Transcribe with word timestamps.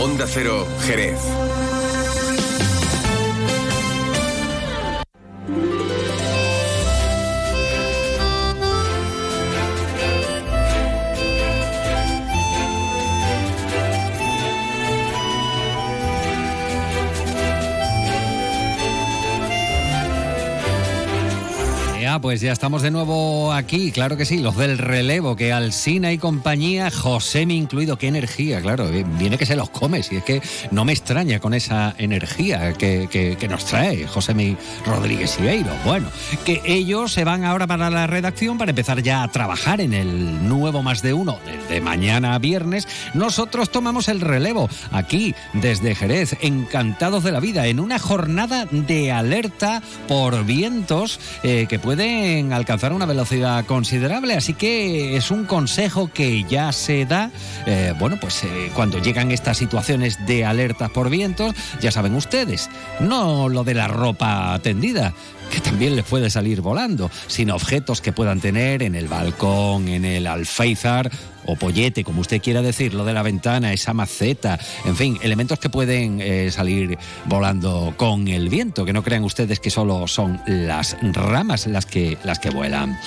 Onda 0.00 0.26
Cero, 0.26 0.66
Jerez. 0.86 1.49
Pues 22.20 22.40
ya 22.40 22.52
estamos 22.52 22.82
de 22.82 22.90
nuevo 22.90 23.52
aquí, 23.52 23.92
claro 23.92 24.16
que 24.16 24.24
sí, 24.24 24.38
los 24.38 24.56
del 24.56 24.78
relevo, 24.78 25.36
que 25.36 25.52
Alsina 25.52 26.12
y 26.12 26.18
compañía, 26.18 26.90
José 26.90 27.42
incluido, 27.42 27.96
qué 27.96 28.08
energía, 28.08 28.60
claro, 28.60 28.88
eh, 28.88 29.04
viene 29.18 29.38
que 29.38 29.46
se 29.46 29.56
los 29.56 29.70
come, 29.70 30.00
y 30.10 30.16
es 30.16 30.24
que 30.24 30.42
no 30.70 30.84
me 30.84 30.92
extraña 30.92 31.40
con 31.40 31.54
esa 31.54 31.94
energía 31.98 32.74
que, 32.74 33.36
nos 33.48 33.64
trae 33.64 34.06
José 34.06 34.56
Rodríguez 34.86 35.38
Ibeiro. 35.40 35.70
Bueno, 35.84 36.08
que 36.44 36.60
ellos 36.64 37.12
se 37.12 37.24
van 37.24 37.44
ahora 37.44 37.66
para 37.66 37.90
la 37.90 38.06
redacción 38.06 38.58
para 38.58 38.70
empezar 38.70 39.02
ya 39.02 39.22
a 39.22 39.28
trabajar 39.28 39.80
en 39.80 39.92
el 39.92 40.48
nuevo 40.48 40.82
más 40.82 41.02
de 41.02 41.12
uno 41.12 41.38
desde 41.44 41.80
mañana 41.80 42.34
a 42.34 42.38
viernes. 42.38 42.86
Nosotros 43.14 43.70
tomamos 43.70 44.08
el 44.08 44.20
relevo 44.20 44.68
aquí 44.92 45.34
desde 45.54 45.94
Jerez, 45.94 46.36
encantados 46.40 47.24
de 47.24 47.32
la 47.32 47.40
vida, 47.40 47.66
en 47.66 47.80
una 47.80 47.98
jornada 47.98 48.66
de 48.70 49.10
alerta 49.10 49.82
por 50.06 50.44
vientos 50.44 51.18
eh, 51.42 51.66
que 51.68 51.78
pueden 51.78 52.09
alcanzar 52.52 52.92
una 52.92 53.06
velocidad 53.06 53.64
considerable, 53.66 54.34
así 54.34 54.54
que 54.54 55.16
es 55.16 55.30
un 55.30 55.44
consejo 55.44 56.10
que 56.12 56.44
ya 56.44 56.72
se 56.72 57.06
da, 57.06 57.30
eh, 57.66 57.94
bueno, 57.98 58.18
pues 58.20 58.44
eh, 58.44 58.70
cuando 58.74 58.98
llegan 58.98 59.30
estas 59.30 59.58
situaciones 59.58 60.24
de 60.26 60.44
alertas 60.44 60.90
por 60.90 61.10
vientos, 61.10 61.54
ya 61.80 61.90
saben 61.90 62.14
ustedes, 62.14 62.68
no 63.00 63.48
lo 63.48 63.64
de 63.64 63.74
la 63.74 63.88
ropa 63.88 64.58
tendida, 64.62 65.14
que 65.50 65.60
también 65.60 65.96
les 65.96 66.04
puede 66.04 66.30
salir 66.30 66.60
volando, 66.60 67.10
sino 67.26 67.54
objetos 67.54 68.00
que 68.00 68.12
puedan 68.12 68.40
tener 68.40 68.82
en 68.82 68.94
el 68.94 69.08
balcón, 69.08 69.88
en 69.88 70.04
el 70.04 70.26
alféizar 70.26 71.10
o 71.50 71.56
pollete, 71.56 72.04
como 72.04 72.20
usted 72.20 72.40
quiera 72.40 72.62
decirlo, 72.62 73.04
de 73.04 73.12
la 73.12 73.22
ventana, 73.22 73.72
esa 73.72 73.92
maceta, 73.94 74.58
en 74.84 74.96
fin, 74.96 75.18
elementos 75.22 75.58
que 75.58 75.68
pueden 75.68 76.20
eh, 76.20 76.50
salir 76.50 76.98
volando 77.26 77.94
con 77.96 78.28
el 78.28 78.48
viento, 78.48 78.84
que 78.84 78.92
no 78.92 79.02
crean 79.02 79.24
ustedes 79.24 79.60
que 79.60 79.70
solo 79.70 80.06
son 80.06 80.40
las 80.46 80.96
ramas 81.02 81.66
las 81.66 81.86
que, 81.86 82.18
las 82.24 82.38
que 82.38 82.50
vuelan. 82.50 82.98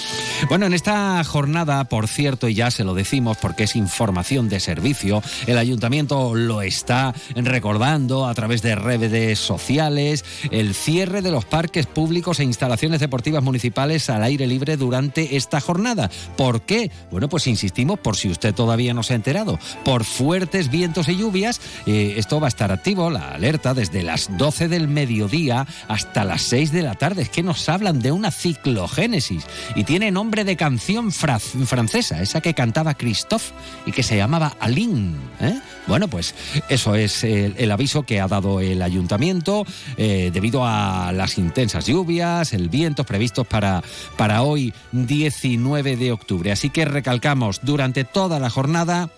Bueno, 0.49 0.65
en 0.65 0.73
esta 0.73 1.23
jornada, 1.23 1.83
por 1.85 2.07
cierto, 2.07 2.47
y 2.47 2.53
ya 2.53 2.71
se 2.71 2.83
lo 2.83 2.93
decimos 2.93 3.37
porque 3.37 3.63
es 3.63 3.75
información 3.75 4.49
de 4.49 4.59
servicio, 4.59 5.21
el 5.47 5.57
ayuntamiento 5.57 6.35
lo 6.35 6.61
está 6.61 7.13
recordando 7.35 8.27
a 8.27 8.33
través 8.33 8.61
de 8.61 8.75
redes 8.75 9.39
sociales, 9.39 10.25
el 10.51 10.73
cierre 10.73 11.21
de 11.21 11.31
los 11.31 11.45
parques 11.45 11.85
públicos 11.85 12.39
e 12.39 12.43
instalaciones 12.43 12.99
deportivas 12.99 13.43
municipales 13.43 14.09
al 14.09 14.23
aire 14.23 14.47
libre 14.47 14.77
durante 14.77 15.35
esta 15.35 15.61
jornada. 15.61 16.09
¿Por 16.35 16.61
qué? 16.61 16.91
Bueno, 17.11 17.29
pues 17.29 17.47
insistimos 17.47 17.99
por 17.99 18.15
si 18.15 18.29
usted 18.33 18.53
todavía 18.53 18.93
no 18.93 19.03
se 19.03 19.13
ha 19.13 19.15
enterado, 19.15 19.57
por 19.85 20.03
fuertes 20.03 20.69
vientos 20.69 21.07
y 21.07 21.15
lluvias, 21.15 21.61
eh, 21.85 22.15
esto 22.17 22.39
va 22.39 22.47
a 22.47 22.49
estar 22.49 22.71
activo, 22.71 23.09
la 23.09 23.29
alerta, 23.29 23.73
desde 23.73 24.03
las 24.03 24.37
12 24.37 24.67
del 24.67 24.87
mediodía 24.87 25.65
hasta 25.87 26.25
las 26.25 26.41
6 26.43 26.71
de 26.71 26.81
la 26.81 26.95
tarde. 26.95 27.23
Es 27.23 27.29
que 27.29 27.43
nos 27.43 27.69
hablan 27.69 28.01
de 28.01 28.11
una 28.11 28.31
ciclogénesis 28.31 29.45
y 29.75 29.83
tiene 29.83 30.11
nombre 30.11 30.43
de 30.43 30.57
canción 30.57 31.11
francesa, 31.11 32.21
esa 32.21 32.41
que 32.41 32.53
cantaba 32.53 32.95
Christophe 32.95 33.53
y 33.85 33.91
que 33.91 34.03
se 34.03 34.17
llamaba 34.17 34.55
Aline. 34.59 35.15
¿eh? 35.39 35.59
Bueno, 35.87 36.07
pues 36.07 36.35
eso 36.69 36.95
es 36.95 37.23
el, 37.23 37.71
aviso 37.71 38.03
que 38.03 38.21
ha 38.21 38.27
dado 38.27 38.59
el 38.59 38.81
ayuntamiento 38.81 39.65
eh, 39.97 40.29
debido 40.33 40.65
a 40.65 41.11
las 41.11 41.37
intensas 41.37 41.85
lluvias, 41.87 42.53
el 42.53 42.69
viento 42.69 43.03
previstos 43.03 43.47
para, 43.47 43.83
para 44.17 44.43
hoy 44.43 44.73
19 44.91 45.97
de 45.97 46.11
octubre. 46.11 46.51
Así 46.51 46.69
que 46.69 46.85
recalcamos, 46.85 47.61
durante 47.63 48.03
toda 48.23 48.39
la 48.39 48.49
jornada 48.49 49.09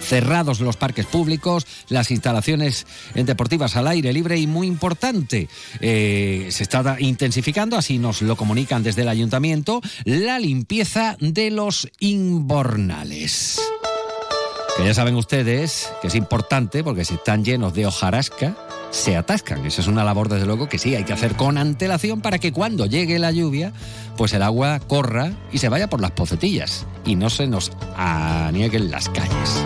cerrados 0.00 0.60
los 0.60 0.76
parques 0.76 1.06
públicos, 1.06 1.66
las 1.88 2.12
instalaciones 2.12 2.86
deportivas 3.14 3.74
al 3.74 3.88
aire 3.88 4.12
libre 4.12 4.38
y 4.38 4.46
muy 4.46 4.68
importante, 4.68 5.48
eh, 5.80 6.46
se 6.52 6.62
está 6.62 7.00
intensificando, 7.00 7.76
así 7.76 7.98
nos 7.98 8.22
lo 8.22 8.36
comunican 8.36 8.84
desde 8.84 9.02
el 9.02 9.08
ayuntamiento, 9.08 9.80
la 10.04 10.38
limpieza 10.38 11.16
de 11.18 11.50
los 11.50 11.88
inbornales. 11.98 13.60
Que 14.76 14.84
ya 14.84 14.94
saben 14.94 15.16
ustedes 15.16 15.92
que 16.00 16.08
es 16.08 16.14
importante 16.14 16.82
porque 16.82 17.04
si 17.04 17.14
están 17.14 17.44
llenos 17.44 17.74
de 17.74 17.86
hojarasca, 17.86 18.56
se 18.90 19.16
atascan. 19.16 19.66
Esa 19.66 19.80
es 19.80 19.86
una 19.86 20.04
labor, 20.04 20.28
desde 20.28 20.46
luego, 20.46 20.68
que 20.68 20.78
sí 20.78 20.94
hay 20.94 21.04
que 21.04 21.12
hacer 21.12 21.34
con 21.36 21.58
antelación 21.58 22.20
para 22.20 22.38
que 22.38 22.52
cuando 22.52 22.86
llegue 22.86 23.18
la 23.18 23.32
lluvia, 23.32 23.72
pues 24.16 24.32
el 24.32 24.42
agua 24.42 24.80
corra 24.80 25.32
y 25.50 25.58
se 25.58 25.68
vaya 25.68 25.88
por 25.88 26.00
las 26.00 26.12
pocetillas 26.12 26.86
y 27.04 27.16
no 27.16 27.28
se 27.28 27.46
nos 27.46 27.72
anieguen 27.96 28.90
las 28.90 29.08
calles. 29.08 29.64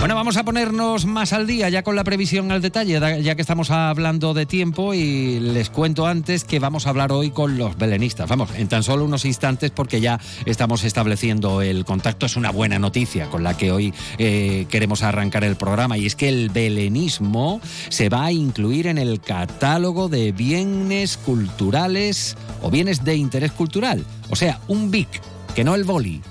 Bueno, 0.00 0.14
vamos 0.14 0.38
a 0.38 0.44
ponernos 0.44 1.04
más 1.04 1.34
al 1.34 1.46
día 1.46 1.68
ya 1.68 1.82
con 1.82 1.94
la 1.94 2.04
previsión 2.04 2.50
al 2.52 2.62
detalle, 2.62 3.22
ya 3.22 3.34
que 3.34 3.42
estamos 3.42 3.70
hablando 3.70 4.32
de 4.32 4.46
tiempo 4.46 4.94
y 4.94 5.38
les 5.40 5.68
cuento 5.68 6.06
antes 6.06 6.44
que 6.44 6.58
vamos 6.58 6.86
a 6.86 6.90
hablar 6.90 7.12
hoy 7.12 7.30
con 7.30 7.58
los 7.58 7.76
belenistas. 7.76 8.26
Vamos, 8.26 8.48
en 8.56 8.66
tan 8.66 8.82
solo 8.82 9.04
unos 9.04 9.26
instantes 9.26 9.70
porque 9.70 10.00
ya 10.00 10.18
estamos 10.46 10.84
estableciendo 10.84 11.60
el 11.60 11.84
contacto. 11.84 12.24
Es 12.24 12.36
una 12.36 12.50
buena 12.50 12.78
noticia 12.78 13.26
con 13.26 13.44
la 13.44 13.58
que 13.58 13.72
hoy 13.72 13.92
eh, 14.16 14.64
queremos 14.70 15.02
arrancar 15.02 15.44
el 15.44 15.56
programa 15.56 15.98
y 15.98 16.06
es 16.06 16.16
que 16.16 16.30
el 16.30 16.48
belenismo 16.48 17.60
se 17.90 18.08
va 18.08 18.24
a 18.24 18.32
incluir 18.32 18.86
en 18.86 18.96
el 18.96 19.20
catálogo 19.20 20.08
de 20.08 20.32
bienes 20.32 21.18
culturales 21.18 22.38
o 22.62 22.70
bienes 22.70 23.04
de 23.04 23.16
interés 23.16 23.52
cultural. 23.52 24.02
O 24.30 24.36
sea, 24.36 24.60
un 24.66 24.90
BIC, 24.90 25.20
que 25.54 25.62
no 25.62 25.74
el 25.74 25.84
boli 25.84 26.22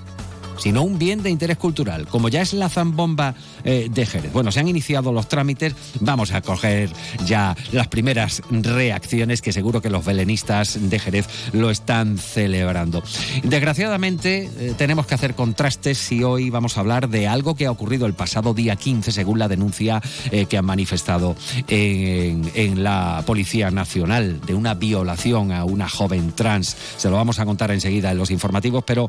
sino 0.60 0.82
un 0.82 0.98
bien 0.98 1.22
de 1.22 1.30
interés 1.30 1.56
cultural, 1.56 2.06
como 2.06 2.28
ya 2.28 2.42
es 2.42 2.52
la 2.52 2.68
zambomba 2.68 3.34
eh, 3.64 3.88
de 3.90 4.06
Jerez. 4.06 4.32
Bueno, 4.32 4.52
se 4.52 4.60
han 4.60 4.68
iniciado 4.68 5.12
los 5.12 5.28
trámites, 5.28 5.74
vamos 6.00 6.32
a 6.32 6.40
coger 6.40 6.90
ya 7.26 7.56
las 7.72 7.88
primeras 7.88 8.42
reacciones 8.50 9.42
que 9.42 9.52
seguro 9.52 9.82
que 9.82 9.90
los 9.90 10.04
belenistas 10.04 10.78
de 10.80 10.98
Jerez 10.98 11.26
lo 11.52 11.70
están 11.70 12.18
celebrando. 12.18 13.02
Desgraciadamente 13.42 14.50
eh, 14.58 14.74
tenemos 14.76 15.06
que 15.06 15.14
hacer 15.14 15.34
contrastes 15.34 15.98
si 15.98 16.22
hoy 16.22 16.50
vamos 16.50 16.76
a 16.76 16.80
hablar 16.80 17.08
de 17.08 17.28
algo 17.28 17.54
que 17.54 17.66
ha 17.66 17.70
ocurrido 17.70 18.06
el 18.06 18.14
pasado 18.14 18.54
día 18.54 18.76
15, 18.76 19.12
según 19.12 19.38
la 19.38 19.48
denuncia 19.48 20.00
eh, 20.30 20.46
que 20.46 20.56
han 20.56 20.64
manifestado 20.64 21.36
en, 21.68 22.40
la 22.82 23.22
Policía 23.26 23.70
Nacional, 23.70 24.40
de 24.46 24.54
una 24.54 24.74
violación 24.74 25.52
a 25.52 25.64
una 25.64 25.88
joven 25.88 26.32
trans. 26.32 26.76
Se 26.96 27.10
lo 27.10 27.16
vamos 27.16 27.38
a 27.38 27.44
contar 27.44 27.70
enseguida 27.72 28.10
en 28.10 28.18
los 28.18 28.30
informativos, 28.30 28.84
pero 28.86 29.08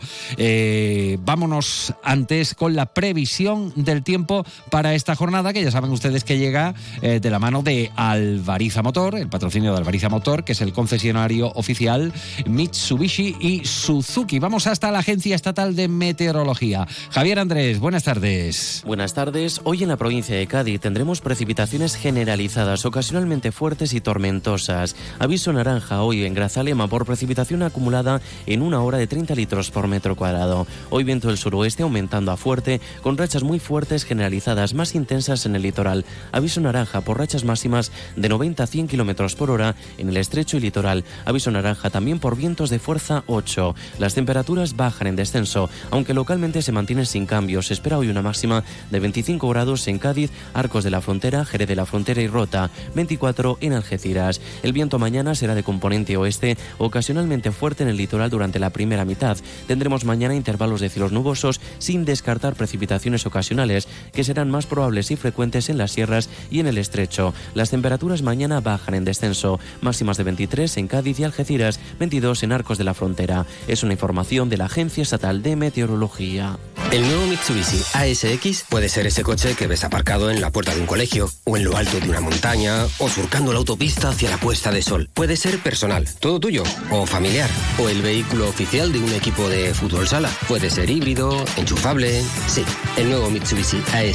vámonos 1.24 1.94
antes 2.04 2.56
con 2.56 2.76
la 2.76 2.88
previsión 2.88 3.72
del 3.76 4.04
tiempo 4.04 4.41
para 4.70 4.94
esta 4.94 5.16
jornada, 5.16 5.54
que 5.54 5.64
ya 5.64 5.72
saben 5.72 5.92
ustedes 5.92 6.24
que 6.24 6.38
llega 6.38 6.74
eh, 7.02 7.20
de 7.20 7.30
la 7.30 7.40
mano 7.40 7.62
de 7.62 7.92
Alvariza 7.96 8.82
Motor, 8.82 9.16
el 9.16 9.28
patrocinio 9.28 9.72
de 9.72 9.78
Alvariza 9.78 10.10
Motor, 10.10 10.44
que 10.44 10.54
es 10.54 10.62
el 10.62 10.74
concesionario 10.74 11.52
oficial 11.56 12.14
Mitsubishi 12.46 13.36
y 13.40 13.66
Suzuki. 13.66 14.40
Vamos 14.40 14.68
hasta 14.68 14.92
la 14.92 15.00
Agencia 15.00 15.36
Estatal 15.36 15.76
de 15.76 15.88
Meteorología. 15.88 16.88
Javier 17.12 17.40
Andrés, 17.40 17.80
buenas 17.80 18.04
tardes. 18.04 18.84
Buenas 18.86 19.14
tardes. 19.14 19.62
Hoy 19.64 19.84
en 19.84 19.90
la 19.90 19.98
provincia 19.98 20.36
de 20.36 20.48
Cádiz 20.48 20.82
tendremos 20.82 21.22
precipitaciones 21.22 21.96
generalizadas, 21.96 22.86
ocasionalmente 22.86 23.52
fuertes 23.52 23.94
y 23.94 24.02
tormentosas. 24.02 24.96
Aviso 25.20 25.54
naranja 25.54 26.02
hoy 26.02 26.26
en 26.26 26.34
Grazalema 26.34 26.88
por 26.88 27.06
precipitación 27.06 27.64
acumulada 27.64 28.22
en 28.46 28.62
una 28.62 28.82
hora 28.82 28.98
de 28.98 29.08
30 29.08 29.36
litros 29.36 29.72
por 29.72 29.88
metro 29.88 30.16
cuadrado. 30.16 30.68
Hoy 30.90 31.04
viento 31.04 31.28
del 31.28 31.38
suroeste 31.38 31.84
aumentando 31.84 32.32
a 32.32 32.38
fuerte, 32.38 32.82
con 33.02 33.18
rachas 33.18 33.44
muy 33.44 33.60
fuertes 33.60 34.04
generalizadas 34.04 34.31
más 34.74 34.96
intensas 34.96 35.46
en 35.46 35.56
el 35.56 35.62
litoral. 35.62 36.06
Aviso 36.32 36.62
naranja 36.62 37.02
por 37.02 37.18
rachas 37.18 37.44
máximas 37.44 37.92
de 38.16 38.30
90 38.30 38.64
a 38.64 38.68
100 38.68 38.88
km 38.88 39.36
por 39.36 39.52
hora 39.52 39.76
en 39.98 40.10
el 40.10 40.18
estrecho 40.18 40.58
y 40.58 40.62
litoral. 40.62 41.04
Aviso 41.26 41.52
naranja 41.52 41.90
también 41.90 42.20
por 42.20 42.38
vientos 42.38 42.70
de 42.70 42.80
fuerza 42.80 43.24
8. 43.28 43.76
Las 44.00 44.14
temperaturas 44.14 44.76
bajan 44.76 45.08
en 45.08 45.16
descenso, 45.16 45.70
aunque 45.90 46.14
localmente 46.14 46.62
se 46.62 46.72
mantienen 46.72 47.06
sin 47.06 47.26
cambios. 47.26 47.68
Se 47.68 47.74
espera 47.74 47.98
hoy 47.98 48.10
una 48.10 48.22
máxima 48.22 48.64
de 48.90 49.00
25 49.00 49.50
grados 49.50 49.88
en 49.88 50.00
Cádiz, 50.00 50.32
Arcos 50.54 50.84
de 50.84 50.92
la 50.92 51.02
Frontera, 51.02 51.44
Jerez 51.46 51.68
de 51.68 51.76
la 51.76 51.86
Frontera 51.86 52.22
y 52.22 52.28
Rota, 52.28 52.72
24 52.96 53.58
en 53.62 53.74
Algeciras. 53.74 54.40
El 54.64 54.74
viento 54.74 54.98
mañana 54.98 55.36
será 55.36 55.56
de 55.56 55.64
componente 55.64 56.16
oeste, 56.18 56.58
ocasionalmente 56.78 57.52
fuerte 57.52 57.84
en 57.84 57.90
el 57.90 57.98
litoral 57.98 58.30
durante 58.30 58.60
la 58.60 58.70
primera 58.70 59.06
mitad. 59.06 59.38
Tendremos 59.68 60.06
mañana 60.06 60.36
intervalos 60.36 60.82
de 60.82 60.90
cielos 60.90 61.12
nubosos 61.12 61.60
sin 61.80 62.06
descartar 62.06 62.56
precipitaciones 62.56 63.26
ocasionales 63.26 63.88
que 64.14 64.21
serán 64.24 64.50
más 64.50 64.66
probables 64.66 65.12
y 65.12 65.16
frecuentes 65.16 65.70
en 65.70 65.78
las 65.78 65.92
sierras 65.92 66.30
y 66.50 66.60
en 66.60 66.68
el 66.68 66.78
estrecho. 66.78 67.34
Las 67.54 67.70
temperaturas 67.70 68.22
mañana 68.22 68.60
bajan 68.60 68.96
en 68.96 69.06
descenso, 69.06 69.60
máximas 69.82 70.18
de 70.18 70.24
23 70.24 70.78
en 70.78 70.88
Cádiz 70.88 71.20
y 71.20 71.24
Algeciras, 71.24 71.80
22 72.00 72.44
en 72.44 72.52
Arcos 72.52 72.78
de 72.78 72.84
la 72.84 72.94
Frontera. 72.94 73.46
Es 73.68 73.84
una 73.84 73.94
información 73.94 74.50
de 74.50 74.58
la 74.58 74.66
Agencia 74.66 75.04
Estatal 75.04 75.42
de 75.42 75.56
Meteorología. 75.56 76.58
El 76.92 77.04
nuevo 77.04 77.26
Mitsubishi 77.28 77.82
ASX 77.94 78.66
puede 78.68 78.90
ser 78.90 79.08
ese 79.08 79.24
coche 79.24 79.56
que 79.56 79.68
ves 79.68 79.84
aparcado 79.84 80.30
en 80.30 80.42
la 80.42 80.52
puerta 80.52 80.76
de 80.76 80.82
un 80.82 80.88
colegio, 80.88 81.30
o 81.46 81.56
en 81.56 81.64
lo 81.64 81.78
alto 81.78 82.00
de 82.00 82.10
una 82.10 82.20
montaña, 82.20 82.86
o 82.98 83.08
surcando 83.08 83.54
la 83.54 83.60
autopista 83.60 84.10
hacia 84.10 84.30
la 84.30 84.38
puesta 84.38 84.72
de 84.72 84.82
sol. 84.82 85.10
Puede 85.14 85.38
ser 85.38 85.60
personal, 85.60 86.08
todo 86.20 86.40
tuyo, 86.40 86.64
o 86.90 87.06
familiar, 87.06 87.50
o 87.80 87.88
el 87.88 88.02
vehículo 88.02 88.50
oficial 88.50 88.92
de 88.92 89.00
un 89.00 89.14
equipo 89.14 89.48
de 89.48 89.74
fútbol 89.74 90.08
sala. 90.08 90.30
Puede 90.48 90.70
ser 90.70 90.90
híbrido, 90.90 91.46
enchufable. 91.56 92.24
Sí, 92.48 92.66
el 92.98 93.10
nuevo 93.10 93.30
Mitsubishi 93.30 93.78
ASX 93.94 94.11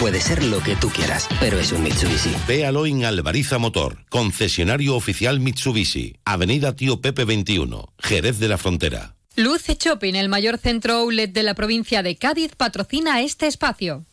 puede 0.00 0.20
ser 0.20 0.42
lo 0.42 0.60
que 0.60 0.74
tú 0.76 0.88
quieras, 0.88 1.28
pero 1.38 1.58
es 1.58 1.70
un 1.70 1.84
Mitsubishi. 1.84 2.34
Véalo 2.48 2.84
en 2.84 3.04
Alvariza 3.04 3.58
Motor, 3.58 4.04
concesionario 4.08 4.96
oficial 4.96 5.38
Mitsubishi, 5.38 6.16
Avenida 6.24 6.74
Tío 6.74 7.00
Pepe 7.00 7.24
21, 7.24 7.92
Jerez 7.98 8.40
de 8.40 8.48
la 8.48 8.58
Frontera. 8.58 9.14
Luce 9.36 9.76
Shopping, 9.78 10.14
el 10.14 10.28
mayor 10.28 10.58
centro 10.58 10.94
outlet 10.94 11.32
de 11.32 11.44
la 11.44 11.54
provincia 11.54 12.02
de 12.02 12.16
Cádiz, 12.16 12.56
patrocina 12.56 13.20
este 13.22 13.46
espacio. 13.46 14.04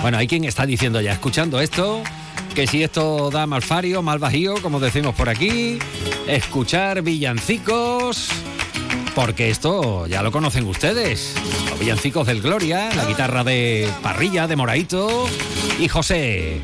Bueno, 0.00 0.18
hay 0.18 0.28
quien 0.28 0.44
está 0.44 0.64
diciendo 0.64 1.00
ya, 1.00 1.12
escuchando 1.12 1.60
esto, 1.60 2.02
que 2.54 2.66
si 2.68 2.84
esto 2.84 3.30
da 3.30 3.46
mal 3.46 3.62
fario, 3.62 4.00
mal 4.00 4.20
bajío, 4.20 4.54
como 4.62 4.78
decimos 4.78 5.14
por 5.14 5.28
aquí, 5.28 5.78
escuchar 6.28 7.02
villancicos, 7.02 8.28
porque 9.14 9.50
esto 9.50 10.06
ya 10.06 10.22
lo 10.22 10.30
conocen 10.30 10.64
ustedes. 10.66 11.34
Los 11.68 11.78
villancicos 11.80 12.26
del 12.28 12.40
Gloria, 12.40 12.90
la 12.94 13.06
guitarra 13.06 13.42
de 13.42 13.88
Parrilla, 14.02 14.46
de 14.46 14.54
Moraito, 14.54 15.26
y 15.80 15.88
José, 15.88 16.62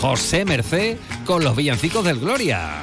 José 0.00 0.44
Merced 0.44 0.98
con 1.24 1.42
los 1.42 1.56
villancicos 1.56 2.04
del 2.04 2.20
Gloria. 2.20 2.82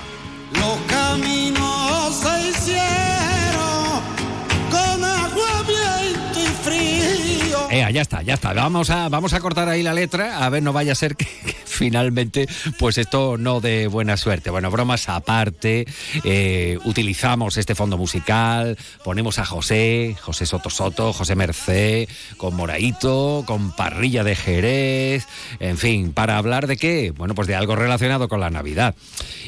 Eh, 7.71 7.87
ya 7.93 8.01
está, 8.01 8.23
ya 8.23 8.33
está. 8.33 8.53
Vamos 8.53 8.89
a, 8.89 9.09
vamos 9.09 9.33
a 9.33 9.39
cortar 9.39 9.69
ahí 9.69 9.83
la 9.83 9.93
letra, 9.93 10.43
a 10.43 10.49
ver, 10.49 10.63
no 10.63 10.73
vaya 10.73 10.93
a 10.93 10.95
ser 10.95 11.15
que, 11.15 11.25
finalmente, 11.65 12.47
pues 12.79 12.97
esto 12.97 13.37
no 13.37 13.61
de 13.61 13.85
buena 13.87 14.17
suerte. 14.17 14.49
Bueno, 14.49 14.71
bromas 14.71 15.07
aparte, 15.07 15.85
eh, 16.23 16.79
utilizamos 16.85 17.57
este 17.57 17.75
fondo 17.75 17.95
musical, 17.95 18.75
ponemos 19.03 19.37
a 19.37 19.45
José, 19.45 20.15
José 20.19 20.47
Soto 20.47 20.71
Soto, 20.71 21.13
José 21.13 21.35
Merced, 21.35 22.09
con 22.37 22.55
Moraito, 22.55 23.43
con 23.45 23.71
Parrilla 23.75 24.23
de 24.23 24.35
Jerez, 24.35 25.27
en 25.59 25.77
fin, 25.77 26.11
para 26.11 26.37
hablar 26.37 26.65
de 26.65 26.75
qué? 26.75 27.11
Bueno, 27.11 27.35
pues 27.35 27.47
de 27.47 27.55
algo 27.55 27.75
relacionado 27.75 28.29
con 28.29 28.39
la 28.39 28.49
Navidad. 28.49 28.95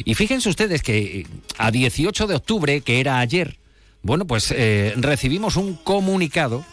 Y 0.05 0.13
fíjense 0.13 0.47
ustedes 0.47 0.83
que 0.83 1.25
a 1.57 1.71
18 1.71 2.27
de 2.27 2.35
octubre, 2.35 2.81
que 2.81 2.99
era 2.99 3.17
ayer, 3.17 3.57
bueno, 4.03 4.25
pues 4.25 4.53
eh, 4.55 4.93
recibimos 4.97 5.55
un 5.55 5.73
comunicado 5.73 6.63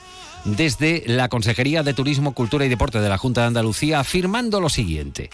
desde 0.45 1.05
la 1.07 1.29
Consejería 1.29 1.83
de 1.83 1.95
Turismo, 1.95 2.35
Cultura 2.35 2.65
y 2.65 2.69
Deporte 2.69 3.01
de 3.01 3.09
la 3.09 3.19
Junta 3.19 3.43
de 3.43 3.49
Andalucía 3.49 4.01
afirmando 4.01 4.61
lo 4.61 4.69
siguiente. 4.69 5.31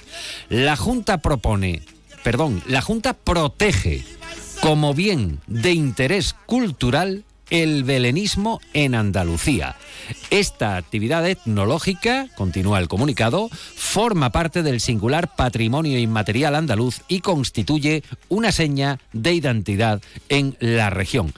La 0.48 0.76
Junta 0.76 1.18
propone, 1.18 1.82
perdón, 2.22 2.62
la 2.66 2.80
Junta 2.80 3.14
protege 3.14 4.04
como 4.60 4.94
bien 4.94 5.40
de 5.46 5.72
interés 5.72 6.34
cultural 6.46 7.24
el 7.50 7.84
belenismo 7.84 8.60
en 8.72 8.94
Andalucía. 8.94 9.76
Esta 10.30 10.76
actividad 10.76 11.28
etnológica, 11.28 12.28
continúa 12.36 12.78
el 12.78 12.88
comunicado, 12.88 13.48
forma 13.50 14.30
parte 14.30 14.62
del 14.62 14.80
singular 14.80 15.34
patrimonio 15.36 15.98
inmaterial 15.98 16.54
andaluz 16.54 17.02
y 17.08 17.20
constituye 17.20 18.02
una 18.28 18.52
seña 18.52 18.98
de 19.12 19.34
identidad 19.34 20.02
en 20.28 20.56
la 20.60 20.90
región. 20.90 21.32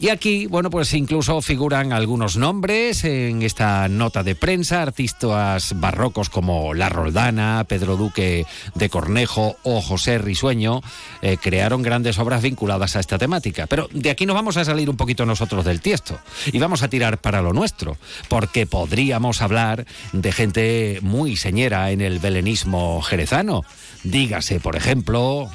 Y 0.00 0.10
aquí, 0.10 0.46
bueno, 0.46 0.70
pues 0.70 0.94
incluso 0.94 1.42
figuran 1.42 1.92
algunos 1.92 2.36
nombres 2.36 3.02
en 3.02 3.42
esta 3.42 3.88
nota 3.88 4.22
de 4.22 4.36
prensa, 4.36 4.80
artistas 4.80 5.80
barrocos 5.80 6.30
como 6.30 6.72
La 6.72 6.88
Roldana, 6.88 7.64
Pedro 7.66 7.96
Duque 7.96 8.46
de 8.76 8.88
Cornejo 8.90 9.56
o 9.64 9.80
José 9.80 10.18
Risueño, 10.18 10.82
eh, 11.20 11.36
crearon 11.36 11.82
grandes 11.82 12.20
obras 12.20 12.42
vinculadas 12.42 12.94
a 12.94 13.00
esta 13.00 13.18
temática. 13.18 13.66
Pero 13.66 13.88
de 13.92 14.10
aquí 14.10 14.24
nos 14.24 14.36
vamos 14.36 14.56
a 14.56 14.64
salir 14.64 14.88
un 14.88 14.96
poquito 14.96 15.26
nosotros 15.26 15.64
del 15.64 15.80
tiesto 15.80 16.16
y 16.46 16.60
vamos 16.60 16.84
a 16.84 16.88
tirar 16.88 17.18
para 17.18 17.42
lo 17.42 17.52
nuestro, 17.52 17.96
porque 18.28 18.66
podríamos 18.66 19.42
hablar 19.42 19.84
de 20.12 20.30
gente 20.30 21.00
muy 21.02 21.36
señera 21.36 21.90
en 21.90 22.02
el 22.02 22.20
belenismo 22.20 23.02
jerezano. 23.02 23.64
Dígase, 24.04 24.60
por 24.60 24.76
ejemplo, 24.76 25.50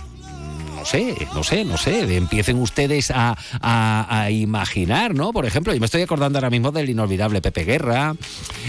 no 0.84 0.90
sé, 0.90 1.28
no 1.34 1.44
sé, 1.44 1.64
no 1.64 1.78
sé, 1.78 2.18
empiecen 2.18 2.58
ustedes 2.58 3.10
a, 3.10 3.38
a, 3.62 4.30
imaginar, 4.32 5.16
¿no? 5.16 5.32
Por 5.32 5.46
ejemplo, 5.46 5.74
yo 5.74 5.80
me 5.80 5.86
estoy 5.86 6.02
acordando 6.02 6.40
ahora 6.40 6.50
mismo 6.50 6.74
del 6.74 6.90
inolvidable 6.90 7.42
Pepe 7.42 7.64
Guerra, 7.64 8.16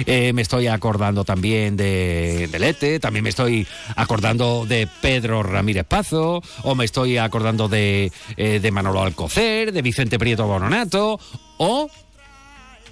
eh, 0.06 0.32
me 0.32 0.42
estoy 0.42 0.68
acordando 0.68 1.24
también 1.24 1.76
de, 1.76 2.48
de, 2.52 2.58
Lete, 2.60 3.00
también 3.00 3.24
me 3.24 3.30
estoy 3.30 3.66
acordando 3.96 4.64
de 4.64 4.88
Pedro 5.02 5.42
Ramírez 5.42 5.86
Pazo, 5.86 6.40
o 6.62 6.74
me 6.76 6.84
estoy 6.84 7.18
acordando 7.18 7.66
de, 7.68 8.12
eh, 8.36 8.60
de 8.60 8.70
Manolo 8.70 9.02
Alcocer, 9.02 9.72
de 9.72 9.82
Vicente 9.82 10.16
Prieto 10.16 10.46
Bononato, 10.46 11.18
o 11.58 11.90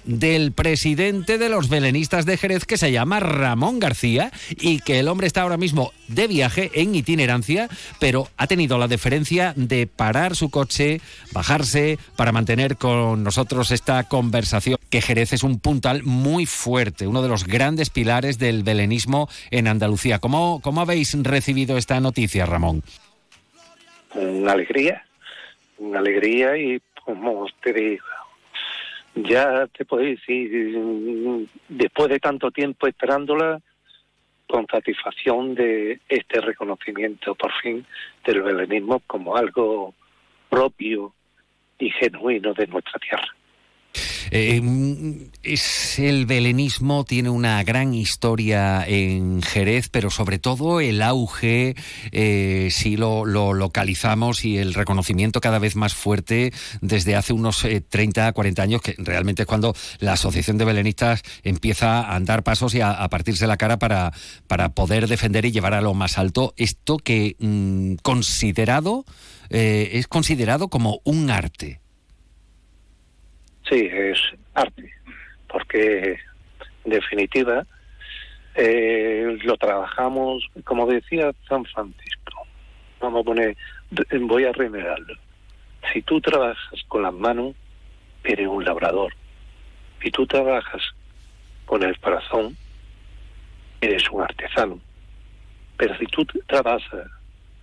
del 0.05 0.51
presidente 0.51 1.37
de 1.37 1.49
los 1.49 1.69
belenistas 1.69 2.25
de 2.25 2.37
Jerez 2.37 2.65
que 2.65 2.77
se 2.77 2.91
llama 2.91 3.19
Ramón 3.19 3.79
García 3.79 4.31
y 4.49 4.79
que 4.79 4.99
el 4.99 5.07
hombre 5.07 5.27
está 5.27 5.41
ahora 5.41 5.57
mismo 5.57 5.91
de 6.07 6.27
viaje 6.27 6.71
en 6.73 6.95
itinerancia, 6.95 7.69
pero 7.99 8.27
ha 8.37 8.47
tenido 8.47 8.77
la 8.77 8.87
deferencia 8.87 9.53
de 9.55 9.87
parar 9.87 10.35
su 10.35 10.49
coche, 10.49 11.01
bajarse 11.31 11.97
para 12.15 12.31
mantener 12.31 12.77
con 12.77 13.23
nosotros 13.23 13.71
esta 13.71 14.03
conversación, 14.07 14.77
que 14.89 15.01
Jerez 15.01 15.33
es 15.33 15.43
un 15.43 15.59
puntal 15.59 16.03
muy 16.03 16.45
fuerte, 16.45 17.07
uno 17.07 17.21
de 17.21 17.29
los 17.29 17.45
grandes 17.45 17.89
pilares 17.89 18.39
del 18.39 18.63
belenismo 18.63 19.29
en 19.51 19.67
Andalucía. 19.67 20.19
¿Cómo, 20.19 20.61
habéis 20.77 21.15
recibido 21.23 21.77
esta 21.77 21.99
noticia, 21.99 22.45
Ramón? 22.45 22.83
Una 24.15 24.51
alegría, 24.51 25.05
una 25.77 25.99
alegría 25.99 26.57
y 26.57 26.81
como 27.05 27.47
te 27.63 27.99
ya 29.15 29.67
te 29.67 29.85
puedo 29.85 30.03
decir, 30.03 30.77
después 31.69 32.09
de 32.09 32.19
tanto 32.19 32.51
tiempo 32.51 32.87
esperándola, 32.87 33.59
con 34.47 34.67
satisfacción 34.67 35.55
de 35.55 35.99
este 36.07 36.39
reconocimiento 36.41 37.33
por 37.33 37.51
fin 37.53 37.85
del 38.25 38.41
belenismo 38.43 39.01
como 39.07 39.35
algo 39.35 39.93
propio 40.49 41.13
y 41.79 41.89
genuino 41.89 42.53
de 42.53 42.67
nuestra 42.67 42.99
tierra. 42.99 43.27
Eh, 44.35 45.29
es 45.43 45.99
el 45.99 46.25
belenismo 46.25 47.03
tiene 47.03 47.29
una 47.29 47.63
gran 47.63 47.93
historia 47.93 48.83
en 48.87 49.43
Jerez, 49.43 49.89
pero 49.89 50.09
sobre 50.09 50.39
todo 50.39 50.79
el 50.79 51.03
auge, 51.03 51.75
eh, 52.11 52.69
si 52.71 52.97
lo, 52.97 53.25
lo, 53.25 53.53
localizamos 53.53 54.43
y 54.43 54.57
el 54.57 54.73
reconocimiento 54.73 55.39
cada 55.39 55.59
vez 55.59 55.75
más 55.75 55.93
fuerte 55.93 56.51
desde 56.81 57.15
hace 57.15 57.33
unos 57.33 57.63
eh, 57.63 57.81
30, 57.81 58.33
40 58.33 58.63
años, 58.63 58.81
que 58.81 58.95
realmente 58.97 59.43
es 59.43 59.47
cuando 59.47 59.75
la 59.99 60.13
Asociación 60.13 60.57
de 60.57 60.65
Belenistas 60.65 61.21
empieza 61.43 61.99
a 62.01 62.15
andar 62.15 62.41
pasos 62.41 62.73
y 62.73 62.81
a, 62.81 62.89
a 62.89 63.09
partirse 63.09 63.45
la 63.45 63.57
cara 63.57 63.77
para, 63.77 64.13
para 64.47 64.69
poder 64.69 65.07
defender 65.07 65.45
y 65.45 65.51
llevar 65.51 65.75
a 65.75 65.81
lo 65.81 65.93
más 65.93 66.17
alto 66.17 66.55
esto 66.57 66.97
que 66.97 67.35
mm, 67.37 67.97
considerado 68.01 69.05
eh, 69.53 69.99
es 69.99 70.07
considerado 70.07 70.67
como 70.67 71.01
un 71.03 71.29
arte. 71.29 71.82
Sí, 73.69 73.89
es 73.91 74.19
arte, 74.53 74.93
porque 75.47 76.19
en 76.83 76.91
definitiva 76.91 77.65
eh, 78.55 79.37
lo 79.43 79.57
trabajamos, 79.57 80.47
como 80.63 80.85
decía 80.85 81.31
San 81.47 81.65
Francisco, 81.65 82.47
vamos 82.99 83.21
a 83.21 83.23
poner, 83.23 83.57
voy 84.21 84.45
a 84.45 84.51
remedarlo. 84.51 85.15
Si 85.91 86.01
tú 86.01 86.21
trabajas 86.21 86.83
con 86.87 87.03
las 87.03 87.13
manos, 87.13 87.55
eres 88.23 88.47
un 88.47 88.63
labrador. 88.63 89.13
Si 90.01 90.11
tú 90.11 90.25
trabajas 90.27 90.81
con 91.65 91.83
el 91.83 91.97
corazón, 91.99 92.55
eres 93.81 94.09
un 94.09 94.21
artesano. 94.21 94.79
Pero 95.77 95.97
si 95.97 96.05
tú 96.05 96.25
trabajas 96.47 97.09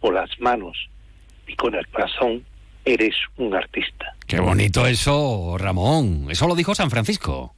con 0.01 0.15
las 0.15 0.39
manos 0.41 0.89
y 1.47 1.55
con 1.57 1.75
el 1.75 1.87
corazón, 1.89 2.45
eres 2.95 3.15
un 3.37 3.55
artista. 3.55 4.15
Qué 4.27 4.41
bonito 4.41 4.87
eso, 4.87 5.57
Ramón. 5.59 6.27
Eso 6.31 6.47
lo 6.47 6.55
dijo 6.55 6.75
San 6.75 6.91
Francisco. 6.91 7.55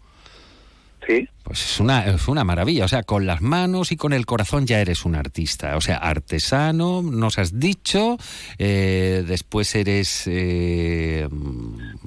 Sí. 1.07 1.29
Pues 1.43 1.65
es 1.65 1.81
una, 1.81 2.07
es 2.07 2.29
una 2.29 2.45
maravilla. 2.45 2.85
O 2.85 2.89
sea, 2.89 3.03
con 3.03 3.27
las 3.27 3.43
manos 3.43 3.91
y 3.91 3.97
con 3.97 4.12
el 4.12 4.25
corazón 4.25 4.67
ya 4.67 4.81
eres 4.81 5.05
un 5.05 5.17
artista. 5.17 5.77
O 5.77 5.81
sea, 5.81 5.97
artesano, 5.97 7.03
nos 7.03 7.39
has 7.39 7.59
dicho. 7.59 8.17
eh, 8.59 9.25
después 9.27 9.75
eres. 9.75 10.25
eh, 10.29 11.29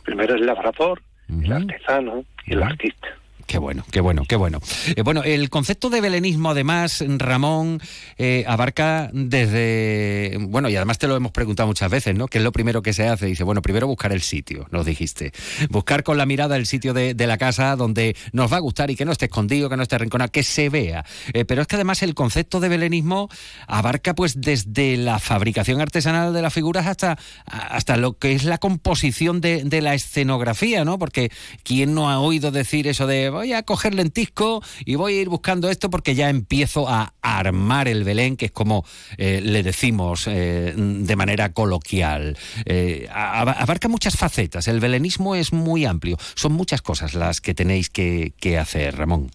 Primero 0.04 0.36
el 0.36 0.46
labrador, 0.46 1.02
el 1.28 1.52
artesano 1.52 2.24
y 2.46 2.54
el 2.54 2.64
artista. 2.64 3.08
Qué 3.48 3.60
bueno, 3.60 3.86
qué 3.92 4.02
bueno, 4.02 4.24
qué 4.28 4.36
bueno. 4.36 4.60
Eh, 4.96 5.04
bueno, 5.04 5.22
el 5.24 5.50
concepto 5.52 5.92
de 5.92 6.02
belenismo, 6.02 6.50
además, 6.50 7.04
Ramón, 7.08 7.80
eh, 8.18 8.44
abarca 8.48 9.12
desde. 9.14 10.38
Bueno, 10.42 10.68
y 10.68 10.76
además 10.76 10.98
te 10.98 11.08
lo 11.08 11.16
hemos 11.16 11.32
preguntado 11.32 11.68
muchas 11.68 11.92
veces, 11.92 12.16
¿no? 12.16 12.28
¿Qué 12.28 12.40
es 12.40 12.44
lo 12.44 12.52
primero 12.52 12.82
que 12.82 12.92
se 12.94 13.08
hace? 13.08 13.28
Dice, 13.28 13.44
bueno, 13.44 13.62
primero 13.62 13.86
buscar 13.86 14.12
el 14.12 14.22
sitio, 14.22 14.68
nos 14.72 14.86
dijiste. 14.86 15.32
Buscar 15.70 16.04
con 16.04 16.18
la 16.18 16.26
mirada 16.26 16.56
el 16.56 16.66
sitio 16.66 16.94
de, 16.94 17.14
la 17.26 17.38
casa 17.38 17.76
donde 17.76 18.16
nos 18.34 18.52
va 18.52 18.58
a 18.58 18.60
gustar 18.60 18.90
y 18.92 18.96
que 18.96 19.06
no 19.06 19.12
esté 19.12 19.26
escondido, 19.26 19.70
que 19.70 19.78
no 19.78 19.84
esté 19.84 19.98
rinconado, 19.98 20.32
que 20.32 20.44
se 20.44 20.70
vea. 20.70 21.06
Eh, 21.34 21.46
pero 21.46 21.62
es 21.62 21.68
que 21.68 21.76
además 21.76 22.02
el 22.02 22.16
concepto 22.16 22.60
de 22.60 22.70
belenismo 22.70 23.30
abarca, 23.68 24.16
pues, 24.16 24.42
desde 24.42 24.98
la 24.98 25.20
fabricación 25.20 25.82
artesanal 25.82 26.34
de 26.34 26.42
las 26.42 26.54
figuras 26.54 26.88
hasta, 26.88 27.18
hasta 27.46 27.98
lo 27.98 28.18
que 28.18 28.34
es 28.34 28.44
la 28.44 28.58
composición 28.58 29.40
de, 29.42 29.64
de 29.64 29.82
la 29.82 29.94
escenografía, 29.94 30.84
¿no? 30.84 30.98
Porque 30.98 31.32
¿quién 31.64 31.94
no 31.94 32.10
ha 32.10 32.20
oído 32.20 32.52
decir 32.52 32.88
eso 32.88 33.08
de 33.08 33.35
voy 33.36 33.52
a 33.52 33.64
coger 33.64 33.94
lentisco 33.94 34.62
y 34.86 34.96
voy 34.96 35.18
a 35.18 35.22
ir 35.22 35.30
buscando 35.30 35.70
esto 35.70 35.90
porque 35.90 36.16
ya 36.16 36.30
empiezo 36.30 36.88
a 36.88 37.14
armar 37.22 37.90
el 37.90 38.06
Belén, 38.06 38.38
que 38.38 38.46
es 38.46 38.52
como 38.52 38.86
eh, 39.18 39.42
le 39.44 39.62
decimos 39.62 40.28
eh, 40.28 40.74
de 40.76 41.16
manera 41.16 41.52
coloquial? 41.52 42.38
Eh, 42.66 43.08
abarca 43.12 43.90
muchas 43.90 44.18
facetas. 44.18 44.70
El 44.70 44.80
belenismo 44.80 45.36
es 45.36 45.52
muy 45.52 45.84
amplio. 45.86 46.16
Son 46.36 46.54
muchas 46.54 46.82
cosas 46.82 47.14
las 47.14 47.42
que 47.42 47.54
tenéis 47.54 47.90
que, 47.90 48.32
hacer, 48.58 48.96
Ramón. 48.96 49.28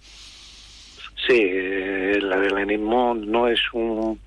Sí, 1.26 1.36
eh, 1.36 2.12
el 2.16 2.28
belenismo 2.28 3.14
no 3.14 3.48
es 3.48 3.60
un 3.74 4.18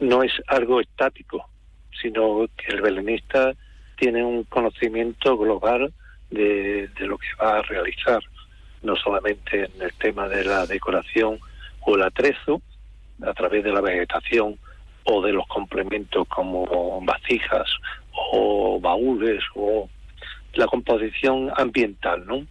no 0.00 0.22
es 0.22 0.32
algo 0.48 0.80
estático, 0.80 1.48
sino 2.02 2.46
que 2.56 2.72
el 2.74 2.82
belenista 2.82 3.52
tiene 3.96 4.24
un 4.24 4.44
conocimiento 4.44 5.36
global 5.36 5.92
de 6.30 6.88
lo 6.98 7.16
que 7.16 7.28
va 7.40 7.58
a 7.58 7.62
realizar, 7.62 8.20
no 8.82 8.96
solamente 8.96 9.64
en 9.74 9.82
el 9.82 9.92
tema 9.94 10.28
de 10.28 10.44
la 10.44 10.66
decoración 10.66 11.38
o 11.80 11.96
el 11.96 12.02
atrezo, 12.02 12.60
a 13.22 13.32
través 13.34 13.64
de 13.64 13.72
la 13.72 13.80
vegetación 13.80 14.56
o 15.04 15.22
de 15.22 15.32
los 15.32 15.46
complementos 15.48 16.26
como 16.28 17.00
vasijas 17.02 17.68
o 18.12 18.78
baúles 18.80 19.42
o 19.54 19.88
la 20.54 20.66
composición 20.66 21.50
ambiental, 21.56 22.24
¿no? 22.26 22.46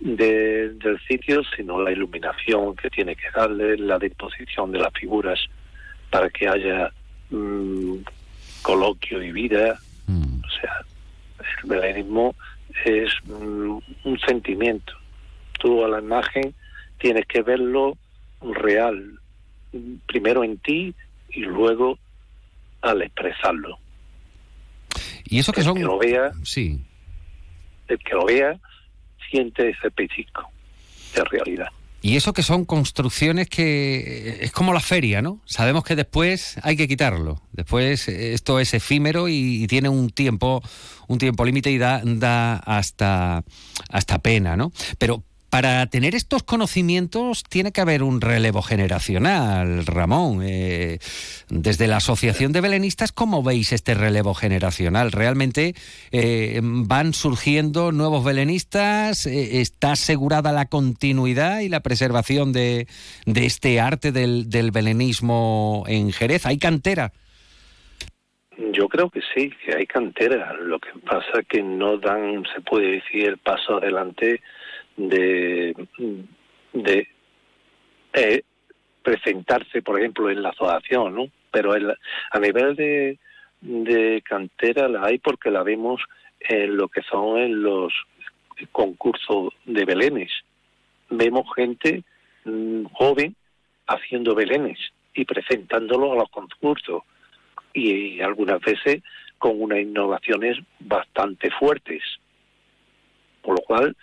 de- 0.00 0.70
del 0.74 1.00
sitio, 1.08 1.42
sino 1.56 1.80
la 1.82 1.90
iluminación 1.90 2.76
que 2.76 2.90
tiene 2.90 3.16
que 3.16 3.30
darle, 3.34 3.78
la 3.78 3.98
disposición 3.98 4.70
de 4.72 4.78
las 4.78 4.92
figuras 4.92 5.38
para 6.10 6.28
que 6.30 6.46
haya 6.48 6.92
mm, 7.30 7.96
coloquio 8.62 9.22
y 9.22 9.32
vida. 9.32 9.78
Mm. 10.06 10.40
O 10.44 10.50
sea, 10.60 10.80
el 11.62 11.68
belenismo 11.70 12.34
es 12.84 13.10
mm, 13.24 13.78
un 14.04 14.18
sentimiento. 14.26 14.92
Tú 15.58 15.84
a 15.84 15.88
la 15.88 16.00
imagen 16.00 16.54
tienes 16.98 17.26
que 17.26 17.42
verlo 17.42 17.96
real, 18.40 19.18
primero 20.06 20.44
en 20.44 20.58
ti 20.58 20.94
y 21.30 21.40
luego 21.40 21.98
al 22.82 23.02
expresarlo. 23.02 23.78
Y 25.24 25.38
eso 25.38 25.52
que 25.52 25.60
El 25.60 25.66
son... 25.66 25.76
que 25.76 25.82
lo 25.82 25.98
vea, 25.98 26.30
Sí. 26.44 26.80
el 27.88 27.98
que 27.98 28.14
lo 28.14 28.24
vea 28.26 28.58
siente 29.30 29.70
ese 29.70 29.90
pellizco 29.90 30.48
de 31.14 31.24
realidad. 31.24 31.68
Y 32.02 32.16
eso 32.16 32.32
que 32.32 32.44
son 32.44 32.64
construcciones 32.64 33.48
que 33.48 34.38
es 34.40 34.52
como 34.52 34.72
la 34.72 34.78
feria, 34.80 35.22
¿no? 35.22 35.40
Sabemos 35.44 35.82
que 35.82 35.96
después 35.96 36.56
hay 36.62 36.76
que 36.76 36.86
quitarlo. 36.86 37.42
Después 37.52 38.06
eh, 38.08 38.32
esto 38.34 38.60
es 38.60 38.74
efímero 38.74 39.28
y, 39.28 39.64
y 39.64 39.66
tiene 39.66 39.88
un 39.88 40.10
tiempo, 40.10 40.62
un 41.08 41.18
tiempo 41.18 41.44
límite 41.44 41.72
y 41.72 41.78
da, 41.78 42.00
da 42.04 42.58
hasta, 42.58 43.42
hasta 43.90 44.18
pena, 44.20 44.56
¿no? 44.56 44.70
Pero 44.98 45.24
para 45.56 45.86
tener 45.86 46.14
estos 46.14 46.42
conocimientos 46.42 47.42
tiene 47.42 47.72
que 47.72 47.80
haber 47.80 48.02
un 48.02 48.20
relevo 48.20 48.60
generacional, 48.60 49.86
Ramón. 49.86 50.42
Eh, 50.44 50.98
desde 51.48 51.86
la 51.86 51.96
Asociación 51.96 52.52
de 52.52 52.60
Belenistas, 52.60 53.10
¿cómo 53.10 53.42
veis 53.42 53.72
este 53.72 53.94
relevo 53.94 54.34
generacional? 54.34 55.12
¿Realmente 55.12 55.72
eh, 56.12 56.60
van 56.62 57.14
surgiendo 57.14 57.90
nuevos 57.90 58.22
belenistas? 58.22 59.24
Eh, 59.24 59.62
¿Está 59.62 59.92
asegurada 59.92 60.52
la 60.52 60.66
continuidad 60.66 61.60
y 61.60 61.70
la 61.70 61.80
preservación 61.80 62.52
de, 62.52 62.86
de 63.24 63.46
este 63.46 63.80
arte 63.80 64.12
del, 64.12 64.50
del 64.50 64.72
belenismo 64.72 65.84
en 65.88 66.12
Jerez? 66.12 66.44
¿Hay 66.44 66.58
cantera? 66.58 67.12
Yo 68.58 68.88
creo 68.88 69.08
que 69.08 69.20
sí, 69.34 69.50
que 69.64 69.74
hay 69.74 69.86
cantera. 69.86 70.52
Lo 70.52 70.78
que 70.78 70.90
pasa 71.00 71.42
que 71.48 71.62
no 71.62 71.96
dan, 71.96 72.44
se 72.54 72.60
puede 72.60 73.00
decir, 73.00 73.24
el 73.24 73.38
paso 73.38 73.78
adelante 73.78 74.42
de, 74.96 75.74
eh, 78.12 78.42
presentarse, 79.02 79.82
por 79.82 79.98
ejemplo, 79.98 80.30
en 80.30 80.42
la 80.42 80.50
asociación, 80.50 81.14
¿no? 81.14 81.26
Pero 81.50 81.72
a 81.72 82.38
nivel 82.38 82.76
de, 82.76 83.18
de 83.60 84.22
cantera 84.22 84.88
la 84.88 85.04
hay 85.06 85.18
porque 85.18 85.50
la 85.50 85.62
vemos 85.62 86.02
en 86.40 86.76
lo 86.76 86.88
que 86.88 87.02
son 87.02 87.38
en 87.38 87.62
los 87.62 87.92
concursos 88.72 89.52
de 89.64 89.84
belenes. 89.84 90.30
Vemos 91.10 91.46
gente 91.54 92.02
mm, 92.44 92.84
joven 92.92 93.36
haciendo 93.86 94.34
belenes 94.34 94.78
y 95.14 95.24
presentándolo 95.24 96.12
a 96.12 96.16
los 96.16 96.30
concursos 96.30 97.02
y 97.72 98.20
algunas 98.20 98.60
veces 98.60 99.02
con 99.38 99.60
unas 99.60 99.80
innovaciones 99.80 100.58
bastante 100.80 101.50
fuertes. 101.50 102.02
Por 103.42 103.56
lo 103.56 103.62
cual 103.62 103.96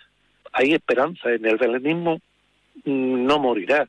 hay 0.56 0.72
esperanza 0.72 1.30
en 1.32 1.44
el 1.46 1.56
belenismo, 1.56 2.20
mm, 2.84 3.26
no 3.26 3.38
morirá. 3.38 3.88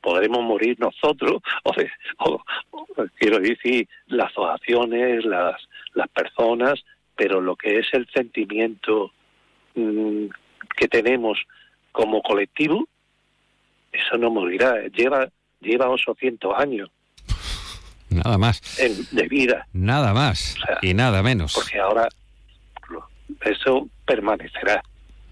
Podremos 0.00 0.42
morir 0.44 0.78
nosotros, 0.78 1.40
o, 1.64 1.72
de- 1.76 1.90
o- 2.18 2.42
o, 2.70 2.86
quiero 3.18 3.38
decir, 3.40 3.88
las 4.06 4.30
asociaciones, 4.30 5.24
las, 5.24 5.56
las 5.94 6.08
personas, 6.10 6.74
pero 7.16 7.40
lo 7.40 7.56
que 7.56 7.78
es 7.78 7.86
el 7.92 8.06
sentimiento 8.14 9.12
mm, 9.74 10.26
que 10.76 10.88
tenemos 10.88 11.38
como 11.92 12.22
colectivo, 12.22 12.86
eso 13.92 14.18
no 14.18 14.30
morirá. 14.30 14.86
Lleva, 14.88 15.26
lleva 15.60 15.88
800 15.88 16.52
años 16.58 16.90
Nada 18.10 18.36
más. 18.38 18.78
en- 18.78 19.06
de 19.10 19.26
vida. 19.28 19.66
Nada 19.72 20.12
más. 20.12 20.56
O 20.62 20.66
sea, 20.66 20.78
Y 20.82 20.92
nada 20.94 21.22
menos. 21.22 21.54
porque 21.54 21.78
ahora 21.80 22.06
eso 23.44 23.88
permanecerá, 24.06 24.82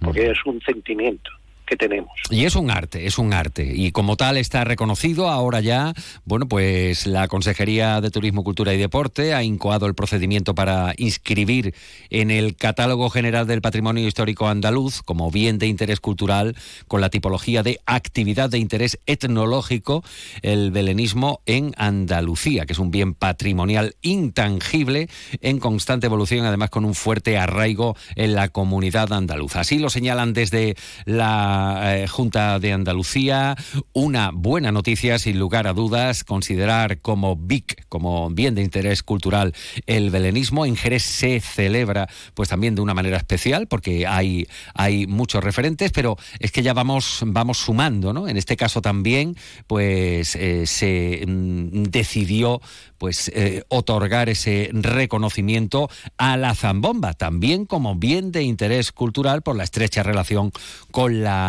porque 0.04 0.30
es 0.30 0.38
un 0.44 0.60
sentimiento 0.60 1.30
que 1.66 1.76
tenemos. 1.76 2.12
Y 2.30 2.44
es 2.44 2.56
un 2.56 2.70
arte, 2.70 3.06
es 3.06 3.18
un 3.18 3.32
arte. 3.32 3.72
Y 3.74 3.92
como 3.92 4.16
tal 4.16 4.36
está 4.36 4.64
reconocido 4.64 5.28
ahora 5.28 5.60
ya, 5.60 5.94
bueno, 6.24 6.46
pues 6.46 7.06
la 7.06 7.28
Consejería 7.28 8.00
de 8.00 8.10
Turismo, 8.10 8.44
Cultura 8.44 8.74
y 8.74 8.78
Deporte 8.78 9.34
ha 9.34 9.42
incoado 9.42 9.86
el 9.86 9.94
procedimiento 9.94 10.54
para 10.54 10.94
inscribir 10.96 11.74
en 12.10 12.30
el 12.30 12.56
Catálogo 12.56 13.10
General 13.10 13.46
del 13.46 13.62
Patrimonio 13.62 14.06
Histórico 14.06 14.48
Andaluz 14.48 15.02
como 15.02 15.30
bien 15.30 15.58
de 15.58 15.66
interés 15.66 16.00
cultural 16.00 16.56
con 16.88 17.00
la 17.00 17.10
tipología 17.10 17.62
de 17.62 17.80
actividad 17.86 18.50
de 18.50 18.58
interés 18.58 18.98
etnológico 19.06 20.04
el 20.42 20.70
belenismo 20.70 21.40
en 21.46 21.72
Andalucía, 21.76 22.66
que 22.66 22.72
es 22.72 22.78
un 22.78 22.90
bien 22.90 23.14
patrimonial 23.14 23.96
intangible 24.02 25.08
en 25.40 25.58
constante 25.58 26.06
evolución, 26.06 26.44
además 26.44 26.70
con 26.70 26.84
un 26.84 26.94
fuerte 26.94 27.38
arraigo 27.38 27.96
en 28.16 28.34
la 28.34 28.48
comunidad 28.48 29.12
andaluza. 29.12 29.60
Así 29.60 29.78
lo 29.78 29.90
señalan 29.90 30.32
desde 30.32 30.76
la 31.04 31.63
eh, 31.84 32.06
Junta 32.08 32.58
de 32.58 32.72
Andalucía. 32.72 33.56
Una 33.92 34.30
buena 34.32 34.72
noticia, 34.72 35.18
sin 35.18 35.38
lugar 35.38 35.66
a 35.66 35.72
dudas, 35.72 36.24
considerar 36.24 37.00
como 37.00 37.36
BIC, 37.36 37.86
como 37.88 38.30
bien 38.30 38.54
de 38.54 38.62
interés 38.62 39.02
cultural, 39.02 39.54
el 39.86 40.10
belenismo. 40.10 40.66
En 40.66 40.76
Jerez 40.76 41.02
se 41.02 41.40
celebra 41.40 42.08
pues 42.34 42.48
también 42.48 42.74
de 42.74 42.82
una 42.82 42.94
manera 42.94 43.16
especial, 43.16 43.66
porque 43.66 44.06
hay, 44.06 44.46
hay 44.74 45.06
muchos 45.06 45.42
referentes, 45.42 45.92
pero 45.92 46.16
es 46.38 46.52
que 46.52 46.62
ya 46.62 46.72
vamos, 46.72 47.20
vamos 47.26 47.58
sumando, 47.58 48.12
¿no? 48.12 48.28
En 48.28 48.36
este 48.36 48.56
caso 48.56 48.80
también, 48.80 49.36
pues 49.66 50.36
eh, 50.36 50.66
se 50.66 51.24
mm, 51.26 51.84
decidió 51.84 52.60
pues 52.98 53.30
eh, 53.34 53.64
otorgar 53.68 54.28
ese 54.28 54.70
reconocimiento 54.72 55.90
a 56.16 56.38
la 56.38 56.54
zambomba, 56.54 57.12
también 57.12 57.66
como 57.66 57.96
bien 57.96 58.32
de 58.32 58.42
interés 58.42 58.92
cultural 58.92 59.42
por 59.42 59.56
la 59.56 59.64
estrecha 59.64 60.02
relación 60.02 60.52
con 60.90 61.22
la 61.22 61.43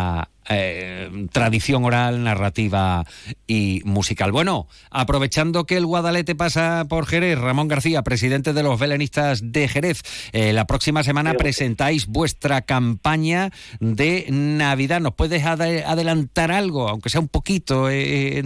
eh, 0.48 1.26
tradición 1.32 1.84
oral, 1.84 2.22
narrativa 2.22 3.04
y 3.46 3.80
musical. 3.84 4.30
Bueno, 4.30 4.68
aprovechando 4.90 5.64
que 5.64 5.76
el 5.76 5.86
Guadalete 5.86 6.34
pasa 6.34 6.84
por 6.88 7.06
Jerez, 7.06 7.38
Ramón 7.38 7.66
García, 7.68 8.02
presidente 8.02 8.52
de 8.52 8.62
los 8.62 8.78
belenistas 8.78 9.52
de 9.52 9.66
Jerez, 9.66 10.02
eh, 10.32 10.52
la 10.52 10.66
próxima 10.66 11.02
semana 11.02 11.34
presentáis 11.34 12.06
vuestra 12.06 12.62
campaña 12.62 13.50
de 13.80 14.26
Navidad. 14.30 15.00
¿Nos 15.00 15.14
puedes 15.14 15.44
adelantar 15.44 16.52
algo, 16.52 16.88
aunque 16.88 17.08
sea 17.08 17.20
un 17.20 17.28
poquito? 17.28 17.88
Eh, 17.90 18.42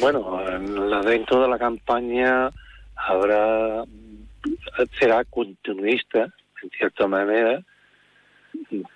bueno, 0.00 0.40
dentro 1.04 1.42
de 1.42 1.48
la 1.48 1.58
campaña 1.58 2.50
habrá 2.96 3.84
será 4.98 5.24
continuista, 5.24 6.28
en 6.62 6.70
cierta 6.70 7.06
manera, 7.06 7.60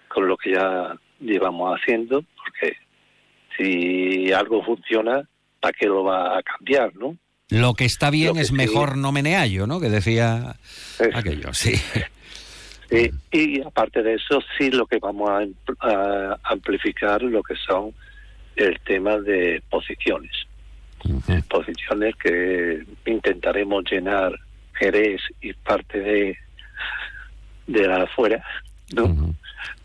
con 0.09 0.27
lo 0.27 0.37
que 0.37 0.53
ya 0.53 0.97
llevamos 1.21 1.79
haciendo, 1.79 2.25
porque 2.37 2.77
si 3.57 4.33
algo 4.33 4.65
funciona, 4.65 5.29
¿para 5.61 5.73
qué 5.73 5.87
lo 5.87 6.05
va 6.05 6.39
a 6.39 6.43
cambiar, 6.43 6.95
no? 6.97 7.17
Lo 7.51 7.75
que 7.75 7.87
está 7.87 8.11
bien 8.11 8.37
es 8.37 8.53
mejor 8.53 8.99
no 8.99 9.11
meneallo, 9.11 9.67
¿no? 9.67 9.81
Que 9.81 9.89
decía 9.89 10.57
aquello, 11.15 11.55
sí. 11.55 11.77
sí. 12.91 13.11
Y 13.33 13.63
aparte 13.63 14.03
de 14.03 14.15
eso, 14.15 14.41
sí 14.59 14.71
lo 14.71 14.87
que 14.87 14.99
vamos 14.99 15.31
a, 15.81 16.39
amplificar 16.45 17.23
lo 17.23 17.43
que 17.43 17.55
son 17.57 17.95
el 18.57 18.79
tema 18.81 19.17
de 19.19 19.63
posiciones. 19.71 20.33
Posiciones 21.49 22.17
que 22.17 22.85
intentaremos 23.07 23.85
llenar 23.91 24.35
Jerez 24.75 25.23
y 25.41 25.53
parte 25.55 26.01
de, 26.01 26.39
de 27.67 27.87
la 27.87 28.03
afuera, 28.03 28.45
¿no? 28.95 29.35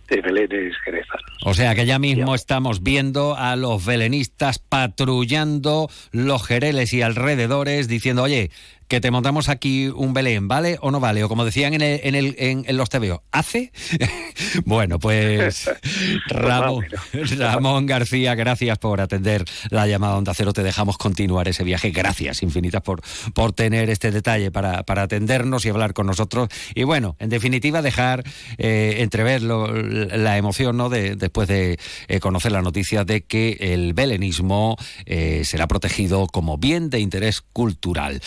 De 0.10 0.22
Belenes 0.22 0.76
jerezanos. 0.84 1.24
O 1.44 1.54
sea 1.54 1.76
que 1.76 1.86
ya 1.86 2.00
mismo 2.00 2.36
estamos 2.36 2.84
viendo 2.84 3.36
a 3.38 3.56
los 3.56 3.86
belenistas 3.86 4.60
patrullando 4.60 5.90
los 6.12 6.46
jereles 6.46 6.94
y 6.94 7.02
alrededores 7.02 7.88
diciendo, 7.88 8.24
oye, 8.24 8.52
que 8.88 9.02
te 9.02 9.12
montamos 9.12 9.50
aquí 9.50 9.88
un 9.88 10.14
Belén, 10.14 10.48
¿vale 10.48 10.78
o 10.82 10.92
no 10.92 11.00
vale? 11.00 11.24
O 11.24 11.30
como 11.30 11.46
decían 11.46 11.74
en, 11.74 11.82
el, 11.82 12.00
en, 12.04 12.16
el, 12.16 12.36
en, 12.38 12.78
los 12.78 12.90
TVO, 12.90 13.24
¿hace? 13.32 13.72
bueno, 14.66 15.00
pues, 15.00 15.66
pues 15.74 15.80
Ramón, 16.28 16.86
Ramón 17.38 17.86
García, 17.86 18.36
gracias 18.36 18.78
por 18.80 19.02
atender 19.02 19.46
la 19.70 19.88
llamada 19.88 20.18
Onda 20.18 20.34
Cero. 20.34 20.54
Te 20.54 20.64
dejamos 20.64 20.98
continuar 20.98 21.48
ese 21.48 21.64
viaje. 21.64 21.92
Gracias 21.92 22.44
infinitas 22.44 22.82
por, 22.82 23.02
por 23.34 23.54
tener 23.54 23.90
este 23.90 24.12
detalle 24.12 24.52
para, 24.52 24.84
para 24.84 25.04
atendernos 25.04 25.66
y 25.66 25.70
hablar 25.70 25.94
con 25.94 26.08
nosotros. 26.08 26.50
Y 26.76 26.84
bueno, 26.84 27.16
en 27.20 27.30
definitiva, 27.30 27.82
dejar 27.82 28.24
eh, 28.58 28.96
entrever 29.00 29.42
la 29.44 30.38
emoción 30.38 30.78
¿no? 30.78 30.90
de, 30.90 31.16
después 31.16 31.48
de 31.48 31.80
eh, 32.08 32.20
conocer 32.20 32.52
la 32.52 32.62
noticia 32.62 33.04
de 33.06 33.24
que 33.24 33.58
el 33.60 33.94
belenismo 33.94 34.78
eh, 35.06 35.44
será 35.46 35.68
protegido 35.68 36.28
como 36.28 36.58
bien 36.58 36.90
de 36.90 37.00
interés 37.00 37.42
cultural. 37.42 38.22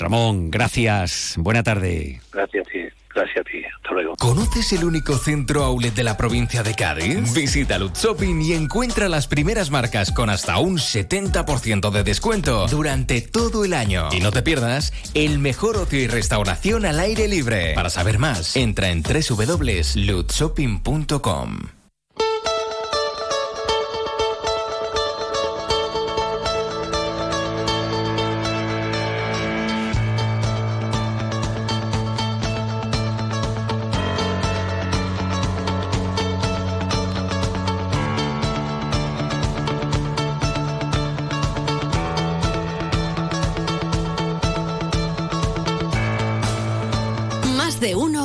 Ramón, 0.00 0.50
gracias. 0.50 1.34
Buena 1.36 1.62
tarde. 1.62 2.20
Gracias 2.32 2.66
a 2.66 2.70
ti. 2.70 2.78
Gracias 3.14 3.38
a 3.38 3.44
ti. 3.44 3.62
Hasta 3.76 3.92
luego. 3.92 4.16
¿Conoces 4.16 4.72
el 4.72 4.84
único 4.84 5.16
centro 5.18 5.62
outlet 5.64 5.94
de 5.94 6.04
la 6.04 6.16
provincia 6.16 6.62
de 6.62 6.74
Cádiz? 6.74 7.34
Visita 7.34 7.78
Lutz 7.78 8.02
Shopping 8.02 8.40
y 8.40 8.52
encuentra 8.52 9.08
las 9.08 9.26
primeras 9.26 9.70
marcas 9.70 10.12
con 10.12 10.30
hasta 10.30 10.58
un 10.58 10.78
70% 10.78 11.90
de 11.90 12.04
descuento 12.04 12.66
durante 12.68 13.20
todo 13.20 13.64
el 13.64 13.74
año. 13.74 14.08
Y 14.12 14.20
no 14.20 14.30
te 14.30 14.42
pierdas 14.42 14.92
el 15.14 15.38
mejor 15.38 15.76
ocio 15.76 16.00
y 16.00 16.06
restauración 16.06 16.86
al 16.86 17.00
aire 17.00 17.26
libre. 17.28 17.74
Para 17.74 17.90
saber 17.90 18.18
más, 18.18 18.56
entra 18.56 18.90
en 18.90 19.02
www.lutzshopping.com. 19.02 21.79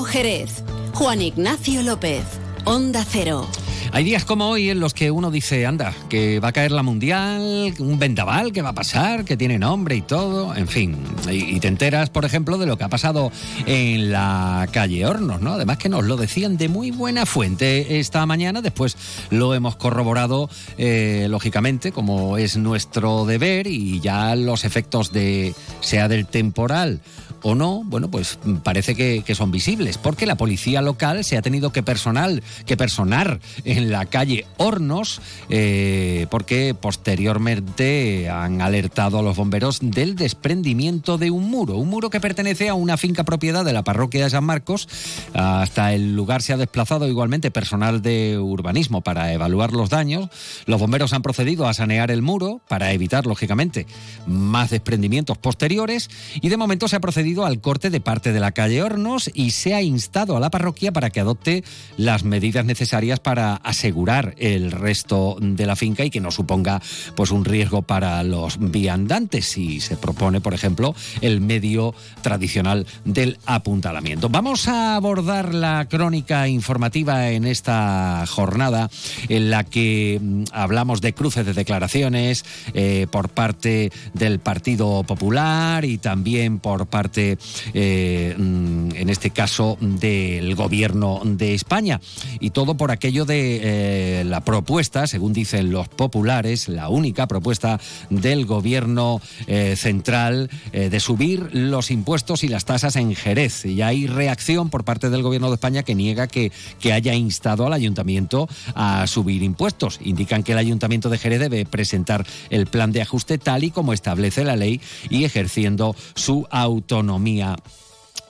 Jerez. 0.06 0.64
Juan 0.94 1.22
Ignacio 1.22 1.82
López. 1.82 2.24
Onda 2.66 3.06
Cero. 3.08 3.48
Hay 3.94 4.04
días 4.04 4.26
como 4.26 4.50
hoy 4.50 4.70
en 4.70 4.82
los 4.82 4.94
que 4.94 5.12
uno 5.12 5.32
dice, 5.32 5.66
anda, 5.66 5.94
que 6.10 6.42
va 6.42 6.50
a 6.50 6.52
caer 6.52 6.74
la 6.74 6.84
mundial, 6.84 7.74
un 7.80 7.98
vendaval 7.98 8.52
que 8.52 8.62
va 8.62 8.70
a 8.70 8.74
pasar, 8.74 9.24
que 9.24 9.38
tiene 9.38 9.58
nombre 9.58 9.96
y 9.96 10.02
todo, 10.02 10.54
en 10.54 10.68
fin. 10.68 10.98
Y, 11.32 11.60
te 11.62 11.70
enteras, 11.70 12.10
por 12.10 12.26
ejemplo, 12.26 12.58
de 12.58 12.66
lo 12.66 12.78
que 12.78 12.84
ha 12.84 12.90
pasado 12.90 13.32
en 13.66 14.12
la 14.12 14.68
calle 14.74 15.06
Hornos, 15.06 15.40
¿no? 15.40 15.54
Además 15.54 15.78
que 15.78 15.88
nos 15.88 16.04
lo 16.04 16.18
decían 16.18 16.58
de 16.58 16.68
muy 16.68 16.92
buena 16.92 17.26
fuente 17.26 18.00
esta 18.00 18.26
mañana, 18.26 18.62
después 18.62 18.98
lo 19.30 19.54
hemos 19.54 19.78
corroborado, 19.78 20.50
eh, 20.78 21.28
lógicamente, 21.30 21.94
como 21.94 22.38
es 22.38 22.58
nuestro 22.58 23.26
deber 23.26 23.68
y 23.68 24.02
ya 24.02 24.36
los 24.36 24.66
efectos 24.66 25.14
de, 25.14 25.56
sea 25.80 26.10
del 26.10 26.26
temporal 26.26 27.00
o 27.42 27.56
no, 27.56 27.84
bueno, 27.86 28.10
pues 28.10 28.40
parece 28.64 28.96
que, 28.96 29.36
son 29.36 29.52
visibles, 29.52 29.98
porque 29.98 30.26
la 30.26 30.38
policía 30.38 30.82
local 30.82 31.24
se 31.24 31.38
ha 31.38 31.42
tenido 31.42 31.72
que 31.72 31.84
personal, 31.84 32.42
que 32.66 32.78
personar 32.78 33.40
en 33.66 33.92
la 33.92 34.06
calle 34.06 34.46
Hornos, 34.58 35.22
eh, 35.50 36.28
porque 36.30 36.74
posteriormente 36.74 38.30
han 38.30 38.62
alertado 38.62 39.20
a 39.20 39.22
los 39.22 39.36
bomberos 39.36 39.80
del 39.82 40.16
desprendimiento 40.16 41.18
de 41.18 41.32
un 41.32 41.50
muro, 41.50 41.78
un 41.78 41.90
muro 41.90 42.10
que 42.10 42.22
pertenece 42.22 42.70
a 42.70 42.74
una 42.74 42.98
finca 42.98 43.24
propiedad 43.26 43.66
de 43.66 43.74
la 43.74 43.84
parroquia 43.84 44.24
de 44.24 44.30
San 44.30 44.44
Marcos. 44.44 44.88
Hasta 45.34 45.94
el 45.94 46.16
lugar 46.16 46.42
se 46.42 46.54
ha 46.54 46.58
desplazado 46.58 47.08
igualmente 47.08 47.52
personal 47.52 48.02
de 48.02 48.38
urbanismo 48.40 49.02
para 49.02 49.34
evaluar 49.34 49.74
los 49.74 49.90
daños. 49.90 50.30
Los 50.66 50.80
bomberos 50.80 51.14
han 51.14 51.22
procedido 51.22 51.68
a 51.68 51.74
sanear 51.74 52.12
el 52.12 52.22
muro 52.22 52.62
para 52.68 52.92
evitar, 52.94 53.26
lógicamente, 53.26 53.86
más 54.26 54.70
desprendimientos 54.70 55.38
posteriores 55.38 56.10
y 56.42 56.50
de 56.50 56.58
momento 56.58 56.88
se 56.88 56.96
ha 56.96 57.00
procedido 57.00 57.35
al 57.44 57.60
corte 57.60 57.90
de 57.90 58.00
parte 58.00 58.32
de 58.32 58.40
la 58.40 58.52
calle 58.52 58.84
Hornos 58.84 59.30
y 59.34 59.52
se 59.52 59.74
ha 59.74 59.82
instado 59.82 60.38
a 60.38 60.40
la 60.40 60.52
parroquia 60.52 60.94
para 60.94 61.10
que 61.10 61.20
adopte 61.20 61.64
las 61.98 62.24
medidas 62.24 62.64
necesarias 62.66 63.20
para 63.20 63.56
asegurar 63.56 64.36
el 64.38 64.72
resto 64.72 65.38
de 65.42 65.66
la 65.66 65.76
finca 65.76 66.06
y 66.06 66.10
que 66.10 66.22
no 66.22 66.32
suponga 66.32 66.82
pues 67.16 67.32
un 67.32 67.44
riesgo 67.44 67.82
para 67.82 68.24
los 68.24 68.58
viandantes 68.60 69.46
si 69.46 69.82
se 69.82 69.98
propone, 69.98 70.40
por 70.40 70.54
ejemplo, 70.54 70.96
el 71.22 71.42
medio 71.42 71.94
tradicional 72.22 72.86
del 73.04 73.38
apuntalamiento. 73.46 74.30
Vamos 74.30 74.68
a 74.68 74.96
abordar 74.96 75.54
la 75.54 75.88
crónica 75.90 76.48
informativa 76.48 77.32
en 77.32 77.46
esta 77.46 78.24
jornada 78.28 78.90
en 79.30 79.50
la 79.50 79.64
que 79.64 80.20
mm, 80.22 80.44
hablamos 80.52 81.02
de 81.02 81.14
cruces 81.14 81.46
de 81.46 81.54
declaraciones 81.54 82.46
eh, 82.74 83.08
por 83.10 83.30
parte 83.30 83.92
del 84.14 84.40
Partido 84.40 85.04
Popular 85.04 85.86
y 85.86 85.98
también 85.98 86.60
por 86.60 86.88
parte 86.88 87.15
eh, 87.18 88.36
mm, 88.38 88.96
en 88.96 89.10
este 89.10 89.30
caso, 89.30 89.78
del 89.80 90.56
gobierno 90.56 91.22
de 91.24 91.54
España. 91.54 92.02
Y 92.40 92.52
todo 92.52 92.76
por 92.76 92.92
aquello 92.92 93.26
de 93.26 93.60
eh, 93.62 94.24
la 94.26 94.42
propuesta, 94.42 95.08
según 95.08 95.34
dicen 95.34 95.72
los 95.72 95.88
populares, 95.88 96.68
la 96.68 96.90
única 96.90 97.28
propuesta 97.28 97.80
del 98.10 98.46
gobierno 98.46 99.22
eh, 99.48 99.76
central 99.76 100.50
de 100.72 101.00
subir 101.00 101.50
los 101.54 101.90
impuestos 101.90 102.44
y 102.44 102.48
las 102.48 102.66
tasas 102.66 102.96
en 102.96 103.16
Jerez. 103.16 103.66
Y 103.66 103.82
hay 103.82 104.08
reacción 104.08 104.70
por 104.70 104.84
parte 104.84 105.10
del 105.10 105.24
gobierno 105.24 105.48
de 105.50 105.56
España 105.56 105.84
que 105.84 105.96
niega 105.96 106.28
que, 106.28 106.52
que 106.80 106.94
haya 106.94 107.14
instado 107.14 107.66
al 107.66 107.74
ayuntamiento 107.74 108.48
a 108.74 109.08
subir 109.08 109.44
impuestos. 109.44 110.00
Indican 110.04 110.44
que 110.44 110.52
el 110.52 110.58
ayuntamiento 110.58 111.10
de 111.10 111.18
Jerez 111.18 111.40
debe 111.40 111.66
presentar 111.66 112.26
el 112.50 112.68
plan 112.68 112.92
de 112.92 113.02
ajuste 113.02 113.38
tal 113.38 113.64
y 113.64 113.72
como 113.72 113.94
establece 113.94 114.44
la 114.44 114.56
ley 114.56 114.82
y 115.10 115.24
ejerciendo 115.24 115.96
su 116.16 116.48
autonomía 116.50 117.05
autonomía 117.06 117.56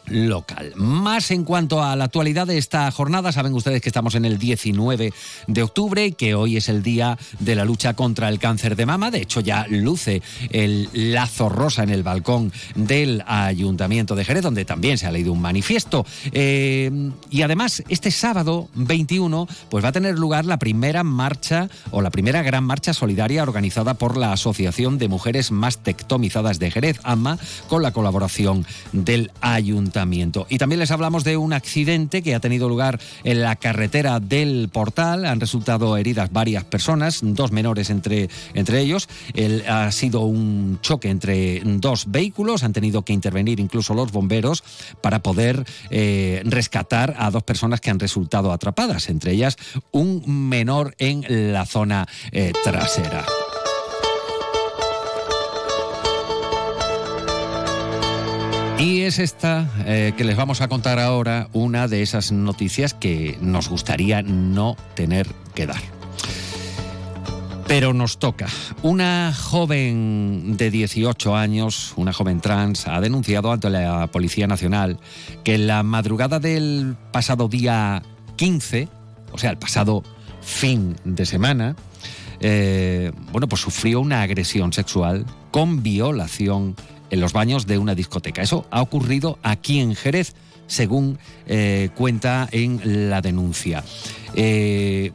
local. 0.08 0.74
Más 0.76 1.32
en 1.32 1.44
cuanto 1.44 1.84
a 1.84 1.96
la 1.96 2.06
actualidad 2.06 2.48
de 2.48 2.58
esta 2.58 2.90
jornada, 2.92 3.32
saben 3.32 3.54
ustedes 3.54 3.82
que 3.82 3.90
estamos 3.90 4.16
en 4.16 4.26
el 4.26 4.38
19 4.38 5.14
de 5.48 5.64
octubre 5.64 6.12
que 6.12 6.36
hoy 6.36 6.58
es 6.58 6.70
el 6.70 6.84
día 6.84 7.18
de 7.40 7.56
la 7.56 7.66
lucha 7.66 7.94
contra 7.94 8.30
el 8.30 8.40
cáncer 8.40 8.76
de 8.76 8.86
mama. 8.86 9.12
De 9.12 9.22
hecho, 9.22 9.40
ya 9.40 9.66
luce 9.70 10.22
el 10.52 10.90
lazo 10.94 11.50
rosa 11.50 11.84
en 11.84 11.90
el 11.90 12.04
balcón 12.04 12.52
del 12.76 13.24
Ayuntamiento 13.26 14.16
de 14.16 14.26
Jerez, 14.26 14.44
donde 14.44 14.66
también 14.66 14.98
se 14.98 15.08
ha 15.08 15.12
leído 15.12 15.32
un 15.32 15.42
manifiesto. 15.42 16.06
Eh, 16.32 17.12
y 17.30 17.42
además, 17.42 17.84
este 17.90 18.12
sábado 18.12 18.70
21, 18.76 19.48
pues 19.70 19.84
va 19.84 19.90
a 19.90 19.94
tener 19.94 20.20
lugar 20.20 20.46
la 20.46 20.60
primera 20.60 21.04
marcha 21.04 21.70
o 21.92 22.02
la 22.02 22.12
primera 22.12 22.44
gran 22.44 22.64
marcha 22.64 22.94
solidaria 22.94 23.44
organizada 23.44 23.96
por 23.96 24.18
la 24.18 24.34
Asociación 24.34 24.98
de 24.98 25.08
Mujeres 25.08 25.52
Mastectomizadas 25.52 26.60
de 26.60 26.72
Jerez, 26.72 27.00
AMA, 27.04 27.38
con 27.68 27.82
la 27.82 27.92
colaboración 27.92 28.66
del 28.92 29.32
Ayuntamiento 29.42 29.95
Y 30.50 30.58
también 30.58 30.80
les 30.80 30.92
hablamos 30.92 31.24
de 31.24 31.38
un 31.38 31.54
accidente 31.54 32.22
que 32.22 32.36
ha 32.36 32.40
tenido 32.40 32.68
lugar 32.68 33.00
en 33.24 33.42
la 33.42 33.56
carretera 33.56 34.20
del 34.20 34.70
Portal. 34.72 35.26
Han 35.26 35.40
resultado 35.40 35.96
heridas 35.96 36.32
varias 36.32 36.64
personas, 36.66 37.20
dos 37.22 37.52
menores 37.52 37.90
entre, 37.90 38.30
entre 38.54 38.82
ellos. 38.82 39.08
El, 39.34 39.64
ha 39.68 39.92
sido 39.92 40.22
un 40.22 40.80
choque 40.82 41.10
entre 41.10 41.62
dos 41.64 42.06
vehículos. 42.12 42.64
Han 42.64 42.74
tenido 42.74 43.04
que 43.04 43.14
intervenir 43.14 43.60
incluso 43.60 43.94
los 43.94 44.12
bomberos 44.12 44.64
para 45.02 45.24
poder 45.24 45.66
eh, 45.90 46.42
rescatar 46.46 47.16
a 47.18 47.32
dos 47.32 47.44
personas 47.44 47.80
que 47.80 47.90
han 47.90 48.00
resultado 48.00 48.52
atrapadas, 48.52 49.10
entre 49.10 49.32
ellas 49.32 49.58
un 49.92 50.50
menor 50.50 50.96
en 50.98 51.54
la 51.54 51.66
zona 51.66 52.08
eh, 52.32 52.52
trasera. 52.64 53.26
Y 58.78 59.04
es 59.04 59.20
esta 59.20 59.70
eh, 59.86 60.14
que 60.18 60.26
les 60.26 60.36
vamos 60.36 60.60
a 60.60 60.68
contar 60.68 61.00
ahora 61.00 61.48
una 61.54 61.88
de 61.88 62.02
esas 62.02 62.34
noticias 62.34 62.94
que 62.94 63.38
nos 63.40 63.70
gustaría 63.70 64.22
no 64.22 64.76
tener 64.96 65.28
que 65.54 65.66
dar. 65.66 65.82
Pero 67.68 67.94
nos 67.94 68.20
toca. 68.20 68.48
Una 68.84 69.34
joven 69.34 70.58
de 70.58 70.70
18 70.72 71.36
años, 71.38 71.94
una 71.96 72.12
joven 72.12 72.42
trans, 72.42 72.88
ha 72.88 73.00
denunciado 73.00 73.52
ante 73.54 73.70
la 73.70 74.08
Policía 74.08 74.46
Nacional 74.46 75.00
que 75.46 75.56
en 75.56 75.68
la 75.68 75.82
madrugada 75.82 76.40
del 76.40 76.98
pasado 77.14 77.48
día 77.48 78.04
15, 78.36 78.90
o 79.32 79.38
sea, 79.38 79.52
el 79.52 79.58
pasado 79.58 80.04
fin 80.42 80.98
de 81.06 81.26
semana, 81.26 81.78
eh, 82.42 83.14
bueno, 83.32 83.48
pues 83.48 83.62
sufrió 83.62 84.02
una 84.02 84.22
agresión 84.22 84.74
sexual 84.74 85.26
con 85.52 85.82
violación 85.82 86.76
en 87.10 87.20
los 87.20 87.34
baños 87.34 87.66
de 87.66 87.78
una 87.78 87.96
discoteca. 87.96 88.42
Eso 88.42 88.66
ha 88.72 88.82
ocurrido 88.82 89.40
aquí 89.44 89.80
en 89.80 89.96
Jerez, 89.96 90.34
según 90.68 91.20
eh, 91.48 91.90
cuenta 91.96 92.48
en 92.52 93.10
la 93.10 93.22
denuncia. 93.22 93.84
Eh, 94.34 95.12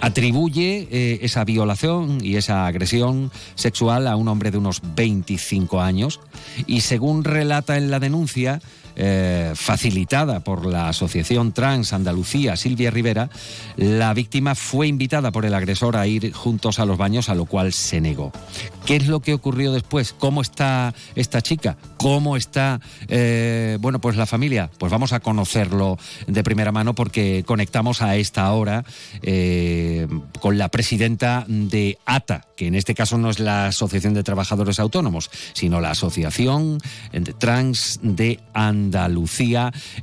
atribuye 0.00 0.88
eh, 0.90 1.20
esa 1.22 1.44
violación 1.44 2.18
y 2.22 2.34
esa 2.36 2.66
agresión 2.66 3.30
sexual 3.54 4.08
a 4.08 4.16
un 4.16 4.26
hombre 4.26 4.50
de 4.50 4.58
unos 4.58 4.82
25 4.96 5.80
años 5.80 6.20
y 6.66 6.80
según 6.80 7.22
relata 7.22 7.76
en 7.76 7.90
la 7.90 8.00
denuncia, 8.00 8.60
eh, 8.96 9.52
facilitada 9.54 10.40
por 10.40 10.66
la 10.66 10.88
Asociación 10.88 11.52
Trans 11.52 11.92
Andalucía 11.92 12.56
Silvia 12.56 12.90
Rivera, 12.90 13.30
la 13.76 14.12
víctima 14.14 14.54
fue 14.54 14.86
invitada 14.86 15.32
por 15.32 15.44
el 15.44 15.54
agresor 15.54 15.96
a 15.96 16.06
ir 16.06 16.32
juntos 16.32 16.78
a 16.78 16.84
los 16.84 16.98
baños, 16.98 17.28
a 17.28 17.34
lo 17.34 17.46
cual 17.46 17.72
se 17.72 18.00
negó. 18.00 18.32
¿Qué 18.86 18.96
es 18.96 19.06
lo 19.06 19.20
que 19.20 19.34
ocurrió 19.34 19.72
después? 19.72 20.12
¿Cómo 20.12 20.42
está 20.42 20.94
esta 21.14 21.40
chica? 21.40 21.76
¿Cómo 21.96 22.36
está, 22.36 22.80
eh, 23.08 23.78
bueno, 23.80 24.00
pues 24.00 24.16
la 24.16 24.26
familia? 24.26 24.70
Pues 24.78 24.90
vamos 24.90 25.12
a 25.12 25.20
conocerlo 25.20 25.98
de 26.26 26.42
primera 26.42 26.72
mano 26.72 26.94
porque 26.94 27.44
conectamos 27.46 28.02
a 28.02 28.16
esta 28.16 28.52
hora 28.52 28.84
eh, 29.22 30.08
con 30.40 30.58
la 30.58 30.68
presidenta 30.68 31.44
de 31.48 31.98
ATA, 32.06 32.46
que 32.56 32.66
en 32.66 32.74
este 32.74 32.94
caso 32.94 33.18
no 33.18 33.30
es 33.30 33.38
la 33.38 33.66
Asociación 33.66 34.14
de 34.14 34.22
Trabajadores 34.22 34.80
Autónomos, 34.80 35.30
sino 35.52 35.80
la 35.80 35.90
Asociación 35.90 36.78
Trans 37.38 38.00
de 38.02 38.40
Andalucía. 38.52 38.81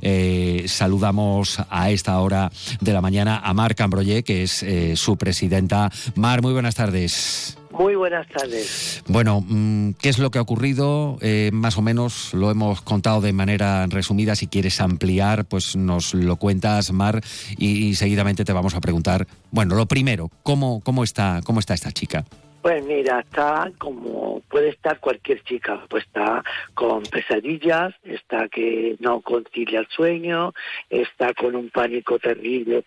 Eh, 0.02 0.64
saludamos 0.66 1.58
a 1.68 1.90
esta 1.90 2.18
hora 2.20 2.50
de 2.80 2.92
la 2.92 3.00
mañana 3.00 3.38
a 3.38 3.52
Mar 3.54 3.74
Cambroyé, 3.74 4.22
que 4.22 4.42
es 4.44 4.64
su 4.94 5.16
presidenta. 5.16 5.90
Mar, 6.14 6.42
muy 6.42 6.52
buenas 6.52 6.74
tardes. 6.74 7.56
Muy 7.70 7.94
buenas 7.94 8.26
tardes. 8.28 9.02
Bueno, 9.06 9.44
mm, 9.46 9.92
¿qué 9.92 10.08
es 10.08 10.18
lo 10.18 10.30
que 10.30 10.38
ha 10.38 10.42
ocurrido? 10.42 11.18
Eh, 11.20 11.50
más 11.52 11.78
o 11.78 11.82
menos 11.82 12.34
lo 12.34 12.50
hemos 12.50 12.82
contado 12.82 13.20
de 13.20 13.32
manera 13.32 13.86
resumida. 13.86 14.34
Si 14.34 14.48
quieres 14.48 14.80
ampliar, 14.80 15.44
pues 15.44 15.76
nos 15.76 16.12
lo 16.14 16.36
cuentas, 16.36 16.92
Mar, 16.92 17.22
y, 17.56 17.94
seguidamente 17.94 18.44
te 18.44 18.52
vamos 18.52 18.74
a 18.74 18.80
preguntar. 18.80 19.26
Bueno, 19.50 19.76
lo 19.76 19.86
primero, 19.86 20.30
¿cómo, 20.42 20.80
cómo, 20.80 21.04
está, 21.04 21.40
cómo 21.44 21.60
está 21.60 21.74
esta 21.74 21.92
chica? 21.92 22.24
Pues 22.62 22.84
mira, 22.84 23.20
está 23.20 23.72
como 23.78 24.42
puede 24.48 24.68
estar 24.68 25.00
cualquier 25.00 25.42
chica, 25.44 25.82
pues 25.88 26.04
está 26.04 26.44
con 26.74 27.02
pesadillas, 27.04 27.94
está 28.04 28.48
que 28.48 28.96
no 29.00 29.22
concilia 29.22 29.80
el 29.80 29.88
sueño, 29.88 30.52
está 30.90 31.32
con 31.32 31.56
un 31.56 31.70
pánico 31.70 32.18
terrible, 32.18 32.84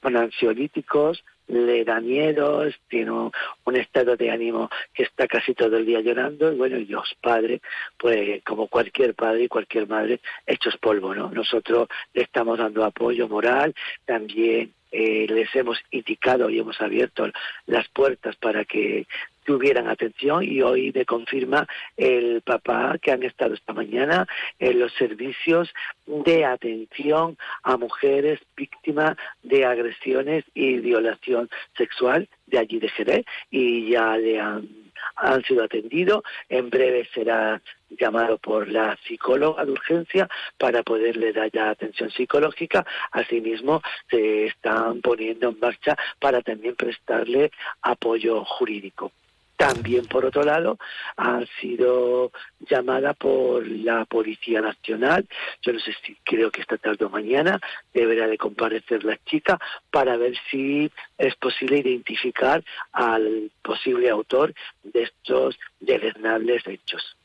con 0.00 0.16
ansiolíticos, 0.16 1.22
le 1.46 1.84
da 1.84 2.00
miedo, 2.00 2.62
tiene 2.88 3.10
un 3.10 3.76
estado 3.76 4.16
de 4.16 4.30
ánimo 4.30 4.70
que 4.94 5.02
está 5.02 5.26
casi 5.26 5.52
todo 5.52 5.76
el 5.76 5.84
día 5.84 6.00
llorando 6.00 6.50
y 6.50 6.56
bueno, 6.56 6.78
y 6.78 6.86
los 6.86 7.14
padres, 7.20 7.60
pues 7.98 8.42
como 8.44 8.68
cualquier 8.68 9.14
padre 9.14 9.44
y 9.44 9.48
cualquier 9.48 9.86
madre, 9.88 10.20
hechos 10.46 10.76
polvo, 10.78 11.14
¿no? 11.14 11.30
Nosotros 11.30 11.88
le 12.14 12.22
estamos 12.22 12.58
dando 12.58 12.84
apoyo 12.84 13.28
moral, 13.28 13.74
también 14.06 14.72
eh, 14.92 15.26
les 15.28 15.54
hemos 15.54 15.78
indicado 15.90 16.50
y 16.50 16.58
hemos 16.58 16.80
abierto 16.80 17.30
las 17.66 17.88
puertas 17.88 18.36
para 18.36 18.64
que 18.64 19.06
tuvieran 19.44 19.88
atención 19.88 20.44
y 20.44 20.60
hoy 20.62 20.92
me 20.94 21.04
confirma 21.04 21.66
el 21.96 22.42
papá 22.42 22.96
que 23.00 23.10
han 23.10 23.22
estado 23.22 23.54
esta 23.54 23.72
mañana 23.72 24.26
en 24.58 24.78
los 24.78 24.92
servicios 24.94 25.72
de 26.06 26.44
atención 26.44 27.36
a 27.62 27.76
mujeres 27.76 28.40
víctimas 28.56 29.16
de 29.42 29.64
agresiones 29.64 30.44
y 30.54 30.78
violación 30.78 31.48
sexual 31.76 32.28
de 32.46 32.58
allí 32.58 32.78
de 32.78 32.88
Jerez 32.90 33.24
y 33.50 33.90
ya 33.90 34.16
le 34.16 34.40
han, 34.40 34.68
han 35.16 35.42
sido 35.44 35.64
atendidos. 35.64 36.22
En 36.48 36.70
breve 36.70 37.08
será 37.14 37.60
llamado 37.90 38.38
por 38.38 38.68
la 38.68 38.96
psicóloga 39.04 39.64
de 39.64 39.72
urgencia 39.72 40.28
para 40.58 40.82
poderle 40.82 41.32
dar 41.32 41.50
ya 41.50 41.70
atención 41.70 42.10
psicológica. 42.10 42.86
Asimismo, 43.10 43.82
se 44.08 44.46
están 44.46 45.00
poniendo 45.00 45.48
en 45.48 45.58
marcha 45.60 45.96
para 46.18 46.42
también 46.42 46.76
prestarle 46.76 47.50
apoyo 47.82 48.44
jurídico. 48.44 49.12
También, 49.60 50.06
por 50.06 50.24
otro 50.24 50.42
lado, 50.42 50.78
ha 51.18 51.42
sido 51.60 52.32
llamada 52.66 53.12
por 53.12 53.68
la 53.68 54.06
Policía 54.06 54.62
Nacional. 54.62 55.28
Yo 55.60 55.74
no 55.74 55.80
sé 55.80 55.92
si 56.02 56.16
creo 56.24 56.50
que 56.50 56.62
esta 56.62 56.78
tarde 56.78 57.04
o 57.04 57.10
mañana 57.10 57.60
deberá 57.92 58.26
de 58.26 58.38
comparecer 58.38 59.04
la 59.04 59.18
chica 59.26 59.60
para 59.90 60.16
ver 60.16 60.32
si 60.50 60.90
es 61.18 61.34
posible 61.36 61.80
identificar 61.80 62.64
al 62.92 63.50
posible 63.60 64.08
autor 64.08 64.54
de 64.82 65.02
estos 65.02 65.58
deleznables 65.78 66.66
hechos. 66.66 67.18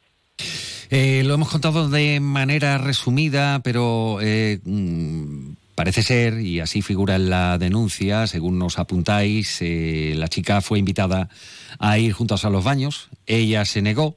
Eh, 0.90 1.24
lo 1.26 1.36
hemos 1.36 1.50
contado 1.50 1.88
de 1.88 2.20
manera 2.20 2.78
resumida, 2.78 3.62
pero 3.64 4.20
eh, 4.22 4.60
mm, 4.62 5.54
Parece 5.76 6.04
ser, 6.04 6.40
y 6.40 6.62
así 6.62 6.82
figura 6.82 7.18
en 7.18 7.30
la 7.30 7.58
denuncia, 7.58 8.28
según 8.28 8.58
nos 8.58 8.80
apuntáis, 8.80 9.62
eh, 9.62 10.14
la 10.16 10.30
chica 10.30 10.62
fue 10.62 10.80
invitada 10.80 11.28
a 11.80 12.00
ir 12.00 12.14
juntos 12.14 12.46
a 12.46 12.50
los 12.50 12.64
baños, 12.64 13.10
ella 13.26 13.66
se 13.66 13.82
negó, 13.82 14.16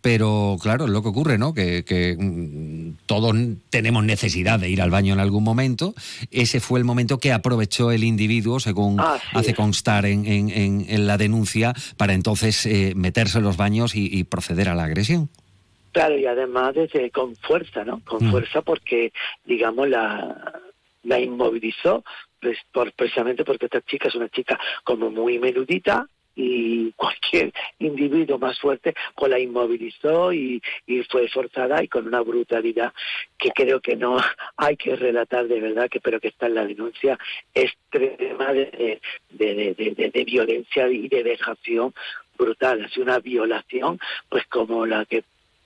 pero 0.00 0.56
claro, 0.62 0.84
es 0.84 0.90
lo 0.90 1.02
que 1.02 1.08
ocurre, 1.08 1.36
¿no? 1.36 1.52
Que, 1.52 2.16
mm, 2.16 3.06
todos 3.06 3.34
tenemos 3.70 4.04
necesidad 4.04 4.60
de 4.60 4.70
ir 4.70 4.80
al 4.80 4.90
baño 4.90 5.12
en 5.12 5.20
algún 5.20 5.42
momento. 5.42 5.94
Ese 6.30 6.60
fue 6.60 6.78
el 6.78 6.84
momento 6.84 7.18
que 7.18 7.32
aprovechó 7.32 7.90
el 7.90 8.04
individuo, 8.04 8.60
según 8.60 9.00
hace 9.00 9.54
constar 9.54 10.06
en, 10.06 11.06
la 11.06 11.18
denuncia, 11.18 11.74
para 11.96 12.14
entonces 12.14 12.64
eh, 12.66 12.92
meterse 12.94 13.38
en 13.38 13.44
los 13.44 13.56
baños 13.56 13.96
y, 13.96 14.22
proceder 14.24 14.68
a 14.68 14.74
la 14.76 14.84
agresión. 14.84 15.28
Claro, 15.92 16.16
y 16.16 16.24
además 16.24 16.72
desde, 16.76 17.10
con 17.10 17.34
fuerza, 17.34 17.84
¿no? 17.84 18.00
Con 18.04 18.28
mm. 18.28 18.30
fuerza 18.30 18.62
porque, 18.62 19.12
digamos, 19.44 19.88
la, 19.88 20.60
la 21.04 21.18
inmovilizó 21.18 22.04
pues, 22.40 22.58
por, 22.72 22.92
precisamente 22.92 23.44
porque 23.44 23.66
esta 23.66 23.80
chica 23.82 24.08
es 24.08 24.14
una 24.14 24.28
chica 24.28 24.58
como 24.84 25.10
muy 25.10 25.38
menudita 25.38 26.06
y 26.34 26.92
cualquier 26.96 27.52
individuo 27.78 28.38
más 28.38 28.58
fuerte 28.58 28.94
pues 29.16 29.30
la 29.30 29.38
inmovilizó 29.38 30.32
y, 30.32 30.62
y, 30.86 31.02
fue 31.04 31.28
forzada 31.28 31.82
y 31.82 31.88
con 31.88 32.06
una 32.06 32.20
brutalidad 32.20 32.92
que 33.38 33.50
creo 33.50 33.80
que 33.80 33.96
no 33.96 34.16
hay 34.56 34.76
que 34.76 34.96
relatar 34.96 35.48
de 35.48 35.60
verdad 35.60 35.88
que 35.88 36.00
pero 36.00 36.20
que 36.20 36.28
está 36.28 36.46
en 36.46 36.54
la 36.54 36.66
denuncia 36.66 37.18
extrema 37.54 38.52
de, 38.52 39.00
de, 39.30 39.74
de, 39.74 40.10
de 40.10 40.24
violencia 40.24 40.88
y 40.88 41.08
de 41.08 41.22
vejación 41.22 41.92
brutal, 42.38 42.84
es 42.84 42.96
una 42.96 43.18
violación 43.18 44.00
pues 44.28 44.46
como 44.46 44.86
la 44.86 45.04
que 45.04 45.24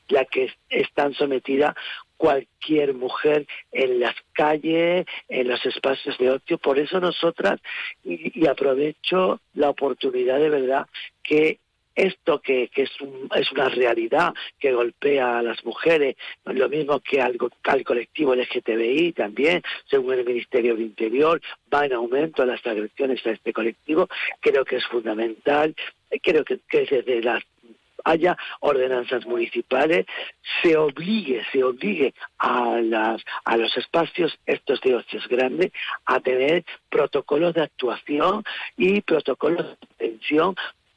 la 0.09 0.25
que 0.27 0.53
están 0.68 1.14
sometidas 1.14 1.75
cualquier 2.16 2.94
mujer 2.94 3.46
en 3.72 4.00
las 4.00 4.14
calles, 4.33 5.07
en 5.29 5.48
los 5.48 5.64
espacios 5.66 6.16
de 6.18 6.31
ocio. 6.31 6.59
Por 6.59 6.79
eso 6.79 7.00
nosotras, 7.00 7.61
y, 8.05 8.46
aprovecho 8.46 9.40
la 9.55 9.70
oportunidad 9.70 10.38
de 10.38 10.50
verdad, 10.50 10.87
que 11.22 11.59
esto 11.94 12.40
que, 12.40 12.68
que 12.68 12.83
es, 12.83 12.90
es, 13.37 13.53
una 13.53 13.68
realidad 13.68 14.35
que 14.59 14.72
golpea 14.72 15.38
a 15.38 15.42
las 15.42 15.64
mujeres, 15.64 16.16
lo 16.44 16.68
mismo 16.68 16.98
que 16.98 17.20
al, 17.20 17.38
al 17.64 17.85
colectivo 17.85 18.35
LGTBI 18.35 19.12
también, 19.12 19.62
según 19.88 20.14
el 20.14 20.24
Ministerio 20.24 20.74
del 20.74 20.87
Interior, 20.87 21.40
va 21.72 21.87
en 21.87 21.92
aumento 21.92 22.44
las 22.44 22.66
agresiones 22.66 23.24
a 23.27 23.31
este 23.31 23.53
colectivo, 23.53 24.09
creo 24.40 24.64
que 24.64 24.77
es 24.77 24.87
fundamental, 24.87 25.74
creo 26.20 26.44
que, 26.44 26.59
que 26.68 26.81
desde 26.81 27.22
las 27.22 27.44
haya 28.05 28.37
ordenanzas 28.61 29.27
municipales, 29.27 30.07
se 30.62 30.77
obligue, 30.77 31.43
se 31.53 31.64
obligue 31.64 32.14
a, 32.38 32.81
las, 32.81 33.23
a 33.45 33.57
los 33.57 33.77
espacios 33.77 34.38
estos 34.47 34.81
de 34.83 34.95
ocios 34.95 35.27
grandes 35.29 35.73
a 36.07 36.21
tener 36.21 36.64
protocolos 36.90 37.55
de 37.55 37.62
actuación 37.62 38.45
y 38.77 39.01
protocolos 39.01 39.67
de 39.67 39.87
atención 39.95 40.55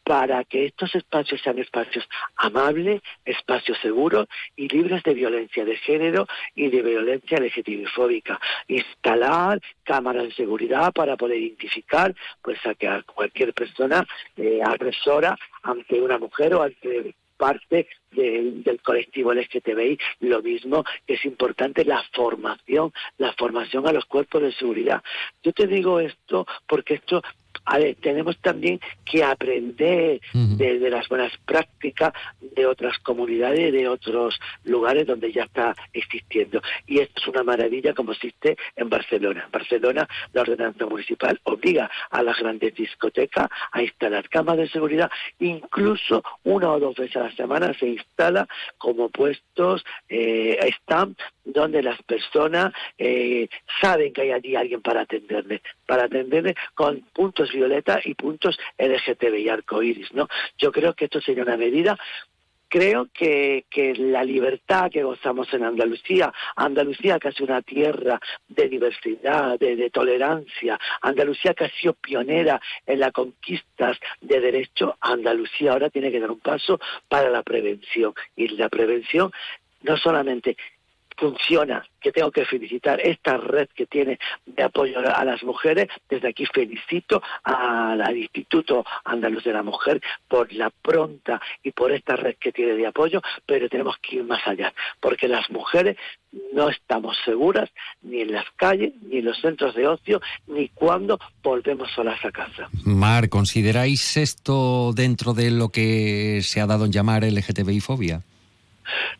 para 0.07 0.45
que 0.45 0.67
estos 0.67 0.95
espacios 0.95 1.41
sean 1.41 1.59
espacios 1.59 2.07
amables, 2.37 3.01
espacios 3.25 3.77
seguros 3.81 4.29
y 4.55 4.69
libres 4.69 5.03
de 5.03 5.13
violencia 5.13 5.65
de 5.65 5.75
género 5.75 6.25
y 6.55 6.69
de 6.69 6.81
violencia 6.81 7.39
LGTBI-fóbica. 7.39 8.39
Instalar 8.69 9.59
cámaras 9.83 10.23
de 10.23 10.31
seguridad 10.31 10.93
para 10.93 11.17
poder 11.17 11.39
identificar 11.39 12.15
pues 12.41 12.57
a, 12.65 12.73
que 12.75 12.87
a 12.87 13.03
cualquier 13.03 13.53
persona 13.53 14.07
eh, 14.37 14.61
agresora 14.63 15.37
ante 15.63 15.99
una 15.99 16.17
mujer 16.17 16.53
o 16.55 16.63
ante 16.63 17.13
parte 17.35 17.87
del 18.11 18.79
colectivo 18.81 19.33
LGTBI, 19.33 19.99
lo 20.21 20.41
mismo 20.41 20.85
que 21.05 21.15
es 21.15 21.25
importante 21.25 21.85
la 21.85 22.01
formación, 22.13 22.93
la 23.17 23.33
formación 23.33 23.85
a 23.87 23.91
los 23.91 24.05
cuerpos 24.05 24.41
de 24.41 24.53
seguridad. 24.53 25.03
Yo 25.43 25.51
te 25.51 25.67
digo 25.67 25.99
esto 25.99 26.47
porque 26.65 26.95
esto 26.95 27.21
a 27.65 27.77
ver, 27.77 27.95
tenemos 27.95 28.37
también 28.39 28.79
que 29.05 29.23
aprender 29.23 30.21
de, 30.33 30.89
las 30.89 31.07
buenas 31.09 31.31
prácticas 31.45 32.13
de 32.39 32.65
otras 32.65 32.97
comunidades, 32.99 33.73
de 33.73 33.87
otros 33.87 34.39
lugares 34.63 35.05
donde 35.05 35.31
ya 35.31 35.43
está 35.43 35.75
existiendo. 35.93 36.61
Y 36.85 36.99
esto 36.99 37.21
es 37.21 37.27
una 37.27 37.43
maravilla 37.43 37.93
como 37.93 38.11
existe 38.11 38.57
en 38.75 38.89
Barcelona. 38.89 39.43
En 39.45 39.51
Barcelona 39.51 40.07
la 40.33 40.41
ordenanza 40.41 40.85
municipal 40.85 41.39
obliga 41.43 41.89
a 42.09 42.23
las 42.23 42.37
grandes 42.39 42.73
discotecas 42.75 43.47
a 43.71 43.81
instalar 43.81 44.29
cámaras 44.29 44.67
de 44.67 44.69
seguridad, 44.69 45.11
incluso 45.39 46.23
una 46.43 46.71
o 46.71 46.79
dos 46.79 46.95
veces 46.95 47.17
a 47.17 47.23
la 47.23 47.35
semana 47.35 47.73
se 47.73 47.87
instala 47.87 48.47
como 48.77 49.09
puestos 49.09 49.83
eh, 50.09 50.57
stand 50.81 51.15
donde 51.47 51.81
las 51.81 52.01
personas 52.03 52.73
eh, 52.97 53.47
saben 53.81 54.13
que 54.13 54.21
hay 54.21 54.31
allí 54.31 54.55
alguien 54.55 54.81
para 54.81 55.01
atenderle, 55.01 55.61
para 55.85 56.03
atenderle 56.03 56.55
con 56.75 57.01
puntos 57.13 57.46
violeta 57.51 57.99
y 58.03 58.13
puntos 58.13 58.57
LGTBI 58.77 59.49
arcoíris, 59.49 60.13
¿no? 60.13 60.27
Yo 60.57 60.71
creo 60.71 60.93
que 60.93 61.05
esto 61.05 61.21
sería 61.21 61.43
una 61.43 61.57
medida 61.57 61.97
creo 62.67 63.07
que, 63.13 63.65
que, 63.69 63.95
la 63.95 64.23
libertad 64.23 64.91
que 64.91 65.03
gozamos 65.03 65.53
en 65.53 65.63
Andalucía, 65.63 66.33
Andalucía 66.55 67.19
que 67.19 67.29
es 67.29 67.39
una 67.39 67.61
tierra 67.61 68.19
de 68.47 68.67
diversidad, 68.67 69.57
de, 69.59 69.89
tolerancia, 69.89 70.79
Andalucía 71.01 71.53
que 71.53 71.65
ha 71.65 71.69
sido 71.69 71.93
pionera 71.93 72.59
en 72.85 72.99
las 72.99 73.11
conquistas 73.11 73.97
de 74.21 74.39
derecho, 74.39 74.97
Andalucía 75.01 75.73
ahora 75.73 75.89
tiene 75.89 76.11
que 76.11 76.19
dar 76.19 76.31
un 76.31 76.39
paso 76.39 76.79
para 77.07 77.29
la 77.29 77.43
prevención. 77.43 78.13
Y 78.35 78.49
la 78.49 78.69
prevención 78.69 79.31
no 79.81 79.97
solamente 79.97 80.57
funciona, 81.17 81.85
que 81.99 82.11
tengo 82.11 82.31
que 82.31 82.45
felicitar 82.45 83.01
esta 83.01 83.37
red 83.37 83.67
que 83.75 83.85
tiene 83.87 84.19
de 84.45 84.63
apoyo 84.63 84.99
a 84.99 85.25
las 85.25 85.43
mujeres. 85.43 85.87
Desde 86.09 86.29
aquí 86.29 86.45
felicito 86.45 87.21
al 87.43 88.15
Instituto 88.15 88.85
Andaluz 89.03 89.43
de 89.43 89.53
la 89.53 89.63
Mujer 89.63 90.01
por 90.27 90.53
la 90.53 90.69
pronta 90.69 91.41
y 91.63 91.71
por 91.71 91.91
esta 91.91 92.15
red 92.15 92.35
que 92.39 92.51
tiene 92.51 92.73
de 92.73 92.87
apoyo, 92.87 93.21
pero 93.45 93.67
tenemos 93.67 93.97
que 93.97 94.17
ir 94.17 94.23
más 94.23 94.45
allá, 94.47 94.73
porque 94.99 95.27
las 95.27 95.49
mujeres 95.49 95.97
no 96.53 96.69
estamos 96.69 97.17
seguras 97.25 97.69
ni 98.01 98.21
en 98.21 98.31
las 98.31 98.45
calles, 98.55 98.93
ni 99.01 99.17
en 99.17 99.25
los 99.25 99.39
centros 99.39 99.73
de 99.75 99.87
ocio, 99.87 100.21
ni 100.47 100.69
cuando 100.69 101.19
volvemos 101.41 101.89
solas 101.91 102.23
a 102.23 102.31
casa. 102.31 102.69
Mar, 102.83 103.29
¿consideráis 103.29 104.17
esto 104.17 104.93
dentro 104.93 105.33
de 105.33 105.51
lo 105.51 105.69
que 105.69 106.41
se 106.43 106.61
ha 106.61 106.67
dado 106.67 106.85
en 106.85 106.91
llamar 106.91 107.23
LGTBI 107.23 107.79
fobia? 107.79 108.21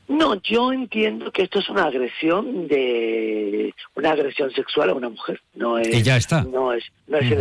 No, 0.08 0.36
yo 0.42 0.72
entiendo 0.72 1.32
que 1.32 1.44
esto 1.44 1.60
es 1.60 1.70
una 1.70 1.86
agresión 1.86 2.68
de 2.68 3.74
una 3.96 4.12
agresión 4.12 4.52
sexual 4.52 4.90
a 4.90 4.94
una 4.94 5.10
mujer. 5.10 5.42
No 5.54 5.78
es. 5.78 5.90
Ella 5.90 6.18
está. 6.18 6.44
No 6.44 6.74
es, 6.74 6.86
no 7.08 7.18
es 7.18 7.32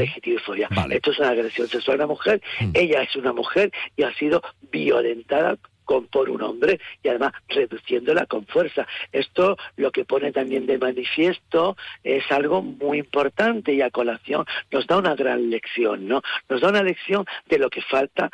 Esto 0.91 1.11
es 1.11 1.19
una 1.19 1.31
agresión 1.31 1.69
sexual 1.69 2.01
a 2.01 2.05
una 2.05 2.15
mujer. 2.15 2.43
Mm. 2.61 2.71
Ella 2.75 3.03
es 3.03 3.15
una 3.17 3.33
mujer 3.33 3.73
y 3.97 4.03
ha 4.03 4.13
sido 4.15 4.43
violentada 4.71 5.57
con, 5.87 6.07
por 6.09 6.29
un 6.29 6.43
hombre 6.43 6.79
y 7.03 7.09
además 7.09 7.33
reduciéndola 7.49 8.27
con 8.27 8.45
fuerza. 8.47 8.87
Esto 9.13 9.57
lo 9.77 9.91
que 9.91 10.05
pone 10.05 10.33
también 10.33 10.67
de 10.67 10.77
manifiesto 10.77 11.77
es 12.05 12.31
algo 12.31 12.61
muy 12.61 12.99
importante 12.99 13.73
y 13.73 13.81
a 13.81 13.91
colación 13.91 14.45
nos 14.71 14.87
da 14.87 14.99
una 14.99 15.15
gran 15.15 15.49
lección, 15.49 16.07
¿no? 16.07 16.23
Nos 16.51 16.61
da 16.61 16.69
una 16.69 16.83
lección 16.83 17.25
de 17.49 17.59
lo 17.59 17.71
que 17.71 17.81
falta 17.81 18.31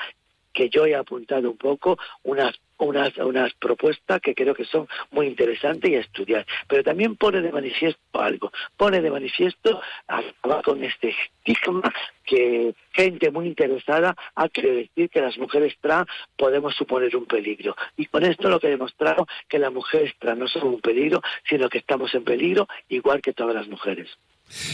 que 0.52 0.68
yo 0.68 0.87
he 0.87 0.94
apuntado 0.94 1.50
un 1.50 1.57
poco, 1.57 1.98
unas 2.24 2.59
unas, 2.84 3.16
unas 3.18 3.52
propuestas 3.54 4.20
que 4.20 4.34
creo 4.34 4.54
que 4.54 4.64
son 4.64 4.88
muy 5.10 5.26
interesantes 5.26 5.90
y 5.90 5.96
a 5.96 6.00
estudiar. 6.00 6.46
Pero 6.68 6.82
también 6.82 7.16
pone 7.16 7.40
de 7.40 7.52
manifiesto 7.52 8.00
algo, 8.20 8.52
pone 8.76 9.00
de 9.00 9.10
manifiesto 9.10 9.80
acabar 10.06 10.62
con 10.62 10.82
este 10.84 11.14
estigma 11.44 11.82
que 12.24 12.74
gente 12.92 13.30
muy 13.30 13.46
interesada 13.46 14.14
ha 14.34 14.48
querido 14.48 14.76
decir 14.76 15.10
que 15.10 15.20
las 15.20 15.36
mujeres 15.38 15.74
trans 15.80 16.06
podemos 16.36 16.74
suponer 16.74 17.14
un 17.16 17.26
peligro. 17.26 17.76
Y 17.96 18.06
con 18.06 18.24
esto 18.24 18.48
lo 18.48 18.60
que 18.60 18.68
he 18.68 18.70
demostrado 18.70 19.26
que 19.48 19.58
las 19.58 19.72
mujeres 19.72 20.14
trans 20.18 20.38
no 20.38 20.48
son 20.48 20.68
un 20.68 20.80
peligro, 20.80 21.20
sino 21.48 21.68
que 21.68 21.78
estamos 21.78 22.14
en 22.14 22.24
peligro 22.24 22.68
igual 22.88 23.20
que 23.20 23.32
todas 23.32 23.54
las 23.54 23.68
mujeres. 23.68 24.08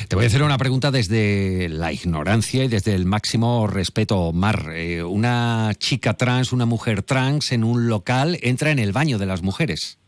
Te 0.09 0.17
voy 0.17 0.25
a 0.25 0.29
hacer 0.29 0.43
una 0.43 0.59
pregunta 0.59 0.91
desde 0.91 1.69
la 1.69 1.93
ignorancia 1.93 2.65
y 2.65 2.69
desde 2.69 2.95
el 2.95 3.05
máximo 3.05 3.67
respeto, 3.67 4.33
Mar. 4.33 4.73
Eh, 4.75 5.03
una 5.03 5.73
chica 5.79 6.15
trans, 6.15 6.53
una 6.53 6.67
mujer 6.67 7.03
trans 7.03 7.53
en 7.53 7.65
un 7.65 7.89
local 7.89 8.39
entra 8.43 8.71
en 8.71 8.79
el 8.79 8.93
baño 8.93 9.19
de 9.19 9.27
las 9.27 9.43
mujeres. 9.43 9.99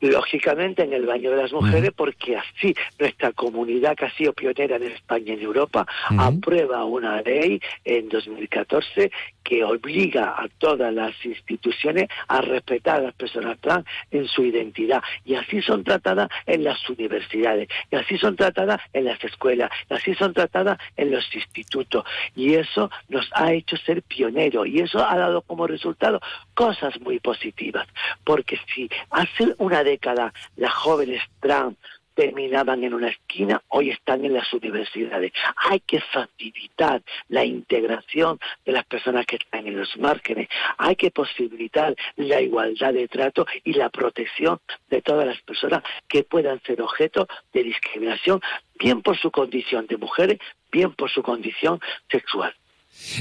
Lógicamente 0.00 0.82
en 0.82 0.92
el 0.92 1.06
baño 1.06 1.30
de 1.30 1.36
las 1.36 1.52
mujeres, 1.52 1.90
porque 1.94 2.36
así 2.36 2.74
nuestra 2.98 3.32
comunidad 3.32 3.96
que 3.96 4.06
ha 4.06 4.14
sido 4.14 4.32
pionera 4.32 4.76
en 4.76 4.84
España 4.84 5.24
y 5.28 5.32
en 5.32 5.42
Europa 5.42 5.86
aprueba 6.18 6.84
una 6.84 7.22
ley 7.22 7.60
en 7.84 8.08
2014 8.08 9.10
que 9.50 9.64
obliga 9.64 10.36
a 10.38 10.48
todas 10.58 10.94
las 10.94 11.12
instituciones 11.24 12.08
a 12.28 12.40
respetar 12.40 13.00
a 13.00 13.02
las 13.02 13.14
personas 13.14 13.58
trans 13.58 13.84
en 14.12 14.28
su 14.28 14.44
identidad. 14.44 15.02
Y 15.24 15.34
así 15.34 15.60
son 15.60 15.82
tratadas 15.82 16.28
en 16.46 16.62
las 16.62 16.88
universidades, 16.88 17.68
y 17.90 17.96
así 17.96 18.16
son 18.16 18.36
tratadas 18.36 18.80
en 18.92 19.06
las 19.06 19.22
escuelas, 19.24 19.68
y 19.90 19.94
así 19.94 20.14
son 20.14 20.34
tratadas 20.34 20.78
en 20.96 21.10
los 21.10 21.34
institutos. 21.34 22.04
Y 22.36 22.54
eso 22.54 22.92
nos 23.08 23.28
ha 23.32 23.52
hecho 23.52 23.76
ser 23.76 24.04
pioneros, 24.04 24.68
y 24.68 24.82
eso 24.82 25.04
ha 25.04 25.18
dado 25.18 25.42
como 25.42 25.66
resultado 25.66 26.20
cosas 26.54 27.00
muy 27.00 27.18
positivas. 27.18 27.88
Porque 28.22 28.56
si 28.72 28.88
hace 29.10 29.52
una 29.58 29.82
década 29.82 30.32
las 30.54 30.72
jóvenes 30.72 31.22
trans 31.40 31.76
terminaban 32.20 32.84
en 32.84 32.92
una 32.92 33.08
esquina, 33.08 33.62
hoy 33.68 33.88
están 33.88 34.22
en 34.26 34.34
las 34.34 34.52
universidades. 34.52 35.32
Hay 35.56 35.80
que 35.80 36.02
facilitar 36.02 37.00
la 37.28 37.46
integración 37.46 38.38
de 38.66 38.72
las 38.72 38.84
personas 38.84 39.24
que 39.24 39.36
están 39.36 39.66
en 39.66 39.78
los 39.78 39.96
márgenes. 39.96 40.50
Hay 40.76 40.96
que 40.96 41.10
posibilitar 41.10 41.96
la 42.16 42.42
igualdad 42.42 42.92
de 42.92 43.08
trato 43.08 43.46
y 43.64 43.72
la 43.72 43.88
protección 43.88 44.60
de 44.90 45.00
todas 45.00 45.26
las 45.26 45.40
personas 45.40 45.82
que 46.08 46.22
puedan 46.22 46.60
ser 46.64 46.82
objeto 46.82 47.26
de 47.54 47.62
discriminación, 47.62 48.42
bien 48.78 49.00
por 49.00 49.16
su 49.16 49.30
condición 49.30 49.86
de 49.86 49.96
mujeres, 49.96 50.38
bien 50.70 50.92
por 50.92 51.10
su 51.10 51.22
condición 51.22 51.80
sexual. 52.10 52.54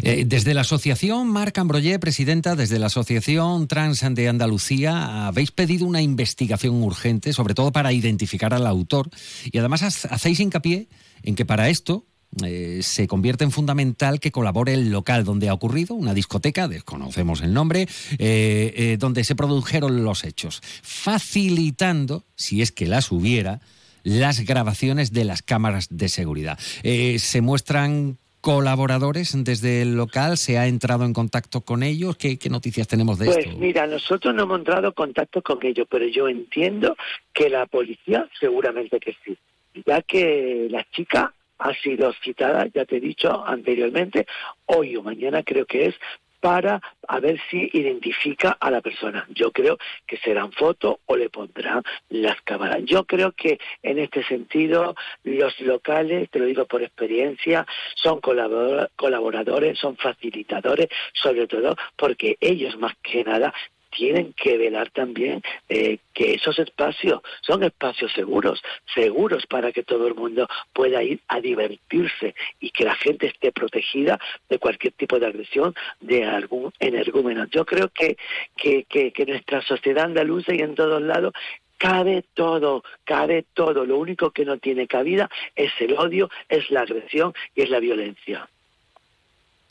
Eh, 0.01 0.23
desde 0.25 0.53
la 0.53 0.61
asociación 0.61 1.27
Marc 1.27 1.57
Ambroyé, 1.57 1.99
presidenta, 1.99 2.55
desde 2.55 2.79
la 2.79 2.87
asociación 2.87 3.67
Trans 3.67 4.03
de 4.09 4.27
Andalucía, 4.27 5.27
habéis 5.27 5.51
pedido 5.51 5.85
una 5.85 6.01
investigación 6.01 6.81
urgente, 6.83 7.33
sobre 7.33 7.53
todo 7.53 7.71
para 7.71 7.91
identificar 7.93 8.53
al 8.53 8.67
autor, 8.67 9.09
y 9.51 9.57
además 9.57 10.05
hacéis 10.05 10.39
hincapié 10.39 10.87
en 11.23 11.35
que 11.35 11.45
para 11.45 11.69
esto 11.69 12.05
eh, 12.43 12.81
se 12.83 13.07
convierte 13.07 13.43
en 13.43 13.51
fundamental 13.51 14.19
que 14.19 14.31
colabore 14.31 14.73
el 14.73 14.91
local 14.91 15.23
donde 15.23 15.49
ha 15.49 15.53
ocurrido, 15.53 15.95
una 15.95 16.13
discoteca, 16.13 16.67
desconocemos 16.67 17.41
el 17.41 17.53
nombre, 17.53 17.87
eh, 18.19 18.97
donde 18.99 19.23
se 19.23 19.35
produjeron 19.35 20.03
los 20.03 20.23
hechos, 20.23 20.61
facilitando, 20.83 22.25
si 22.35 22.61
es 22.61 22.71
que 22.71 22.85
las 22.85 23.11
hubiera, 23.11 23.61
las 24.03 24.41
grabaciones 24.41 25.11
de 25.11 25.25
las 25.25 25.41
cámaras 25.41 25.87
de 25.89 26.07
seguridad. 26.07 26.57
se 26.83 27.41
muestran 27.41 28.17
colaboradores 28.41 29.35
desde 29.43 29.81
el 29.81 29.95
local? 29.95 30.37
¿Se 30.37 30.57
ha 30.57 30.67
entrado 30.67 31.05
en 31.05 31.13
contacto 31.13 31.61
con 31.61 31.83
ellos? 31.83 32.17
¿Qué, 32.17 32.37
noticias 32.49 32.87
tenemos 32.87 33.19
de 33.19 33.25
pues 33.25 33.37
esto? 33.37 33.51
Pues 33.51 33.61
mira, 33.61 33.87
nosotros 33.87 34.33
no 34.33 34.43
hemos 34.43 34.59
entrado 34.59 34.87
en 34.87 34.93
contacto 34.93 35.41
con 35.41 35.65
ellos, 35.65 35.87
pero 35.89 36.07
yo 36.07 36.27
entiendo 36.27 36.95
que 37.33 37.49
la 37.49 37.65
policía 37.65 38.27
seguramente 38.39 38.99
que 38.99 39.15
sí, 39.23 39.37
ya 39.85 40.01
que 40.01 40.67
la 40.69 40.85
chica 40.91 41.33
ha 41.59 41.73
sido 41.73 42.13
citada, 42.23 42.67
ya 42.73 42.85
te 42.85 42.97
he 42.97 42.99
dicho 43.01 43.45
anteriormente, 43.45 44.25
hoy 44.65 44.95
o 44.95 45.03
mañana 45.03 45.43
creo 45.43 45.65
que 45.65 45.87
es, 45.87 45.95
para 46.39 46.81
a 47.07 47.19
ver 47.19 47.39
si 47.49 47.69
identifica 47.73 48.57
a 48.59 48.71
la 48.71 48.81
persona. 48.81 49.25
Yo 49.29 49.51
creo 49.51 49.77
que 50.07 50.17
serán 50.17 50.51
fotos 50.51 50.97
o 51.05 51.15
le 51.15 51.29
pondrán 51.29 51.83
las 52.09 52.41
cámaras. 52.41 52.79
Yo 52.83 53.05
creo 53.05 53.31
que 53.31 53.59
en 53.83 53.99
este 53.99 54.23
sentido 54.23 54.95
los 55.23 55.59
locales, 55.61 56.29
te 56.29 56.39
lo 56.39 56.45
digo 56.45 56.65
por 56.65 56.81
experiencia, 56.81 57.65
son 57.95 58.19
colaboradores, 58.21 59.79
son 59.79 59.97
facilitadores, 59.97 60.89
sobre 61.13 61.47
todo 61.47 61.75
porque 61.95 62.37
ellos 62.39 62.77
más 62.77 62.93
que 63.01 63.23
nada 63.23 63.53
tienen 63.89 64.33
que 64.33 64.57
velar 64.57 64.89
también 64.91 65.41
eh, 65.67 65.99
que 66.13 66.33
esos 66.33 66.57
espacios 66.59 67.21
son 67.41 67.63
espacios 67.63 68.11
seguros, 68.13 68.61
seguros 68.93 69.45
para 69.47 69.71
que 69.71 69.83
todo 69.83 70.07
el 70.07 70.15
mundo 70.15 70.47
pueda 70.73 71.03
ir 71.03 71.19
a 71.27 71.39
divertirse 71.39 72.35
y 72.59 72.71
que 72.71 72.85
la 72.85 72.95
gente 72.95 73.27
esté 73.27 73.51
protegida 73.51 74.19
de 74.49 74.59
cualquier 74.59 74.93
tipo 74.93 75.19
de 75.19 75.27
agresión 75.27 75.75
de 75.99 76.25
algún 76.25 76.71
energúmeno. 76.79 77.45
Yo 77.51 77.65
creo 77.65 77.89
que, 77.89 78.17
que, 78.55 78.83
que, 78.83 79.11
que 79.11 79.25
nuestra 79.25 79.61
sociedad 79.61 80.05
andaluza 80.05 80.53
y 80.53 80.59
en 80.59 80.75
todos 80.75 81.01
lados 81.01 81.33
cabe 81.77 82.25
todo, 82.33 82.83
cabe 83.05 83.45
todo. 83.53 83.85
Lo 83.85 83.97
único 83.97 84.31
que 84.31 84.45
no 84.45 84.57
tiene 84.57 84.87
cabida 84.87 85.29
es 85.55 85.71
el 85.79 85.93
odio, 85.97 86.29
es 86.47 86.69
la 86.69 86.81
agresión 86.81 87.33
y 87.55 87.63
es 87.63 87.69
la 87.69 87.79
violencia. 87.79 88.47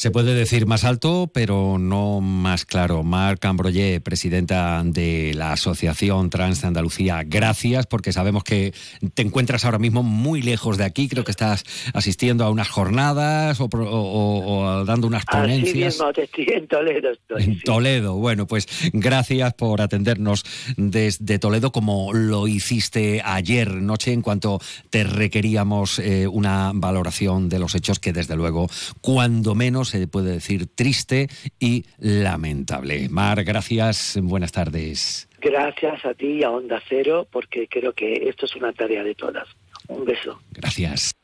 Se 0.00 0.12
puede 0.12 0.32
decir 0.32 0.64
más 0.66 0.84
alto, 0.84 1.28
pero 1.34 1.76
no 1.76 2.20
más 2.20 2.64
claro. 2.64 3.02
Marc 3.02 3.44
Ambroyé, 3.44 4.00
presidenta 4.00 4.80
de 4.84 5.32
la 5.34 5.54
Asociación 5.54 6.30
Trans 6.30 6.60
de 6.60 6.68
Andalucía, 6.68 7.24
gracias 7.26 7.88
porque 7.88 8.12
sabemos 8.12 8.44
que 8.44 8.72
te 9.14 9.22
encuentras 9.22 9.64
ahora 9.64 9.80
mismo 9.80 10.04
muy 10.04 10.40
lejos 10.40 10.78
de 10.78 10.84
aquí. 10.84 11.08
Creo 11.08 11.24
que 11.24 11.32
estás 11.32 11.64
asistiendo 11.94 12.44
a 12.44 12.50
unas 12.50 12.68
jornadas 12.68 13.58
o, 13.60 14.84
dando 14.86 15.08
unas 15.08 15.24
ponencias. 15.24 15.96
Así 15.96 16.04
mismo, 16.04 16.10
estoy 16.10 16.46
en 16.54 16.68
Toledo. 16.68 17.08
en 17.36 17.60
Toledo. 17.62 18.14
Bueno, 18.14 18.46
pues 18.46 18.68
gracias 18.92 19.54
por 19.54 19.80
atendernos 19.80 20.44
desde 20.76 21.40
Toledo 21.40 21.72
como 21.72 22.12
lo 22.12 22.46
hiciste 22.46 23.20
ayer 23.24 23.74
noche 23.74 24.12
en 24.12 24.22
cuanto 24.22 24.60
te 24.90 25.02
requeríamos 25.02 25.98
eh, 25.98 26.28
una 26.28 26.70
valoración 26.72 27.48
de 27.48 27.58
los 27.58 27.74
hechos 27.74 27.98
que 27.98 28.12
desde 28.12 28.36
luego, 28.36 28.70
cuando 29.00 29.56
menos 29.56 29.87
se 29.88 30.06
puede 30.06 30.32
decir 30.32 30.66
triste 30.66 31.28
y 31.58 31.84
lamentable. 31.98 33.08
Mar, 33.08 33.42
gracias, 33.44 34.18
buenas 34.22 34.52
tardes. 34.52 35.28
Gracias 35.40 36.04
a 36.04 36.14
ti 36.14 36.38
y 36.40 36.44
a 36.44 36.50
Onda 36.50 36.82
Cero, 36.88 37.26
porque 37.30 37.68
creo 37.68 37.92
que 37.92 38.28
esto 38.28 38.46
es 38.46 38.56
una 38.56 38.72
tarea 38.72 39.02
de 39.02 39.14
todas. 39.14 39.48
Un 39.88 40.04
beso. 40.04 40.40
Gracias. 40.50 41.14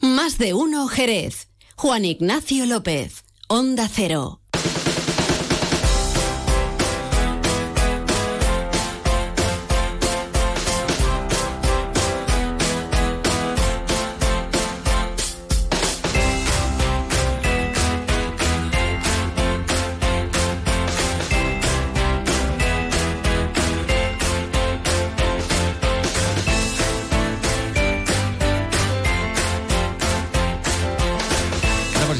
Más 0.00 0.38
de 0.38 0.54
uno, 0.54 0.86
Jerez. 0.88 1.50
Juan 1.76 2.04
Ignacio 2.04 2.66
López, 2.66 3.24
Onda 3.48 3.88
Cero. 3.88 4.43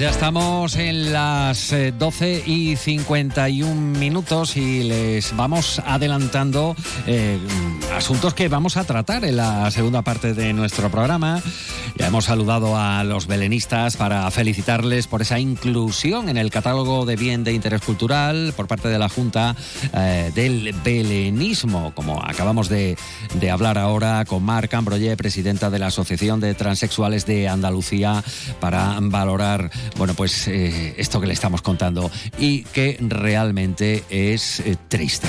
Ya 0.04 0.10
estamos 0.10 0.76
en 0.76 1.14
las 1.14 1.74
12 1.98 2.34
eh, 2.34 2.42
y 2.44 2.76
51 2.76 3.98
minutos 3.98 4.54
y 4.54 4.82
les 4.82 5.34
vamos 5.34 5.80
adelantando 5.82 6.76
eh, 7.06 7.38
asuntos 7.96 8.34
que 8.34 8.48
vamos 8.48 8.76
a 8.76 8.84
tratar 8.84 9.24
en 9.24 9.38
la 9.38 9.70
segunda 9.70 10.02
parte 10.02 10.34
de 10.34 10.52
nuestro 10.52 10.90
programa. 10.90 11.42
Ya 11.96 12.08
hemos 12.08 12.24
saludado 12.24 12.76
a 12.76 13.04
los 13.04 13.26
belenistas 13.26 13.96
para 13.96 14.28
felicitarles 14.30 15.06
por 15.06 15.22
esa 15.22 15.38
inclusión 15.38 16.28
en 16.28 16.36
el 16.36 16.50
catálogo 16.50 17.06
de 17.06 17.16
bien 17.16 17.44
de 17.44 17.52
interés 17.52 17.82
cultural 17.82 18.52
por 18.56 18.66
parte 18.66 18.88
de 18.88 18.98
la 18.98 19.08
Junta 19.08 19.54
eh, 19.92 20.32
del 20.34 20.74
Belenismo, 20.84 21.92
como 21.94 22.20
acabamos 22.22 22.68
de, 22.68 22.96
hablar 23.50 23.78
ahora 23.78 24.24
con 24.24 24.42
Marc 24.42 24.74
Ambroye, 24.74 25.16
presidenta 25.16 25.70
de 25.70 25.78
la 25.78 25.86
Asociación 25.86 26.40
de 26.40 26.54
Transexuales 26.54 27.26
de 27.26 27.48
Andalucía, 27.48 28.24
para 28.58 28.96
valorar 29.00 29.70
bueno, 29.96 30.14
pues 30.14 30.48
eh, 30.48 30.94
esto 30.96 31.20
que 31.20 31.28
le 31.28 31.32
estamos 31.32 31.62
contando 31.62 32.10
y 32.38 32.64
que 32.64 32.98
realmente 33.00 34.02
es 34.08 34.60
eh, 34.60 34.76
triste. 34.88 35.28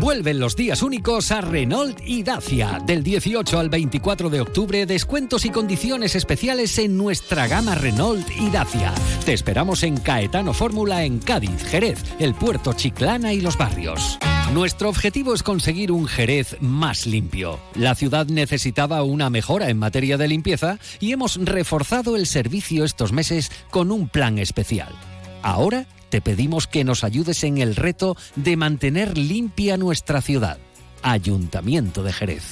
Vuelven 0.00 0.40
los 0.40 0.56
días 0.56 0.82
únicos 0.82 1.30
a 1.30 1.42
Renault 1.42 2.00
y 2.06 2.22
Dacia. 2.22 2.78
Del 2.86 3.02
18 3.02 3.58
al 3.58 3.68
24 3.68 4.30
de 4.30 4.40
octubre, 4.40 4.86
descuentos 4.86 5.44
y 5.44 5.50
condiciones 5.50 6.16
especiales 6.16 6.78
en 6.78 6.96
nuestra 6.96 7.46
gama 7.46 7.74
Renault 7.74 8.26
y 8.34 8.48
Dacia. 8.48 8.94
Te 9.26 9.34
esperamos 9.34 9.82
en 9.82 9.98
Caetano 9.98 10.54
Fórmula 10.54 11.04
en 11.04 11.18
Cádiz, 11.18 11.62
Jerez, 11.64 12.02
el 12.18 12.34
puerto 12.34 12.72
Chiclana 12.72 13.34
y 13.34 13.42
los 13.42 13.58
barrios. 13.58 14.18
Nuestro 14.54 14.88
objetivo 14.88 15.34
es 15.34 15.42
conseguir 15.42 15.92
un 15.92 16.06
Jerez 16.06 16.56
más 16.60 17.06
limpio. 17.06 17.60
La 17.74 17.94
ciudad 17.94 18.26
necesitaba 18.26 19.02
una 19.02 19.28
mejora 19.28 19.68
en 19.68 19.78
materia 19.78 20.16
de 20.16 20.28
limpieza 20.28 20.78
y 20.98 21.12
hemos 21.12 21.36
reforzado 21.36 22.16
el 22.16 22.26
servicio 22.26 22.84
estos 22.84 23.12
meses 23.12 23.52
con 23.70 23.92
un 23.92 24.08
plan 24.08 24.38
especial. 24.38 24.94
Ahora 25.42 25.86
te 26.10 26.20
pedimos 26.20 26.66
que 26.66 26.84
nos 26.84 27.04
ayudes 27.04 27.42
en 27.44 27.58
el 27.58 27.76
reto 27.76 28.16
de 28.36 28.56
mantener 28.56 29.16
limpia 29.16 29.76
nuestra 29.78 30.20
ciudad. 30.20 30.58
Ayuntamiento 31.02 32.02
de 32.02 32.12
Jerez. 32.12 32.42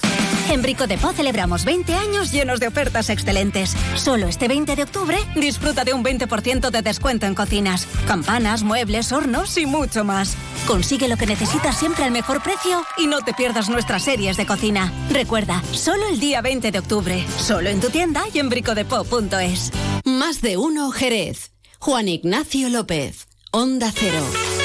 En 0.50 0.62
Brico 0.62 0.86
de 0.86 0.96
Po 0.96 1.12
celebramos 1.12 1.66
20 1.66 1.94
años 1.94 2.32
llenos 2.32 2.58
de 2.60 2.68
ofertas 2.68 3.10
excelentes. 3.10 3.76
Solo 3.96 4.28
este 4.28 4.48
20 4.48 4.76
de 4.76 4.84
octubre 4.84 5.18
disfruta 5.36 5.84
de 5.84 5.92
un 5.92 6.02
20% 6.02 6.70
de 6.70 6.80
descuento 6.80 7.26
en 7.26 7.34
cocinas, 7.34 7.86
campanas, 8.06 8.62
muebles, 8.62 9.12
hornos 9.12 9.58
y 9.58 9.66
mucho 9.66 10.04
más. 10.04 10.36
Consigue 10.66 11.08
lo 11.08 11.18
que 11.18 11.26
necesitas 11.26 11.78
siempre 11.78 12.04
al 12.04 12.12
mejor 12.12 12.42
precio 12.42 12.82
y 12.96 13.08
no 13.08 13.20
te 13.20 13.34
pierdas 13.34 13.68
nuestras 13.68 14.04
series 14.04 14.38
de 14.38 14.46
cocina. 14.46 14.90
Recuerda, 15.10 15.62
solo 15.72 16.08
el 16.08 16.18
día 16.18 16.40
20 16.40 16.72
de 16.72 16.78
octubre, 16.78 17.26
solo 17.36 17.68
en 17.68 17.80
tu 17.80 17.90
tienda 17.90 18.24
y 18.32 18.38
en 18.38 18.48
bricodepo.es. 18.48 19.72
Más 20.04 20.40
de 20.40 20.56
uno 20.56 20.90
Jerez. 20.90 21.52
Juan 21.78 22.08
Ignacio 22.08 22.70
López. 22.70 23.27
Onda 23.52 23.90
Cero. 23.90 24.57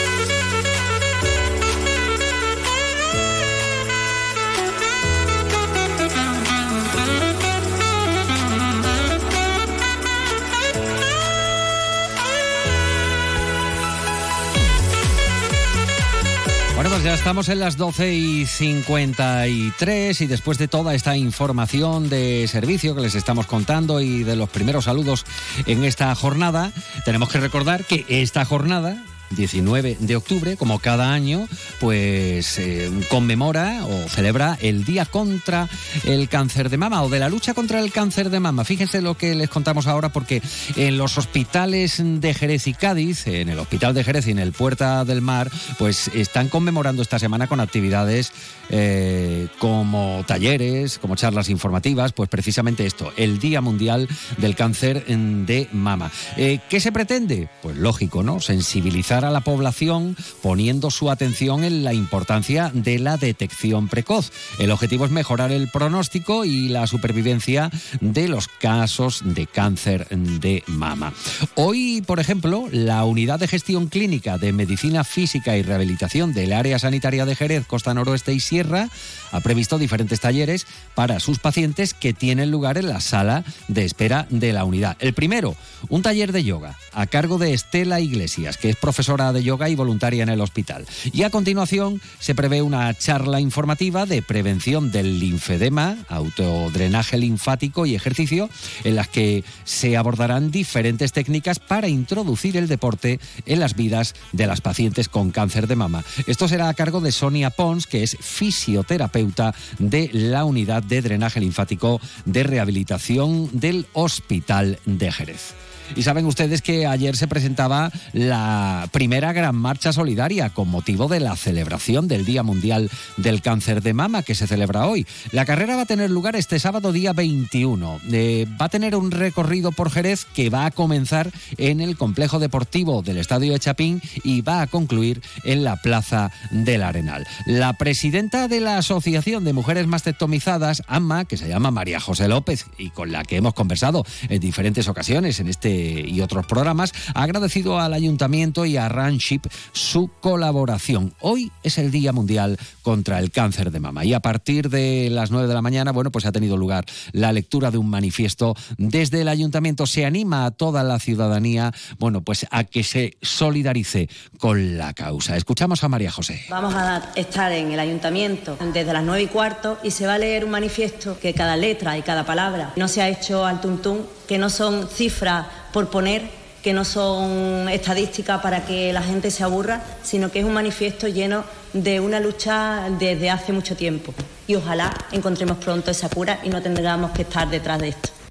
Ya 17.01 17.15
estamos 17.15 17.49
en 17.49 17.59
las 17.59 17.75
12 17.75 18.13
y 18.13 18.45
53 18.45 20.21
y 20.21 20.27
después 20.27 20.57
de 20.57 20.67
toda 20.67 20.93
esta 20.93 21.17
información 21.17 22.07
de 22.07 22.47
servicio 22.47 22.93
que 22.93 23.01
les 23.01 23.15
estamos 23.15 23.47
contando 23.47 23.99
y 23.99 24.23
de 24.23 24.35
los 24.35 24.47
primeros 24.47 24.85
saludos 24.85 25.25
en 25.65 25.83
esta 25.83 26.13
jornada, 26.13 26.71
tenemos 27.03 27.29
que 27.29 27.39
recordar 27.39 27.83
que 27.83 28.05
esta 28.07 28.45
jornada 28.45 29.03
19 29.35 29.97
de 29.99 30.15
octubre, 30.15 30.57
como 30.57 30.79
cada 30.79 31.13
año, 31.13 31.47
pues 31.79 32.57
eh, 32.59 32.91
conmemora 33.09 33.85
o 33.85 34.09
celebra 34.09 34.57
el 34.61 34.83
Día 34.83 35.05
contra 35.05 35.69
el 36.05 36.29
Cáncer 36.29 36.69
de 36.69 36.77
Mama 36.77 37.03
o 37.03 37.09
de 37.09 37.19
la 37.19 37.29
lucha 37.29 37.53
contra 37.53 37.79
el 37.79 37.91
cáncer 37.91 38.29
de 38.29 38.39
mama. 38.39 38.65
Fíjense 38.65 39.01
lo 39.01 39.15
que 39.15 39.35
les 39.35 39.49
contamos 39.49 39.87
ahora 39.87 40.09
porque 40.09 40.41
en 40.75 40.97
los 40.97 41.17
hospitales 41.17 42.01
de 42.03 42.33
Jerez 42.33 42.67
y 42.67 42.73
Cádiz, 42.73 43.27
en 43.27 43.49
el 43.49 43.59
Hospital 43.59 43.93
de 43.93 44.03
Jerez 44.03 44.27
y 44.27 44.31
en 44.31 44.39
el 44.39 44.51
Puerta 44.51 45.05
del 45.05 45.21
Mar, 45.21 45.49
pues 45.77 46.09
están 46.13 46.49
conmemorando 46.49 47.01
esta 47.01 47.19
semana 47.19 47.47
con 47.47 47.59
actividades 47.59 48.31
eh, 48.69 49.47
como 49.59 50.23
talleres, 50.25 50.97
como 50.99 51.15
charlas 51.15 51.49
informativas, 51.49 52.13
pues 52.13 52.29
precisamente 52.29 52.85
esto, 52.85 53.11
el 53.17 53.39
Día 53.39 53.61
Mundial 53.61 54.07
del 54.37 54.55
Cáncer 54.55 55.05
de 55.05 55.67
Mama. 55.71 56.11
Eh, 56.37 56.59
¿Qué 56.69 56.79
se 56.79 56.91
pretende? 56.91 57.49
Pues 57.61 57.77
lógico, 57.77 58.23
¿no? 58.23 58.39
Sensibilizar 58.39 59.22
a 59.25 59.31
la 59.31 59.41
población 59.41 60.15
poniendo 60.41 60.91
su 60.91 61.09
atención 61.09 61.63
en 61.63 61.83
la 61.83 61.93
importancia 61.93 62.71
de 62.73 62.99
la 62.99 63.17
detección 63.17 63.87
precoz. 63.87 64.31
El 64.59 64.71
objetivo 64.71 65.05
es 65.05 65.11
mejorar 65.11 65.51
el 65.51 65.69
pronóstico 65.69 66.45
y 66.45 66.69
la 66.69 66.87
supervivencia 66.87 67.69
de 68.01 68.27
los 68.27 68.47
casos 68.47 69.21
de 69.23 69.47
cáncer 69.47 70.07
de 70.09 70.63
mama. 70.67 71.13
Hoy, 71.55 72.03
por 72.05 72.19
ejemplo, 72.19 72.67
la 72.71 73.03
Unidad 73.05 73.39
de 73.39 73.47
Gestión 73.47 73.87
Clínica 73.87 74.37
de 74.37 74.53
Medicina 74.53 75.03
Física 75.03 75.57
y 75.57 75.63
Rehabilitación 75.63 76.33
del 76.33 76.53
Área 76.53 76.79
Sanitaria 76.79 77.25
de 77.25 77.35
Jerez, 77.35 77.65
Costa 77.65 77.93
Noroeste 77.93 78.33
y 78.33 78.39
Sierra 78.39 78.89
ha 79.31 79.39
previsto 79.39 79.77
diferentes 79.77 80.19
talleres 80.19 80.65
para 80.95 81.19
sus 81.19 81.39
pacientes 81.39 81.93
que 81.93 82.13
tienen 82.13 82.51
lugar 82.51 82.77
en 82.77 82.87
la 82.87 83.01
sala 83.01 83.43
de 83.67 83.85
espera 83.85 84.27
de 84.29 84.53
la 84.53 84.65
unidad. 84.65 84.97
El 84.99 85.13
primero, 85.13 85.55
un 85.89 86.01
taller 86.01 86.31
de 86.31 86.43
yoga 86.43 86.77
a 86.93 87.07
cargo 87.07 87.37
de 87.37 87.53
Estela 87.53 87.99
Iglesias, 87.99 88.57
que 88.57 88.69
es 88.69 88.75
profesora 88.75 89.12
de 89.13 89.43
yoga 89.43 89.69
y 89.69 89.75
voluntaria 89.75 90.23
en 90.23 90.29
el 90.29 90.41
hospital. 90.41 90.85
Y 91.11 91.21
a 91.21 91.29
continuación 91.29 92.01
se 92.19 92.33
prevé 92.33 92.63
una 92.63 92.91
charla 92.95 93.39
informativa 93.39 94.07
de 94.07 94.23
prevención 94.23 94.91
del 94.91 95.19
linfedema, 95.19 95.97
autodrenaje 96.09 97.19
linfático 97.19 97.85
y 97.85 97.93
ejercicio, 97.93 98.49
en 98.83 98.95
las 98.95 99.07
que 99.07 99.43
se 99.65 99.97
abordarán 99.97 100.49
diferentes 100.49 101.13
técnicas 101.13 101.59
para 101.59 101.87
introducir 101.87 102.57
el 102.57 102.67
deporte 102.67 103.19
en 103.45 103.59
las 103.59 103.75
vidas 103.75 104.15
de 104.31 104.47
las 104.47 104.61
pacientes 104.61 105.09
con 105.09 105.29
cáncer 105.29 105.67
de 105.67 105.75
mama. 105.75 106.03
Esto 106.25 106.47
será 106.47 106.69
a 106.69 106.73
cargo 106.73 106.99
de 106.99 107.11
Sonia 107.11 107.51
Pons, 107.51 107.85
que 107.85 108.01
es 108.01 108.17
fisioterapeuta 108.19 109.53
de 109.77 110.09
la 110.11 110.43
unidad 110.43 110.81
de 110.81 111.03
drenaje 111.03 111.39
linfático 111.39 112.01
de 112.25 112.43
rehabilitación 112.43 113.49
del 113.51 113.85
Hospital 113.93 114.79
de 114.85 115.11
Jerez. 115.11 115.53
Y 115.95 116.03
saben 116.03 116.25
ustedes 116.25 116.61
que 116.61 116.87
ayer 116.87 117.15
se 117.15 117.27
presentaba 117.27 117.91
la 118.13 118.87
primera 118.91 119.33
gran 119.33 119.55
marcha 119.55 119.93
solidaria 119.93 120.49
con 120.49 120.67
motivo 120.69 121.07
de 121.07 121.19
la 121.19 121.35
celebración 121.35 122.07
del 122.07 122.25
Día 122.25 122.43
Mundial 122.43 122.89
del 123.17 123.41
Cáncer 123.41 123.81
de 123.81 123.93
Mama 123.93 124.23
que 124.23 124.35
se 124.35 124.47
celebra 124.47 124.87
hoy. 124.87 125.05
La 125.31 125.45
carrera 125.45 125.75
va 125.75 125.83
a 125.83 125.85
tener 125.85 126.09
lugar 126.09 126.35
este 126.35 126.59
sábado 126.59 126.91
día 126.91 127.13
21. 127.13 127.99
Eh, 128.11 128.47
va 128.59 128.65
a 128.65 128.69
tener 128.69 128.95
un 128.95 129.11
recorrido 129.11 129.71
por 129.71 129.91
Jerez 129.91 130.25
que 130.25 130.49
va 130.49 130.65
a 130.65 130.71
comenzar 130.71 131.31
en 131.57 131.81
el 131.81 131.97
complejo 131.97 132.39
deportivo 132.39 133.01
del 133.01 133.17
Estadio 133.17 133.53
de 133.53 133.59
Chapín 133.59 134.01
y 134.23 134.41
va 134.41 134.61
a 134.61 134.67
concluir 134.67 135.21
en 135.43 135.63
la 135.63 135.75
Plaza 135.77 136.31
del 136.49 136.83
Arenal. 136.83 137.27
La 137.45 137.73
presidenta 137.73 138.47
de 138.47 138.61
la 138.61 138.77
Asociación 138.77 139.43
de 139.43 139.53
Mujeres 139.53 139.87
Mastectomizadas, 139.87 140.81
AMA, 140.87 141.25
que 141.25 141.37
se 141.37 141.47
llama 141.47 141.71
María 141.71 141.99
José 141.99 142.27
López 142.27 142.65
y 142.77 142.89
con 142.89 143.11
la 143.11 143.23
que 143.23 143.37
hemos 143.37 143.53
conversado 143.53 144.05
en 144.29 144.39
diferentes 144.39 144.87
ocasiones 144.87 145.39
en 145.39 145.47
este 145.47 145.82
y 145.83 146.21
otros 146.21 146.45
programas, 146.45 146.93
ha 147.13 147.23
agradecido 147.23 147.79
al 147.79 147.93
ayuntamiento 147.93 148.65
y 148.65 148.77
a 148.77 148.89
Ranship 148.89 149.41
su 149.71 150.09
colaboración. 150.21 151.13
Hoy 151.19 151.51
es 151.63 151.77
el 151.77 151.91
Día 151.91 152.13
Mundial 152.13 152.57
contra 152.81 153.19
el 153.19 153.31
Cáncer 153.31 153.71
de 153.71 153.79
Mama 153.79 154.05
y 154.05 154.13
a 154.13 154.19
partir 154.19 154.69
de 154.69 155.09
las 155.11 155.31
9 155.31 155.47
de 155.47 155.53
la 155.53 155.61
mañana, 155.61 155.91
bueno, 155.91 156.11
pues 156.11 156.25
ha 156.25 156.31
tenido 156.31 156.57
lugar 156.57 156.85
la 157.11 157.31
lectura 157.31 157.71
de 157.71 157.77
un 157.77 157.89
manifiesto 157.89 158.55
desde 158.77 159.21
el 159.21 159.27
ayuntamiento. 159.27 159.85
Se 159.85 160.05
anima 160.05 160.45
a 160.45 160.51
toda 160.51 160.83
la 160.83 160.99
ciudadanía, 160.99 161.71
bueno, 161.99 162.21
pues 162.21 162.45
a 162.51 162.63
que 162.63 162.83
se 162.83 163.17
solidarice 163.21 164.09
con 164.37 164.77
la 164.77 164.93
causa. 164.93 165.37
Escuchamos 165.37 165.83
a 165.83 165.89
María 165.89 166.11
José. 166.11 166.45
Vamos 166.49 166.73
a 166.75 167.11
estar 167.15 167.51
en 167.51 167.71
el 167.71 167.79
ayuntamiento 167.79 168.57
desde 168.73 168.93
las 168.93 169.03
9 169.03 169.23
y 169.23 169.27
cuarto 169.27 169.77
y 169.83 169.91
se 169.91 170.05
va 170.05 170.15
a 170.15 170.17
leer 170.17 170.45
un 170.45 170.51
manifiesto 170.51 171.19
que 171.19 171.33
cada 171.33 171.55
letra 171.55 171.97
y 171.97 172.01
cada 172.01 172.25
palabra 172.25 172.73
no 172.75 172.87
se 172.87 173.01
ha 173.01 173.09
hecho 173.09 173.45
al 173.45 173.61
tuntún, 173.61 174.05
que 174.33 174.39
no 174.39 174.49
son 174.49 174.89
cifras 174.89 175.45
por 175.71 175.91
poner 175.91 176.23
que 176.63 176.73
no 176.73 176.85
son 176.85 177.69
estadísticas 177.69 178.41
para 178.41 178.65
que 178.65 178.91
la 178.91 179.03
gente 179.03 179.29
se 179.29 179.43
aburra, 179.43 179.83
sino 180.01 180.31
que 180.31 180.39
es 180.39 180.45
un 180.45 180.53
manifiesto 180.53 181.07
lleno 181.07 181.43
de 181.73 181.99
una 181.99 182.19
lucha 182.19 182.89
desde 182.97 183.29
hace 183.29 183.53
mucho 183.53 183.75
tiempo. 183.75 184.11
Y 184.47 184.55
ojalá 184.55 184.91
encontremos 185.11 185.57
pronto 185.57 185.91
esa 185.91 186.09
cura 186.09 186.39
y 186.41 186.49
no 186.49 186.63
tengamos 186.63 187.11
que 187.11 187.21
estar 187.21 187.47
detrás 187.47 187.77
de 187.79 187.89
esto. 187.89 188.22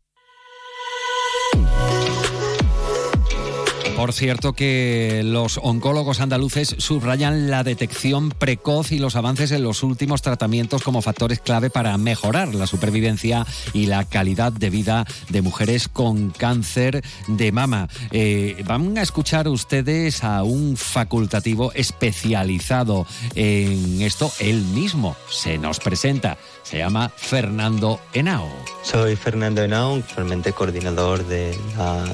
Por 4.03 4.13
cierto 4.13 4.53
que 4.53 5.23
los 5.25 5.61
oncólogos 5.63 6.19
andaluces 6.19 6.75
subrayan 6.79 7.53
la 7.53 7.63
detección 7.63 8.31
precoz 8.31 8.91
y 8.91 8.99
los 8.99 9.15
avances 9.15 9.53
en 9.53 9.63
los 9.63 9.85
últimos 9.85 10.23
tratamientos 10.23 10.83
como 10.83 11.03
factores 11.03 11.39
clave 11.39 11.71
para 11.71 11.97
mejorar 11.99 12.53
la 12.53 12.67
supervivencia 12.67 13.47
y 13.73 13.87
la 13.87 14.05
calidad 14.05 14.53
de 14.53 14.71
vida 14.71 15.07
de 15.29 15.41
mujeres 15.41 15.87
con 15.87 16.31
cáncer 16.31 17.05
de 17.29 17.53
mama. 17.53 17.89
Eh, 18.11 18.65
van 18.67 18.99
a 18.99 19.03
escuchar 19.03 19.47
ustedes 19.47 20.25
a 20.25 20.43
un 20.43 20.77
facultativo 20.77 21.71
especializado 21.73 23.07
en 23.37 24.03
esto. 24.03 24.33
Él 24.41 24.63
mismo 24.63 25.15
se 25.31 25.59
nos 25.59 25.79
presenta. 25.79 26.39
Se 26.63 26.79
llama 26.79 27.11
Fernando 27.15 28.01
Henao. 28.13 28.49
Soy 28.83 29.17
Fernando 29.17 29.63
Henao, 29.63 29.97
actualmente 29.97 30.53
coordinador 30.53 31.27
de 31.27 31.57
la 31.77 32.05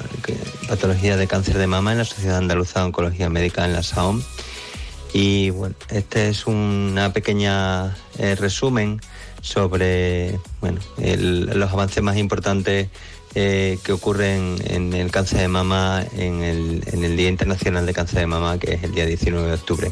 patología 0.69 1.17
de 1.17 1.27
cáncer 1.27 1.59
de 1.59 1.67
mama 1.67 1.93
en 1.93 1.99
la 1.99 2.05
Sociedad 2.05 2.39
Andaluza 2.39 2.81
de 2.81 2.87
Oncología 2.87 3.29
Médica 3.29 3.65
en 3.65 3.73
la 3.73 3.83
SAOM. 3.83 4.23
Y 5.13 5.51
bueno, 5.51 5.75
este 5.91 6.29
es 6.29 6.47
una 6.47 7.13
pequeña 7.13 7.97
eh, 8.19 8.35
resumen 8.35 9.01
sobre 9.41 10.39
bueno, 10.61 10.81
los 10.97 11.73
avances 11.73 12.03
más 12.03 12.17
importantes 12.17 12.89
eh, 13.35 13.79
que 13.85 13.93
ocurren 13.93 14.57
en 14.65 14.93
el 14.95 15.11
cáncer 15.11 15.41
de 15.41 15.49
mama 15.49 16.05
en 16.17 16.43
el, 16.43 16.83
en 16.87 17.05
el 17.05 17.17
Día 17.17 17.29
Internacional 17.29 17.87
de 17.87 17.93
Cáncer 17.93 18.21
de 18.21 18.27
Mama, 18.27 18.59
que 18.59 18.75
es 18.75 18.83
el 18.83 18.95
día 18.95 19.07
19 19.07 19.47
de 19.47 19.55
octubre. 19.55 19.91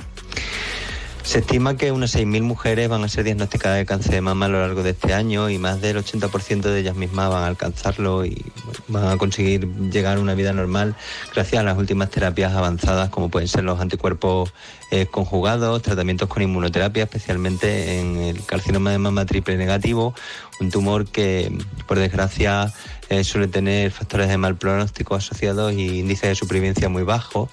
Se 1.27 1.41
estima 1.41 1.77
que 1.77 1.91
unas 1.91 2.15
6.000 2.15 2.43
mujeres 2.43 2.89
van 2.89 3.03
a 3.03 3.09
ser 3.09 3.25
diagnosticadas 3.25 3.79
de 3.79 3.85
cáncer 3.85 4.13
de 4.13 4.21
mama 4.21 4.47
a 4.47 4.49
lo 4.49 4.61
largo 4.61 4.85
de 4.85 4.91
este 4.91 5.13
año 5.13 5.51
y 5.51 5.59
más 5.59 5.81
del 5.81 5.97
80% 5.97 6.61
de 6.61 6.79
ellas 6.79 6.95
mismas 6.95 7.29
van 7.31 7.43
a 7.43 7.47
alcanzarlo 7.49 8.25
y 8.25 8.45
van 8.87 9.09
a 9.09 9.19
conseguir 9.19 9.67
llegar 9.91 10.19
a 10.19 10.21
una 10.21 10.35
vida 10.35 10.53
normal 10.53 10.95
gracias 11.35 11.61
a 11.61 11.65
las 11.65 11.77
últimas 11.77 12.11
terapias 12.11 12.55
avanzadas 12.55 13.11
como 13.11 13.29
pueden 13.29 13.49
ser 13.49 13.65
los 13.65 13.81
anticuerpos 13.81 14.55
eh, 14.93 15.07
conjugados, 15.07 15.83
tratamientos 15.83 16.29
con 16.29 16.45
inmunoterapia, 16.45 17.03
especialmente 17.03 17.99
en 17.99 18.19
el 18.19 18.47
carcinoma 18.47 18.93
de 18.93 18.99
mama 18.99 19.27
triple 19.27 19.57
negativo, 19.57 20.15
un 20.61 20.71
tumor 20.71 21.07
que 21.07 21.51
por 21.89 21.99
desgracia 21.99 22.73
eh, 23.09 23.25
suele 23.25 23.49
tener 23.49 23.91
factores 23.91 24.29
de 24.29 24.39
mal 24.39 24.55
pronóstico 24.57 25.17
asociados 25.17 25.73
y 25.73 25.99
índices 25.99 26.29
de 26.29 26.35
supervivencia 26.37 26.89
muy 26.89 27.03
bajos 27.03 27.51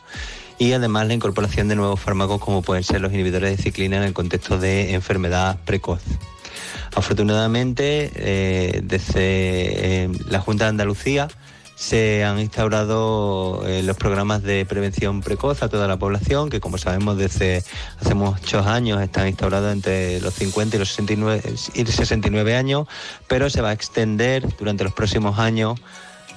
y 0.57 0.73
además 0.73 1.07
la 1.07 1.13
incorporación 1.13 1.67
de 1.67 1.75
nuevos 1.75 1.99
fármacos 1.99 2.39
como 2.39 2.61
pueden 2.61 2.83
ser 2.83 3.01
los 3.01 3.13
inhibidores 3.13 3.57
de 3.57 3.63
ciclina 3.63 3.97
en 3.97 4.03
el 4.03 4.13
contexto 4.13 4.57
de 4.57 4.93
enfermedad 4.93 5.57
precoz. 5.65 6.01
Afortunadamente, 6.95 8.11
eh, 8.15 8.81
desde 8.83 9.13
eh, 10.03 10.09
la 10.27 10.39
Junta 10.39 10.65
de 10.65 10.69
Andalucía 10.69 11.27
se 11.75 12.23
han 12.23 12.39
instaurado 12.39 13.63
eh, 13.67 13.81
los 13.83 13.97
programas 13.97 14.43
de 14.43 14.65
prevención 14.65 15.21
precoz 15.21 15.63
a 15.63 15.69
toda 15.69 15.87
la 15.87 15.97
población, 15.97 16.49
que 16.49 16.59
como 16.59 16.77
sabemos 16.77 17.17
desde 17.17 17.63
hace 17.99 18.13
muchos 18.13 18.67
años 18.67 19.01
están 19.01 19.27
instaurados 19.27 19.73
entre 19.73 20.21
los 20.21 20.33
50 20.35 20.75
y 20.75 20.79
los 20.79 20.89
69, 20.89 21.41
y 21.73 21.85
69 21.85 22.55
años, 22.55 22.87
pero 23.27 23.49
se 23.49 23.61
va 23.61 23.69
a 23.69 23.73
extender 23.73 24.47
durante 24.57 24.83
los 24.83 24.93
próximos 24.93 25.39
años 25.39 25.79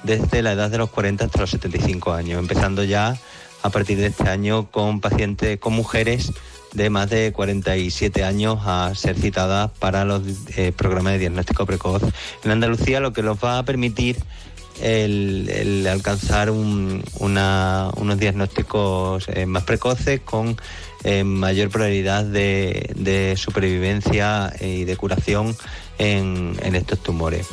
desde 0.03 0.41
la 0.41 0.53
edad 0.53 0.69
de 0.69 0.79
los 0.79 0.89
40 0.89 1.25
hasta 1.25 1.39
los 1.39 1.51
75 1.51 2.13
años, 2.13 2.39
empezando 2.39 2.83
ya 2.83 3.17
a 3.61 3.69
partir 3.69 3.97
de 3.97 4.07
este 4.07 4.29
año 4.29 4.69
con 4.71 5.01
pacientes, 5.01 5.59
con 5.59 5.73
mujeres 5.73 6.31
de 6.73 6.89
más 6.89 7.09
de 7.09 7.31
47 7.31 8.23
años 8.23 8.59
a 8.65 8.93
ser 8.95 9.17
citadas 9.17 9.71
para 9.79 10.05
los 10.05 10.21
eh, 10.55 10.71
programas 10.75 11.13
de 11.13 11.19
diagnóstico 11.19 11.65
precoz 11.65 12.03
en 12.43 12.51
Andalucía, 12.51 12.99
lo 12.99 13.13
que 13.13 13.23
nos 13.23 13.37
va 13.43 13.59
a 13.59 13.63
permitir 13.63 14.17
el, 14.81 15.87
alcanzar 15.89 16.51
unos 16.51 18.19
diagnósticos 18.19 19.27
eh, 19.29 19.45
más 19.47 19.63
precoces 19.63 20.21
con 20.21 20.55
eh, 21.03 21.23
mayor 21.23 21.69
probabilidad 21.69 22.25
de, 22.25 23.33
supervivencia 23.37 24.53
y 24.59 24.83
de 24.83 24.95
curación 24.95 25.55
en 25.97 26.75
estos 26.75 26.99
tumores. 26.99 27.47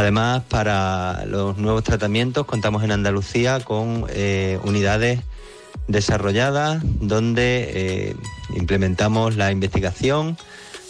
Además, 0.00 0.42
para 0.48 1.26
los 1.26 1.58
nuevos 1.58 1.84
tratamientos 1.84 2.46
contamos 2.46 2.82
en 2.84 2.90
Andalucía 2.90 3.60
con 3.60 4.06
eh, 4.08 4.58
unidades 4.64 5.20
desarrollada 5.88 6.80
donde 6.82 7.70
eh, 7.74 8.16
implementamos 8.56 9.36
la 9.36 9.52
investigación 9.52 10.38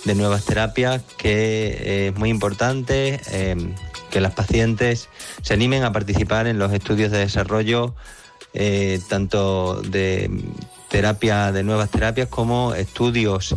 de 0.05 0.15
nuevas 0.15 0.45
terapias 0.45 1.03
que 1.19 2.07
es 2.07 2.17
muy 2.17 2.31
importante 2.31 3.21
eh, 3.33 3.57
que 4.13 4.21
las 4.21 4.33
pacientes 4.33 5.09
se 5.43 5.55
animen 5.55 5.83
a 5.83 5.93
participar 5.93 6.47
en 6.47 6.61
los 6.61 6.73
estudios 6.73 7.11
de 7.11 7.19
desarrollo 7.19 7.97
eh, 8.55 9.01
tanto 9.09 9.83
de 9.83 10.31
terapia 10.89 11.51
de 11.51 11.65
nuevas 11.65 11.91
terapias 11.91 12.29
como 12.29 12.75
estudios 12.75 13.57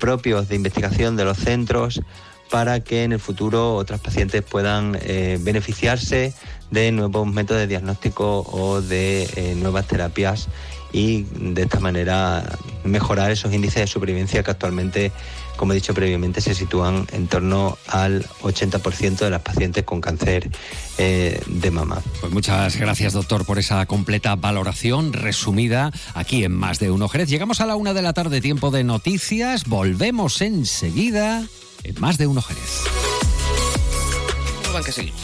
propios 0.00 0.48
de 0.48 0.56
investigación 0.56 1.16
de 1.16 1.24
los 1.24 1.38
centros 1.38 2.02
para 2.50 2.80
que 2.80 3.04
en 3.04 3.12
el 3.12 3.20
futuro 3.20 3.74
otras 3.74 4.00
pacientes 4.00 4.42
puedan 4.42 4.92
beneficiarse 5.40 6.32
de 6.70 6.92
nuevos 6.92 7.26
métodos 7.26 7.60
de 7.60 7.66
diagnóstico 7.66 8.40
o 8.50 8.80
de 8.80 9.54
nuevas 9.56 9.86
terapias 9.86 10.48
y 10.92 11.24
de 11.34 11.62
esta 11.62 11.80
manera 11.80 12.44
mejorar 12.84 13.30
esos 13.30 13.52
índices 13.52 13.80
de 13.80 13.86
supervivencia 13.86 14.42
que 14.42 14.50
actualmente, 14.50 15.12
como 15.56 15.72
he 15.72 15.74
dicho 15.74 15.92
previamente, 15.92 16.40
se 16.40 16.54
sitúan 16.54 17.06
en 17.12 17.26
torno 17.26 17.76
al 17.88 18.24
80% 18.42 19.18
de 19.18 19.30
las 19.30 19.42
pacientes 19.42 19.84
con 19.84 20.00
cáncer 20.00 20.50
eh, 20.96 21.40
de 21.46 21.70
mama. 21.70 22.00
Pues 22.20 22.32
muchas 22.32 22.76
gracias, 22.76 23.12
doctor, 23.12 23.44
por 23.44 23.58
esa 23.58 23.84
completa 23.86 24.34
valoración 24.36 25.12
resumida 25.12 25.92
aquí 26.14 26.44
en 26.44 26.52
Más 26.52 26.78
de 26.78 26.90
Uno 26.90 27.08
Jerez. 27.08 27.28
Llegamos 27.28 27.60
a 27.60 27.66
la 27.66 27.76
una 27.76 27.92
de 27.92 28.02
la 28.02 28.14
tarde, 28.14 28.40
tiempo 28.40 28.70
de 28.70 28.84
noticias. 28.84 29.64
Volvemos 29.66 30.40
enseguida 30.40 31.44
en 31.84 32.00
Más 32.00 32.18
de 32.18 32.26
Uno 32.26 32.42
Jerez. 32.42 32.84
que 34.84 34.92
seguir? 34.92 35.14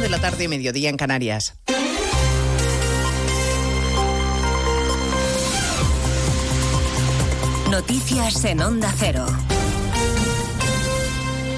de 0.00 0.10
la 0.10 0.20
tarde, 0.20 0.48
mediodía 0.48 0.90
en 0.90 0.96
Canarias. 0.96 1.54
Noticias 7.70 8.44
en 8.44 8.60
Onda 8.60 8.92
Cero. 8.96 9.26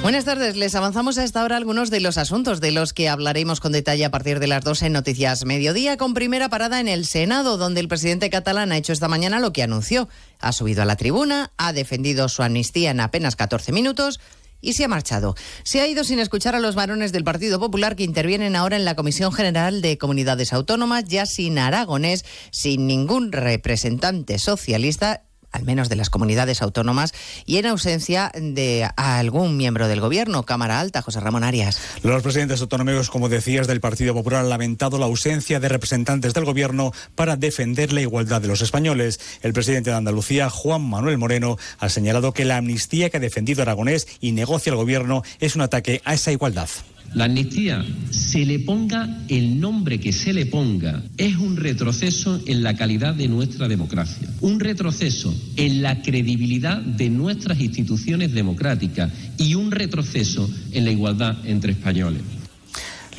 Buenas 0.08 0.24
tardes, 0.24 0.56
les 0.56 0.74
avanzamos 0.74 1.18
a 1.18 1.24
esta 1.24 1.44
hora 1.44 1.58
algunos 1.58 1.90
de 1.90 2.00
los 2.00 2.16
asuntos 2.16 2.62
de 2.62 2.72
los 2.72 2.94
que 2.94 3.10
hablaremos 3.10 3.60
con 3.60 3.72
detalle 3.72 4.06
a 4.06 4.10
partir 4.10 4.40
de 4.40 4.46
las 4.46 4.64
2 4.64 4.84
en 4.84 4.94
Noticias 4.94 5.44
Mediodía, 5.44 5.98
con 5.98 6.14
primera 6.14 6.48
parada 6.48 6.80
en 6.80 6.88
el 6.88 7.04
Senado, 7.04 7.58
donde 7.58 7.80
el 7.80 7.88
presidente 7.88 8.30
catalán 8.30 8.72
ha 8.72 8.78
hecho 8.78 8.94
esta 8.94 9.08
mañana 9.08 9.38
lo 9.38 9.52
que 9.52 9.62
anunció. 9.62 10.08
Ha 10.40 10.52
subido 10.52 10.80
a 10.80 10.86
la 10.86 10.96
tribuna, 10.96 11.52
ha 11.58 11.74
defendido 11.74 12.30
su 12.30 12.42
amnistía 12.42 12.90
en 12.90 13.00
apenas 13.00 13.36
14 13.36 13.70
minutos 13.72 14.18
y 14.62 14.72
se 14.72 14.84
ha 14.84 14.88
marchado. 14.88 15.34
Se 15.62 15.82
ha 15.82 15.86
ido 15.86 16.04
sin 16.04 16.20
escuchar 16.20 16.54
a 16.54 16.60
los 16.60 16.74
varones 16.74 17.12
del 17.12 17.22
Partido 17.22 17.60
Popular 17.60 17.94
que 17.94 18.04
intervienen 18.04 18.56
ahora 18.56 18.76
en 18.76 18.86
la 18.86 18.96
Comisión 18.96 19.30
General 19.30 19.82
de 19.82 19.98
Comunidades 19.98 20.54
Autónomas, 20.54 21.04
ya 21.04 21.26
sin 21.26 21.58
aragonés, 21.58 22.24
sin 22.50 22.86
ningún 22.86 23.30
representante 23.30 24.38
socialista 24.38 25.27
al 25.52 25.64
menos 25.64 25.88
de 25.88 25.96
las 25.96 26.10
comunidades 26.10 26.62
autónomas, 26.62 27.12
y 27.46 27.56
en 27.56 27.66
ausencia 27.66 28.30
de 28.34 28.88
algún 28.96 29.56
miembro 29.56 29.88
del 29.88 30.00
Gobierno. 30.00 30.44
Cámara 30.44 30.80
Alta, 30.80 31.02
José 31.02 31.20
Ramón 31.20 31.44
Arias. 31.44 31.80
Los 32.02 32.22
presidentes 32.22 32.60
autonómicos, 32.60 33.10
como 33.10 33.28
decías, 33.28 33.66
del 33.66 33.80
Partido 33.80 34.14
Popular 34.14 34.42
han 34.42 34.50
lamentado 34.50 34.98
la 34.98 35.06
ausencia 35.06 35.60
de 35.60 35.68
representantes 35.68 36.34
del 36.34 36.44
Gobierno 36.44 36.92
para 37.14 37.36
defender 37.36 37.92
la 37.92 38.00
igualdad 38.00 38.40
de 38.40 38.48
los 38.48 38.62
españoles. 38.62 39.20
El 39.42 39.52
presidente 39.52 39.90
de 39.90 39.96
Andalucía, 39.96 40.50
Juan 40.50 40.82
Manuel 40.82 41.18
Moreno, 41.18 41.56
ha 41.78 41.88
señalado 41.88 42.32
que 42.32 42.44
la 42.44 42.58
amnistía 42.58 43.10
que 43.10 43.16
ha 43.16 43.20
defendido 43.20 43.62
Aragonés 43.62 44.06
y 44.20 44.32
negocia 44.32 44.70
el 44.70 44.76
Gobierno 44.76 45.22
es 45.40 45.56
un 45.56 45.62
ataque 45.62 46.02
a 46.04 46.14
esa 46.14 46.32
igualdad. 46.32 46.68
La 47.14 47.24
amnistía, 47.24 47.84
se 48.10 48.44
le 48.44 48.58
ponga 48.58 49.24
el 49.28 49.58
nombre 49.58 49.98
que 49.98 50.12
se 50.12 50.32
le 50.34 50.46
ponga, 50.46 51.02
es 51.16 51.36
un 51.36 51.56
retroceso 51.56 52.40
en 52.46 52.62
la 52.62 52.76
calidad 52.76 53.14
de 53.14 53.28
nuestra 53.28 53.66
democracia, 53.66 54.28
un 54.42 54.60
retroceso 54.60 55.34
en 55.56 55.82
la 55.82 56.02
credibilidad 56.02 56.80
de 56.80 57.08
nuestras 57.08 57.60
instituciones 57.60 58.32
democráticas 58.32 59.10
y 59.38 59.54
un 59.54 59.70
retroceso 59.70 60.50
en 60.72 60.84
la 60.84 60.90
igualdad 60.90 61.36
entre 61.46 61.72
españoles. 61.72 62.37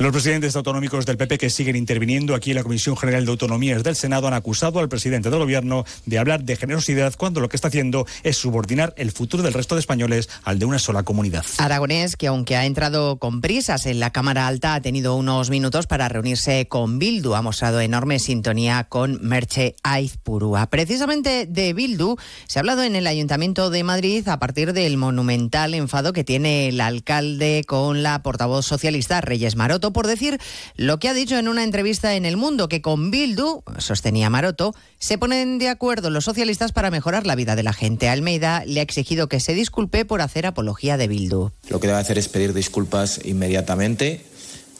Los 0.00 0.12
presidentes 0.12 0.56
autonómicos 0.56 1.04
del 1.04 1.18
PP 1.18 1.36
que 1.36 1.50
siguen 1.50 1.76
interviniendo 1.76 2.34
aquí 2.34 2.52
en 2.52 2.56
la 2.56 2.62
Comisión 2.62 2.96
General 2.96 3.22
de 3.22 3.32
Autonomías 3.32 3.82
del 3.82 3.94
Senado 3.94 4.26
han 4.26 4.32
acusado 4.32 4.78
al 4.78 4.88
presidente 4.88 5.28
del 5.28 5.40
Gobierno 5.40 5.84
de 6.06 6.18
hablar 6.18 6.42
de 6.42 6.56
generosidad 6.56 7.12
cuando 7.18 7.38
lo 7.40 7.50
que 7.50 7.56
está 7.58 7.68
haciendo 7.68 8.06
es 8.22 8.38
subordinar 8.38 8.94
el 8.96 9.12
futuro 9.12 9.42
del 9.42 9.52
resto 9.52 9.74
de 9.74 9.80
españoles 9.80 10.30
al 10.42 10.58
de 10.58 10.64
una 10.64 10.78
sola 10.78 11.02
comunidad. 11.02 11.44
Aragonés, 11.58 12.16
que 12.16 12.28
aunque 12.28 12.56
ha 12.56 12.64
entrado 12.64 13.18
con 13.18 13.42
prisas 13.42 13.84
en 13.84 14.00
la 14.00 14.10
Cámara 14.10 14.46
Alta, 14.46 14.72
ha 14.72 14.80
tenido 14.80 15.16
unos 15.16 15.50
minutos 15.50 15.86
para 15.86 16.08
reunirse 16.08 16.66
con 16.66 16.98
Bildu. 16.98 17.34
Ha 17.34 17.42
mostrado 17.42 17.78
enorme 17.82 18.20
sintonía 18.20 18.84
con 18.84 19.18
Merche 19.20 19.76
Aizpurúa. 19.82 20.70
Precisamente 20.70 21.44
de 21.44 21.74
Bildu 21.74 22.16
se 22.46 22.58
ha 22.58 22.60
hablado 22.60 22.84
en 22.84 22.96
el 22.96 23.06
Ayuntamiento 23.06 23.68
de 23.68 23.84
Madrid 23.84 24.26
a 24.28 24.38
partir 24.38 24.72
del 24.72 24.96
monumental 24.96 25.74
enfado 25.74 26.14
que 26.14 26.24
tiene 26.24 26.68
el 26.68 26.80
alcalde 26.80 27.64
con 27.66 28.02
la 28.02 28.22
portavoz 28.22 28.64
socialista 28.64 29.20
Reyes 29.20 29.56
Maroto 29.56 29.89
por 29.92 30.06
decir 30.06 30.38
lo 30.76 30.98
que 30.98 31.08
ha 31.08 31.14
dicho 31.14 31.38
en 31.38 31.48
una 31.48 31.64
entrevista 31.64 32.14
en 32.14 32.24
El 32.24 32.36
Mundo, 32.36 32.68
que 32.68 32.82
con 32.82 33.10
Bildu, 33.10 33.62
sostenía 33.78 34.30
Maroto, 34.30 34.74
se 34.98 35.18
ponen 35.18 35.58
de 35.58 35.68
acuerdo 35.68 36.10
los 36.10 36.24
socialistas 36.24 36.72
para 36.72 36.90
mejorar 36.90 37.26
la 37.26 37.34
vida 37.34 37.56
de 37.56 37.62
la 37.62 37.72
gente. 37.72 38.08
Almeida 38.08 38.64
le 38.66 38.80
ha 38.80 38.82
exigido 38.82 39.28
que 39.28 39.40
se 39.40 39.54
disculpe 39.54 40.04
por 40.04 40.20
hacer 40.20 40.46
apología 40.46 40.96
de 40.96 41.08
Bildu. 41.08 41.50
Lo 41.68 41.80
que 41.80 41.86
debe 41.86 41.98
hacer 41.98 42.18
es 42.18 42.28
pedir 42.28 42.54
disculpas 42.54 43.20
inmediatamente, 43.24 44.24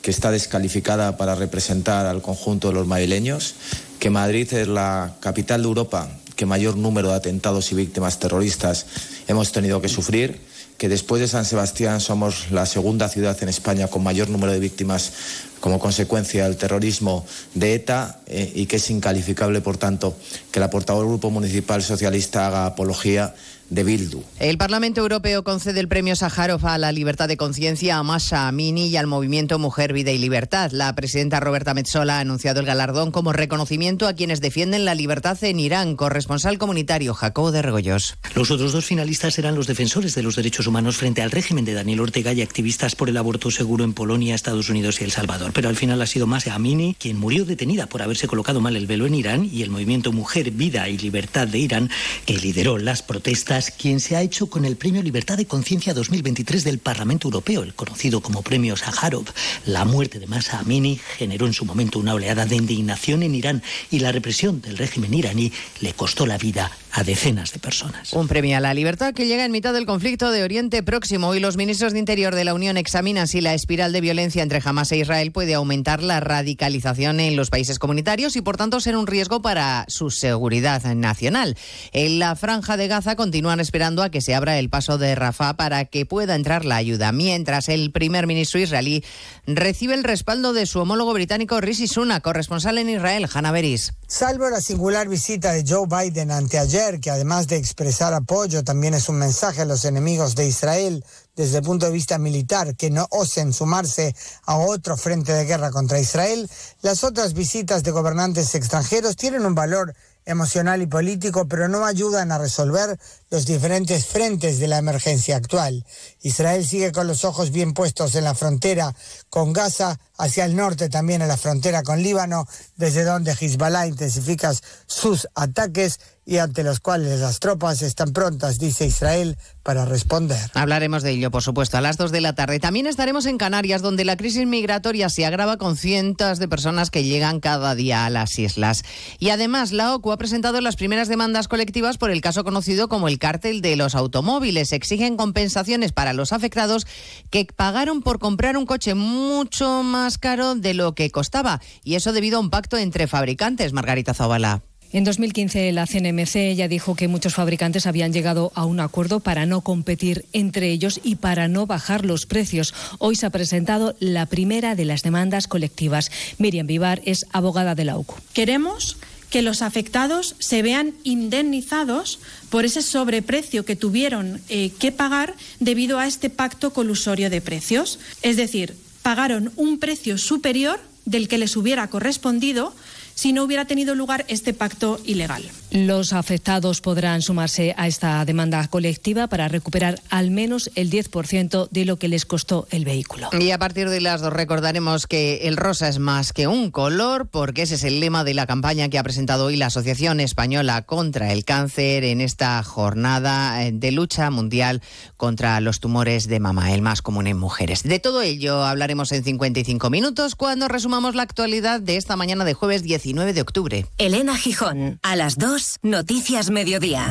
que 0.03 0.11
está 0.11 0.31
descalificada 0.31 1.17
para 1.17 1.35
representar 1.35 2.07
al 2.07 2.23
conjunto 2.23 2.69
de 2.69 2.75
los 2.75 2.87
madrileños, 2.87 3.55
que 3.99 4.11
Madrid 4.11 4.53
es 4.53 4.69
la 4.69 5.17
capital 5.21 5.63
de 5.63 5.69
Europa 5.69 6.09
que 6.41 6.47
mayor 6.47 6.79
número 6.79 7.11
de 7.11 7.17
atentados 7.17 7.71
y 7.71 7.75
víctimas 7.75 8.19
terroristas 8.19 8.87
hemos 9.29 9.53
tenido 9.53 9.83
que 9.83 9.91
sufrir 9.91 10.41
que 10.81 10.89
después 10.89 11.21
de 11.21 11.29
San 11.29 11.45
Sebastián 11.45 12.01
somos 12.01 12.51
la 12.51 12.65
segunda 12.65 13.11
ciudad 13.11 13.37
en 13.43 13.51
España 13.51 13.89
con 13.89 14.03
mayor 14.03 14.31
número 14.31 14.51
de 14.51 14.61
víctimas 14.61 15.13
como 15.61 15.79
consecuencia 15.79 16.45
del 16.45 16.57
terrorismo 16.57 17.27
de 17.53 17.75
ETA 17.75 18.21
eh, 18.27 18.51
y 18.55 18.65
que 18.65 18.77
es 18.77 18.89
incalificable, 18.89 19.61
por 19.61 19.77
tanto, 19.77 20.17
que 20.51 20.59
la 20.59 20.71
portavoz 20.71 21.03
del 21.03 21.11
Grupo 21.11 21.31
Municipal 21.31 21.83
Socialista 21.83 22.47
haga 22.47 22.65
apología 22.65 23.35
de 23.71 23.85
Bildu. 23.85 24.23
El 24.39 24.59
Parlamento 24.59 25.01
Europeo 25.01 25.45
concede 25.45 25.81
el 25.81 25.89
premio 25.89 26.17
Sájarov 26.17 26.67
a 26.67 26.77
la 26.77 26.93
libertad 26.93 27.29
de 27.29 27.37
conciencia 27.37 27.97
a 27.97 28.03
Masha 28.03 28.49
Amini 28.49 28.89
y 28.89 28.97
al 28.97 29.07
movimiento 29.07 29.59
Mujer, 29.59 29.93
Vida 29.93 30.11
y 30.11 30.19
Libertad. 30.19 30.73
La 30.73 30.95
presidenta 30.95 31.41
Roberta 31.41 31.73
Metsola 31.73 32.19
ha 32.19 32.21
anunciado 32.21 32.61
el 32.61 32.67
galardón 32.67 33.13
como 33.13 33.33
reconocimiento 33.33 34.09
a 34.09 34.15
quienes 34.15 34.41
defienden 34.41 34.85
la 34.85 34.95
libertad 34.95 35.43
en 35.43 35.61
Irán. 35.61 35.95
Corresponsal 35.95 36.59
comunitario 36.59 37.15
Jacobo 37.15 37.53
de 37.53 37.63
Regoyos. 37.63 38.17
Los 38.35 38.51
otros 38.51 38.73
dos 38.73 38.85
finalistas 38.85 39.39
eran 39.39 39.55
los 39.55 39.67
defensores 39.67 40.15
de 40.15 40.23
los 40.23 40.37
derechos 40.37 40.67
humanos 40.67 40.97
frente 40.97 41.23
al 41.23 41.31
régimen 41.31 41.65
de 41.65 41.75
Daniel 41.75 42.01
Ortega 42.01 42.33
y 42.33 42.43
activistas 42.43 42.97
por 42.97 43.09
el 43.09 43.17
aborto 43.17 43.51
seguro 43.51 43.85
en 43.85 43.93
Polonia, 43.93 44.35
Estados 44.35 44.69
Unidos 44.69 45.01
y 45.01 45.05
El 45.05 45.13
Salvador. 45.13 45.53
Pero 45.55 45.69
al 45.69 45.77
final 45.77 46.03
ha 46.03 46.07
sido 46.07 46.27
Masha 46.27 46.55
Amini 46.55 46.97
quien 46.99 47.19
murió 47.19 47.45
detenida 47.45 47.87
por 47.87 48.03
haberse 48.03 48.27
colocado 48.27 48.61
mal 48.61 48.75
el 48.75 48.89
velo 48.89 49.07
en 49.07 49.15
Irán 49.15 49.49
y 49.51 49.63
el 49.63 49.71
movimiento 49.71 50.13
Mujer, 50.13 50.51
Vida 50.51 50.89
y 50.89 50.99
Libertad 50.99 51.47
de 51.47 51.59
Irán, 51.59 51.91
que 52.27 52.37
lideró 52.37 52.77
las 52.79 53.03
protestas 53.03 53.60
quien 53.69 54.01
se 54.01 54.17
ha 54.17 54.23
hecho 54.23 54.47
con 54.47 54.65
el 54.65 54.77
Premio 54.77 55.03
Libertad 55.03 55.37
de 55.37 55.45
Conciencia 55.45 55.93
2023 55.93 56.65
del 56.65 56.79
Parlamento 56.79 57.29
Europeo, 57.29 57.63
el 57.63 57.75
conocido 57.75 58.23
como 58.23 58.43
Premio 58.43 58.77
Sájarov. 58.77 59.27
La 59.67 59.85
muerte 59.85 60.19
de 60.19 60.27
Masa 60.27 60.61
Amini 60.61 60.99
generó 61.19 61.47
en 61.47 61.53
su 61.53 61.67
momento 61.67 61.99
una 61.99 62.15
oleada 62.15 62.47
de 62.47 62.57
indignación 62.57 63.23
en 63.23 63.35
Irán 63.35 63.63
y 63.91 63.99
la 63.99 64.13
represión 64.13 64.63
del 64.63 64.79
régimen 64.79 65.13
iraní 65.13 65.53
le 65.81 65.93
costó 65.93 66.25
la 66.27 66.39
vida 66.39 66.71
a 66.93 67.05
decenas 67.05 67.53
de 67.53 67.59
personas. 67.59 68.13
Un 68.13 68.29
premio 68.29 68.57
a 68.57 68.61
la 68.61 68.75
libertad 68.75 69.15
que 69.15 69.27
llega 69.27 69.45
en 69.45 69.53
mitad 69.53 69.73
del 69.73 69.87
conflicto 69.87 70.31
de 70.31 70.43
Oriente 70.43 70.83
Próximo 70.83 71.35
y 71.35 71.41
los 71.41 71.57
ministros 71.57 71.93
de 71.93 71.99
Interior 71.99 72.35
de 72.35 72.45
la 72.45 72.55
Unión 72.55 72.77
examinan 72.77 73.29
si 73.29 73.41
la 73.41 73.55
espiral 73.55 73.93
de 73.93 74.01
violencia 74.01 74.43
entre 74.43 74.61
Hamas 74.65 74.91
e 74.93 74.99
Israel 74.99 75.33
puede 75.33 75.55
aumentar 75.55 76.03
la 76.03 76.21
radicalización 76.21 77.21
en 77.21 77.37
los 77.37 77.51
países 77.51 77.79
comunitarios 77.79 78.37
y 78.37 78.43
por 78.43 78.57
tanto 78.57 78.81
ser 78.81 78.97
un 78.97 79.07
riesgo 79.07 79.43
para 79.43 79.85
su 79.89 80.11
seguridad 80.11 80.83
nacional. 80.95 81.57
En 81.93 82.19
la 82.19 82.35
franja 82.35 82.77
de 82.77 82.89
Gaza 82.89 83.17
continúan 83.17 83.61
esperando 83.61 84.03
a 84.03 84.11
que 84.11 84.21
se 84.21 84.35
abra 84.35 84.59
el 84.59 84.71
paso 84.71 84.99
de 84.99 85.15
Rafah 85.15 85.55
para 85.55 85.85
que 85.85 86.07
pueda 86.07 86.35
entrar 86.35 86.65
la 86.65 86.77
ayuda, 86.77 87.13
mientras 87.13 87.69
el 87.69 87.93
primer 87.93 88.27
ministro 88.27 88.61
israelí 88.61 89.05
recibe 89.47 89.95
el 89.95 90.05
respaldo 90.05 90.53
de 90.53 90.67
su 90.67 90.81
homólogo 90.81 91.13
británico 91.13 91.61
Rishi 91.61 91.87
Sunak, 91.87 92.23
corresponsal 92.23 92.79
en 92.79 92.89
Israel, 92.89 93.29
Hanna 93.33 93.53
Beris. 93.53 93.93
Salvo 94.07 94.49
la 94.49 94.61
singular 94.61 95.09
visita 95.09 95.53
de 95.53 95.65
Joe 95.67 95.87
Biden 95.87 96.31
anteayer 96.31 96.80
que 96.81 97.11
además 97.11 97.47
de 97.47 97.57
expresar 97.57 98.15
apoyo, 98.15 98.65
también 98.65 98.95
es 98.95 99.11
un 99.11 99.17
mensaje 99.17 99.61
a 99.61 99.65
los 99.67 99.85
enemigos 99.85 100.35
de 100.35 100.47
Israel 100.47 101.05
desde 101.37 101.59
el 101.59 101.65
punto 101.65 101.87
de 101.87 101.93
vista 101.93 102.19
militar, 102.19 102.75
que 102.75 102.91
no 102.91 103.07
osen 103.11 103.53
sumarse 103.53 104.15
a 104.47 104.57
otro 104.57 104.97
frente 104.97 105.33
de 105.33 105.45
guerra 105.45 105.71
contra 105.71 106.01
Israel, 106.01 106.49
las 106.81 107.05
otras 107.05 107.35
visitas 107.35 107.83
de 107.83 107.91
gobernantes 107.91 108.55
extranjeros 108.55 109.17
tienen 109.17 109.45
un 109.45 109.55
valor 109.55 109.95
emocional 110.27 110.83
y 110.83 110.87
político, 110.87 111.49
pero 111.49 111.69
no 111.69 111.85
ayudan 111.85 112.31
a 112.31 112.39
resolver 112.39 112.99
los 113.31 113.47
diferentes 113.47 114.07
frentes 114.07 114.59
de 114.59 114.69
la 114.69 114.79
emergencia 114.79 115.37
actual. 115.37 115.85
Israel 116.21 116.67
sigue 116.67 116.93
con 116.93 117.07
los 117.07 117.25
ojos 117.25 117.51
bien 117.51 117.75
puestos 117.75 118.15
en 118.15 118.25
la 118.25 118.35
frontera 118.35 118.95
con 119.29 119.53
Gaza, 119.53 119.99
hacia 120.19 120.45
el 120.45 120.57
norte 120.57 120.89
también 120.89 121.23
en 121.23 121.29
la 121.29 121.37
frontera 121.37 121.83
con 121.83 122.03
Líbano, 122.03 122.47
desde 122.77 123.05
donde 123.05 123.33
Hezbollah 123.33 123.87
intensifica 123.87 124.53
sus 124.87 125.27
ataques 125.35 125.99
y 126.27 126.39
ante 126.39 126.63
los 126.63 126.81
cuales 126.81 127.21
las 127.21 127.41
tropas 127.41 127.83
están 127.83 128.13
prontas, 128.13 128.59
dice 128.59 128.87
Israel, 128.87 129.37
para 129.63 129.85
responder. 129.85 130.39
Hablaremos 130.55 131.03
de 131.03 131.13
ello, 131.13 131.31
por 131.31 131.43
supuesto, 131.43 131.77
a 131.77 131.81
las 131.81 131.97
2 131.97 132.13
de 132.13 132.21
la 132.21 132.35
tarde. 132.35 132.61
También 132.61 132.87
estaremos 132.87 133.27
en 133.27 133.39
Canarias, 133.39 133.83
donde 133.83 134.05
la 134.05 134.17
crisis 134.17 134.47
migratoria 134.47 135.09
se 135.09 135.27
agrava 135.27 135.57
con 135.57 135.77
cientos 135.77 136.39
de 136.39 136.47
personas 136.47 136.91
que 136.91 137.05
llegan 137.05 137.41
cada 137.41 137.75
día 137.75 138.05
a 138.05 138.11
las 138.11 138.39
islas. 138.39 138.85
Y 139.19 139.31
además, 139.31 139.73
la 139.73 139.95
OCU 139.95 140.13
ha 140.13 140.19
presentado 140.19 140.61
las 140.61 140.77
primeras 140.77 141.09
demandas 141.09 141.49
colectivas 141.49 141.99
por 141.99 142.11
el 142.11 142.21
caso 142.21 142.45
conocido 142.45 142.89
como 142.89 143.09
el 143.09 143.19
cártel 143.19 143.61
de 143.61 143.77
los 143.77 143.95
automóviles. 143.95 144.73
Exigen 144.73 145.17
compensaciones 145.17 145.93
para 145.93 146.13
los 146.13 146.33
afectados 146.33 146.87
que 147.31 147.47
pagaron 147.47 148.03
por 148.03 148.19
comprar 148.19 148.57
un 148.57 148.67
coche 148.67 148.95
mucho 148.95 149.83
más 149.83 150.19
caro 150.19 150.55
de 150.55 150.75
lo 150.75 150.95
que 150.95 151.11
costaba. 151.11 151.61
Y 151.83 151.95
eso 151.95 152.13
debido 152.13 152.39
a 152.39 152.41
un 152.41 152.51
pacto 152.51 152.77
entre 152.77 153.07
fabricantes, 153.07 153.73
Margarita 153.73 154.15
Zavala. 154.15 154.63
En 154.93 155.05
2015 155.05 155.71
la 155.71 155.87
CNMC 155.87 156.57
ya 156.57 156.67
dijo 156.67 156.97
que 156.97 157.07
muchos 157.07 157.35
fabricantes 157.35 157.87
habían 157.87 158.13
llegado 158.13 158.51
a 158.57 158.65
un 158.65 158.81
acuerdo 158.81 159.21
para 159.21 159.47
no 159.47 159.61
competir 159.61 160.25
entre 160.33 160.71
ellos 160.73 161.01
y 161.05 161.15
para 161.15 161.47
no 161.47 161.67
bajar 161.67 162.05
los 162.05 162.27
precios. 162.27 162.75
Hoy 162.99 163.15
se 163.15 163.27
ha 163.27 163.31
presentado 163.31 163.95
la 164.01 164.27
primera 164.27 164.75
de 164.75 164.85
las 164.85 165.03
demandas 165.03 165.47
colectivas. 165.47 166.11
Miriam 166.39 166.67
Vivar 166.67 167.03
es 167.05 167.27
abogada 167.33 167.77
de 167.77 167.85
la 167.85 167.99
UCU. 167.99 168.17
Queremos 168.33 168.97
que 169.31 169.43
los 169.43 169.63
afectados 169.63 170.35
se 170.41 170.61
vean 170.61 170.93
indemnizados 171.05 172.19
por 172.49 172.65
ese 172.65 172.83
sobreprecio 172.83 173.65
que 173.65 173.77
tuvieron 173.77 174.41
eh, 174.49 174.73
que 174.81 174.91
pagar 174.91 175.37
debido 175.61 176.01
a 176.01 176.09
este 176.09 176.31
pacto 176.31 176.73
colusorio 176.73 177.31
de 177.31 177.41
precios. 177.41 178.01
Es 178.23 178.37
decir, 178.37 178.75
pagaron 179.03 179.53
un 179.55 179.79
precio 179.79 180.19
superior 180.19 180.81
del 181.05 181.29
que 181.29 181.39
les 181.39 181.57
hubiera 181.57 181.89
correspondido 181.89 182.75
si 183.21 183.35
no 183.35 183.45
hubiera 183.45 183.67
tenido 183.67 183.95
lugar 183.95 184.25
este 184.29 184.55
pacto 184.55 184.99
ilegal. 185.05 185.43
Los 185.71 186.15
afectados 186.15 186.81
podrán 186.81 187.21
sumarse 187.21 187.75
a 187.77 187.87
esta 187.87 188.25
demanda 188.25 188.67
colectiva 188.69 189.27
para 189.27 189.47
recuperar 189.47 190.01
al 190.09 190.31
menos 190.31 190.71
el 190.75 190.91
10% 190.91 191.69
de 191.71 191.85
lo 191.85 191.99
que 191.99 192.09
les 192.09 192.25
costó 192.25 192.67
el 192.71 192.87
vehículo. 192.87 193.29
Y 193.39 193.51
a 193.51 193.59
partir 193.59 193.91
de 193.91 194.01
las 194.01 194.23
dos 194.23 194.33
recordaremos 194.33 195.07
que 195.07 195.47
el 195.49 195.59
rosa 195.59 195.89
es 195.89 195.99
más 195.99 196.33
que 196.33 196.47
un 196.47 196.71
color, 196.71 197.27
porque 197.27 197.63
ese 197.63 197.75
es 197.75 197.85
el 197.85 198.01
lema 198.01 198.25
de 198.25 198.33
la 198.33 198.47
campaña 198.47 198.89
que 198.89 198.99
ha 198.99 199.03
presentado 199.03 199.45
hoy 199.45 199.57
la 199.57 199.67
Asociación 199.67 200.19
Española 200.19 200.81
contra 200.83 201.31
el 201.31 201.45
Cáncer 201.45 202.05
en 202.05 202.23
esta 202.23 202.63
jornada 202.63 203.63
eh, 203.67 203.71
de 203.71 203.93
lucha 203.93 204.31
mundial 204.31 204.81
contra 205.19 205.61
los 205.61 205.79
tumores 205.81 206.27
de 206.27 206.41
mama, 206.41 206.73
el 206.73 206.81
más 206.81 207.03
común 207.03 207.27
en 207.27 207.37
mujeres. 207.37 207.83
De 207.83 207.99
todo 207.99 208.23
ello 208.23 208.65
hablaremos 208.65 209.13
en 209.13 209.23
55 209.23 209.91
minutos 209.91 210.37
cuando 210.37 210.69
resumamos 210.69 211.15
la 211.15 211.23
actualidad 211.23 211.81
de 211.81 211.97
esta 211.97 212.17
mañana 212.17 212.47
de 212.47 212.55
jueves 212.55 212.83
19 213.11 213.33
de 213.33 213.41
octubre. 213.41 213.87
Elena 213.99 214.37
Gijón, 214.37 215.01
a 215.03 215.17
las 215.17 215.37
2, 215.37 215.79
Noticias 215.83 216.51
Mediodía. 216.51 217.11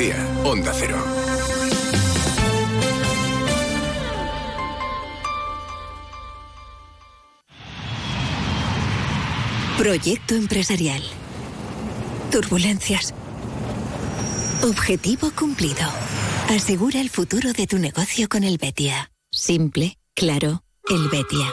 Onda 0.00 0.72
Cero. 0.72 0.96
Proyecto 9.76 10.36
empresarial. 10.36 11.02
Turbulencias. 12.32 13.12
Objetivo 14.62 15.32
cumplido. 15.32 15.74
Asegura 16.48 17.02
el 17.02 17.10
futuro 17.10 17.52
de 17.52 17.66
tu 17.66 17.78
negocio 17.78 18.26
con 18.30 18.42
el 18.42 18.56
Betia. 18.56 19.12
Simple, 19.30 19.98
claro, 20.14 20.62
el 20.88 21.10
Betia. 21.10 21.52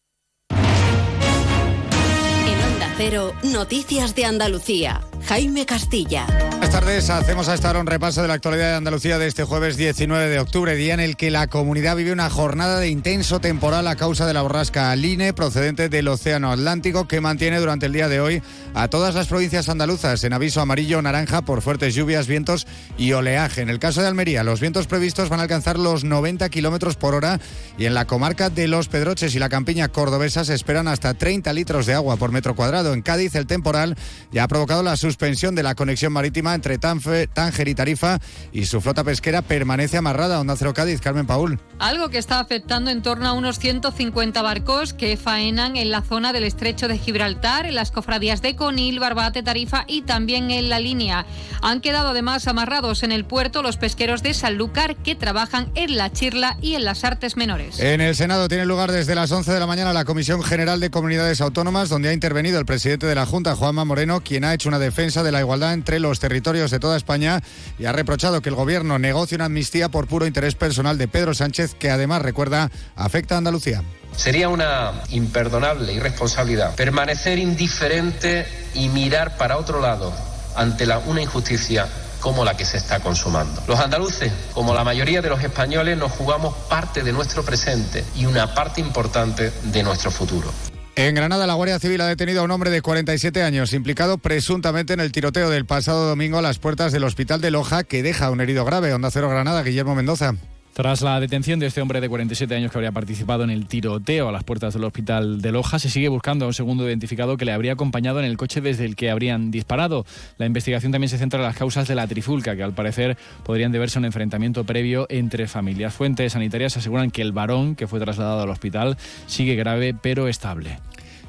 Cero, 3.03 3.33
Noticias 3.41 4.13
de 4.13 4.25
Andalucía. 4.25 5.10
Jaime 5.25 5.65
Castilla. 5.65 6.25
Buenas 6.49 6.71
tardes, 6.71 7.09
hacemos 7.09 7.47
a 7.47 7.53
esta 7.53 7.69
hora 7.69 7.79
un 7.79 7.87
repaso 7.87 8.21
de 8.21 8.27
la 8.27 8.35
actualidad 8.35 8.69
de 8.69 8.75
Andalucía 8.75 9.17
de 9.17 9.27
este 9.27 9.43
jueves 9.43 9.77
19 9.77 10.29
de 10.29 10.39
octubre, 10.39 10.75
día 10.75 10.93
en 10.93 10.99
el 10.99 11.17
que 11.17 11.31
la 11.31 11.47
comunidad 11.47 11.95
vive 11.95 12.11
una 12.11 12.29
jornada 12.29 12.79
de 12.79 12.89
intenso 12.89 13.39
temporal 13.39 13.87
a 13.87 13.95
causa 13.95 14.25
de 14.25 14.33
la 14.33 14.41
borrasca 14.41 14.91
Aline 14.91 15.33
procedente 15.33 15.89
del 15.89 16.07
Océano 16.07 16.51
Atlántico 16.51 17.07
que 17.07 17.19
mantiene 17.19 17.59
durante 17.59 17.87
el 17.87 17.93
día 17.93 18.07
de 18.09 18.21
hoy 18.21 18.41
a 18.73 18.87
todas 18.87 19.15
las 19.15 19.27
provincias 19.27 19.69
andaluzas 19.69 20.23
en 20.23 20.33
aviso 20.33 20.61
amarillo 20.61 21.01
naranja 21.01 21.41
por 21.41 21.61
fuertes 21.61 21.95
lluvias, 21.95 22.27
vientos 22.27 22.67
y 22.97 23.13
oleaje. 23.13 23.61
En 23.61 23.69
el 23.69 23.79
caso 23.79 24.01
de 24.01 24.07
Almería, 24.07 24.43
los 24.43 24.59
vientos 24.59 24.87
previstos 24.87 25.29
van 25.29 25.39
a 25.39 25.43
alcanzar 25.43 25.79
los 25.79 26.03
90 26.03 26.49
kilómetros 26.49 26.95
por 26.95 27.15
hora 27.15 27.39
y 27.77 27.85
en 27.85 27.93
la 27.93 28.05
comarca 28.05 28.49
de 28.49 28.67
Los 28.67 28.87
Pedroches 28.87 29.35
y 29.35 29.39
la 29.39 29.49
campiña 29.49 29.89
cordobesa 29.89 30.45
se 30.45 30.53
esperan 30.53 30.87
hasta 30.87 31.13
30 31.13 31.51
litros 31.53 31.85
de 31.85 31.93
agua 31.93 32.17
por 32.17 32.31
metro 32.31 32.55
cuadrado. 32.55 32.93
En 32.93 33.01
Cádiz, 33.01 33.35
el 33.35 33.47
temporal 33.47 33.97
ya 34.31 34.43
ha 34.43 34.47
provocado 34.47 34.83
la 34.83 34.95
suspensión 35.15 35.55
de 35.55 35.63
la 35.63 35.75
conexión 35.75 36.13
marítima 36.13 36.55
entre 36.55 36.79
Tanfe- 36.79 37.27
Tánger 37.33 37.67
y 37.67 37.75
Tarifa 37.75 38.19
y 38.53 38.65
su 38.65 38.79
flota 38.79 39.03
pesquera 39.03 39.41
permanece 39.41 39.97
amarrada. 39.97 40.39
Onda 40.39 40.55
Cero 40.55 40.73
Cádiz, 40.73 41.01
Carmen 41.01 41.27
Paul. 41.27 41.59
Algo 41.79 42.07
que 42.09 42.17
está 42.17 42.39
afectando 42.39 42.89
en 42.91 43.01
torno 43.01 43.27
a 43.27 43.33
unos 43.33 43.59
150 43.59 44.41
barcos 44.41 44.93
que 44.93 45.17
faenan 45.17 45.75
en 45.75 45.91
la 45.91 46.01
zona 46.01 46.31
del 46.31 46.45
estrecho 46.45 46.87
de 46.87 46.97
Gibraltar, 46.97 47.65
en 47.65 47.75
las 47.75 47.91
cofradías 47.91 48.41
de 48.41 48.55
Conil, 48.55 48.99
Barbate, 49.01 49.43
Tarifa 49.43 49.83
y 49.85 50.03
también 50.03 50.49
en 50.49 50.69
la 50.69 50.79
línea. 50.79 51.25
Han 51.61 51.81
quedado 51.81 52.09
además 52.09 52.47
amarrados 52.47 53.03
en 53.03 53.11
el 53.11 53.25
puerto 53.25 53.61
los 53.61 53.75
pesqueros 53.75 54.23
de 54.23 54.33
Sanlúcar 54.33 54.95
que 54.95 55.15
trabajan 55.15 55.71
en 55.75 55.97
la 55.97 56.09
Chirla 56.13 56.57
y 56.61 56.75
en 56.75 56.85
las 56.85 57.03
Artes 57.03 57.35
Menores. 57.35 57.81
En 57.81 57.99
el 57.99 58.15
Senado 58.15 58.47
tiene 58.47 58.65
lugar 58.65 58.93
desde 58.93 59.13
las 59.13 59.29
11 59.29 59.51
de 59.51 59.59
la 59.59 59.67
mañana 59.67 59.91
la 59.91 60.05
Comisión 60.05 60.41
General 60.41 60.79
de 60.79 60.89
Comunidades 60.89 61.41
Autónomas, 61.41 61.89
donde 61.89 62.07
ha 62.07 62.13
intervenido 62.13 62.59
el 62.59 62.65
presidente 62.65 63.07
de 63.07 63.15
la 63.15 63.25
Junta, 63.25 63.55
Juanma 63.57 63.83
Moreno, 63.83 64.21
quien 64.21 64.45
ha 64.45 64.53
hecho 64.53 64.69
una 64.69 64.79
defensa 64.79 65.00
de 65.01 65.31
la 65.31 65.39
igualdad 65.39 65.73
entre 65.73 65.99
los 65.99 66.19
territorios 66.19 66.69
de 66.69 66.79
toda 66.79 66.95
España 66.95 67.41
y 67.79 67.85
ha 67.85 67.91
reprochado 67.91 68.39
que 68.43 68.49
el 68.49 68.55
gobierno 68.55 68.99
negocie 68.99 69.35
una 69.35 69.45
amnistía 69.45 69.89
por 69.89 70.05
puro 70.05 70.27
interés 70.27 70.53
personal 70.53 70.99
de 70.99 71.07
Pedro 71.07 71.33
Sánchez, 71.33 71.73
que 71.73 71.89
además, 71.89 72.21
recuerda, 72.21 72.69
afecta 72.95 73.33
a 73.33 73.39
Andalucía. 73.39 73.81
Sería 74.15 74.47
una 74.47 75.01
imperdonable 75.09 75.91
irresponsabilidad 75.91 76.75
permanecer 76.75 77.39
indiferente 77.39 78.45
y 78.75 78.89
mirar 78.89 79.37
para 79.37 79.57
otro 79.57 79.81
lado 79.81 80.13
ante 80.55 80.85
una 81.07 81.23
injusticia 81.23 81.87
como 82.19 82.45
la 82.45 82.55
que 82.55 82.65
se 82.65 82.77
está 82.77 82.99
consumando. 82.99 83.63
Los 83.67 83.79
andaluces, 83.79 84.31
como 84.53 84.75
la 84.75 84.83
mayoría 84.83 85.23
de 85.23 85.29
los 85.29 85.43
españoles, 85.43 85.97
nos 85.97 86.11
jugamos 86.11 86.53
parte 86.69 87.01
de 87.01 87.11
nuestro 87.11 87.43
presente 87.43 88.05
y 88.15 88.27
una 88.27 88.53
parte 88.53 88.81
importante 88.81 89.51
de 89.63 89.81
nuestro 89.81 90.11
futuro. 90.11 90.53
En 90.95 91.15
Granada, 91.15 91.47
la 91.47 91.53
Guardia 91.53 91.79
Civil 91.79 92.01
ha 92.01 92.07
detenido 92.07 92.41
a 92.41 92.43
un 92.43 92.51
hombre 92.51 92.69
de 92.69 92.81
47 92.81 93.43
años, 93.43 93.73
implicado 93.73 94.17
presuntamente 94.17 94.93
en 94.93 94.99
el 94.99 95.13
tiroteo 95.13 95.49
del 95.49 95.65
pasado 95.65 96.07
domingo 96.07 96.37
a 96.37 96.41
las 96.41 96.59
puertas 96.59 96.91
del 96.91 97.05
hospital 97.05 97.39
de 97.39 97.49
Loja, 97.49 97.85
que 97.85 98.03
deja 98.03 98.29
un 98.29 98.41
herido 98.41 98.65
grave. 98.65 98.93
Onda 98.93 99.09
Cero 99.09 99.29
Granada, 99.29 99.63
Guillermo 99.63 99.95
Mendoza. 99.95 100.35
Tras 100.73 101.01
la 101.01 101.19
detención 101.19 101.59
de 101.59 101.65
este 101.65 101.81
hombre 101.81 101.99
de 101.99 102.07
47 102.07 102.55
años 102.55 102.71
que 102.71 102.77
habría 102.77 102.93
participado 102.93 103.43
en 103.43 103.49
el 103.49 103.67
tiroteo 103.67 104.29
a 104.29 104.31
las 104.31 104.45
puertas 104.45 104.73
del 104.73 104.85
hospital 104.85 105.41
de 105.41 105.51
Loja, 105.51 105.79
se 105.79 105.89
sigue 105.89 106.07
buscando 106.07 106.45
a 106.45 106.47
un 106.47 106.53
segundo 106.53 106.87
identificado 106.87 107.35
que 107.35 107.43
le 107.43 107.51
habría 107.51 107.73
acompañado 107.73 108.19
en 108.19 108.25
el 108.25 108.37
coche 108.37 108.61
desde 108.61 108.85
el 108.85 108.95
que 108.95 109.09
habrían 109.09 109.51
disparado. 109.51 110.05
La 110.37 110.45
investigación 110.45 110.93
también 110.93 111.09
se 111.09 111.17
centra 111.17 111.39
en 111.39 111.45
las 111.45 111.57
causas 111.57 111.89
de 111.89 111.95
la 111.95 112.07
trifulca, 112.07 112.55
que 112.55 112.63
al 112.63 112.73
parecer 112.73 113.17
podrían 113.43 113.73
deberse 113.73 113.97
a 113.97 113.99
un 113.99 114.05
enfrentamiento 114.05 114.63
previo 114.63 115.07
entre 115.09 115.49
familias. 115.49 115.93
Fuentes 115.93 116.31
sanitarias 116.31 116.77
aseguran 116.77 117.11
que 117.11 117.21
el 117.21 117.33
varón 117.33 117.75
que 117.75 117.87
fue 117.87 117.99
trasladado 117.99 118.41
al 118.41 118.49
hospital 118.49 118.97
sigue 119.27 119.55
grave 119.55 119.93
pero 119.93 120.29
estable. 120.29 120.79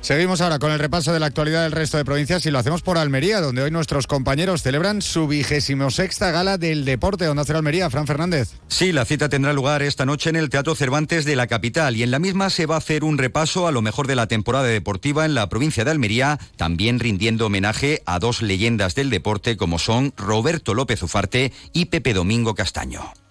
Seguimos 0.03 0.41
ahora 0.41 0.59
con 0.59 0.73
el 0.73 0.81
repaso 0.81 1.13
de 1.13 1.21
la 1.21 1.27
actualidad 1.27 1.63
del 1.63 1.71
resto 1.71 1.97
de 1.97 2.05
provincias 2.05 2.45
y 2.45 2.51
lo 2.51 2.59
hacemos 2.59 2.83
por 2.83 2.99
Almería, 2.99 3.41
donde 3.41 3.63
hoy 3.63 3.71
nuestros 3.71 4.09
compañeros 4.09 4.61
celebran 4.61 5.01
su 5.01 5.29
vigésimo 5.29 5.93
sexta 5.93 6.33
gala 6.33 6.59
del 6.59 6.85
deporte. 6.85 7.29
Onda 7.29 7.45
Cero 7.45 7.59
Almería, 7.59 7.89
Fran 7.89 8.09
Fernández. 8.09 8.51
Sí, 8.67 8.91
la 8.91 9.05
cita 9.05 9.29
tendrá 9.29 9.53
lugar 9.53 9.81
esta 9.81 10.05
noche 10.05 10.29
en 10.29 10.35
el 10.35 10.51
Teatro 10.51 10.75
Cervantes 10.75 11.25
de 11.25 11.37
la 11.37 11.47
capital 11.47 11.97
y 11.97 12.03
en 12.03 12.11
la 12.11 12.19
misma 12.19 12.51
se 12.51 12.67
va 12.67 12.75
a 12.75 12.79
hacer 12.79 13.05
un 13.05 13.17
repaso 13.17 13.69
a 13.69 13.73
lo 13.73 13.81
mejor 13.81 14.09
de 14.09 14.17
la 14.17 14.27
temporada 14.27 14.67
deportiva 14.67 15.25
en 15.25 15.35
la 15.37 15.49
provincia 15.49 15.85
de 15.85 15.93
Almería, 15.93 16.41
también 16.57 16.99
rindiendo 16.99 17.47
homenaje 17.47 18.03
a 18.05 18.19
dos 18.19 18.43
leyendas 18.43 18.97
del 18.97 19.09
deporte 19.09 19.57
como 19.57 19.79
son 19.79 20.13
Roberto 20.17 20.75
López 20.75 21.01
Ufarte 21.05 21.53
y 21.73 21.85
Pepe 21.85 22.13
Domingo 22.13 22.57
Castaño. 22.57 23.22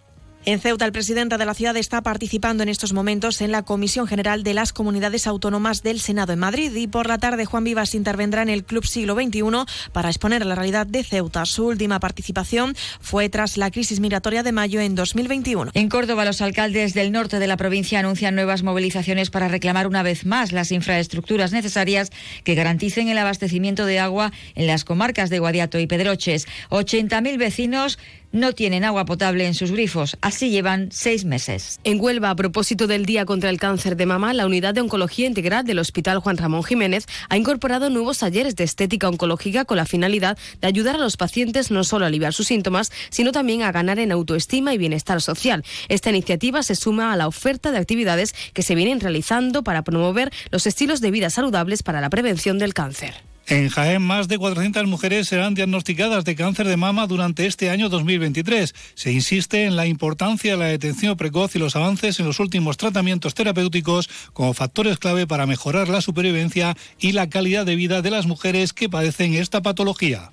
En 0.43 0.59
Ceuta, 0.59 0.85
el 0.85 0.91
presidente 0.91 1.37
de 1.37 1.45
la 1.45 1.53
ciudad 1.53 1.77
está 1.77 2.01
participando 2.01 2.63
en 2.63 2.69
estos 2.69 2.93
momentos 2.93 3.41
en 3.41 3.51
la 3.51 3.61
Comisión 3.61 4.07
General 4.07 4.41
de 4.41 4.55
las 4.55 4.73
Comunidades 4.73 5.27
Autónomas 5.27 5.83
del 5.83 5.99
Senado 5.99 6.33
en 6.33 6.39
Madrid 6.39 6.75
y 6.75 6.87
por 6.87 7.07
la 7.07 7.19
tarde 7.19 7.45
Juan 7.45 7.63
Vivas 7.63 7.93
intervendrá 7.93 8.41
en 8.41 8.49
el 8.49 8.63
Club 8.63 8.83
Siglo 8.87 9.13
XXI 9.13 9.43
para 9.91 10.09
exponer 10.09 10.43
la 10.43 10.55
realidad 10.55 10.87
de 10.87 11.03
Ceuta. 11.03 11.45
Su 11.45 11.67
última 11.67 11.99
participación 11.99 12.75
fue 12.99 13.29
tras 13.29 13.55
la 13.57 13.69
crisis 13.69 13.99
migratoria 13.99 14.41
de 14.41 14.51
mayo 14.51 14.81
en 14.81 14.95
2021. 14.95 15.71
En 15.75 15.89
Córdoba, 15.89 16.25
los 16.25 16.41
alcaldes 16.41 16.95
del 16.95 17.11
norte 17.11 17.37
de 17.37 17.45
la 17.45 17.55
provincia 17.55 17.99
anuncian 17.99 18.33
nuevas 18.33 18.63
movilizaciones 18.63 19.29
para 19.29 19.47
reclamar 19.47 19.85
una 19.85 20.01
vez 20.01 20.25
más 20.25 20.53
las 20.53 20.71
infraestructuras 20.71 21.51
necesarias 21.51 22.11
que 22.43 22.55
garanticen 22.55 23.09
el 23.09 23.19
abastecimiento 23.19 23.85
de 23.85 23.99
agua 23.99 24.31
en 24.55 24.65
las 24.65 24.85
comarcas 24.85 25.29
de 25.29 25.37
Guadiato 25.37 25.77
y 25.77 25.85
Pedroches. 25.85 26.47
80.000 26.71 27.37
vecinos 27.37 27.99
no 28.31 28.53
tienen 28.53 28.83
agua 28.83 29.05
potable 29.05 29.45
en 29.45 29.53
sus 29.53 29.71
grifos. 29.71 30.17
Así 30.21 30.49
llevan 30.49 30.89
seis 30.91 31.25
meses. 31.25 31.79
En 31.83 31.99
Huelva, 31.99 32.29
a 32.29 32.35
propósito 32.35 32.87
del 32.87 33.05
Día 33.05 33.25
contra 33.25 33.49
el 33.49 33.59
Cáncer 33.59 33.95
de 33.95 34.05
Mama, 34.05 34.33
la 34.33 34.45
Unidad 34.45 34.73
de 34.73 34.81
Oncología 34.81 35.27
Integral 35.27 35.65
del 35.65 35.79
Hospital 35.79 36.19
Juan 36.19 36.37
Ramón 36.37 36.63
Jiménez 36.63 37.05
ha 37.29 37.37
incorporado 37.37 37.89
nuevos 37.89 38.19
talleres 38.19 38.55
de 38.55 38.63
estética 38.63 39.09
oncológica 39.09 39.65
con 39.65 39.77
la 39.77 39.85
finalidad 39.85 40.37
de 40.59 40.67
ayudar 40.67 40.95
a 40.95 40.99
los 40.99 41.17
pacientes 41.17 41.71
no 41.71 41.83
solo 41.83 42.05
a 42.05 42.07
aliviar 42.07 42.33
sus 42.33 42.47
síntomas, 42.47 42.91
sino 43.09 43.31
también 43.31 43.63
a 43.63 43.71
ganar 43.71 43.99
en 43.99 44.11
autoestima 44.11 44.73
y 44.73 44.77
bienestar 44.77 45.21
social. 45.21 45.63
Esta 45.89 46.09
iniciativa 46.09 46.63
se 46.63 46.75
suma 46.75 47.13
a 47.13 47.17
la 47.17 47.27
oferta 47.27 47.71
de 47.71 47.77
actividades 47.77 48.33
que 48.53 48.63
se 48.63 48.75
vienen 48.75 48.99
realizando 48.99 49.63
para 49.63 49.83
promover 49.83 50.31
los 50.51 50.67
estilos 50.67 51.01
de 51.01 51.11
vida 51.11 51.29
saludables 51.29 51.83
para 51.83 52.01
la 52.01 52.09
prevención 52.09 52.59
del 52.59 52.73
cáncer. 52.73 53.30
En 53.51 53.67
Jaén, 53.67 54.01
más 54.01 54.29
de 54.29 54.37
400 54.37 54.87
mujeres 54.87 55.27
serán 55.27 55.55
diagnosticadas 55.55 56.23
de 56.23 56.35
cáncer 56.35 56.69
de 56.69 56.77
mama 56.77 57.05
durante 57.05 57.47
este 57.47 57.69
año 57.69 57.89
2023. 57.89 58.73
Se 58.93 59.11
insiste 59.11 59.65
en 59.65 59.75
la 59.75 59.87
importancia 59.87 60.53
de 60.53 60.57
la 60.57 60.67
detención 60.67 61.17
precoz 61.17 61.53
y 61.53 61.59
los 61.59 61.75
avances 61.75 62.21
en 62.21 62.27
los 62.27 62.39
últimos 62.39 62.77
tratamientos 62.77 63.33
terapéuticos 63.33 64.09
como 64.31 64.53
factores 64.53 64.99
clave 64.99 65.27
para 65.27 65.47
mejorar 65.47 65.89
la 65.89 65.99
supervivencia 65.99 66.77
y 66.97 67.11
la 67.11 67.29
calidad 67.29 67.65
de 67.65 67.75
vida 67.75 68.01
de 68.01 68.11
las 68.11 68.25
mujeres 68.25 68.71
que 68.71 68.87
padecen 68.87 69.33
esta 69.33 69.61
patología. 69.61 70.31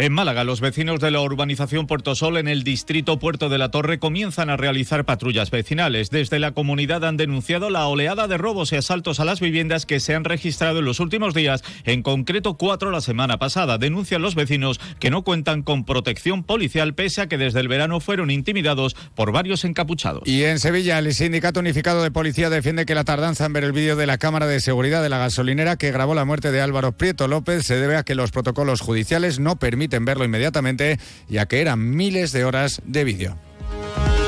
En 0.00 0.12
Málaga, 0.12 0.44
los 0.44 0.60
vecinos 0.60 1.00
de 1.00 1.10
la 1.10 1.20
urbanización 1.20 1.88
Puerto 1.88 2.14
Sol 2.14 2.36
en 2.36 2.46
el 2.46 2.62
distrito 2.62 3.18
Puerto 3.18 3.48
de 3.48 3.58
la 3.58 3.72
Torre 3.72 3.98
comienzan 3.98 4.48
a 4.48 4.56
realizar 4.56 5.04
patrullas 5.04 5.50
vecinales. 5.50 6.10
Desde 6.10 6.38
la 6.38 6.52
comunidad 6.52 7.04
han 7.04 7.16
denunciado 7.16 7.68
la 7.68 7.84
oleada 7.88 8.28
de 8.28 8.38
robos 8.38 8.72
y 8.72 8.76
asaltos 8.76 9.18
a 9.18 9.24
las 9.24 9.40
viviendas 9.40 9.86
que 9.86 9.98
se 9.98 10.14
han 10.14 10.22
registrado 10.22 10.78
en 10.78 10.84
los 10.84 11.00
últimos 11.00 11.34
días, 11.34 11.64
en 11.82 12.04
concreto 12.04 12.56
cuatro 12.56 12.92
la 12.92 13.00
semana 13.00 13.40
pasada. 13.40 13.76
Denuncian 13.76 14.22
los 14.22 14.36
vecinos 14.36 14.78
que 15.00 15.10
no 15.10 15.24
cuentan 15.24 15.64
con 15.64 15.84
protección 15.84 16.44
policial 16.44 16.94
pese 16.94 17.22
a 17.22 17.26
que 17.26 17.36
desde 17.36 17.58
el 17.58 17.66
verano 17.66 17.98
fueron 17.98 18.30
intimidados 18.30 18.94
por 19.16 19.32
varios 19.32 19.64
encapuchados. 19.64 20.22
Y 20.26 20.44
en 20.44 20.60
Sevilla, 20.60 21.00
el 21.00 21.12
Sindicato 21.12 21.58
Unificado 21.58 22.04
de 22.04 22.12
Policía 22.12 22.50
defiende 22.50 22.86
que 22.86 22.94
la 22.94 23.02
tardanza 23.02 23.46
en 23.46 23.52
ver 23.52 23.64
el 23.64 23.72
vídeo 23.72 23.96
de 23.96 24.06
la 24.06 24.18
cámara 24.18 24.46
de 24.46 24.60
seguridad 24.60 25.02
de 25.02 25.08
la 25.08 25.18
gasolinera 25.18 25.76
que 25.76 25.90
grabó 25.90 26.14
la 26.14 26.24
muerte 26.24 26.52
de 26.52 26.60
Álvaro 26.60 26.92
Prieto 26.92 27.26
López 27.26 27.66
se 27.66 27.80
debe 27.80 27.96
a 27.96 28.04
que 28.04 28.14
los 28.14 28.30
protocolos 28.30 28.80
judiciales 28.80 29.40
no 29.40 29.58
permiten 29.58 29.87
en 29.96 30.04
verlo 30.04 30.24
inmediatamente, 30.24 30.98
ya 31.28 31.46
que 31.46 31.60
eran 31.60 31.90
miles 31.96 32.32
de 32.32 32.44
horas 32.44 32.80
de 32.84 33.04
vídeo. 33.04 33.38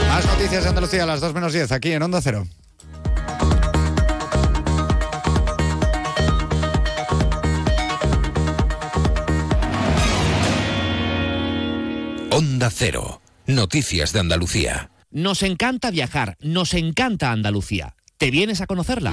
Más 0.08 0.26
noticias 0.26 0.64
de 0.64 0.68
Andalucía 0.68 1.04
a 1.04 1.06
las 1.06 1.20
2 1.20 1.34
menos 1.34 1.52
10, 1.52 1.72
aquí 1.72 1.92
en 1.92 2.02
Onda 2.02 2.20
Cero. 2.20 2.46
Onda 12.32 12.70
Cero, 12.70 13.20
noticias 13.46 14.12
de 14.12 14.20
Andalucía. 14.20 14.90
Nos 15.10 15.42
encanta 15.42 15.90
viajar, 15.90 16.36
nos 16.40 16.74
encanta 16.74 17.32
Andalucía. 17.32 17.96
¿Te 18.18 18.30
vienes 18.30 18.60
a 18.60 18.66
conocerla? 18.66 19.12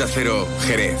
Onda 0.00 0.12
Cero, 0.14 0.48
Jerez. 0.66 0.98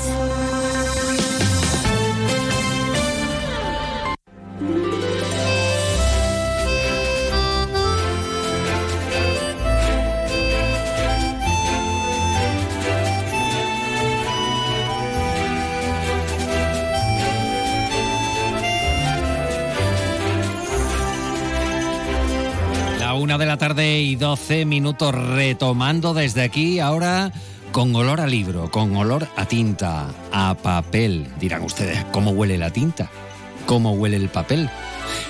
Una 23.20 23.38
de 23.38 23.46
la 23.46 23.58
tarde 23.58 24.00
y 24.00 24.16
12 24.16 24.64
minutos 24.64 25.14
retomando 25.14 26.14
desde 26.14 26.42
aquí 26.42 26.80
ahora 26.80 27.30
con 27.72 27.94
olor 27.94 28.20
a 28.20 28.26
libro, 28.26 28.70
con 28.70 28.96
olor 28.96 29.28
a 29.36 29.46
tinta, 29.46 30.08
a 30.32 30.54
papel. 30.54 31.28
Dirán 31.38 31.62
ustedes, 31.62 32.04
¿cómo 32.12 32.30
huele 32.32 32.58
la 32.58 32.70
tinta? 32.70 33.10
¿Cómo 33.66 33.92
huele 33.92 34.16
el 34.16 34.28
papel? 34.28 34.68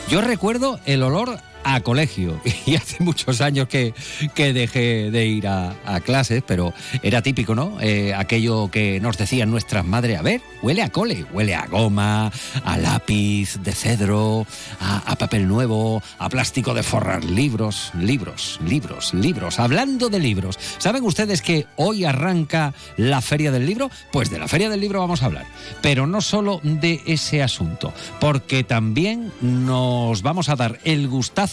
Yo 0.08 0.20
recuerdo 0.20 0.80
el 0.86 1.02
olor 1.02 1.38
a 1.64 1.80
colegio. 1.80 2.40
Y 2.66 2.76
hace 2.76 3.02
muchos 3.02 3.40
años 3.40 3.66
que, 3.68 3.94
que 4.34 4.52
dejé 4.52 5.10
de 5.10 5.26
ir 5.26 5.48
a, 5.48 5.74
a 5.84 6.00
clases, 6.00 6.42
pero 6.46 6.72
era 7.02 7.20
típico, 7.22 7.54
¿no? 7.54 7.78
Eh, 7.80 8.14
aquello 8.14 8.70
que 8.70 9.00
nos 9.00 9.18
decían 9.18 9.50
nuestras 9.50 9.84
madres, 9.84 10.18
a 10.18 10.22
ver, 10.22 10.40
huele 10.62 10.82
a 10.82 10.90
cole, 10.90 11.24
huele 11.32 11.54
a 11.54 11.66
goma, 11.66 12.30
a 12.64 12.78
lápiz 12.78 13.56
de 13.62 13.72
cedro, 13.72 14.46
a, 14.78 14.98
a 14.98 15.16
papel 15.16 15.48
nuevo, 15.48 16.00
a 16.18 16.28
plástico 16.28 16.74
de 16.74 16.82
forrar 16.82 17.24
libros, 17.24 17.90
libros, 17.98 18.60
libros, 18.64 19.14
libros. 19.14 19.58
Hablando 19.58 20.10
de 20.10 20.20
libros, 20.20 20.58
¿saben 20.78 21.02
ustedes 21.02 21.42
que 21.42 21.66
hoy 21.76 22.04
arranca 22.04 22.72
la 22.96 23.20
Feria 23.20 23.50
del 23.50 23.66
Libro? 23.66 23.90
Pues 24.12 24.30
de 24.30 24.38
la 24.38 24.48
Feria 24.48 24.68
del 24.68 24.80
Libro 24.80 25.00
vamos 25.00 25.22
a 25.22 25.26
hablar, 25.26 25.46
pero 25.80 26.06
no 26.06 26.20
solo 26.20 26.60
de 26.62 27.00
ese 27.06 27.42
asunto, 27.42 27.92
porque 28.20 28.62
también 28.62 29.32
nos 29.40 30.22
vamos 30.22 30.48
a 30.50 30.56
dar 30.56 30.78
el 30.84 31.08
gustazo 31.08 31.49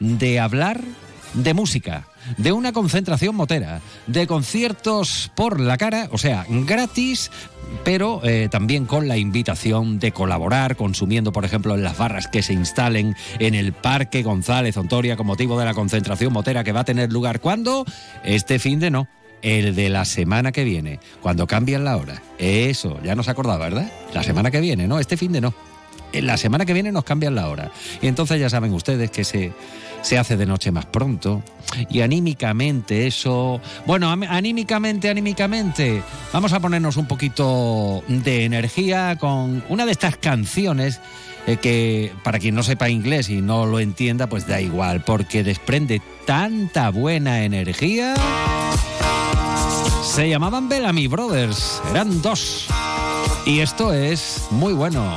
de 0.00 0.40
hablar 0.40 0.82
de 1.34 1.54
música, 1.54 2.06
de 2.36 2.52
una 2.52 2.72
concentración 2.72 3.34
motera, 3.34 3.80
de 4.06 4.26
conciertos 4.26 5.30
por 5.34 5.60
la 5.60 5.76
cara, 5.76 6.08
o 6.12 6.18
sea, 6.18 6.46
gratis, 6.48 7.30
pero 7.84 8.20
eh, 8.24 8.48
también 8.50 8.86
con 8.86 9.08
la 9.08 9.16
invitación 9.16 9.98
de 9.98 10.12
colaborar, 10.12 10.76
consumiendo, 10.76 11.32
por 11.32 11.44
ejemplo, 11.44 11.74
en 11.74 11.84
las 11.84 11.98
barras 11.98 12.28
que 12.28 12.42
se 12.42 12.52
instalen 12.52 13.14
en 13.38 13.54
el 13.54 13.72
Parque 13.72 14.22
González 14.22 14.76
Ontoria 14.76 15.16
con 15.16 15.26
motivo 15.26 15.58
de 15.58 15.66
la 15.66 15.74
concentración 15.74 16.32
motera 16.32 16.64
que 16.64 16.72
va 16.72 16.80
a 16.80 16.84
tener 16.84 17.12
lugar 17.12 17.40
cuando 17.40 17.84
este 18.24 18.58
fin 18.58 18.80
de 18.80 18.90
no. 18.90 19.08
El 19.40 19.76
de 19.76 19.88
la 19.88 20.04
semana 20.04 20.50
que 20.50 20.64
viene, 20.64 20.98
cuando 21.22 21.46
cambian 21.46 21.84
la 21.84 21.96
hora. 21.96 22.20
Eso, 22.38 23.00
ya 23.04 23.14
nos 23.14 23.28
acordaba, 23.28 23.68
¿verdad? 23.68 23.88
La 24.12 24.24
semana 24.24 24.50
que 24.50 24.60
viene, 24.60 24.88
¿no? 24.88 24.98
Este 24.98 25.16
fin 25.16 25.30
de 25.30 25.40
no. 25.40 25.54
La 26.12 26.36
semana 26.36 26.64
que 26.64 26.72
viene 26.72 26.90
nos 26.92 27.04
cambian 27.04 27.34
la 27.34 27.48
hora. 27.48 27.70
Y 28.00 28.06
entonces 28.06 28.40
ya 28.40 28.48
saben 28.50 28.72
ustedes 28.72 29.10
que 29.10 29.24
se, 29.24 29.52
se 30.02 30.18
hace 30.18 30.36
de 30.36 30.46
noche 30.46 30.70
más 30.70 30.86
pronto. 30.86 31.42
Y 31.90 32.00
anímicamente 32.00 33.06
eso... 33.06 33.60
Bueno, 33.86 34.10
am- 34.10 34.22
anímicamente, 34.22 35.10
anímicamente, 35.10 36.02
vamos 36.32 36.52
a 36.52 36.60
ponernos 36.60 36.96
un 36.96 37.06
poquito 37.06 38.02
de 38.08 38.44
energía 38.44 39.16
con 39.20 39.62
una 39.68 39.84
de 39.84 39.92
estas 39.92 40.16
canciones 40.16 41.00
eh, 41.46 41.56
que 41.56 42.12
para 42.24 42.38
quien 42.38 42.54
no 42.54 42.62
sepa 42.62 42.88
inglés 42.88 43.28
y 43.28 43.40
no 43.42 43.66
lo 43.66 43.80
entienda, 43.80 44.28
pues 44.28 44.46
da 44.46 44.60
igual, 44.60 45.04
porque 45.04 45.44
desprende 45.44 46.00
tanta 46.26 46.90
buena 46.90 47.44
energía. 47.44 48.14
Se 50.02 50.28
llamaban 50.28 50.68
Bellamy 50.68 51.06
Brothers, 51.06 51.80
eran 51.90 52.22
dos. 52.22 52.66
Y 53.46 53.60
esto 53.60 53.92
es 53.92 54.46
muy 54.50 54.72
bueno, 54.72 55.16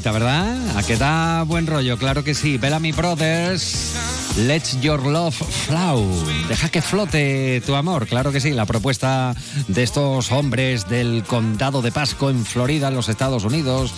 ¿verdad? 0.00 0.56
A 0.76 0.82
que 0.82 0.96
da 0.96 1.42
buen 1.42 1.66
rollo, 1.66 1.98
claro 1.98 2.24
que 2.24 2.34
sí. 2.34 2.56
Bellamy 2.56 2.92
Brothers, 2.92 3.92
Let 4.36 4.62
Your 4.80 5.04
Love 5.04 5.34
Flow. 5.34 6.06
Deja 6.48 6.70
que 6.70 6.80
flote 6.80 7.60
tu 7.66 7.74
amor, 7.74 8.06
claro 8.06 8.32
que 8.32 8.40
sí. 8.40 8.52
La 8.52 8.64
propuesta 8.64 9.34
de 9.68 9.82
estos 9.82 10.32
hombres 10.32 10.88
del 10.88 11.22
condado 11.24 11.82
de 11.82 11.92
Pasco 11.92 12.30
en 12.30 12.46
Florida, 12.46 12.88
en 12.88 12.94
los 12.94 13.10
Estados 13.10 13.44
Unidos. 13.44 13.92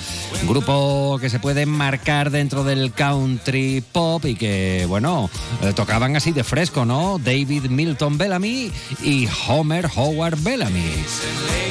Grupo 0.49 1.19
que 1.21 1.31
se 1.31 1.39
puede 1.39 1.67
marcar 1.67 2.31
dentro 2.31 2.65
del 2.65 2.93
country 2.93 3.83
pop 3.93 4.25
y 4.25 4.35
que, 4.35 4.87
bueno, 4.89 5.31
eh, 5.63 5.73
tocaban 5.73 6.17
así 6.17 6.33
de 6.33 6.43
fresco, 6.43 6.85
¿no? 6.85 7.21
David 7.23 7.67
Milton 7.67 8.19
Bellamy 8.19 8.73
y 9.05 9.29
Homer 9.47 9.89
Howard 9.95 10.39
Bellamy. 10.43 11.05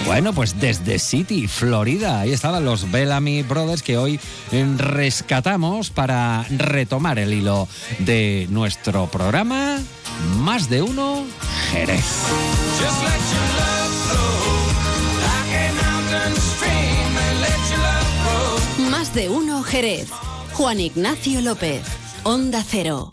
Bueno, 0.06 0.34
pues 0.34 0.60
desde 0.60 1.00
City, 1.00 1.48
Florida, 1.48 2.22
ahí 2.22 2.32
estaban 2.32 2.66
los 2.66 2.92
Bellamy 2.92 3.42
Brothers 3.42 3.84
que 3.84 3.98
hoy 3.98 4.20
rescatamos 4.78 5.90
para 5.92 6.46
retomar 6.50 7.20
el 7.20 7.34
hilo 7.34 7.68
de 8.00 8.48
nuestro 8.54 9.08
programa 9.08 9.80
Más 10.38 10.70
de 10.70 10.84
Uno 10.84 11.26
Jerez. 11.72 12.06
Más 18.92 19.14
de 19.16 19.30
uno 19.30 19.64
Jerez. 19.64 20.10
Juan 20.54 20.80
Ignacio 20.80 21.42
López. 21.42 21.82
Onda 22.24 22.64
Cero. 22.66 23.12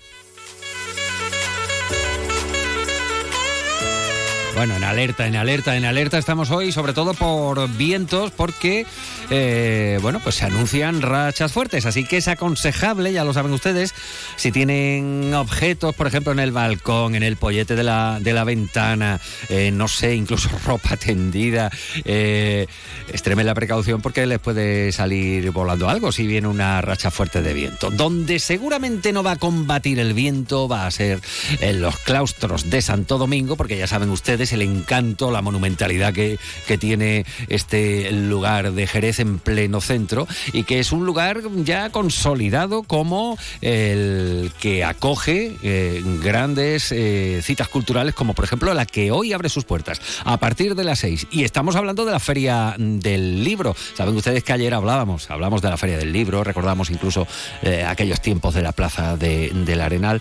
Bueno, 4.61 4.77
en 4.77 4.85
alerta, 4.85 5.27
en 5.27 5.37
alerta, 5.37 5.75
en 5.75 5.87
alerta 5.87 6.19
estamos 6.19 6.51
hoy, 6.51 6.71
sobre 6.71 6.93
todo 6.93 7.15
por 7.15 7.67
vientos, 7.79 8.31
porque, 8.31 8.85
eh, 9.31 9.99
bueno, 10.03 10.21
pues 10.21 10.35
se 10.35 10.45
anuncian 10.45 11.01
rachas 11.01 11.51
fuertes, 11.51 11.87
así 11.87 12.05
que 12.05 12.19
es 12.19 12.29
aconsejable, 12.29 13.11
ya 13.11 13.25
lo 13.25 13.33
saben 13.33 13.53
ustedes, 13.53 13.95
si 14.37 14.53
tienen 14.53 15.33
objetos, 15.33 15.95
por 15.95 16.07
ejemplo, 16.07 16.33
en 16.33 16.41
el 16.41 16.53
balcón, 16.53 17.15
en 17.15 17.23
el 17.23 17.39
pollete 17.39 17.75
de 17.75 17.85
la, 17.85 18.19
de 18.21 18.35
la 18.35 18.45
ventana, 18.45 19.19
eh, 19.49 19.71
no 19.71 19.89
sé, 19.89 20.15
incluso 20.15 20.51
ropa 20.67 20.99
tendida, 20.99 21.71
eh, 22.05 22.67
extremen 23.09 23.47
la 23.47 23.55
precaución 23.55 24.03
porque 24.03 24.27
les 24.27 24.41
puede 24.41 24.93
salir 24.93 25.51
volando 25.53 25.89
algo 25.89 26.13
si 26.13 26.27
viene 26.27 26.49
una 26.49 26.83
racha 26.83 27.11
fuerte 27.11 27.41
de 27.41 27.55
viento. 27.55 27.91
Donde 27.91 28.39
seguramente 28.39 29.15
no 29.15 29.23
va 29.23 29.33
a 29.33 29.37
combatir 29.37 29.99
el 29.99 30.13
viento 30.13 30.69
va 30.69 30.87
a 30.87 30.91
ser 30.91 31.23
en 31.61 31.81
los 31.81 31.97
claustros 32.01 32.69
de 32.69 32.83
Santo 32.83 33.17
Domingo, 33.17 33.57
porque 33.57 33.79
ya 33.79 33.87
saben 33.87 34.11
ustedes 34.11 34.50
el 34.53 34.63
encanto, 34.63 35.31
la 35.31 35.43
monumentalidad 35.43 36.13
que, 36.13 36.39
que 36.67 36.79
tiene 36.79 37.25
este 37.49 38.11
lugar 38.13 38.73
de 38.73 38.87
Jerez 38.87 39.21
en 39.21 39.39
pleno 39.39 39.81
centro 39.81 40.27
y 40.53 40.65
que 40.65 40.81
es 40.81 40.93
un 40.93 41.07
lugar 41.07 41.41
ya 41.65 41.91
consolidado 41.91 42.83
como 42.83 43.37
el 43.61 44.51
que 44.61 44.85
acoge 44.85 45.57
eh, 45.63 46.03
grandes 46.23 46.93
eh, 46.93 47.41
citas 47.43 47.69
culturales 47.69 48.15
como 48.15 48.35
por 48.35 48.45
ejemplo 48.45 48.73
la 48.75 48.87
que 48.87 49.11
hoy 49.11 49.33
abre 49.33 49.49
sus 49.49 49.65
puertas 49.65 50.01
a 50.25 50.37
partir 50.39 50.75
de 50.75 50.85
las 50.85 50.99
seis. 51.01 51.27
Y 51.31 51.45
estamos 51.45 51.77
hablando 51.77 52.05
de 52.05 52.13
la 52.13 52.21
feria 52.21 52.75
del 52.79 53.45
libro. 53.45 53.75
Saben 53.97 54.17
ustedes 54.17 54.45
que 54.45 54.53
ayer 54.53 54.75
hablábamos 54.75 55.31
hablamos 55.31 55.63
de 55.63 55.71
la 55.71 55.77
feria 55.77 55.97
del 55.99 56.13
libro 56.13 56.45
recordamos 56.45 56.91
incluso 56.91 57.27
eh, 57.63 57.85
aquellos 57.87 58.21
tiempos 58.21 58.55
de 58.55 58.63
la 58.63 58.73
plaza 58.73 59.17
de- 59.17 59.51
del 59.51 59.81
Arenal 59.81 60.21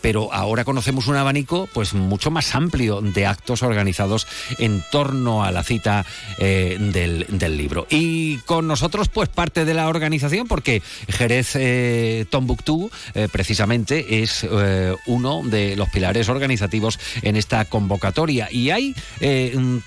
pero 0.00 0.32
ahora 0.32 0.64
conocemos 0.64 1.06
un 1.06 1.16
abanico 1.16 1.68
pues 1.72 1.94
mucho 1.94 2.30
más 2.30 2.54
amplio 2.54 3.00
de 3.00 3.26
actos 3.26 3.62
organizados 3.62 4.26
en 4.58 4.82
torno 4.90 5.44
a 5.44 5.50
la 5.50 5.62
cita 5.62 6.04
eh, 6.38 6.76
del, 6.78 7.56
libro. 7.56 7.86
Y 7.90 8.36
con 8.38 8.66
nosotros 8.66 9.08
pues 9.08 9.28
parte 9.28 9.64
de 9.64 9.74
la 9.74 9.88
organización 9.88 10.46
porque 10.46 10.82
Jerez 11.08 11.52
eh, 11.54 12.26
Tombuctú 12.30 12.90
eh, 13.14 13.28
precisamente 13.30 14.22
es 14.22 14.46
eh, 14.48 14.94
uno 15.06 15.42
de 15.44 15.76
los 15.76 15.88
pilares 15.88 16.28
organizativos 16.28 16.98
en 17.22 17.36
esta 17.36 17.64
convocatoria 17.64 18.48
y 18.50 18.70
hay 18.70 18.94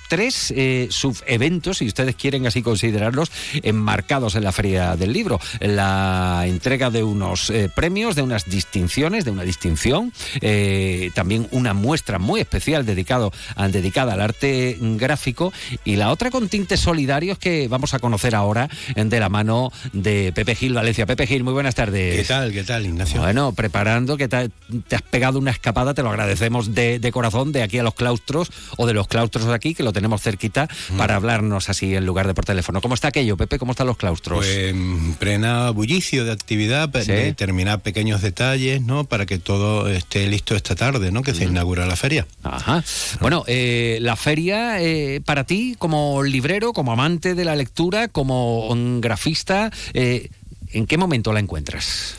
tres 0.09 0.53
subeventos, 0.89 1.77
si 1.77 1.87
ustedes 1.87 2.15
quieren 2.15 2.47
así 2.47 2.61
considerarlos, 2.61 3.31
enmarcados 3.63 4.35
en 4.35 4.43
la 4.43 4.51
Feria 4.51 4.95
del 4.95 5.13
Libro. 5.13 5.39
La 5.59 6.43
entrega 6.45 6.89
de 6.89 7.03
unos 7.03 7.51
premios, 7.75 8.15
de 8.15 8.21
unas 8.21 8.49
distinciones, 8.49 9.25
de 9.25 9.31
una 9.31 9.43
distinción, 9.43 10.00
eh, 10.41 11.11
también 11.13 11.47
una 11.51 11.73
muestra 11.73 12.19
muy 12.19 12.39
especial 12.41 12.85
dedicado, 12.85 13.31
dedicada 13.69 14.13
al 14.13 14.21
arte 14.21 14.77
gráfico 14.79 15.53
y 15.85 15.95
la 15.95 16.11
otra 16.11 16.31
con 16.31 16.47
tintes 16.49 16.79
solidarios 16.79 17.37
que 17.37 17.67
vamos 17.67 17.93
a 17.93 17.99
conocer 17.99 18.35
ahora 18.35 18.69
de 18.95 19.19
la 19.19 19.29
mano 19.29 19.71
de 19.93 20.31
Pepe 20.33 20.55
Gil 20.55 20.73
Valencia. 20.73 21.05
Pepe 21.05 21.27
Gil, 21.27 21.43
muy 21.43 21.53
buenas 21.53 21.75
tardes. 21.75 22.15
¿Qué 22.21 22.23
tal? 22.27 22.51
¿Qué 22.51 22.63
tal, 22.63 22.85
Ignacio? 22.85 23.21
Bueno, 23.21 23.53
preparando 23.53 24.17
que 24.17 24.27
te, 24.27 24.49
te 24.87 24.95
has 24.95 25.01
pegado 25.01 25.39
una 25.39 25.51
escapada, 25.51 25.93
te 25.93 26.03
lo 26.03 26.09
agradecemos 26.09 26.73
de, 26.73 26.99
de 26.99 27.11
corazón, 27.11 27.51
de 27.51 27.63
aquí 27.63 27.77
a 27.77 27.83
los 27.83 27.93
claustros 27.93 28.49
o 28.77 28.87
de 28.87 28.93
los 28.93 29.07
claustros 29.07 29.45
de 29.47 29.53
aquí, 29.53 29.73
que 29.73 29.83
lo 29.83 29.93
tenemos 29.93 30.21
cerquita, 30.21 30.67
para 30.97 31.15
hablarnos 31.15 31.69
así 31.69 31.95
en 31.95 32.05
lugar 32.05 32.27
de 32.27 32.33
por 32.33 32.45
teléfono. 32.45 32.81
¿Cómo 32.81 32.95
está 32.95 33.09
aquello, 33.09 33.37
Pepe? 33.37 33.59
¿Cómo 33.59 33.71
están 33.71 33.87
los 33.87 33.97
claustros? 33.97 34.39
Pues 34.39 34.69
en 34.69 35.13
plena 35.15 35.69
bullicio 35.71 36.25
de 36.25 36.31
actividad, 36.31 36.89
Sí. 37.01 37.11
de 37.11 37.33
terminar 37.33 37.81
pequeños 37.81 38.21
detalles, 38.21 38.81
¿no? 38.81 39.05
Para 39.05 39.25
que 39.25 39.37
todo 39.39 39.87
esté 39.97 40.27
listo 40.27 40.55
esta 40.55 40.75
tarde, 40.75 41.11
¿no? 41.11 41.21
Que 41.21 41.33
se 41.33 41.45
inaugura 41.45 41.85
la 41.85 41.95
feria. 41.95 42.25
Ajá. 42.43 42.83
Bueno, 43.19 43.43
eh, 43.47 43.99
la 44.01 44.15
feria 44.15 44.81
eh, 44.81 45.21
para 45.23 45.43
ti, 45.45 45.75
como 45.77 46.23
librero, 46.23 46.73
como 46.73 46.91
amante 46.91 47.35
de 47.35 47.45
la 47.45 47.55
lectura, 47.55 48.07
como 48.07 48.73
grafista, 48.99 49.71
eh, 49.93 50.29
¿en 50.73 50.85
qué 50.87 50.97
momento 50.97 51.33
la 51.33 51.39
encuentras? 51.39 52.15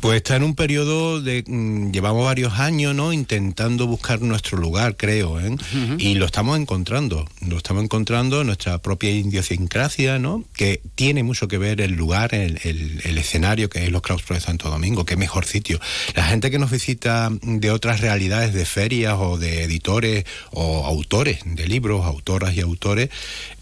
Pues 0.00 0.16
está 0.16 0.36
en 0.36 0.42
un 0.42 0.54
periodo 0.54 1.20
de... 1.22 1.42
mm, 1.46 1.90
llevamos 1.92 2.24
varios 2.24 2.58
años, 2.58 2.94
¿no? 2.94 3.12
Intentando 3.12 3.86
buscar 3.86 4.20
nuestro 4.20 4.58
lugar, 4.58 4.96
creo, 4.96 5.40
¿eh? 5.40 5.56
Y 5.98 6.14
lo 6.14 6.26
estamos 6.26 6.58
encontrando. 6.58 7.26
Lo 7.46 7.56
estamos 7.56 7.82
encontrando 7.84 8.40
en 8.40 8.46
nuestra 8.48 8.78
propia 8.78 9.10
idiosincrasia, 9.10 10.18
¿no? 10.18 10.44
Que 10.54 10.80
tiene 10.94 11.22
mucho 11.22 11.48
que 11.48 11.58
ver 11.58 11.80
el 11.80 11.92
lugar, 11.92 12.34
el, 12.34 12.58
el- 12.64 13.00
el 13.04 13.18
escenario 13.18 13.70
que 13.70 13.84
es 13.84 13.90
los 13.90 14.02
claustros 14.02 14.38
de 14.38 14.44
Santo 14.44 14.68
Domingo. 14.70 15.04
Qué 15.04 15.16
mejor 15.16 15.44
sitio. 15.46 15.80
La 16.14 16.24
gente 16.24 16.50
que 16.50 16.58
nos 16.58 16.70
visita 16.70 17.30
de 17.42 17.70
otras 17.70 18.00
realidades 18.00 18.52
de 18.52 18.66
ferias 18.66 19.14
o 19.18 19.38
de 19.38 19.62
editores 19.64 20.24
o 20.50 20.84
autores 20.86 21.40
de 21.44 21.66
libros, 21.68 22.04
autoras 22.04 22.54
y 22.54 22.60
autores, 22.60 23.10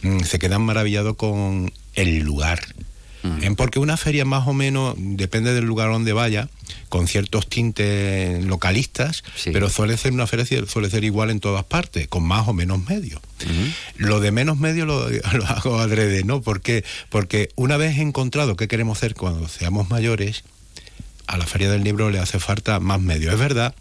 mm, 0.03 0.21
se 0.21 0.39
quedan 0.39 0.63
maravillados 0.63 1.17
con 1.17 1.73
el 1.95 2.19
lugar. 2.21 2.61
En 3.23 3.57
Porque 3.57 3.79
una 3.79 3.97
feria 3.97 4.25
más 4.25 4.47
o 4.47 4.53
menos, 4.53 4.95
depende 4.97 5.53
del 5.53 5.65
lugar 5.65 5.91
donde 5.91 6.13
vaya, 6.13 6.49
con 6.89 7.09
ciertos 7.09 7.49
tintes 7.49 8.45
localistas, 8.45 9.25
pero 9.45 9.69
suele 9.69 9.97
ser 9.97 10.13
una 10.13 10.27
feria, 10.27 10.47
suele 10.67 10.91
ser 10.91 11.05
igual 11.05 11.31
en 11.31 11.41
todas 11.41 11.65
partes, 11.65 12.09
con 12.09 12.23
más 12.23 12.49
o 12.49 12.53
menos 12.53 12.87
medios. 12.89 13.21
Lo 13.97 14.21
de 14.21 14.31
menos 14.31 14.59
medios 14.59 14.87
lo, 14.87 15.09
lo 15.33 15.47
hago 15.47 15.79
adrede, 15.79 16.25
¿no? 16.25 16.41
Porque, 16.43 16.85
porque 17.11 17.51
una 17.57 17.77
vez 17.77 17.99
encontrado 17.99 18.57
qué 18.57 18.69
queremos 18.69 18.99
hacer 18.99 19.15
cuando 19.15 19.49
seamos 19.49 19.91
mayores, 19.91 20.45
a 21.29 21.37
la 21.37 21.47
Feria 21.47 21.71
del 21.71 21.85
Libro 21.85 22.11
le 22.11 22.19
hace 22.19 22.41
falta 22.41 22.81
más 22.81 23.01
medios. 23.01 23.35
Es 23.35 23.39
verdad 23.39 23.75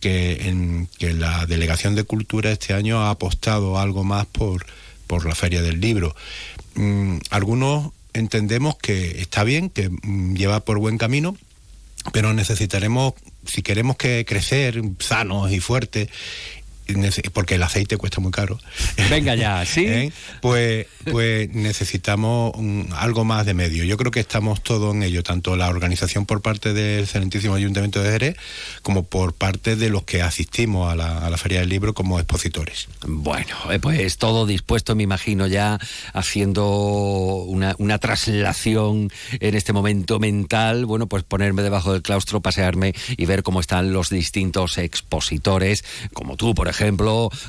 que, 0.00 0.48
en, 0.48 0.88
que 0.98 1.12
la 1.12 1.46
Delegación 1.46 1.94
de 1.94 2.04
Cultura 2.04 2.50
este 2.50 2.72
año 2.72 3.00
ha 3.02 3.10
apostado 3.10 3.78
algo 3.78 4.02
más 4.02 4.26
por, 4.26 4.66
por 5.06 5.26
la 5.26 5.34
Feria 5.34 5.62
del 5.62 5.80
Libro. 5.80 6.16
Mm, 6.74 7.18
algunos 7.30 7.92
entendemos 8.16 8.76
que 8.76 9.20
está 9.20 9.44
bien, 9.44 9.70
que 9.70 9.88
mm, 9.88 10.34
lleva 10.34 10.60
por 10.60 10.78
buen 10.78 10.98
camino, 10.98 11.36
pero 12.12 12.32
necesitaremos, 12.32 13.14
si 13.46 13.62
queremos 13.62 13.96
que 13.96 14.24
crecer 14.24 14.80
sanos 14.98 15.50
y 15.52 15.60
fuertes, 15.60 16.08
porque 17.32 17.56
el 17.56 17.62
aceite 17.62 17.96
cuesta 17.96 18.20
muy 18.20 18.30
caro. 18.30 18.58
Venga 19.10 19.34
ya, 19.34 19.64
¿sí? 19.66 19.86
¿Eh? 19.86 20.12
Pues, 20.40 20.86
pues 21.10 21.50
necesitamos 21.54 22.52
mm, 22.56 22.92
algo 22.94 23.24
más 23.24 23.46
de 23.46 23.54
medio. 23.54 23.84
Yo 23.84 23.96
creo 23.96 24.10
que 24.10 24.20
estamos 24.20 24.62
todos 24.62 24.94
en 24.94 25.02
ello, 25.02 25.22
tanto 25.22 25.56
la 25.56 25.68
organización 25.68 26.26
por 26.26 26.42
parte 26.42 26.72
del 26.72 27.04
Excelentísimo 27.04 27.54
Ayuntamiento 27.54 28.02
de 28.02 28.10
Jerez, 28.10 28.36
como 28.82 29.04
por 29.04 29.34
parte 29.34 29.76
de 29.76 29.90
los 29.90 30.04
que 30.04 30.22
asistimos 30.22 30.92
a 30.92 30.96
la, 30.96 31.18
a 31.18 31.30
la 31.30 31.36
Feria 31.36 31.60
del 31.60 31.68
Libro 31.68 31.94
como 31.94 32.18
expositores. 32.18 32.88
Bueno, 33.06 33.54
eh, 33.70 33.78
pues 33.78 34.18
todo 34.18 34.46
dispuesto, 34.46 34.94
me 34.94 35.02
imagino 35.02 35.46
ya 35.46 35.78
haciendo 36.12 36.66
una, 37.46 37.74
una 37.78 37.98
traslación 37.98 39.10
en 39.40 39.54
este 39.54 39.72
momento 39.72 40.18
mental, 40.18 40.86
bueno, 40.86 41.06
pues 41.06 41.22
ponerme 41.22 41.62
debajo 41.62 41.92
del 41.92 42.02
claustro, 42.02 42.40
pasearme 42.40 42.94
y 43.16 43.26
ver 43.26 43.42
cómo 43.42 43.60
están 43.60 43.92
los 43.92 44.10
distintos 44.10 44.78
expositores, 44.78 45.84
como 46.12 46.36
tú, 46.36 46.54
por 46.54 46.68
ejemplo, 46.68 46.75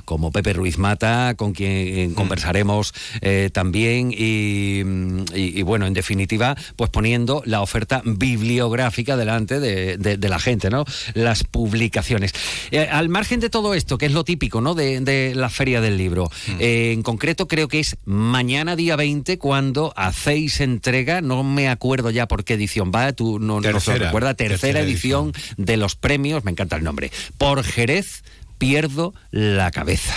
como 0.05 0.31
Pepe 0.31 0.53
Ruiz 0.53 0.77
Mata, 0.77 1.33
con 1.35 1.53
quien 1.53 1.71
eh, 1.71 2.11
conversaremos 2.15 2.93
eh, 3.21 3.49
también 3.53 4.11
y, 4.15 4.83
mm, 4.85 5.19
y- 5.35 5.59
y, 5.59 5.61
bueno, 5.63 5.85
en 5.87 5.93
definitiva, 5.93 6.55
pues 6.75 6.89
poniendo 6.89 7.41
la 7.45 7.61
oferta 7.61 8.01
bibliográfica 8.05 9.17
delante 9.17 9.59
de, 9.59 9.97
de- 9.97 10.17
de 10.17 10.29
la 10.29 10.39
gente, 10.39 10.69
¿no? 10.69 10.85
Las 11.13 11.43
publicaciones. 11.43 12.31
Eh, 12.71 12.87
al 12.91 13.09
margen 13.09 13.39
de 13.39 13.49
todo 13.49 13.73
esto, 13.73 13.97
que 13.97 14.05
es 14.05 14.11
lo 14.13 14.23
típico, 14.23 14.61
¿no? 14.61 14.73
De, 14.75 14.99
de 15.01 15.33
la 15.35 15.49
Feria 15.49 15.81
del 15.81 15.97
Libro. 15.97 16.29
eh, 16.59 16.91
en 16.93 17.03
concreto, 17.03 17.47
creo 17.47 17.67
que 17.67 17.79
es 17.79 17.97
mañana 18.05 18.75
día 18.75 18.95
20 18.95 19.37
cuando 19.37 19.93
hacéis 19.95 20.59
entrega, 20.61 21.21
no 21.21 21.43
me 21.43 21.69
acuerdo 21.69 22.09
ya 22.09 22.27
por 22.27 22.43
qué 22.43 22.53
edición 22.53 22.91
va, 22.93 23.13
tú 23.13 23.39
no, 23.39 23.55
no 23.55 23.61
se 23.61 23.71
Tercera, 23.71 24.05
recuerda, 24.05 24.33
tercera, 24.33 24.59
tercera 24.59 24.79
edición 24.81 25.33
de 25.57 25.77
los 25.77 25.95
premios, 25.95 26.43
me 26.43 26.51
encanta 26.51 26.75
el 26.77 26.83
nombre, 26.83 27.11
por 27.37 27.63
Jerez 27.63 28.23
pierdo 28.57 29.13
la 29.31 29.71
cabeza. 29.71 30.13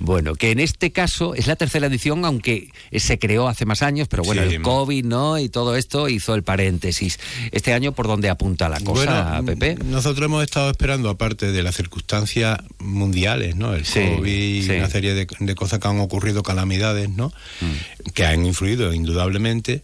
Bueno, 0.00 0.34
que 0.34 0.50
en 0.50 0.60
este 0.60 0.92
caso 0.92 1.34
es 1.34 1.46
la 1.46 1.56
tercera 1.56 1.86
edición, 1.86 2.24
aunque 2.24 2.70
se 2.92 3.18
creó 3.18 3.48
hace 3.48 3.64
más 3.66 3.82
años, 3.82 4.08
pero 4.08 4.22
bueno, 4.24 4.42
Sí. 4.48 4.56
el 4.56 4.62
COVID, 4.62 5.04
¿no? 5.04 5.38
Y 5.38 5.48
todo 5.48 5.76
esto 5.76 6.08
hizo 6.08 6.34
el 6.34 6.42
paréntesis. 6.42 7.18
Este 7.52 7.72
año, 7.72 7.92
¿por 7.92 8.06
dónde 8.06 8.28
apunta 8.30 8.68
la 8.68 8.80
cosa, 8.80 9.40
Bueno, 9.40 9.44
Pepe? 9.46 9.76
Nosotros 9.84 10.24
hemos 10.26 10.42
estado 10.44 10.70
esperando, 10.70 11.08
aparte 11.08 11.52
de 11.52 11.62
las 11.62 11.76
circunstancias 11.76 12.58
mundiales, 12.78 13.56
¿no? 13.56 13.74
El 13.74 13.84
Sí, 13.84 14.00
COVID 14.16 14.32
y 14.32 14.62
sí. 14.62 14.70
una 14.72 14.88
serie 14.88 15.14
de, 15.14 15.26
de 15.38 15.54
cosas 15.54 15.78
que 15.78 15.88
han 15.88 16.00
ocurrido, 16.00 16.42
calamidades, 16.42 17.08
¿no? 17.10 17.32
Mm. 17.60 18.10
Que 18.10 18.26
han 18.26 18.44
influido 18.46 18.92
indudablemente. 18.92 19.82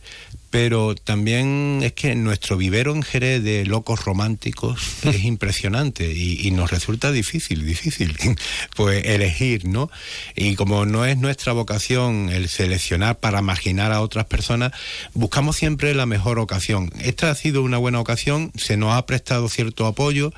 Pero 0.51 0.95
también 0.97 1.81
es 1.83 1.93
que 1.93 2.15
nuestro 2.17 2.57
vivero 2.57 2.93
en 2.95 3.03
Jerez 3.03 3.43
de 3.43 3.65
locos 3.65 4.05
románticos 4.05 4.81
es 5.05 5.25
impresionante 5.25 6.13
y, 6.13 6.47
y 6.47 6.51
nos 6.51 6.71
resulta 6.71 7.13
difícil, 7.13 7.65
difícil, 7.65 8.17
pues 8.77 9.05
elegir, 9.05 9.67
¿no? 9.67 9.91
Y 10.35 10.57
como 10.57 10.87
no 10.87 11.05
es 11.07 11.19
nuestra 11.19 11.53
vocación 11.53 12.29
el 12.31 12.49
seleccionar 12.49 13.19
para 13.19 13.43
marginar 13.43 13.93
a 13.93 14.01
otras 14.01 14.27
personas, 14.27 14.73
buscamos 15.15 15.57
siempre 15.57 15.95
la 15.95 16.07
mejor 16.07 16.39
ocasión. 16.39 16.91
Esta 17.01 17.31
ha 17.31 17.35
sido 17.35 17.63
una 17.63 17.79
buena 17.79 18.01
ocasión, 18.01 18.53
se 18.57 18.77
nos 18.77 18.95
ha 18.95 19.07
prestado 19.07 19.49
cierto 19.49 19.87
apoyo. 19.87 20.33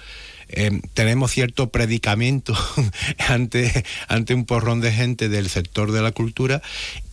eh, 0.48 0.80
tenemos 0.94 1.30
cierto 1.32 1.70
predicamento 1.70 2.54
ante, 3.28 3.84
ante 4.08 4.34
un 4.34 4.44
porrón 4.44 4.80
de 4.80 4.92
gente 4.92 5.28
del 5.28 5.48
sector 5.48 5.92
de 5.92 6.02
la 6.02 6.12
cultura 6.12 6.60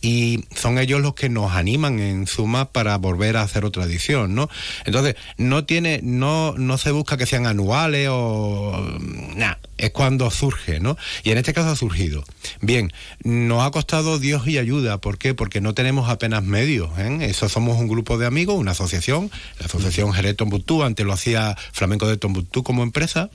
y 0.00 0.44
son 0.54 0.78
ellos 0.78 1.00
los 1.00 1.14
que 1.14 1.28
nos 1.28 1.52
animan 1.52 1.98
en 1.98 2.26
suma 2.26 2.72
para 2.72 2.96
volver 2.96 3.36
a 3.36 3.42
hacer 3.42 3.64
otra 3.64 3.84
edición, 3.84 4.34
¿no? 4.34 4.48
Entonces, 4.84 5.16
no 5.36 5.64
tiene, 5.64 6.00
no, 6.02 6.54
no 6.56 6.78
se 6.78 6.90
busca 6.90 7.16
que 7.16 7.26
sean 7.26 7.46
anuales 7.46 8.08
o 8.10 8.98
nada, 9.34 9.58
es 9.76 9.90
cuando 9.90 10.30
surge, 10.30 10.80
¿no? 10.80 10.96
Y 11.22 11.30
en 11.30 11.38
este 11.38 11.52
caso 11.52 11.70
ha 11.70 11.76
surgido. 11.76 12.24
Bien, 12.60 12.92
nos 13.24 13.62
ha 13.62 13.70
costado 13.70 14.18
Dios 14.18 14.46
y 14.46 14.58
ayuda, 14.58 14.98
¿por 14.98 15.18
qué? 15.18 15.34
Porque 15.34 15.60
no 15.60 15.74
tenemos 15.74 16.08
apenas 16.08 16.42
medios, 16.42 16.90
¿eh? 16.98 17.18
Eso 17.22 17.48
somos 17.48 17.78
un 17.78 17.88
grupo 17.88 18.18
de 18.18 18.26
amigos, 18.26 18.56
una 18.56 18.72
asociación, 18.72 19.30
la 19.58 19.66
asociación 19.66 20.12
Jerez 20.12 20.36
Tombuctú, 20.36 20.82
antes 20.82 21.04
lo 21.04 21.12
hacía 21.12 21.56
Flamenco 21.72 22.08
de 22.08 22.16
Tombuctú 22.16 22.62
como 22.62 22.82
empresa, 22.82 23.30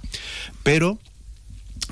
pero 0.63 0.97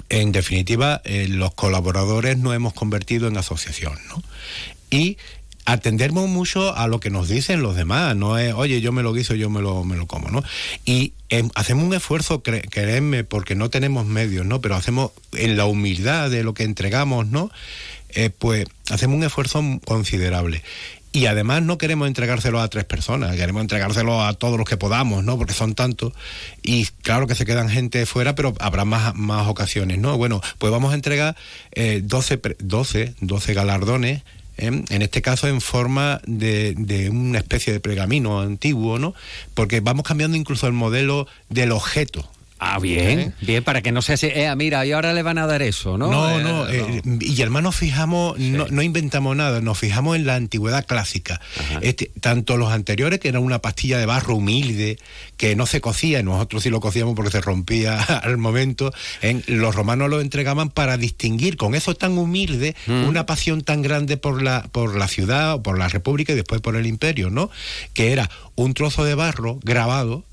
en 0.10 0.32
definitiva, 0.32 1.02
eh, 1.06 1.28
los 1.30 1.54
colaboradores 1.54 2.38
nos 2.38 2.56
hemos 2.56 2.74
convertido 2.74 3.28
en 3.28 3.38
asociación, 3.38 3.98
¿no? 4.10 4.22
Y 4.90 5.18
atendemos 5.66 6.28
mucho 6.28 6.76
a 6.76 6.88
lo 6.88 7.00
que 7.00 7.10
nos 7.10 7.30
dicen 7.30 7.62
los 7.62 7.76
demás, 7.76 8.16
no 8.18 8.38
es, 8.38 8.54
oye, 8.54 8.82
yo 8.82 8.92
me 8.92 9.02
lo 9.02 9.14
guiso, 9.14 9.34
yo 9.34 9.50
me 9.50 9.62
lo, 9.62 9.84
me 9.86 9.96
lo 9.96 10.08
como, 10.08 10.30
¿no? 10.30 10.44
Y 10.86 11.14
em, 11.30 11.50
hacemos 11.56 11.86
un 11.86 11.94
esfuerzo, 11.94 12.44
cre- 12.44 12.68
créanme, 12.70 13.24
porque 13.24 13.56
no 13.56 13.70
tenemos 13.70 14.06
medios, 14.06 14.46
¿no? 14.46 14.60
Pero 14.62 14.76
hacemos, 14.76 15.12
en 15.32 15.56
la 15.56 15.66
humildad 15.66 16.30
de 16.30 16.44
lo 16.44 16.54
que 16.54 16.64
entregamos, 16.64 17.28
¿no? 17.28 17.50
Eh, 18.10 18.30
pues 18.30 18.66
hacemos 18.90 19.16
un 19.18 19.24
esfuerzo 19.24 19.64
considerable. 19.86 20.62
Y 21.16 21.28
además 21.28 21.62
no 21.62 21.78
queremos 21.78 22.08
entregárselo 22.08 22.60
a 22.60 22.68
tres 22.70 22.86
personas, 22.86 23.36
queremos 23.36 23.62
entregárselo 23.62 24.24
a 24.24 24.34
todos 24.34 24.58
los 24.58 24.68
que 24.68 24.78
podamos, 24.78 25.24
¿no? 25.24 25.38
Porque 25.38 25.54
son 25.54 25.76
tantos. 25.76 26.12
Y 26.64 26.88
claro 27.04 27.28
que 27.28 27.36
se 27.36 27.46
quedan 27.46 27.70
gente 27.70 28.06
fuera, 28.08 28.34
pero 28.34 28.56
habrá 28.60 28.84
más, 28.84 29.14
más 29.14 29.48
ocasiones, 29.48 30.00
¿no? 30.00 30.18
Bueno, 30.18 30.42
pues 30.58 30.72
vamos 30.72 30.92
a 30.92 30.96
entregar 30.96 31.36
eh, 31.74 32.02
12, 32.04 32.38
pre- 32.40 32.58
12, 32.60 33.14
12 33.22 33.54
galardones, 33.54 34.24
¿eh? 34.58 34.84
en 34.90 35.02
este 35.04 35.22
caso 35.22 35.48
en 35.48 35.62
forma 35.62 36.20
de, 36.26 36.74
de 36.76 37.12
una 37.12 37.38
especie 37.38 37.72
de 37.74 37.80
pergamino 37.80 38.42
antiguo, 38.42 38.98
¿no? 38.98 39.14
Porque 39.54 39.82
vamos 39.82 40.06
cambiando 40.06 40.36
incluso 40.36 40.66
el 40.66 40.74
modelo 40.74 41.28
del 41.50 41.74
objeto. 41.74 42.28
Ah, 42.66 42.80
bien, 42.80 43.20
¿Eh? 43.20 43.32
bien, 43.42 43.64
para 43.64 43.82
que 43.82 43.92
no 43.92 44.02
sea 44.02 44.16
así, 44.16 44.28
eh, 44.28 44.54
mira, 44.56 44.86
y 44.86 44.92
ahora 44.92 45.14
le 45.14 45.24
van 45.24 45.38
a 45.38 45.46
dar 45.48 45.62
eso, 45.62 45.98
¿no? 45.98 46.10
No, 46.10 46.40
Eh, 46.40 46.44
no, 46.44 46.68
eh, 46.70 47.02
y 47.22 47.42
además 47.42 47.64
nos 47.64 47.76
fijamos, 47.76 48.38
no, 48.40 48.68
no 48.70 48.82
inventamos 48.82 49.36
nada, 49.36 49.62
nos 49.62 49.78
fijamos 49.78 50.16
en 50.16 50.26
la 50.26 50.36
antigüedad 50.36 50.86
clásica. 50.86 51.42
Este, 51.82 52.12
tanto 52.22 52.58
los 52.58 52.72
anteriores, 52.72 53.20
que 53.20 53.28
era 53.28 53.40
una 53.40 53.60
pastilla 53.60 53.98
de 53.98 54.06
barro 54.06 54.36
humilde, 54.36 54.98
que 55.38 55.56
no 55.56 55.66
se 55.66 55.82
cocía, 55.82 56.20
y 56.20 56.24
nosotros 56.24 56.64
sí 56.64 56.70
lo 56.70 56.80
cocíamos 56.80 57.16
porque 57.16 57.32
se 57.32 57.42
rompía 57.42 58.02
al 58.24 58.38
momento, 58.38 58.94
en, 59.22 59.44
los 59.48 59.76
romanos 59.76 60.10
lo 60.10 60.22
entregaban 60.22 60.70
para 60.70 60.98
distinguir 60.98 61.58
con 61.58 61.76
eso 61.76 61.94
tan 61.96 62.18
humilde 62.18 62.76
Mm. 62.88 63.08
una 63.08 63.26
pasión 63.26 63.62
tan 63.62 63.82
grande 63.82 64.18
por 64.18 64.42
la, 64.42 64.64
por 64.72 64.96
la 64.96 65.08
ciudad, 65.08 65.62
por 65.62 65.78
la 65.78 65.88
república 65.88 66.34
y 66.34 66.36
después 66.36 66.62
por 66.62 66.76
el 66.76 66.86
imperio, 66.86 67.30
¿no? 67.30 67.50
Que 67.94 68.12
era 68.12 68.30
un 68.56 68.74
trozo 68.74 69.04
de 69.04 69.16
barro 69.16 69.60
grabado 69.64 70.24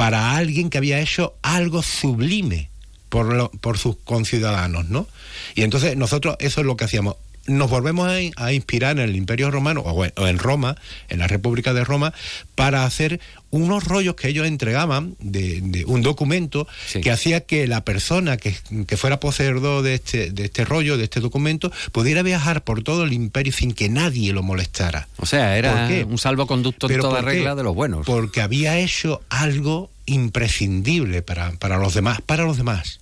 para 0.00 0.34
alguien 0.34 0.70
que 0.70 0.78
había 0.78 0.98
hecho 0.98 1.34
algo 1.42 1.82
sublime 1.82 2.70
por, 3.10 3.76
sus 3.76 3.96
conciudadanos, 3.96 4.88
¿no? 4.88 5.06
Y 5.54 5.60
entonces 5.60 5.94
nosotros 5.94 6.36
eso 6.38 6.60
es 6.62 6.66
lo 6.66 6.74
que 6.74 6.86
hacíamos. 6.86 7.16
Nos 7.46 7.70
volvemos 7.70 8.06
a, 8.08 8.20
in- 8.20 8.32
a 8.36 8.52
inspirar 8.52 8.98
en 8.98 9.08
el 9.08 9.16
Imperio 9.16 9.50
Romano 9.50 9.80
o 9.80 10.04
en, 10.04 10.12
o 10.16 10.26
en 10.28 10.38
Roma, 10.38 10.76
en 11.08 11.18
la 11.18 11.26
República 11.26 11.72
de 11.72 11.84
Roma, 11.84 12.12
para 12.54 12.84
hacer 12.84 13.18
unos 13.50 13.84
rollos 13.84 14.14
que 14.14 14.28
ellos 14.28 14.46
entregaban 14.46 15.16
de, 15.18 15.60
de 15.62 15.84
un 15.86 16.02
documento 16.02 16.68
que 17.02 17.10
hacía 17.10 17.40
que 17.40 17.66
la 17.66 17.84
persona 17.84 18.36
que, 18.36 18.54
que 18.86 18.96
fuera 18.96 19.18
poseedor 19.18 19.82
de 19.82 19.94
este, 19.94 20.30
de 20.30 20.44
este 20.44 20.64
rollo, 20.64 20.96
de 20.96 21.04
este 21.04 21.18
documento, 21.20 21.72
pudiera 21.90 22.22
viajar 22.22 22.62
por 22.62 22.82
todo 22.84 23.02
el 23.02 23.12
imperio 23.12 23.52
sin 23.52 23.72
que 23.72 23.88
nadie 23.88 24.32
lo 24.32 24.42
molestara. 24.44 25.08
O 25.16 25.26
sea, 25.26 25.56
era 25.56 25.88
un 26.06 26.18
salvoconducto 26.18 26.86
en 26.86 26.92
¿Pero 26.92 27.02
toda 27.08 27.22
regla 27.22 27.54
de 27.56 27.62
los 27.64 27.74
buenos. 27.74 28.06
Porque 28.06 28.40
había 28.42 28.78
hecho 28.78 29.22
algo 29.30 29.90
imprescindible 30.06 31.22
para, 31.22 31.52
para 31.52 31.78
los 31.78 31.94
demás, 31.94 32.20
para 32.24 32.44
los 32.44 32.56
demás. 32.56 32.99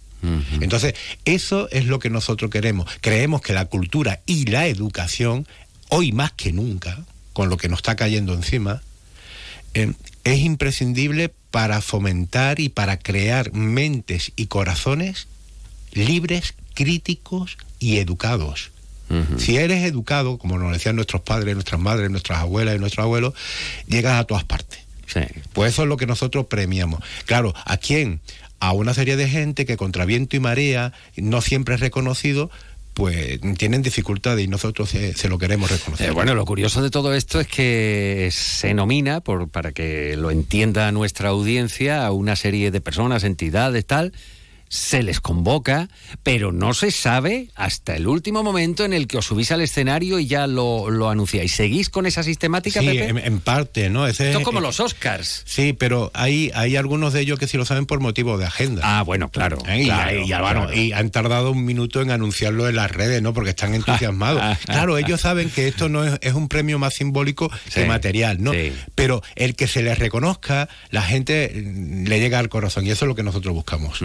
Entonces, 0.61 0.95
eso 1.25 1.69
es 1.71 1.87
lo 1.87 1.99
que 1.99 2.11
nosotros 2.11 2.51
queremos. 2.51 2.91
Creemos 3.01 3.41
que 3.41 3.53
la 3.53 3.66
cultura 3.66 4.21
y 4.27 4.47
la 4.47 4.66
educación, 4.66 5.47
hoy 5.89 6.12
más 6.12 6.33
que 6.33 6.53
nunca, 6.53 7.05
con 7.33 7.49
lo 7.49 7.57
que 7.57 7.69
nos 7.69 7.79
está 7.79 7.95
cayendo 7.95 8.35
encima, 8.35 8.83
eh, 9.75 9.93
es 10.25 10.41
imprescindible 10.41 11.33
para 11.51 11.81
fomentar 11.81 12.61
y 12.61 12.69
para 12.69 12.99
crear 12.99 13.53
mentes 13.53 14.33
y 14.37 14.47
corazones 14.47 15.29
libres, 15.93 16.55
críticos 16.75 17.57
y 17.79 17.99
educados. 17.99 18.71
Si 19.39 19.57
eres 19.57 19.85
educado, 19.85 20.37
como 20.37 20.59
nos 20.59 20.71
decían 20.71 20.95
nuestros 20.95 21.23
padres, 21.23 21.55
nuestras 21.55 21.81
madres, 21.81 22.11
nuestras 22.11 22.41
abuelas 22.41 22.77
y 22.77 22.79
nuestros 22.79 23.05
abuelos, 23.05 23.33
llegas 23.87 24.21
a 24.21 24.25
todas 24.25 24.45
partes. 24.45 24.81
Pues 25.55 25.73
eso 25.73 25.83
es 25.85 25.89
lo 25.89 25.97
que 25.97 26.07
nosotros 26.07 26.45
premiamos. 26.45 27.01
Claro, 27.25 27.55
¿a 27.64 27.79
quién? 27.79 28.21
A 28.61 28.72
una 28.72 28.94
serie 28.94 29.16
de 29.16 29.28
gente 29.28 29.66
que 29.66 29.76
contra 29.76 30.04
viento 30.04 30.36
y 30.36 30.40
marea, 30.40 30.92
no 31.16 31.40
siempre 31.40 31.76
es 31.76 31.80
reconocido, 31.80 32.50
pues 32.98 33.40
tienen 33.56 33.82
dificultades 33.82 34.44
y 34.44 34.48
nosotros 34.48 34.90
se, 34.90 35.28
lo 35.28 35.38
queremos 35.38 35.70
reconocer. 35.70 36.09
Eh, 36.09 36.11
bueno, 36.11 36.34
lo 36.34 36.44
curioso 36.44 36.82
de 36.82 36.90
todo 36.90 37.14
esto 37.14 37.38
es 37.38 37.46
que 37.46 38.28
se 38.32 38.74
nomina, 38.74 39.20
por, 39.20 39.48
para 39.48 39.70
que 39.70 40.16
lo 40.16 40.32
entienda 40.32 40.90
nuestra 40.90 41.28
audiencia, 41.28 42.04
a 42.04 42.11
una 42.11 42.34
serie 42.34 42.72
de 42.72 42.80
personas, 42.80 43.22
entidades, 43.22 43.86
tal. 43.86 44.12
Se 44.69 45.03
les 45.03 45.21
convoca, 45.21 45.89
pero 46.23 46.53
no 46.53 46.75
se 46.75 46.91
sabe 46.91 47.49
hasta 47.55 47.97
el 47.97 48.07
último 48.07 48.43
momento 48.43 48.85
en 48.85 48.93
el 48.93 49.07
que 49.07 49.19
os 49.19 49.27
subís 49.27 49.51
al 49.53 49.61
escenario 49.62 50.19
y 50.19 50.27
ya 50.27 50.47
lo, 50.47 50.91
lo 50.91 51.09
anunciáis. 51.09 51.53
¿Seguís 51.53 51.89
con 51.91 52.07
esa 52.07 52.23
sistemática, 52.23 52.81
Sí, 52.81 52.87
Pepe? 52.87 53.09
en, 53.09 53.19
en 53.19 53.41
parte, 53.41 53.89
¿no? 53.91 54.07
Ese 54.07 54.27
Esto 54.27 54.39
es 54.41 54.45
como 54.45 54.61
los 54.61 54.79
Oscars. 54.81 55.43
Sí, 55.47 55.73
pero 55.73 56.11
hay, 56.14 56.51
hay 56.55 56.77
algunos 56.77 57.12
de 57.12 57.21
ellos 57.21 57.39
que 57.39 57.47
sí 57.49 57.57
lo 57.57 57.64
saben 57.64 57.87
por 57.87 58.01
motivo 58.01 58.37
de 58.39 58.45
agenda. 58.47 58.83
Ah, 58.85 59.03
bueno, 59.03 59.31
claro. 59.31 59.59
Y, 59.75 59.85
claro, 59.87 60.12
y- 60.21 60.23
y, 60.25 60.27
bueno, 60.29 60.66
claro. 60.66 60.75
y 60.75 60.93
han 60.93 61.11
tardado 61.11 61.51
un 61.53 61.64
minuto 61.64 62.03
en 62.03 62.11
anunciarlo 62.11 62.69
en 62.69 62.77
las 62.77 62.91
redes, 62.91 63.23
¿no? 63.23 63.33
Porque 63.33 63.51
están 63.51 63.75
entusiasmados. 63.75 64.43
claro, 64.66 64.99
ellos 64.99 65.21
saben 65.21 65.51
que 65.51 65.69
esto 65.69 65.89
no 65.89 66.05
es, 66.05 66.19
es 66.21 66.35
un 66.35 66.49
premio 66.49 66.79
más 66.79 66.95
simbólico 66.95 67.51
que 67.73 67.87
material, 67.87 68.43
¿no? 68.43 68.53
Pero 68.95 69.23
el 69.35 69.55
que 69.57 69.66
se 69.69 69.83
les 69.83 69.99
reconozca, 69.99 70.69
la 70.91 71.03
gente 71.03 71.51
le 72.05 72.21
llega 72.21 72.39
al 72.39 72.49
corazón 72.49 72.87
y 72.87 72.91
eso 72.91 73.05
es 73.05 73.09
lo 73.09 73.14
que 73.14 73.23
nosotros 73.23 73.55
buscamos. 73.55 74.01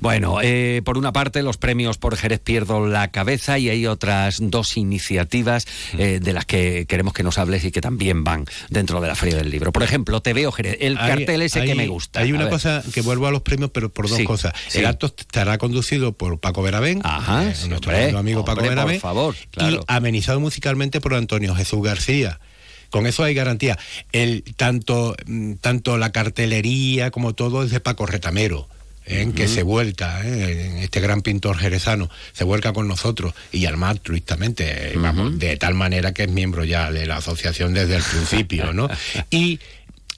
Bueno, 0.00 0.38
eh, 0.42 0.82
por 0.84 0.98
una 0.98 1.12
parte, 1.12 1.42
los 1.42 1.56
premios 1.56 1.98
por 1.98 2.16
Jerez 2.16 2.40
pierdo 2.40 2.86
la 2.86 3.08
cabeza 3.10 3.58
y 3.58 3.68
hay 3.68 3.86
otras 3.86 4.38
dos 4.40 4.76
iniciativas 4.76 5.66
eh, 5.96 6.20
de 6.22 6.32
las 6.32 6.44
que 6.44 6.86
queremos 6.86 7.12
que 7.12 7.22
nos 7.22 7.38
hables 7.38 7.64
y 7.64 7.70
que 7.70 7.80
también 7.80 8.24
van 8.24 8.44
dentro 8.70 9.00
de 9.00 9.08
la 9.08 9.14
Feria 9.14 9.36
del 9.36 9.50
Libro. 9.50 9.72
Por 9.72 9.82
ejemplo, 9.82 10.20
Te 10.20 10.32
veo 10.32 10.52
Jerez, 10.52 10.76
el 10.80 10.98
Hay- 10.98 11.08
cartel 11.08 11.42
ese 11.42 11.62
que 11.62 11.72
hay- 11.72 11.76
me 11.76 11.86
gusta. 11.88 12.20
Hay 12.20 12.32
una 12.32 12.48
cosa 12.48 12.82
que 12.92 13.00
vuelvo 13.02 13.26
a 13.26 13.30
los 13.30 13.42
premios, 13.42 13.70
pero 13.72 13.88
por 13.88 14.08
dos 14.08 14.16
Sí, 14.18 14.24
cosas. 14.24 14.52
sí. 14.68 14.78
El 14.78 14.86
acto 14.86 15.06
estará 15.06 15.58
conducido 15.58 16.12
por 16.12 16.38
Paco 16.38 16.62
Veravén, 16.62 17.00
Ajá, 17.04 17.48
eh, 17.50 17.54
sí, 17.54 17.68
nuestro 17.68 17.92
hombre, 17.92 18.16
amigo 18.16 18.44
Paco 18.44 18.60
hombre, 18.60 18.66
por 18.68 18.76
Veravén, 18.76 19.00
favor, 19.00 19.34
claro. 19.50 19.76
y 19.76 19.80
amenizado 19.86 20.40
musicalmente 20.40 21.00
por 21.00 21.14
Antonio 21.14 21.54
Jesús 21.54 21.82
García. 21.82 22.40
Con 22.90 23.06
eso 23.06 23.22
hay 23.22 23.34
garantía. 23.34 23.78
El, 24.12 24.42
tanto, 24.56 25.14
mm, 25.26 25.54
tanto 25.54 25.98
la 25.98 26.10
cartelería 26.10 27.10
como 27.10 27.34
todo 27.34 27.62
es 27.62 27.70
de 27.70 27.80
Paco 27.80 28.06
Retamero. 28.06 28.66
¿Eh? 29.08 29.22
en 29.22 29.32
que 29.32 29.48
se 29.48 29.62
vuelca, 29.62 30.20
¿eh? 30.24 30.82
este 30.82 31.00
gran 31.00 31.22
pintor 31.22 31.58
jerezano, 31.58 32.10
se 32.32 32.44
vuelca 32.44 32.72
con 32.72 32.86
nosotros 32.86 33.34
y 33.52 33.66
además 33.66 33.90
altruistamente, 33.90 34.92
eh, 34.92 34.96
vamos, 34.96 35.38
de 35.38 35.56
tal 35.56 35.74
manera 35.74 36.12
que 36.12 36.24
es 36.24 36.30
miembro 36.30 36.64
ya 36.64 36.92
de 36.92 37.06
la 37.06 37.16
asociación 37.16 37.74
desde 37.74 37.96
el 37.96 38.02
principio, 38.02 38.72
¿no? 38.72 38.88
Y 39.30 39.60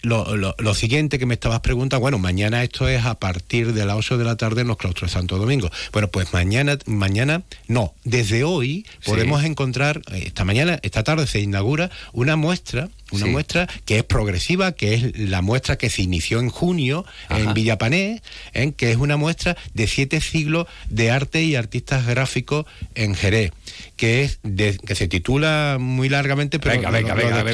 lo, 0.02 0.36
lo- 0.36 0.54
lo 0.58 0.74
siguiente 0.74 1.18
que 1.18 1.26
me 1.26 1.34
estabas 1.34 1.60
preguntando, 1.60 2.00
bueno, 2.00 2.18
mañana 2.18 2.62
esto 2.62 2.88
es 2.88 3.04
a 3.04 3.14
partir 3.18 3.72
de 3.72 3.84
las 3.84 3.96
8 3.96 4.18
de 4.18 4.24
la 4.24 4.36
tarde 4.36 4.62
en 4.62 4.68
los 4.68 4.76
claustros 4.76 5.10
de 5.10 5.14
Santo 5.14 5.38
Domingo. 5.38 5.70
Bueno, 5.92 6.08
pues 6.08 6.32
mañana, 6.32 6.78
mañana, 6.86 7.42
no, 7.68 7.94
desde 8.04 8.44
hoy 8.44 8.86
podemos 9.04 9.44
encontrar, 9.44 10.00
eh, 10.12 10.24
esta 10.26 10.44
mañana, 10.44 10.78
esta 10.82 11.02
tarde 11.04 11.26
se 11.26 11.40
inaugura 11.40 11.90
una 12.12 12.36
muestra, 12.36 12.88
una 13.12 13.26
Sí. 13.26 13.30
muestra 13.32 13.68
que 13.84 13.98
es 13.98 14.04
progresiva, 14.04 14.72
que 14.72 14.94
es 14.94 15.18
la 15.18 15.42
muestra 15.42 15.76
que 15.76 15.90
se 15.90 16.02
inició 16.02 16.38
en 16.40 16.48
junio 16.48 17.04
en 17.28 17.52
Villapané, 17.54 18.22
en 18.54 18.72
que 18.72 18.92
es 18.92 18.96
una 18.96 19.16
muestra 19.16 19.56
de 19.74 19.86
siete 19.88 20.20
siglos 20.20 20.66
de 20.88 21.10
arte 21.10 21.42
y 21.42 21.56
artistas 21.56 22.06
gráficos 22.06 22.66
en 22.94 23.14
Jerez, 23.16 23.50
que 23.96 24.22
es 24.22 24.38
de- 24.44 24.78
que 24.78 24.94
se 24.94 25.08
titula 25.08 25.76
muy 25.80 26.08
largamente, 26.08 26.58
pero 26.60 26.76
Venga, 26.76 26.90
venga, 26.90 27.14
venga, 27.14 27.44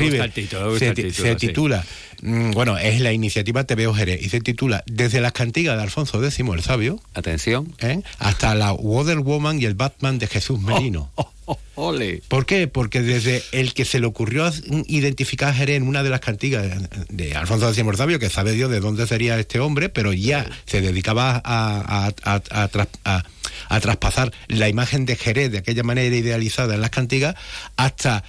se, 0.78 1.10
se 1.12 1.34
titula, 1.36 1.84
bueno, 2.22 2.78
es 2.78 3.00
la 3.00 3.12
iniciativa 3.12 3.64
Te 3.64 3.74
veo 3.74 3.94
Jerez 3.94 4.22
y 4.22 4.28
se 4.28 4.40
titula 4.40 4.82
Desde 4.86 5.20
las 5.20 5.32
cantigas 5.32 5.76
de 5.76 5.82
Alfonso 5.82 6.22
X 6.24 6.38
el 6.40 6.62
Sabio, 6.62 7.00
atención, 7.14 7.74
¿eh? 7.80 8.00
hasta 8.18 8.54
la 8.54 8.72
Wonder 8.72 9.18
Woman 9.20 9.60
y 9.60 9.64
el 9.64 9.74
Batman 9.74 10.18
de 10.18 10.26
Jesús 10.26 10.60
Merino. 10.60 11.10
Ole. 11.76 12.22
¿Por 12.26 12.44
qué? 12.46 12.66
Porque 12.66 13.02
desde 13.02 13.42
el 13.52 13.72
que 13.74 13.84
se 13.84 14.00
le 14.00 14.06
ocurrió 14.06 14.50
identificar 14.88 15.50
a 15.50 15.54
Jerez 15.54 15.76
en 15.76 15.86
una 15.86 16.02
de 16.02 16.10
las 16.10 16.20
cantigas 16.20 16.66
de 17.08 17.34
Alfonso 17.36 17.68
X 17.68 17.84
el 17.86 17.96
Sabio, 17.96 18.18
que 18.18 18.30
sabe 18.30 18.52
Dios 18.52 18.70
de 18.70 18.80
dónde 18.80 19.06
sería 19.06 19.38
este 19.38 19.60
hombre, 19.60 19.88
pero 19.88 20.12
ya 20.12 20.46
se 20.64 20.80
dedicaba 20.80 21.40
a, 21.44 22.08
a- 22.08 22.12
a- 22.24 22.62
a 22.62 22.68
tras- 22.68 22.88
a- 23.04 23.22
a 23.68 23.80
traspasar 23.80 24.32
la 24.48 24.68
imagen 24.68 25.06
de 25.06 25.16
Jerez 25.16 25.52
de 25.52 25.58
aquella 25.58 25.82
manera 25.84 26.14
idealizada 26.16 26.74
en 26.74 26.80
las 26.80 26.90
cantigas, 26.90 27.36
hasta 27.76 28.24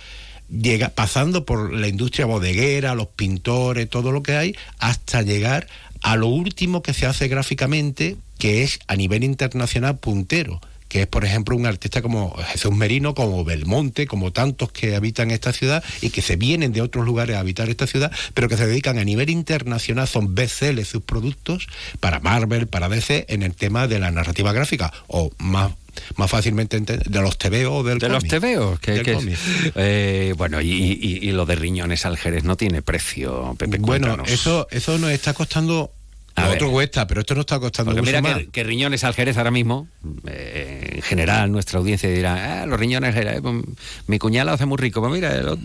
llega, 0.49 0.89
pasando 0.89 1.45
por 1.45 1.73
la 1.73 1.87
industria 1.87 2.25
bodeguera, 2.25 2.95
los 2.95 3.07
pintores, 3.07 3.89
todo 3.89 4.11
lo 4.11 4.23
que 4.23 4.35
hay, 4.35 4.55
hasta 4.79 5.21
llegar 5.21 5.67
a 6.01 6.15
lo 6.15 6.27
último 6.27 6.81
que 6.81 6.93
se 6.93 7.05
hace 7.05 7.27
gráficamente, 7.27 8.17
que 8.37 8.63
es 8.63 8.79
a 8.87 8.95
nivel 8.95 9.23
internacional 9.23 9.97
puntero 9.97 10.61
que 10.87 11.01
es 11.01 11.07
por 11.07 11.25
ejemplo 11.25 11.55
un 11.55 11.65
artista 11.65 12.01
como 12.01 12.35
Jesús 12.37 12.73
Merino, 12.73 13.13
como 13.13 13.43
Belmonte, 13.43 14.07
como 14.07 14.31
tantos 14.31 14.71
que 14.71 14.95
habitan 14.95 15.31
esta 15.31 15.53
ciudad 15.53 15.83
y 16.01 16.09
que 16.09 16.21
se 16.21 16.35
vienen 16.35 16.71
de 16.71 16.81
otros 16.81 17.05
lugares 17.05 17.35
a 17.35 17.39
habitar 17.39 17.69
esta 17.69 17.87
ciudad, 17.87 18.11
pero 18.33 18.47
que 18.49 18.57
se 18.57 18.67
dedican 18.67 18.97
a 18.97 19.03
nivel 19.03 19.29
internacional, 19.29 20.07
son 20.07 20.35
bestsellers 20.35 20.87
sus 20.87 21.03
productos 21.03 21.67
para 21.99 22.19
Marvel, 22.19 22.67
para 22.67 22.89
DC, 22.89 23.25
en 23.29 23.43
el 23.43 23.53
tema 23.53 23.87
de 23.87 23.99
la 23.99 24.11
narrativa 24.11 24.53
gráfica, 24.53 24.93
o 25.07 25.31
más 25.37 25.73
más 26.15 26.29
fácilmente 26.29 26.77
ente- 26.77 26.97
de 26.97 27.21
los 27.21 27.37
TVO 27.37 27.77
o 27.77 27.83
del 27.83 27.99
De 27.99 28.09
los 28.09 28.23
tebeos, 28.23 28.79
que, 28.79 29.01
es- 29.01 29.71
eh, 29.75 30.33
bueno, 30.37 30.61
y, 30.61 30.71
y- 30.71 31.19
y 31.27 31.31
lo 31.31 31.45
de 31.45 31.55
riñones 31.55 32.05
al 32.05 32.17
Jerez 32.17 32.43
no 32.43 32.55
tiene 32.55 32.81
precio, 32.81 33.55
Pepe, 33.57 33.77
Bueno, 33.79 34.07
cuéntanos. 34.07 34.31
eso, 34.31 34.67
eso 34.71 34.97
nos 34.97 35.11
está 35.11 35.33
costando. 35.33 35.91
A 36.35 36.41
lo 36.43 36.47
ver. 36.49 36.57
otro 36.57 36.71
cuesta, 36.71 37.07
pero 37.07 37.21
esto 37.21 37.33
no 37.33 37.41
está 37.41 37.59
costando 37.59 37.89
Porque 37.95 38.01
mucho 38.01 38.11
mira 38.11 38.21
más. 38.21 38.37
que, 38.37 38.49
que 38.51 38.63
riñones 38.63 39.03
al 39.03 39.15
Jerez 39.15 39.37
ahora 39.39 39.49
mismo, 39.49 39.87
eh, 40.27 40.91
en 40.97 41.01
general 41.01 41.51
nuestra 41.51 41.79
audiencia 41.79 42.11
dirá, 42.11 42.61
ah, 42.61 42.65
los 42.67 42.79
riñones 42.79 43.15
Jerez, 43.15 43.41
pues, 43.41 43.55
mi 44.05 44.19
cuñada 44.19 44.53
hace 44.53 44.67
muy 44.67 44.77
rico, 44.77 45.01
pues 45.01 45.11
mira, 45.13 45.33
el, 45.33 45.57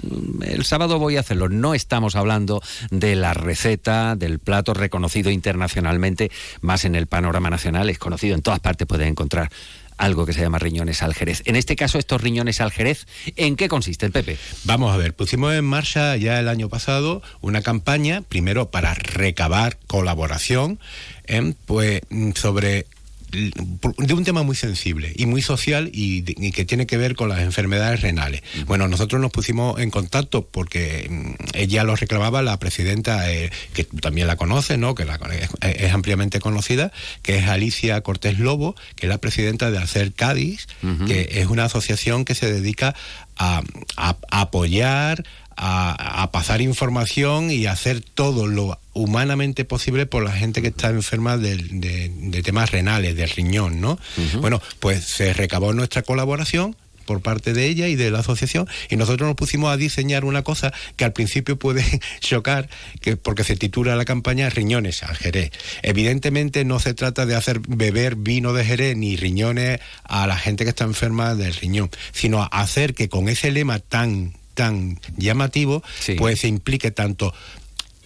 el 0.47 0.65
sábado 0.65 0.99
voy 0.99 1.19
a 1.19 1.21
hacerlo. 1.21 1.51
No 1.51 1.75
estamos 1.75 2.17
hablando 2.17 2.63
de 2.91 3.17
la 3.17 3.35
receta, 3.35 4.17
del 4.17 4.39
plato 4.39 4.73
reconocido 4.73 5.31
internacionalmente, 5.31 6.31
más 6.63 6.87
en 6.87 6.95
el 6.95 7.07
panorama 7.07 7.51
nacional, 7.51 7.91
es 7.91 7.99
conocido 7.99 8.35
en 8.35 8.41
todas 8.41 8.61
partes, 8.61 8.87
puedes 8.87 9.07
encontrar 9.07 9.51
algo 9.97 10.27
que 10.27 10.33
se 10.33 10.41
llama 10.41 10.59
riñones 10.59 11.03
al 11.03 11.15
Jerez. 11.15 11.43
En 11.45 11.57
este 11.57 11.77
caso, 11.77 11.99
estos 11.99 12.21
riñones 12.21 12.61
al 12.61 12.73
Jerez, 12.73 13.07
¿en 13.37 13.57
qué 13.57 13.69
consiste 13.69 14.07
el 14.07 14.13
Pepe? 14.13 14.39
Vamos 14.65 14.93
a 14.93 14.97
ver, 14.97 15.15
pusimos 15.15 15.55
en 15.55 15.65
marcha 15.65 16.17
ya 16.17 16.39
el 16.39 16.49
año 16.49 16.69
pasado 16.69 17.23
una 17.41 17.63
campaña, 17.63 18.23
primero 18.23 18.71
para 18.71 18.95
recabar 18.95 19.79
colaboración, 19.87 20.79
em, 21.27 21.55
pues 21.67 22.03
sobre 22.35 22.87
de 23.33 24.15
un 24.15 24.25
tema 24.25 24.43
muy 24.43 24.55
sensible 24.55 25.13
y 25.17 25.27
muy 25.27 25.43
social 25.43 25.91
y, 25.93 26.21
de- 26.21 26.35
y 26.39 26.53
que 26.53 26.65
tiene 26.65 26.87
que 26.87 26.97
ver 26.97 27.17
con 27.17 27.29
las 27.29 27.41
enfermedades 27.41 28.01
renales. 28.03 28.43
Bueno, 28.67 28.89
nosotros 28.89 29.21
nos 29.21 29.31
pusimos 29.31 29.81
en 29.81 29.91
contacto 29.91 30.47
porque 30.47 31.07
mm, 31.11 31.33
ella 31.55 31.85
lo 31.85 31.97
reclamaba 31.97 32.43
la 32.43 32.59
presidenta, 32.59 33.33
eh, 33.33 33.51
que 33.73 33.85
también 33.85 34.27
la 34.27 34.37
conoces, 34.37 34.79
¿no? 34.79 34.95
Que 34.95 35.05
la, 35.05 35.19
es, 35.33 35.49
es 35.63 35.93
ampliamente 35.93 36.41
conocida, 36.41 36.93
que 37.23 37.39
es 37.39 37.47
Alicia 37.49 38.01
Cortés 38.03 38.39
Lobo, 38.39 38.77
que 38.97 39.07
es 39.07 39.11
la 39.11 39.19
presidenta 39.19 39.71
de 39.71 39.79
Hacer 39.79 40.13
Cádiz, 40.13 40.67
que 41.07 41.29
es 41.41 41.47
una 41.47 41.65
asociación 41.65 42.25
que 42.25 42.35
se 42.35 42.53
dedica 42.53 42.95
a, 43.37 43.63
a- 43.97 44.17
a 44.31 44.41
apoyar, 44.43 45.25
a, 45.57 46.23
a 46.23 46.31
pasar 46.33 46.61
información 46.61 47.51
y 47.51 47.67
hacer 47.67 48.01
todo 48.01 48.47
lo 48.47 48.79
humanamente 48.95 49.65
posible 49.65 50.07
por 50.07 50.23
la 50.23 50.33
gente 50.33 50.63
que 50.63 50.69
está 50.69 50.91
enferma 50.91 51.37
de, 51.37 51.57
de 51.57 52.43
temas 52.43 52.71
renales, 52.71 53.17
del 53.17 53.31
riñón, 53.31 53.81
¿no? 53.81 53.99
Bueno, 54.41 54.61
pues 54.81 55.05
se 55.05 55.33
recabó 55.33 55.73
nuestra 55.73 56.03
colaboración 56.03 56.77
por 57.07 57.21
parte 57.21 57.53
de 57.53 57.67
ella 57.67 57.89
y 57.89 57.97
de 57.97 58.11
la 58.11 58.21
asociación 58.21 58.69
y 58.89 58.97
nosotros 58.97 59.27
nos 59.27 59.37
pusimos 59.37 59.73
a 59.73 59.77
diseñar 59.77 60.25
una 60.25 60.43
cosa 60.43 60.73
que 60.97 61.05
al 61.05 61.13
principio 61.13 61.59
puede 61.59 61.85
chocar 62.21 62.69
que 63.01 63.17
porque 63.17 63.43
se 63.43 63.57
titula 63.57 63.97
la 63.97 64.05
campaña 64.05 64.49
riñones 64.51 65.03
al 65.03 65.17
Jerez 65.17 65.51
evidentemente 65.83 66.65
no 66.65 66.79
se 66.79 66.95
trata 66.95 67.27
de 67.27 67.35
hacer 67.35 67.61
beber 67.67 68.15
vino 68.15 68.53
de 68.53 68.65
Jerez 68.65 68.97
ni 68.97 69.17
riñones 69.17 69.81
a 70.05 70.29
la 70.29 70.37
gente 70.37 70.63
que 70.63 70.71
está 70.71 70.85
enferma 70.85 71.35
del 71.35 71.55
riñón 71.55 71.91
sino 72.13 72.49
hacer 72.53 72.95
que 72.95 73.09
con 73.09 73.29
ese 73.29 73.51
lema 73.51 73.81
tan 73.81 74.35
tan 74.55 75.01
llamativo 75.17 75.83
pues 76.19 76.41
se 76.41 76.49
implique 76.49 76.91
tanto 76.91 77.35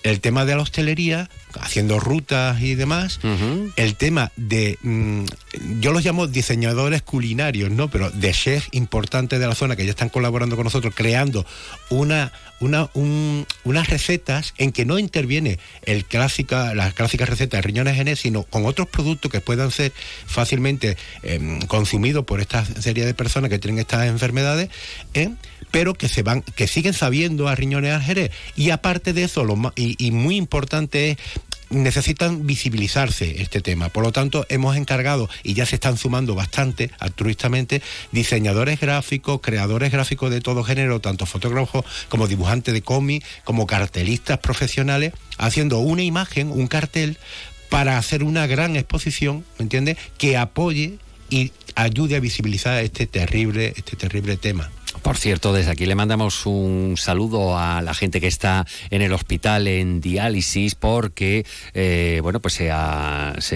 el 0.03 0.21
tema 0.21 0.45
de 0.45 0.55
la 0.55 0.63
hostelería 0.63 1.29
haciendo 1.61 1.99
rutas 2.01 2.61
y 2.63 2.75
demás, 2.75 3.19
el 3.77 3.97
tema 3.97 4.33
de, 4.37 4.79
mm, 4.83 5.25
yo 5.81 5.93
los 5.93 6.05
llamo 6.05 6.27
diseñadores 6.27 7.03
culinarios, 7.03 7.71
¿no? 7.71 7.89
Pero 7.89 8.11
de 8.11 8.33
chefs 8.33 8.69
importantes 8.73 9.39
de 9.41 9.47
la 9.47 9.55
zona 9.55 9.77
que 9.77 9.85
ya 9.85 9.91
están 9.91 10.09
colaborando 10.09 10.57
con 10.57 10.65
nosotros, 10.65 10.95
creando 10.97 11.47
una, 11.91 12.33
una, 12.61 12.89
un- 12.95 13.47
unas 13.65 13.89
recetas 13.89 14.55
en 14.59 14.73
que 14.73 14.85
no 14.85 14.99
interviene 14.99 15.59
el 15.83 16.05
clásica, 16.05 16.75
las 16.75 16.95
clásicas 16.95 17.29
recetas 17.29 17.59
de 17.59 17.63
riñones 17.63 17.97
genes, 17.97 18.21
sino 18.21 18.43
con 18.45 18.65
otros 18.67 18.89
productos 18.89 19.31
que 19.31 19.41
puedan 19.41 19.71
ser 19.71 19.93
fácilmente 20.27 20.97
em, 21.23 21.61
consumidos 21.63 22.25
por 22.25 22.41
esta 22.41 22.65
serie 22.65 23.05
de 23.07 23.15
personas 23.15 23.51
que 23.51 23.59
tienen 23.59 23.79
estas 23.81 24.07
enfermedades, 24.07 24.69
¿eh? 25.15 25.31
pero 25.71 25.95
que 25.95 26.09
se 26.09 26.23
van, 26.23 26.43
que 26.43 26.67
siguen 26.69 26.93
sabiendo 26.95 27.49
a 27.49 27.55
riñones 27.55 27.93
al 27.93 28.03
jerez. 28.03 28.31
Y 28.55 28.71
aparte 28.71 29.13
de 29.13 29.25
eso, 29.25 29.45
lo 29.45 29.57
y, 29.77 29.97
y 30.05 30.11
muy 30.11 30.37
importante 30.37 31.11
es 31.11 31.17
necesitan 31.71 32.47
visibilizarse 32.47 33.43
este 33.43 33.61
tema. 33.61 33.89
Por 33.89 34.05
lo 34.05 34.13
tanto, 34.13 34.47
hemos 34.49 34.77
encargado, 34.77 35.29
y 35.43 35.55
ya 35.55 35.67
se 35.67 35.77
están 35.77 35.97
sumando 35.97 36.35
bastante 36.35 36.91
altruistamente, 36.99 37.83
diseñadores 38.13 38.81
gráficos, 38.81 39.41
creadores 39.41 39.93
gráficos 39.93 40.31
de 40.31 40.41
todo 40.41 40.65
género, 40.65 41.01
tanto 41.01 41.27
fotógrafos 41.27 41.85
como 42.09 42.29
dibujantes 42.29 42.75
de 42.75 42.83
cómic, 42.83 43.25
como 43.45 43.67
cartelistas 43.67 44.39
profesionales, 44.39 45.13
haciendo 45.39 45.79
una 45.79 46.03
imagen, 46.03 46.51
un 46.51 46.67
cartel, 46.67 47.19
para 47.69 47.99
hacer 47.99 48.23
una 48.23 48.47
gran 48.47 48.77
exposición, 48.77 49.45
¿me 49.59 49.65
entiendes?, 49.65 49.99
que 50.19 50.37
apoye 50.37 50.99
y 51.31 51.53
ayude 51.75 52.17
a 52.17 52.21
visibilizar 52.21 52.83
este 52.83 53.07
terrible, 53.07 53.75
este 53.77 53.97
terrible 53.97 54.37
tema. 54.37 54.71
Por 55.07 55.19
cierto, 55.19 55.53
desde 55.53 55.71
aquí 55.71 55.87
le 55.87 55.95
mandamos 55.95 56.47
un 56.47 56.97
saludo 56.97 57.57
a 57.57 57.81
la 57.81 57.95
gente 57.95 58.21
que 58.21 58.27
está 58.27 58.67
en 58.91 59.03
el 59.03 59.13
hospital 59.13 59.69
en 59.69 60.01
diálisis 60.01 60.75
porque, 60.75 61.47
eh, 61.75 62.19
bueno, 62.25 62.41
pues 62.41 62.55
se, 62.55 62.73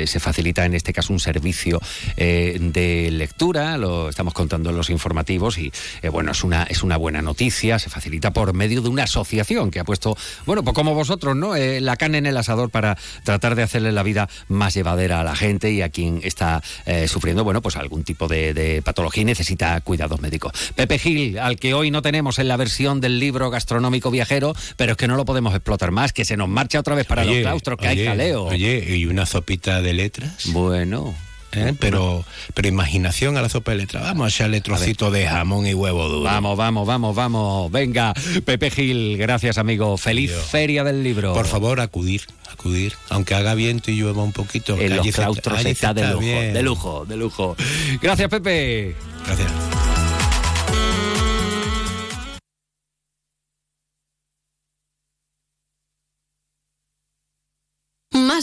se- 0.06 0.20
facilita 0.20 0.64
en 0.64 0.74
este 0.74 0.92
caso 0.92 1.12
un 1.12 1.18
servicio 1.18 1.80
eh, 2.16 2.56
de 2.60 3.10
lectura, 3.10 3.76
lo 3.78 4.10
estamos 4.10 4.32
contando 4.32 4.70
en 4.70 4.76
los 4.76 4.90
informativos 4.90 5.58
y, 5.58 5.72
eh, 6.02 6.08
bueno, 6.08 6.30
es 6.30 6.44
una, 6.44 6.62
es 6.62 6.84
una 6.84 6.96
buena 6.96 7.20
noticia, 7.20 7.80
se 7.80 7.90
facilita 7.90 8.30
por 8.32 8.52
medio 8.54 8.80
de 8.80 8.88
una 8.88 9.02
asociación 9.02 9.72
que 9.72 9.80
ha 9.80 9.84
puesto, 9.84 10.16
bueno, 10.46 10.62
pues 10.62 10.74
como 10.76 10.94
vosotros, 10.94 11.34
¿no? 11.34 11.56
La 11.56 11.96
carne 11.96 12.18
en 12.18 12.26
el 12.26 12.36
asador 12.36 12.70
para 12.70 12.96
tratar 13.24 13.56
de 13.56 13.64
hacerle 13.64 13.90
la 13.90 14.04
vida 14.04 14.28
más 14.46 14.74
llevadera 14.74 15.18
a 15.20 15.24
la 15.24 15.34
gente 15.34 15.72
y 15.72 15.82
a 15.82 15.88
quien 15.88 16.20
está 16.22 16.62
sufriendo, 17.08 17.42
bueno, 17.42 17.60
pues 17.60 17.74
algún 17.74 18.04
tipo 18.04 18.28
de, 18.28 18.54
de 18.54 18.82
patología 18.82 19.22
y 19.22 19.24
necesita 19.24 19.80
cuidados 19.80 20.20
médicos. 20.20 20.52
Pepe 20.76 20.96
Gil, 20.96 21.39
al 21.40 21.56
que 21.56 21.74
hoy 21.74 21.90
no 21.90 22.02
tenemos 22.02 22.38
en 22.38 22.48
la 22.48 22.56
versión 22.56 23.00
del 23.00 23.18
libro 23.18 23.50
gastronómico 23.50 24.10
viajero, 24.10 24.54
pero 24.76 24.92
es 24.92 24.96
que 24.98 25.08
no 25.08 25.16
lo 25.16 25.24
podemos 25.24 25.54
explotar 25.54 25.90
más, 25.90 26.12
que 26.12 26.24
se 26.24 26.36
nos 26.36 26.48
marcha 26.48 26.80
otra 26.80 26.94
vez 26.94 27.06
para 27.06 27.24
los 27.24 27.32
Oye, 27.32 27.42
claustros, 27.42 27.78
que 27.78 27.88
oye, 27.88 28.02
hay 28.02 28.06
jaleo. 28.06 28.44
Oye, 28.44 28.96
y 28.96 29.06
una 29.06 29.26
sopita 29.26 29.82
de 29.82 29.94
letras. 29.94 30.46
Bueno. 30.46 31.14
¿Eh? 31.52 31.74
Pero, 31.80 32.24
pero 32.54 32.68
imaginación 32.68 33.36
a 33.36 33.42
la 33.42 33.48
sopa 33.48 33.72
de 33.72 33.78
letras. 33.78 34.04
Vamos 34.04 34.26
a 34.26 34.28
echarle 34.28 34.60
trocito 34.60 35.10
de 35.10 35.26
jamón 35.26 35.66
y 35.66 35.74
huevo 35.74 36.08
duro. 36.08 36.22
Vamos, 36.22 36.56
vamos, 36.56 36.86
vamos, 36.86 37.16
vamos. 37.16 37.72
Venga, 37.72 38.14
Pepe 38.44 38.70
Gil, 38.70 39.16
gracias 39.16 39.58
amigo. 39.58 39.96
Feliz 39.96 40.30
feria 40.32 40.84
del 40.84 41.02
libro. 41.02 41.32
Por 41.32 41.46
favor, 41.46 41.80
acudir, 41.80 42.22
acudir. 42.52 42.94
Aunque 43.08 43.34
haga 43.34 43.54
viento 43.54 43.90
y 43.90 43.96
llueva 43.96 44.22
un 44.22 44.32
poquito. 44.32 44.78
En 44.78 44.96
los 44.96 45.06
claustros 45.08 45.64
está 45.64 45.92
de 45.92 46.06
lujo, 46.06 46.20
bien. 46.20 46.54
de 46.54 46.62
lujo, 46.62 47.04
de 47.04 47.16
lujo. 47.16 47.56
Gracias, 48.00 48.28
Pepe. 48.28 48.94
Gracias. 49.26 49.89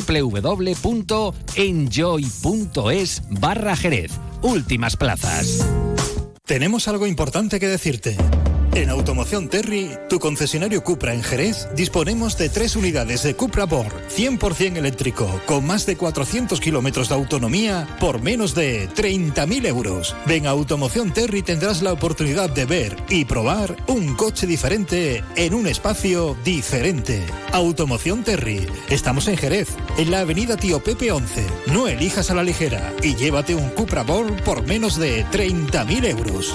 www.enjoy.es 0.00 1.32
barra 3.30 3.76
Jerez. 3.76 4.12
Últimas 4.42 4.96
plazas. 4.96 5.66
Tenemos 6.44 6.88
algo 6.88 7.06
importante 7.06 7.60
que 7.60 7.68
decirte. 7.68 8.16
En 8.78 8.90
Automoción 8.90 9.48
Terry, 9.48 9.90
tu 10.08 10.20
concesionario 10.20 10.84
Cupra 10.84 11.12
en 11.12 11.24
Jerez, 11.24 11.66
disponemos 11.74 12.38
de 12.38 12.48
tres 12.48 12.76
unidades 12.76 13.24
de 13.24 13.34
Cupra 13.34 13.64
Born 13.64 13.90
100% 14.08 14.76
eléctrico, 14.76 15.28
con 15.46 15.66
más 15.66 15.84
de 15.84 15.96
400 15.96 16.60
kilómetros 16.60 17.08
de 17.08 17.16
autonomía, 17.16 17.88
por 17.98 18.22
menos 18.22 18.54
de 18.54 18.88
30.000 18.90 19.66
euros. 19.66 20.14
Ven 20.26 20.46
a 20.46 20.50
Automoción 20.50 21.12
Terry 21.12 21.42
tendrás 21.42 21.82
la 21.82 21.92
oportunidad 21.92 22.50
de 22.50 22.66
ver 22.66 22.96
y 23.08 23.24
probar 23.24 23.74
un 23.88 24.14
coche 24.14 24.46
diferente 24.46 25.24
en 25.34 25.54
un 25.54 25.66
espacio 25.66 26.36
diferente. 26.44 27.26
Automoción 27.50 28.22
Terry. 28.22 28.64
Estamos 28.90 29.26
en 29.26 29.38
Jerez, 29.38 29.70
en 29.96 30.12
la 30.12 30.20
avenida 30.20 30.56
Tío 30.56 30.78
Pepe 30.78 31.10
11. 31.10 31.44
No 31.72 31.88
elijas 31.88 32.30
a 32.30 32.36
la 32.36 32.44
ligera 32.44 32.94
y 33.02 33.16
llévate 33.16 33.56
un 33.56 33.70
Cupra 33.70 34.04
Born 34.04 34.36
por 34.44 34.64
menos 34.64 34.96
de 34.96 35.26
30.000 35.26 36.04
euros. 36.04 36.54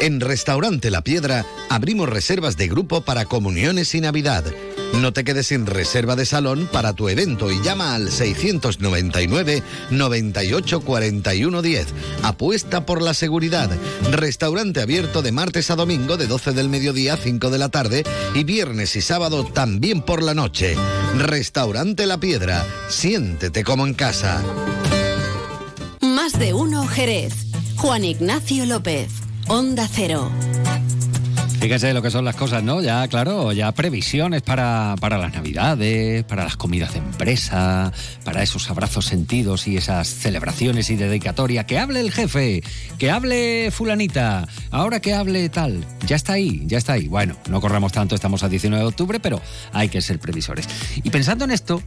En 0.00 0.20
Restaurante 0.20 0.90
La 0.90 1.02
Piedra 1.02 1.46
abrimos 1.70 2.08
reservas 2.08 2.56
de 2.56 2.68
grupo 2.68 3.02
para 3.02 3.24
comuniones 3.24 3.94
y 3.94 4.00
Navidad. 4.00 4.44
No 5.00 5.12
te 5.12 5.24
quedes 5.24 5.48
sin 5.48 5.66
reserva 5.66 6.14
de 6.14 6.24
salón 6.24 6.68
para 6.70 6.92
tu 6.92 7.08
evento 7.08 7.50
y 7.50 7.60
llama 7.62 7.94
al 7.94 8.10
699 8.10 9.62
98 9.90 10.80
41 10.80 11.62
10. 11.62 11.86
Apuesta 12.22 12.86
por 12.86 13.02
la 13.02 13.12
seguridad. 13.12 13.70
Restaurante 14.12 14.80
abierto 14.80 15.20
de 15.22 15.32
martes 15.32 15.70
a 15.70 15.76
domingo 15.76 16.16
de 16.16 16.26
12 16.26 16.52
del 16.52 16.68
mediodía 16.68 17.14
a 17.14 17.16
5 17.16 17.50
de 17.50 17.58
la 17.58 17.70
tarde 17.70 18.04
y 18.34 18.44
viernes 18.44 18.94
y 18.96 19.00
sábado 19.00 19.44
también 19.44 20.00
por 20.00 20.22
la 20.22 20.34
noche. 20.34 20.76
Restaurante 21.18 22.06
La 22.06 22.18
Piedra. 22.18 22.64
Siéntete 22.88 23.64
como 23.64 23.86
en 23.86 23.94
casa. 23.94 24.42
Más 26.00 26.38
de 26.38 26.54
uno 26.54 26.86
Jerez. 26.86 27.34
Juan 27.76 28.04
Ignacio 28.04 28.64
López. 28.64 29.23
Onda 29.48 29.86
Cero. 29.90 30.30
Fíjense 31.60 31.94
lo 31.94 32.02
que 32.02 32.10
son 32.10 32.24
las 32.24 32.36
cosas, 32.36 32.62
¿no? 32.62 32.82
Ya, 32.82 33.06
claro, 33.08 33.52
ya 33.52 33.72
previsiones 33.72 34.42
para, 34.42 34.96
para 35.00 35.16
las 35.16 35.32
navidades, 35.32 36.22
para 36.24 36.44
las 36.44 36.56
comidas 36.56 36.92
de 36.92 36.98
empresa, 36.98 37.90
para 38.22 38.42
esos 38.42 38.68
abrazos 38.70 39.06
sentidos 39.06 39.66
y 39.66 39.78
esas 39.78 40.08
celebraciones 40.08 40.90
y 40.90 40.96
dedicatoria. 40.96 41.64
Que 41.64 41.78
hable 41.78 42.00
el 42.00 42.12
jefe, 42.12 42.62
que 42.98 43.10
hable 43.10 43.70
fulanita, 43.70 44.46
ahora 44.70 45.00
que 45.00 45.14
hable 45.14 45.48
tal. 45.48 45.86
Ya 46.06 46.16
está 46.16 46.34
ahí, 46.34 46.62
ya 46.66 46.76
está 46.76 46.94
ahí. 46.94 47.08
Bueno, 47.08 47.36
no 47.48 47.60
corramos 47.62 47.92
tanto, 47.92 48.14
estamos 48.14 48.42
a 48.42 48.48
19 48.50 48.82
de 48.82 48.88
octubre, 48.88 49.20
pero 49.20 49.40
hay 49.72 49.88
que 49.88 50.02
ser 50.02 50.18
previsores. 50.18 50.68
Y 51.02 51.08
pensando 51.08 51.46
en 51.46 51.50
esto, 51.50 51.82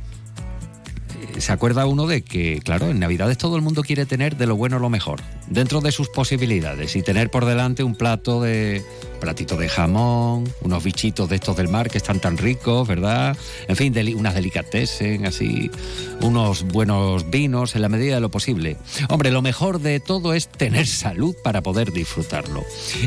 se 1.39 1.51
acuerda 1.51 1.85
uno 1.85 2.07
de 2.07 2.23
que, 2.23 2.59
claro, 2.64 2.89
en 2.89 2.99
Navidades 2.99 3.38
todo 3.38 3.55
el 3.55 3.61
mundo 3.61 3.84
quiere 3.84 4.05
tener 4.05 4.38
de 4.38 4.47
lo 4.47 4.55
bueno 4.55 4.80
lo 4.80 4.89
mejor, 4.89 5.22
dentro 5.47 5.81
de 5.81 5.91
sus 5.91 6.09
posibilidades, 6.09 6.95
y 6.95 7.01
tener 7.01 7.30
por 7.30 7.45
delante 7.45 7.84
un 7.84 7.95
plato 7.95 8.41
de 8.41 8.84
platito 9.19 9.57
de 9.57 9.69
jamón, 9.69 10.51
unos 10.61 10.84
bichitos 10.84 11.30
de 11.30 11.35
estos 11.35 11.57
del 11.57 11.68
mar 11.68 11.89
que 11.89 11.97
están 11.97 12.19
tan 12.19 12.38
ricos, 12.38 12.88
¿verdad? 12.88 13.38
En 13.68 13.76
fin, 13.76 13.93
unas 14.15 14.35
delicatessen, 14.35 15.26
así, 15.26 15.69
unos 16.22 16.64
buenos 16.64 17.30
vinos 17.30 17.76
en 17.76 17.81
la 17.81 17.89
medida 17.89 18.15
de 18.15 18.22
lo 18.22 18.30
posible. 18.30 18.77
Hombre, 19.09 19.31
lo 19.31 19.41
mejor 19.41 19.80
de 19.80 19.99
todo 19.99 20.34
es 20.34 20.47
tener 20.47 20.88
salud 20.88 21.35
para 21.43 21.61
poder 21.61 21.91
disfrutarlo. 21.91 22.64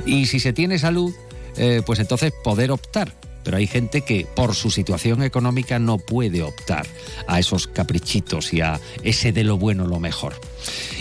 Y 0.07 0.27
si 0.27 0.41
se 0.41 0.53
tiene 0.53 0.79
salud, 0.79 1.15
eh, 1.57 1.83
pues 1.85 1.99
entonces 1.99 2.33
poder 2.45 2.71
optar 2.71 3.13
pero 3.43 3.57
hay 3.57 3.67
gente 3.67 4.03
que 4.03 4.27
por 4.35 4.55
su 4.55 4.71
situación 4.71 5.23
económica 5.23 5.79
no 5.79 5.99
puede 5.99 6.43
optar 6.43 6.87
a 7.27 7.39
esos 7.39 7.67
caprichitos 7.67 8.53
y 8.53 8.61
a 8.61 8.81
ese 9.03 9.33
de 9.33 9.45
lo 9.45 9.59
bueno 9.59 9.87
lo 9.87 10.01
mejor. 10.01 10.35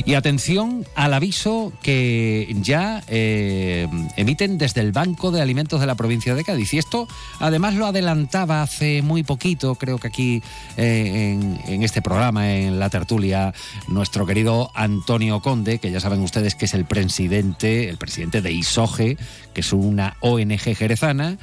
Y 0.05 0.13
atención 0.13 0.85
al 0.95 1.13
aviso 1.13 1.73
que 1.83 2.55
ya 2.61 3.03
eh, 3.07 3.87
emiten 4.15 4.57
desde 4.57 4.81
el 4.81 4.91
Banco 4.91 5.31
de 5.31 5.41
Alimentos 5.41 5.79
de 5.81 5.85
la 5.85 5.95
provincia 5.95 6.35
de 6.35 6.43
Cádiz. 6.43 6.73
Y 6.73 6.77
esto 6.77 7.07
además 7.39 7.75
lo 7.75 7.85
adelantaba 7.85 8.61
hace 8.61 9.01
muy 9.01 9.23
poquito, 9.23 9.75
creo 9.75 9.97
que 9.97 10.07
aquí 10.07 10.43
eh, 10.77 11.37
en, 11.67 11.83
este 11.83 12.01
programa, 12.01 12.53
en 12.55 12.79
la 12.79 12.89
tertulia, 12.89 13.53
nuestro 13.87 14.25
querido 14.25 14.71
Antonio 14.73 15.41
Conde, 15.41 15.79
que 15.79 15.91
ya 15.91 15.99
saben 15.99 16.21
ustedes 16.21 16.55
que 16.55 16.65
es 16.65 16.73
el 16.73 16.85
presidente, 16.85 17.89
el 17.89 17.97
presidente 17.97 18.41
de 18.41 18.51
ISOGE, 18.51 19.17
que 19.53 19.61
es 19.61 19.73
una 19.73 20.15
ONG 20.21 20.75
jerezana 20.75 21.37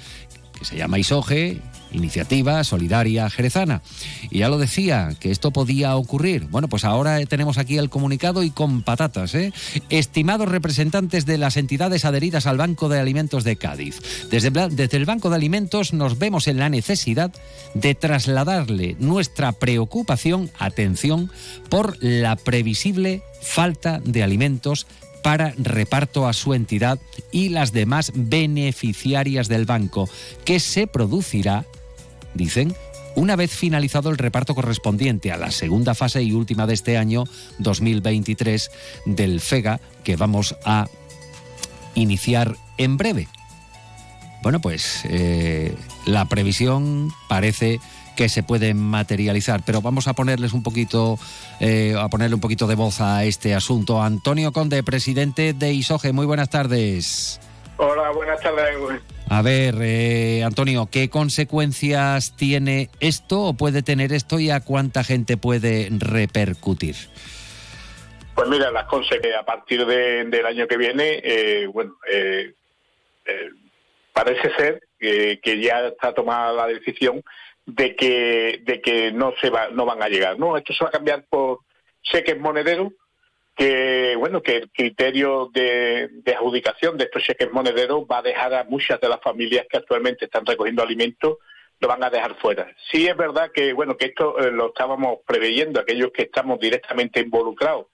se 0.67 0.77
llama 0.77 0.99
ISOGE, 0.99 1.63
Iniciativa 1.93 2.65
Solidaria 2.65 3.31
Jerezana. 3.31 3.83
Y 4.31 4.41
ya 4.41 4.49
lo 4.49 4.59
decía, 4.59 5.15
que 5.21 5.31
esto 5.31 5.53
podía 5.53 5.95
ocurrir. 5.97 6.47
Bueno, 6.47 6.69
pues 6.69 6.85
ahora 6.85 7.25
tenemos 7.27 7.57
aquí 7.57 7.79
el 7.79 7.89
comunicado 7.89 8.43
y 8.43 8.51
con 8.51 8.83
patatas. 8.83 9.35
¿eh? 9.37 9.53
Estimados 9.89 10.49
representantes 10.49 11.25
de 11.25 11.39
las 11.39 11.57
entidades 11.57 12.05
adheridas 12.05 12.47
al 12.47 12.59
Banco 12.59 12.89
de 12.89 12.99
Alimentos 12.99 13.45
de 13.45 13.57
Cádiz, 13.57 14.01
desde, 14.29 14.51
desde 14.51 14.97
el 14.97 15.05
Banco 15.05 15.31
de 15.31 15.37
Alimentos 15.37 15.93
nos 15.93 16.19
vemos 16.19 16.49
en 16.49 16.59
la 16.59 16.69
necesidad 16.69 17.33
de 17.75 17.95
trasladarle 17.95 18.97
nuestra 18.99 19.53
preocupación, 19.53 20.51
atención, 20.59 21.31
por 21.69 21.97
la 22.01 22.35
previsible 22.35 23.23
falta 23.41 24.01
de 24.05 24.23
alimentos 24.23 24.87
para 25.27 25.53
reparto 25.59 26.29
a 26.29 26.33
su 26.33 26.55
entidad 26.55 27.01
y 27.33 27.49
las 27.49 27.73
demás 27.73 28.13
beneficiarias 28.15 29.49
del 29.49 29.65
banco, 29.65 30.09
que 30.45 30.61
se 30.61 30.87
producirá, 30.87 31.67
dicen, 32.35 32.77
una 33.17 33.35
vez 33.35 33.51
finalizado 33.51 34.11
el 34.11 34.19
reparto 34.19 34.55
correspondiente 34.55 35.33
a 35.33 35.37
la 35.37 35.51
segunda 35.51 35.97
fase 35.97 36.23
y 36.23 36.31
última 36.31 36.69
de 36.69 36.75
este 36.75 36.97
año 36.97 37.25
2023 37.59 38.71
del 39.07 39.41
FEGA, 39.41 39.81
que 40.05 40.15
vamos 40.15 40.55
a 40.65 40.87
iniciar 41.97 42.57
en 42.79 42.97
breve. 42.97 43.27
Bueno, 44.45 44.61
pues 44.61 45.01
eh, 45.09 45.75
la 46.05 46.27
previsión 46.27 47.13
parece 47.29 47.81
que 48.17 48.29
se 48.29 48.43
puede 48.43 48.75
materializar, 48.75 49.61
pero 49.65 49.81
vamos 49.81 50.09
a 50.09 50.15
ponerles 50.15 50.53
un 50.53 50.63
poquito, 50.63 51.19
eh, 51.61 51.95
a 51.97 52.09
ponerle 52.09 52.35
un 52.35 52.41
poquito 52.41 52.67
de 52.67 52.75
voz 52.75 53.01
a 53.01 53.25
este 53.25 53.55
asunto. 53.55 54.03
Antonio 54.03 54.51
Conde, 54.53 54.83
presidente 54.83 55.53
de 55.53 55.73
ISOGE, 55.73 56.13
muy 56.13 56.27
buenas 56.27 56.51
tardes. 56.51 57.41
Hola, 57.77 58.11
buenas 58.11 58.41
tardes. 58.41 58.67
A 59.29 59.43
ver, 59.43 59.75
eh, 59.81 60.43
Antonio, 60.45 60.89
¿qué 60.91 61.11
consecuencias 61.11 62.35
tiene 62.37 62.89
esto 63.01 63.43
o 63.43 63.55
puede 63.55 63.83
tener 63.83 64.13
esto 64.13 64.41
y 64.41 64.51
a 64.51 64.61
cuánta 64.61 65.05
gente 65.05 65.37
puede 65.37 65.89
repercutir? 65.91 66.97
Pues 68.35 68.49
mira, 68.49 68.71
las 68.71 68.85
consecuencias 68.87 69.41
a 69.41 69.45
partir 69.45 69.85
de- 69.85 70.25
del 70.25 70.47
año 70.47 70.67
que 70.67 70.77
viene, 70.77 71.21
eh, 71.23 71.67
bueno, 71.73 71.97
eh, 72.11 72.55
eh, 73.27 73.51
parece 74.13 74.51
ser 74.57 74.81
que 74.99 75.61
ya 75.63 75.89
está 75.89 76.15
tomada 76.15 76.53
la 76.53 76.67
decisión 76.67 77.23
de 77.67 77.97
que 77.97 78.61
de 78.63 78.81
que 78.81 79.13
no 79.13 79.35
se 79.41 79.51
va, 79.51 79.69
no 79.69 79.85
van 79.85 80.03
a 80.03 80.09
llegar, 80.09 80.39
¿no? 80.39 80.57
Esto 80.57 80.73
se 80.73 80.85
va 80.85 80.89
a 80.89 80.93
cambiar 80.93 81.25
por 81.29 81.61
cheques 82.03 82.39
monederos 82.39 82.93
que 83.57 84.15
bueno 84.17 84.43
que 84.43 84.57
el 84.57 84.71
criterio 84.71 85.51
de, 85.53 86.09
de 86.13 86.35
adjudicación 86.35 86.97
de 86.97 87.05
estos 87.05 87.25
cheques 87.25 87.51
monederos 87.53 88.05
va 88.11 88.19
a 88.19 88.23
dejar 88.23 88.55
a 88.55 88.65
muchas 88.65 89.01
de 89.01 89.09
las 89.09 89.21
familias 89.21 89.67
que 89.69 89.79
actualmente 89.79 90.27
están 90.27 90.47
recogiendo 90.47 90.83
alimentos 90.83 91.39
lo 91.79 91.89
van 91.89 92.03
a 92.03 92.09
dejar 92.09 92.37
fuera. 92.37 92.75
Sí 92.91 93.07
es 93.07 93.17
verdad 93.17 93.51
que 93.53 93.73
bueno 93.73 93.97
que 93.97 94.07
esto 94.07 94.39
eh, 94.39 94.53
lo 94.53 94.69
estábamos 94.69 95.19
preveyendo 95.27 95.81
aquellos 95.81 96.13
que 96.13 96.23
estamos 96.23 96.61
directamente 96.61 97.21
involucrados 97.21 97.87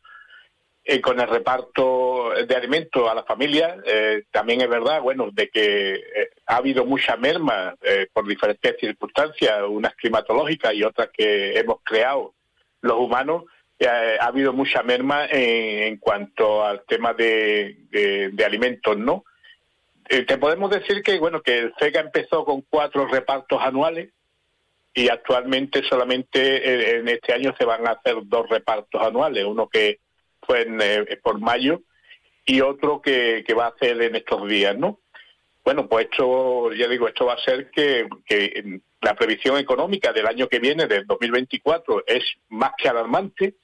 eh, 0.85 1.01
con 1.01 1.21
el 1.21 1.29
reparto 1.29 2.33
de 2.45 2.57
alimentos 2.57 3.09
a 3.09 3.15
las 3.15 3.25
familias. 3.25 3.79
eh, 3.87 4.25
también 4.33 4.63
es 4.63 4.69
verdad, 4.69 5.01
bueno, 5.01 5.29
de 5.33 5.49
que 5.49 5.95
eh, 5.95 6.31
ha 6.53 6.57
habido 6.57 6.85
mucha 6.85 7.17
merma 7.17 7.75
eh, 7.81 8.09
por 8.13 8.29
diferentes 8.29 8.77
circunstancias, 8.79 9.63
unas 9.67 9.95
climatológicas 9.95 10.75
y 10.75 10.83
otras 10.83 11.09
que 11.11 11.59
hemos 11.59 11.79
creado 11.83 12.35
los 12.83 12.99
humanos. 12.99 13.45
eh, 13.79 14.19
ha 14.21 14.27
habido 14.27 14.53
mucha 14.53 14.83
merma 14.83 15.25
en, 15.31 15.97
cuanto 15.97 16.63
al 16.63 16.85
tema 16.85 17.15
de, 17.15 18.35
alimentos, 18.45 18.99
¿no? 18.99 19.25
Eh, 20.11 20.25
te 20.25 20.37
podemos 20.37 20.71
decir 20.71 21.03
que, 21.03 21.19
bueno, 21.19 21.41
que 21.41 21.59
el 21.59 21.75
FEGA 21.79 22.01
empezó 22.01 22.45
con 22.45 22.61
cuatro 22.69 23.07
repartos 23.07 23.59
anuales 23.63 24.11
y 24.93 25.09
actualmente 25.09 25.83
solamente 25.89 26.99
en 26.99 27.09
este 27.09 27.33
año 27.33 27.55
se 27.59 27.65
van 27.65 27.87
a 27.87 27.93
hacer 27.93 28.17
dos 28.25 28.47
repartos 28.51 29.01
anuales, 29.01 29.47
uno 29.47 29.69
que 29.69 30.01
fue 30.43 30.67
por 31.23 31.41
mayo 31.41 31.81
y 32.45 32.61
otro 32.61 33.01
que, 33.01 33.43
que 33.47 33.55
va 33.55 33.67
a 33.67 33.71
hacer 33.71 34.03
en 34.03 34.17
estos 34.17 34.47
días, 34.47 34.77
¿no? 34.77 34.99
Bueno, 35.65 35.89
pues 35.89 36.07
esto, 36.11 36.73
ya 36.73 36.89
digo, 36.89 37.07
esto 37.07 37.27
va 37.27 37.35
a 37.35 37.45
ser 37.45 37.71
que, 37.71 38.09
la 39.01 39.15
previsión 39.15 39.59
económica 39.59 40.13
del 40.13 40.27
año 40.27 40.49
que 40.49 40.59
viene, 40.59 40.87
del 40.87 41.07
2024, 41.07 42.05
es 42.07 42.25
más 42.49 42.73
que 42.77 42.89
alarmante, 42.89 43.55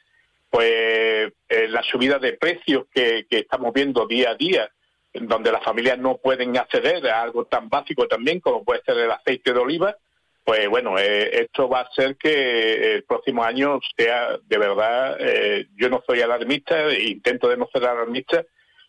pues 0.51 1.33
eh, 1.49 1.69
la 1.69 1.83
subida 1.83 2.19
de 2.19 2.35
precios 2.35 2.87
que, 2.93 3.27
estamos 3.31 3.73
viendo 3.73 4.07
día 4.07 4.31
a 4.31 4.35
día, 4.35 4.71
donde 5.13 5.53
las 5.53 5.65
familias 5.65 5.99
no 5.99 6.19
pueden 6.19 6.57
acceder 6.57 7.07
a 7.09 7.23
algo 7.23 7.47
tan 7.47 7.69
básico 7.69 8.07
también 8.07 8.41
como 8.41 8.65
puede 8.65 8.83
ser 8.83 8.99
el 8.99 9.11
aceite 9.11 9.53
de 9.53 9.59
oliva, 9.59 9.97
pues 10.45 10.69
bueno, 10.69 10.99
eh, 10.99 11.43
esto 11.43 11.69
va 11.69 11.81
a 11.81 11.83
hacer 11.83 12.17
que 12.17 12.95
el 12.95 13.05
próximo 13.05 13.45
año 13.45 13.81
sea 13.97 14.39
de 14.47 14.59
verdad, 14.59 15.17
eh, 15.21 15.67
yo 15.77 15.91
no 15.91 16.03
soy 16.07 16.23
alarmista, 16.23 16.93
intento 16.95 17.49
de 17.49 17.57
no 17.57 17.69
ser 17.73 17.85
alarmista, 17.85 18.45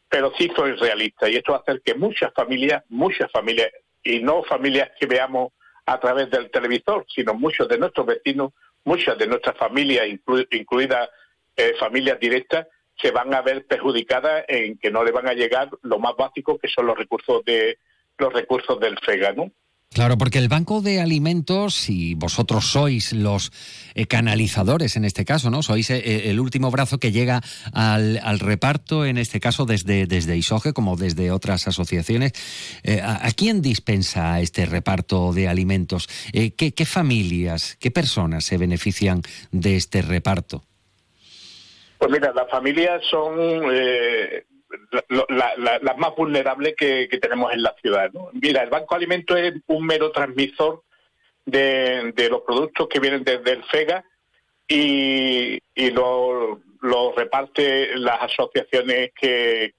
pero 0.10 0.34
sí 0.38 0.52
soy 0.56 0.74
realista 0.74 1.30
y 1.30 1.36
esto 1.36 1.52
va 1.52 1.60
a 1.60 1.62
hacer 1.62 1.82
que 1.84 1.94
muchas 1.94 2.34
familias, 2.34 2.84
muchas 2.90 3.32
familias, 3.32 3.72
y 4.04 4.20
no 4.20 4.44
familias 4.44 4.90
que 5.00 5.06
veamos 5.06 5.54
a 5.86 6.00
través 6.00 6.30
del 6.30 6.50
televisor, 6.52 7.06
sino 7.14 7.34
muchos 7.34 7.68
de 7.68 7.78
nuestros 7.78 8.06
vecinos, 8.06 8.54
muchas 8.84 9.18
de 9.18 9.28
nuestras 9.28 9.58
familias, 9.58 10.06
inclu- 10.08 10.48
incluidas 10.52 11.10
eh, 11.56 11.74
familias 11.80 12.20
directas, 12.20 12.68
se 13.02 13.12
van 13.12 13.34
a 13.34 13.42
ver 13.42 13.66
perjudicadas 13.66 14.46
en 14.48 14.78
que 14.78 14.92
no 14.92 15.04
le 15.04 15.12
van 15.12 15.28
a 15.28 15.34
llegar 15.34 15.70
lo 15.84 16.00
más 16.00 16.16
básico 16.18 16.58
que 16.58 16.68
son 16.68 16.86
los 16.88 16.98
recursos 16.98 17.44
de 17.46 17.78
los 18.18 18.34
recursos 18.34 18.80
del 18.80 18.98
FEGA, 19.00 19.32
¿no? 19.34 19.52
Claro, 19.92 20.20
porque 20.20 20.38
el 20.38 20.50
Banco 20.50 20.82
de 20.82 21.02
Alimentos, 21.02 21.90
y 21.90 22.14
vosotros 22.14 22.72
sois 22.72 23.12
los 23.12 23.52
eh, 23.96 24.06
canalizadores 24.06 24.96
en 24.96 25.04
este 25.04 25.26
caso, 25.26 25.50
¿no? 25.50 25.64
Sois 25.64 25.90
eh, 25.90 26.30
el 26.30 26.40
último 26.40 26.70
brazo 26.70 27.00
que 27.00 27.12
llega 27.12 27.42
al, 27.74 28.40
reparto, 28.40 29.04
en 29.04 29.18
este 29.18 29.40
caso 29.40 29.66
desde, 29.66 30.06
desde 30.06 30.38
ISOGE, 30.38 30.74
como 30.74 30.96
desde 30.96 31.32
otras 31.32 31.68
asociaciones. 31.68 32.34
Eh, 32.84 33.02
¿a, 33.04 33.32
quién 33.36 33.64
dispensa 33.64 34.40
este 34.40 34.68
reparto 34.68 35.34
de 35.34 35.48
alimentos? 35.48 36.08
Eh, 36.34 36.52
¿qué, 36.52 36.86
familias, 36.86 37.76
qué 37.80 37.90
personas 37.90 38.46
se 38.46 38.58
benefician 38.58 39.24
de 39.52 39.76
este 39.76 40.04
reparto? 40.04 40.64
Pues 41.98 42.12
mira, 42.12 42.32
las 42.34 42.50
familias 42.50 43.02
son 43.10 43.34
eh, 43.74 44.46
la- 45.30 45.96
más 45.98 46.16
vulnerables 46.16 46.76
que, 46.76 47.08
tenemos 47.22 47.54
en 47.54 47.64
la 47.64 47.76
ciudad. 47.82 48.12
Mira, 48.34 48.64
el 48.64 48.70
Banco 48.70 48.96
de 48.96 48.98
Alimentos 48.98 49.40
es 49.40 49.54
un 49.68 49.86
mero 49.86 50.12
transmisor 50.12 50.84
de, 51.46 52.28
los 52.30 52.42
productos 52.42 52.88
que 52.88 53.00
vienen 53.00 53.24
desde 53.24 53.52
el 53.52 53.64
FEGA 53.64 54.04
y, 54.68 55.60
lo, 55.92 56.62
lo 56.82 57.12
reparte 57.14 57.98
las 57.98 58.22
asociaciones 58.22 59.12
que, 59.20 59.74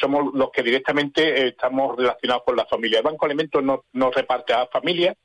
somos 0.00 0.34
los 0.34 0.50
que 0.50 0.62
directamente 0.62 1.48
estamos 1.48 1.96
relacionados 1.96 2.42
con 2.44 2.56
la 2.56 2.66
familia. 2.66 2.98
El 2.98 3.04
Banco 3.04 3.26
de 3.26 3.32
Alimentos 3.32 3.62
no, 3.62 3.84
no 3.92 4.10
reparte 4.10 4.52
a 4.52 4.60
las 4.60 4.70
familias, 4.70 5.16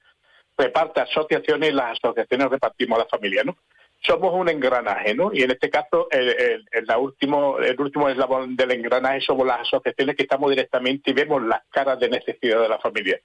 reparte 0.57 0.99
a 0.99 1.03
asociaciones 1.03 1.69
y 1.69 1.73
las 1.73 1.97
asociaciones 1.97 2.49
repartimos 2.49 2.97
a 2.97 3.03
la 3.03 3.09
familia, 3.09 3.43
¿no? 3.43 3.57
Somos 4.05 4.33
un 4.33 4.49
engranaje, 4.49 5.15
¿no? 5.15 5.31
Y 5.33 5.43
en 5.43 5.51
este 5.51 5.69
caso, 5.69 6.07
el, 6.11 6.65
último, 6.97 7.59
el 7.59 7.79
último 7.79 8.09
eslabón 8.09 8.55
del 8.55 8.71
engranaje 8.71 9.21
somos 9.21 9.47
las 9.47 9.61
asociaciones 9.61 10.15
que 10.15 10.23
estamos 10.23 10.49
directamente 10.49 11.11
y 11.11 11.13
vemos 11.13 11.41
las 11.41 11.61
caras 11.69 11.99
de 11.99 12.09
necesidad 12.09 12.61
de 12.61 12.69
la 12.69 12.79
familia. 12.79 13.19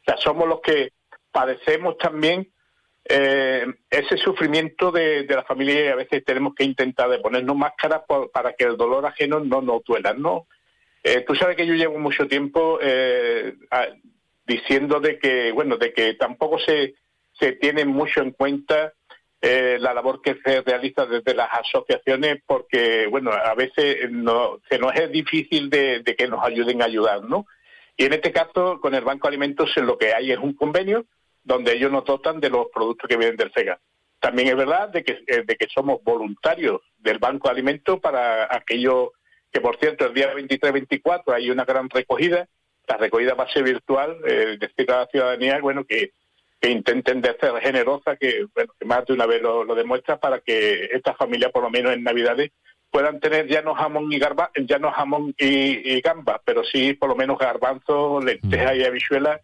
O 0.00 0.04
sea, 0.04 0.16
somos 0.18 0.46
los 0.48 0.60
que 0.60 0.92
padecemos 1.32 1.96
también 1.98 2.48
eh, 3.08 3.66
ese 3.88 4.16
sufrimiento 4.16 4.90
de, 4.90 5.26
la 5.28 5.44
familia 5.44 5.84
y 5.84 5.88
a 5.88 5.94
veces 5.94 6.24
tenemos 6.24 6.54
que 6.54 6.64
intentar 6.64 7.08
de 7.08 7.18
ponernos 7.18 7.56
máscaras 7.56 8.02
para 8.32 8.54
que 8.54 8.64
el 8.64 8.76
dolor 8.76 9.06
ajeno 9.06 9.40
no 9.40 9.62
nos 9.62 9.84
duela, 9.84 10.12
¿no? 10.12 10.48
Eh, 11.04 11.24
tú 11.26 11.36
sabes 11.36 11.56
que 11.56 11.66
yo 11.66 11.74
llevo 11.74 11.98
mucho 11.98 12.26
tiempo 12.26 12.78
eh, 12.82 13.54
diciendo 14.44 14.98
de 14.98 15.18
que, 15.20 15.52
bueno, 15.52 15.76
de 15.76 15.92
que 15.92 16.14
tampoco 16.14 16.58
se, 16.58 16.94
se 17.38 17.52
tiene 17.52 17.84
mucho 17.84 18.20
en 18.22 18.32
cuenta 18.32 18.92
eh, 19.42 19.76
la 19.80 19.92
labor 19.92 20.22
que 20.22 20.38
se 20.44 20.62
realiza 20.62 21.04
desde 21.06 21.34
las 21.34 21.48
asociaciones 21.52 22.42
porque, 22.46 23.06
bueno, 23.06 23.32
a 23.32 23.54
veces 23.54 24.10
no, 24.10 24.60
se 24.68 24.78
nos 24.78 24.94
es 24.94 25.10
difícil 25.10 25.68
de, 25.68 26.02
que 26.16 26.26
nos 26.26 26.44
ayuden 26.44 26.80
a 26.82 26.86
ayudar, 26.86 27.22
¿no? 27.22 27.46
Y 27.96 28.04
en 28.04 28.14
este 28.14 28.32
caso, 28.32 28.80
con 28.80 28.94
el 28.94 29.04
Banco 29.04 29.26
de 29.28 29.32
Alimentos, 29.32 29.70
lo 29.76 29.98
que 29.98 30.14
hay 30.14 30.32
es 30.32 30.38
un 30.38 30.54
convenio 30.54 31.06
donde 31.44 31.74
ellos 31.74 31.92
nos 31.92 32.04
dotan 32.04 32.40
de 32.40 32.50
los 32.50 32.66
productos 32.72 33.08
que 33.08 33.16
vienen 33.16 33.36
del 33.36 33.52
FEGA. 33.52 33.78
También 34.20 34.48
es 34.48 34.56
verdad 34.56 34.88
de 34.88 35.04
que, 35.04 35.22
eh, 35.26 35.44
de 35.46 35.56
que 35.56 35.68
somos 35.72 36.02
voluntarios 36.02 36.80
del 36.98 37.18
Banco 37.18 37.48
de 37.48 37.52
Alimentos 37.52 38.00
para 38.00 38.54
aquellos 38.54 39.10
que, 39.52 39.60
por 39.60 39.78
cierto, 39.78 40.06
el 40.06 40.14
día 40.14 40.34
23-24 40.34 41.34
hay 41.34 41.50
una 41.50 41.64
gran 41.64 41.88
recogida. 41.88 42.48
La 42.88 42.96
recogida 42.96 43.34
va 43.34 43.44
a 43.44 43.52
ser 43.52 43.62
virtual, 43.62 44.18
eh, 44.26 44.56
decir 44.58 44.90
a 44.90 45.00
la 45.00 45.06
ciudadanía, 45.06 45.60
bueno, 45.60 45.84
que, 45.84 46.10
que 46.60 46.70
intenten 46.70 47.20
de 47.20 47.36
ser 47.38 47.60
generosa, 47.60 48.16
que, 48.16 48.46
bueno, 48.54 48.72
que 48.78 48.86
más 48.86 49.04
de 49.06 49.12
una 49.12 49.26
vez 49.26 49.42
lo, 49.42 49.64
lo 49.64 49.74
demuestra, 49.74 50.18
para 50.18 50.40
que 50.40 50.88
estas 50.92 51.16
familias, 51.16 51.52
por 51.52 51.62
lo 51.62 51.70
menos 51.70 51.92
en 51.92 52.02
Navidades, 52.02 52.50
puedan 52.90 53.20
tener 53.20 53.46
ya 53.46 53.62
no 53.62 53.74
jamón 53.74 54.10
y 54.10 54.18
garba, 54.18 54.50
ya 54.56 54.78
no 54.78 54.90
jamón 54.90 55.34
y, 55.38 55.96
y 55.96 56.00
gamba, 56.00 56.40
pero 56.44 56.64
sí 56.64 56.94
por 56.94 57.10
lo 57.10 57.16
menos 57.16 57.38
garbanzo, 57.38 58.20
lentejas 58.20 58.76
y 58.76 58.84
habichuelas 58.84 59.40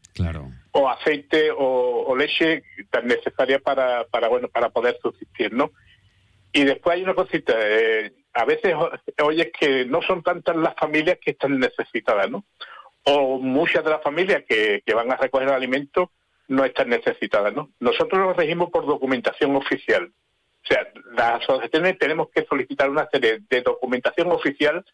o 0.71 0.89
aceite 0.89 1.51
o, 1.51 2.05
o 2.07 2.17
leche 2.17 2.63
tan 2.91 3.07
necesaria 3.07 3.59
para, 3.59 4.05
para 4.05 4.29
bueno 4.29 4.49
para 4.49 4.71
poder 4.71 4.97
subsistir, 5.03 5.53
¿no? 5.53 5.71
Y 6.55 6.65
después 6.65 6.97
hay 6.97 7.03
una 7.03 7.15
cosita, 7.15 7.55
eh, 7.59 8.13
a 8.33 8.45
veces 8.45 8.75
oyes 9.23 9.51
que 9.59 9.85
no 9.85 10.01
son 10.03 10.23
tantas 10.23 10.57
las 10.57 10.75
familias 10.77 11.19
que 11.23 11.33
están 11.33 11.59
necesitadas, 11.59 12.31
¿no? 12.31 12.45
O 13.05 13.39
muchas 13.39 13.85
de 13.85 13.91
las 13.91 14.03
familias 14.03 14.45
que, 14.49 14.83
que 14.85 14.95
van 14.95 15.11
a 15.13 15.17
recoger 15.17 15.49
alimentos 15.51 16.09
no 16.53 16.65
están 16.65 16.91
necesitadas, 16.91 17.55
¿no? 17.55 17.71
Nosotros 17.81 18.21
nos 18.21 18.37
regimos 18.37 18.71
por 18.71 18.85
documentación 18.87 19.57
oficial. 19.57 20.05
O 20.05 20.67
sea, 20.67 20.87
las 21.15 21.43
asociaciones 21.43 21.99
tenemos 21.99 22.29
que 22.31 22.45
solicitar 22.45 22.91
una 22.91 23.09
serie 23.11 23.41
de 23.49 23.63
documentación 23.63 24.31
oficial 24.31 24.85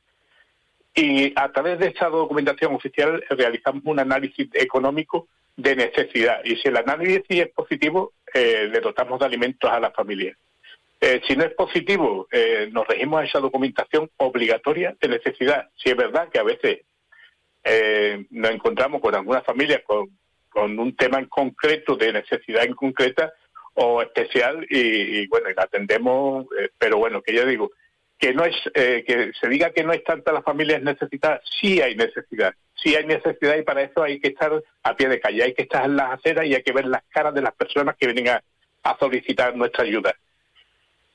y 0.95 1.33
a 1.37 1.51
través 1.51 1.79
de 1.81 1.89
esa 1.89 2.09
documentación 2.09 2.75
oficial 2.75 3.23
realizamos 3.31 3.83
un 3.85 3.99
análisis 3.99 4.49
económico 4.55 5.27
de 5.57 5.75
necesidad. 5.75 6.41
Y 6.45 6.57
si 6.57 6.69
el 6.69 6.77
análisis 6.77 7.25
es 7.29 7.49
positivo, 7.49 8.13
eh, 8.33 8.69
le 8.73 8.81
dotamos 8.81 9.19
de 9.19 9.27
alimentos 9.27 9.69
a 9.71 9.81
las 9.81 9.93
familias. 9.93 10.37
Eh, 11.01 11.21
si 11.27 11.37
no 11.37 11.45
es 11.45 11.55
positivo, 11.55 12.29
eh, 12.31 12.69
nos 12.73 12.87
regimos 12.87 13.21
a 13.21 13.25
esa 13.25 13.41
documentación 13.41 14.09
obligatoria 14.17 14.97
de 15.01 15.09
necesidad. 15.09 15.69
Si 15.77 15.91
es 15.91 15.97
verdad 15.97 16.29
que 16.29 16.39
a 16.39 16.45
veces 16.45 16.83
eh, 17.65 18.27
nos 18.31 18.53
encontramos 18.53 19.01
con 19.01 19.15
algunas 19.15 19.45
familias 19.45 19.83
con, 19.85 20.09
con 20.49 20.79
un 20.79 20.97
tema 20.97 21.19
en 21.19 21.27
concreto, 21.27 21.97
de 21.97 22.13
necesidad 22.13 22.65
en 22.65 22.75
concreta 22.75 23.33
o 23.75 24.03
especial, 24.03 24.67
y, 24.69 25.21
y 25.21 25.27
bueno, 25.29 25.51
y 25.51 25.55
la 25.55 25.63
atendemos, 25.63 26.47
eh, 26.59 26.71
pero 26.79 26.99
bueno, 26.99 27.23
que 27.23 27.35
ya 27.35 27.45
digo, 27.45 27.71
que 28.19 28.35
no 28.35 28.45
es 28.45 28.57
eh, 28.75 29.05
que 29.07 29.33
se 29.41 29.49
diga 29.49 29.71
que 29.71 29.85
no 29.85 29.93
es 29.93 30.03
tanta 30.03 30.33
las 30.33 30.43
familias 30.43 30.83
necesitadas, 30.83 31.41
sí 31.61 31.81
hay 31.81 31.95
necesidad, 31.95 32.53
sí 32.75 32.97
hay 32.97 33.07
necesidad 33.07 33.57
y 33.57 33.63
para 33.63 33.83
eso 33.83 34.03
hay 34.03 34.21
que 34.21 34.29
estar 34.29 34.53
a 34.83 34.97
pie 34.97 35.09
de 35.09 35.21
calle, 35.21 35.45
hay 35.45 35.55
que 35.55 35.63
estar 35.63 35.85
en 35.85 35.97
las 35.97 36.19
aceras 36.19 36.45
y 36.47 36.55
hay 36.55 36.63
que 36.63 36.73
ver 36.73 36.87
las 36.87 37.05
caras 37.11 37.33
de 37.35 37.43
las 37.43 37.55
personas 37.55 37.97
que 37.97 38.07
vienen 38.07 38.29
a, 38.29 38.43
a 38.83 38.99
solicitar 38.99 39.55
nuestra 39.55 39.85
ayuda. 39.85 40.15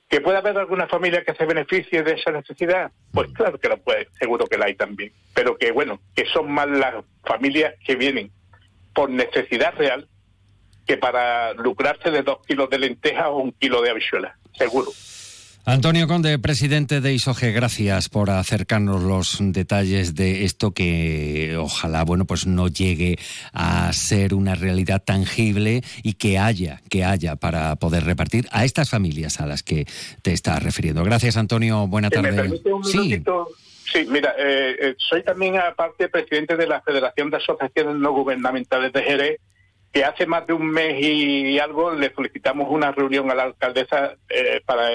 ¿Que 0.08 0.20
puede 0.20 0.38
haber 0.38 0.56
alguna 0.56 0.86
familia 0.86 1.24
que 1.24 1.34
se 1.34 1.44
beneficie 1.44 2.02
de 2.02 2.12
esa 2.12 2.30
necesidad? 2.30 2.92
Pues 3.12 3.32
claro 3.32 3.58
que 3.58 3.68
lo 3.68 3.78
puede, 3.78 4.08
seguro 4.18 4.46
que 4.46 4.56
la 4.56 4.66
hay 4.66 4.74
también. 4.74 5.12
Pero 5.34 5.56
que 5.56 5.72
bueno, 5.72 6.00
que 6.14 6.24
son 6.26 6.50
más 6.52 6.68
las 6.68 7.04
familias 7.24 7.74
que 7.84 7.96
vienen 7.96 8.30
por 8.94 9.10
necesidad 9.10 9.74
real 9.76 10.08
que 10.86 10.96
para 10.96 11.52
lucrarse 11.54 12.10
de 12.10 12.22
dos 12.22 12.38
kilos 12.46 12.68
de 12.70 12.78
lentejas 12.78 13.26
o 13.28 13.36
un 13.38 13.52
kilo 13.52 13.80
de 13.82 13.90
habichuelas, 13.90 14.36
seguro. 14.56 14.90
Antonio 15.66 16.06
Conde, 16.06 16.38
presidente 16.38 17.00
de 17.00 17.14
ISOGE, 17.14 17.50
gracias 17.52 18.10
por 18.10 18.28
acercarnos 18.28 19.02
los 19.02 19.38
detalles 19.40 20.14
de 20.14 20.44
esto 20.44 20.72
que 20.72 21.56
ojalá, 21.58 22.04
bueno, 22.04 22.26
pues 22.26 22.46
no 22.46 22.68
llegue 22.68 23.18
a 23.54 23.90
ser 23.94 24.34
una 24.34 24.54
realidad 24.56 25.02
tangible 25.02 25.82
y 26.02 26.12
que 26.14 26.38
haya, 26.38 26.82
que 26.90 27.02
haya 27.02 27.36
para 27.36 27.76
poder 27.76 28.04
repartir 28.04 28.46
a 28.50 28.66
estas 28.66 28.90
familias 28.90 29.40
a 29.40 29.46
las 29.46 29.62
que 29.62 29.86
te 30.20 30.34
estás 30.34 30.62
refiriendo. 30.62 31.02
Gracias, 31.02 31.38
Antonio. 31.38 31.86
Buena 31.86 32.10
me 32.10 32.14
tarde. 32.14 32.32
permite 32.34 32.70
un 32.70 32.84
Sí, 32.84 32.98
minutito. 32.98 33.48
Sí, 33.56 33.63
mira, 34.08 34.34
eh, 34.38 34.76
eh, 34.80 34.94
soy 34.98 35.22
también 35.22 35.56
aparte 35.58 36.08
presidente 36.08 36.56
de 36.56 36.66
la 36.66 36.80
Federación 36.82 37.30
de 37.30 37.36
Asociaciones 37.38 37.96
No 37.96 38.12
Gubernamentales 38.12 38.92
de 38.92 39.02
Jerez, 39.02 39.40
que 39.92 40.04
hace 40.04 40.26
más 40.26 40.46
de 40.46 40.52
un 40.52 40.66
mes 40.66 40.96
y 41.00 41.58
algo 41.58 41.92
le 41.92 42.12
solicitamos 42.12 42.66
una 42.68 42.90
reunión 42.90 43.30
a 43.30 43.34
la 43.34 43.44
alcaldesa 43.44 44.14
eh, 44.28 44.60
para, 44.66 44.88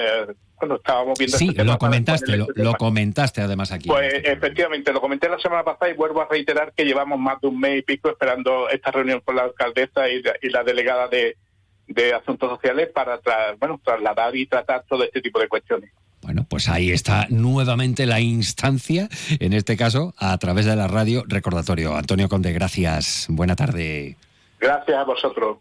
bueno, 0.58 0.74
estábamos 0.76 1.18
viendo 1.18 1.38
sí, 1.38 1.48
este 1.48 1.64
lo 1.64 1.78
comentaste, 1.78 2.36
lo, 2.36 2.44
este 2.44 2.62
lo 2.62 2.74
comentaste 2.74 3.40
además 3.40 3.72
aquí. 3.72 3.88
Pues 3.88 4.12
efectivamente, 4.24 4.92
lo 4.92 5.00
comenté 5.00 5.28
la 5.30 5.38
semana 5.38 5.64
pasada 5.64 5.90
y 5.90 5.94
vuelvo 5.94 6.20
a 6.20 6.28
reiterar 6.28 6.74
que 6.76 6.84
llevamos 6.84 7.18
más 7.18 7.40
de 7.40 7.48
un 7.48 7.58
mes 7.58 7.78
y 7.78 7.82
pico 7.82 8.10
esperando 8.10 8.68
esta 8.68 8.90
reunión 8.90 9.20
con 9.20 9.36
la 9.36 9.44
alcaldesa 9.44 10.06
y 10.10 10.22
la, 10.22 10.34
y 10.42 10.50
la 10.50 10.64
delegada 10.64 11.08
de, 11.08 11.38
de 11.86 12.12
Asuntos 12.12 12.50
Sociales 12.50 12.90
para 12.94 13.22
tra- 13.22 13.56
bueno, 13.58 13.80
trasladar 13.82 14.36
y 14.36 14.46
tratar 14.46 14.84
todo 14.86 15.02
este 15.04 15.22
tipo 15.22 15.40
de 15.40 15.48
cuestiones. 15.48 15.90
Bueno, 16.22 16.46
pues 16.48 16.68
ahí 16.68 16.90
está 16.90 17.26
nuevamente 17.30 18.06
la 18.06 18.20
instancia, 18.20 19.08
en 19.38 19.52
este 19.52 19.76
caso, 19.76 20.14
a 20.18 20.36
través 20.38 20.66
de 20.66 20.76
la 20.76 20.86
radio 20.86 21.24
recordatorio. 21.26 21.96
Antonio 21.96 22.28
Conde, 22.28 22.52
gracias. 22.52 23.26
Buena 23.28 23.56
tarde. 23.56 24.16
Gracias 24.58 24.98
a 24.98 25.04
vosotros. 25.04 25.58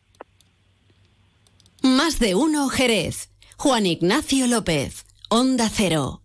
Más 1.81 2.19
de 2.19 2.36
uno 2.36 2.68
Jerez. 2.68 3.30
Juan 3.57 3.86
Ignacio 3.86 4.48
López. 4.48 5.06
Onda 5.30 5.69
Cero. 5.69 6.22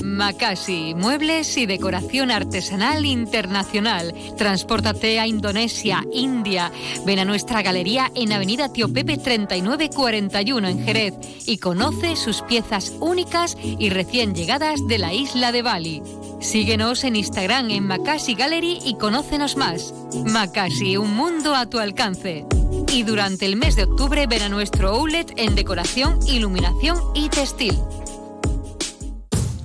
Makasi, 0.00 0.94
muebles 0.94 1.56
y 1.58 1.66
decoración 1.66 2.30
artesanal 2.30 3.04
internacional. 3.04 4.14
Transpórtate 4.38 5.20
a 5.20 5.26
Indonesia, 5.26 6.04
India. 6.12 6.72
Ven 7.04 7.18
a 7.18 7.24
nuestra 7.24 7.62
galería 7.62 8.10
en 8.14 8.32
Avenida 8.32 8.72
Tío 8.72 8.92
Pepe 8.92 9.18
3941 9.18 10.68
en 10.68 10.84
Jerez 10.84 11.14
y 11.46 11.58
conoce 11.58 12.16
sus 12.16 12.40
piezas 12.42 12.92
únicas 13.00 13.56
y 13.62 13.90
recién 13.90 14.34
llegadas 14.34 14.80
de 14.88 14.98
la 14.98 15.12
isla 15.12 15.52
de 15.52 15.62
Bali. 15.62 16.02
Síguenos 16.40 17.04
en 17.04 17.16
Instagram 17.16 17.70
en 17.70 17.86
Makasi 17.86 18.34
Gallery 18.34 18.78
y 18.84 18.96
conócenos 18.96 19.56
más. 19.56 19.94
Makasi, 20.24 20.96
un 20.96 21.14
mundo 21.14 21.54
a 21.54 21.66
tu 21.66 21.78
alcance. 21.78 22.46
Y 22.92 23.04
durante 23.04 23.46
el 23.46 23.56
mes 23.56 23.76
de 23.76 23.84
octubre 23.84 24.26
ven 24.26 24.42
a 24.42 24.48
nuestro 24.48 24.88
outlet 24.90 25.32
en 25.36 25.54
decoración, 25.54 26.18
iluminación 26.26 26.98
y 27.14 27.28
textil. 27.28 27.78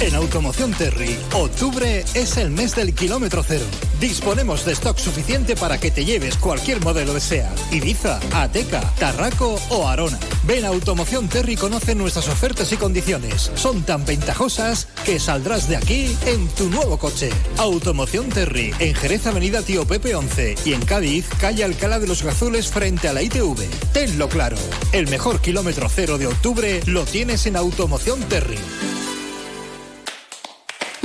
En 0.00 0.14
Automoción 0.14 0.72
Terry, 0.74 1.18
octubre 1.34 2.04
es 2.14 2.36
el 2.36 2.50
mes 2.50 2.76
del 2.76 2.94
kilómetro 2.94 3.42
cero. 3.42 3.64
Disponemos 3.98 4.64
de 4.64 4.72
stock 4.72 4.96
suficiente 4.96 5.56
para 5.56 5.78
que 5.78 5.90
te 5.90 6.04
lleves 6.04 6.36
cualquier 6.36 6.80
modelo 6.84 7.14
de 7.14 7.20
SEAT, 7.20 7.72
Ibiza, 7.72 8.20
Ateca, 8.32 8.80
Tarraco 9.00 9.58
o 9.70 9.88
Arona. 9.88 10.20
Ven 10.44 10.64
a 10.64 10.68
Automoción 10.68 11.28
Terry 11.28 11.56
conoce 11.56 11.96
nuestras 11.96 12.28
ofertas 12.28 12.70
y 12.70 12.76
condiciones. 12.76 13.50
Son 13.56 13.82
tan 13.82 14.04
ventajosas 14.04 14.86
que 15.04 15.18
saldrás 15.18 15.68
de 15.68 15.76
aquí 15.76 16.16
en 16.26 16.46
tu 16.50 16.70
nuevo 16.70 16.96
coche. 16.96 17.30
Automoción 17.56 18.28
Terry, 18.28 18.72
en 18.78 18.94
Jerez 18.94 19.26
Avenida 19.26 19.62
Tío 19.62 19.84
Pepe 19.84 20.14
11 20.14 20.54
y 20.64 20.74
en 20.74 20.84
Cádiz, 20.84 21.26
calle 21.40 21.64
Alcalá 21.64 21.98
de 21.98 22.06
los 22.06 22.22
Gazules 22.22 22.68
frente 22.68 23.08
a 23.08 23.12
la 23.12 23.22
ITV. 23.22 23.68
Tenlo 23.92 24.28
claro, 24.28 24.56
el 24.92 25.08
mejor 25.08 25.40
kilómetro 25.40 25.88
cero 25.92 26.18
de 26.18 26.28
octubre 26.28 26.82
lo 26.86 27.04
tienes 27.04 27.46
en 27.46 27.56
Automoción 27.56 28.20
Terry. 28.28 28.58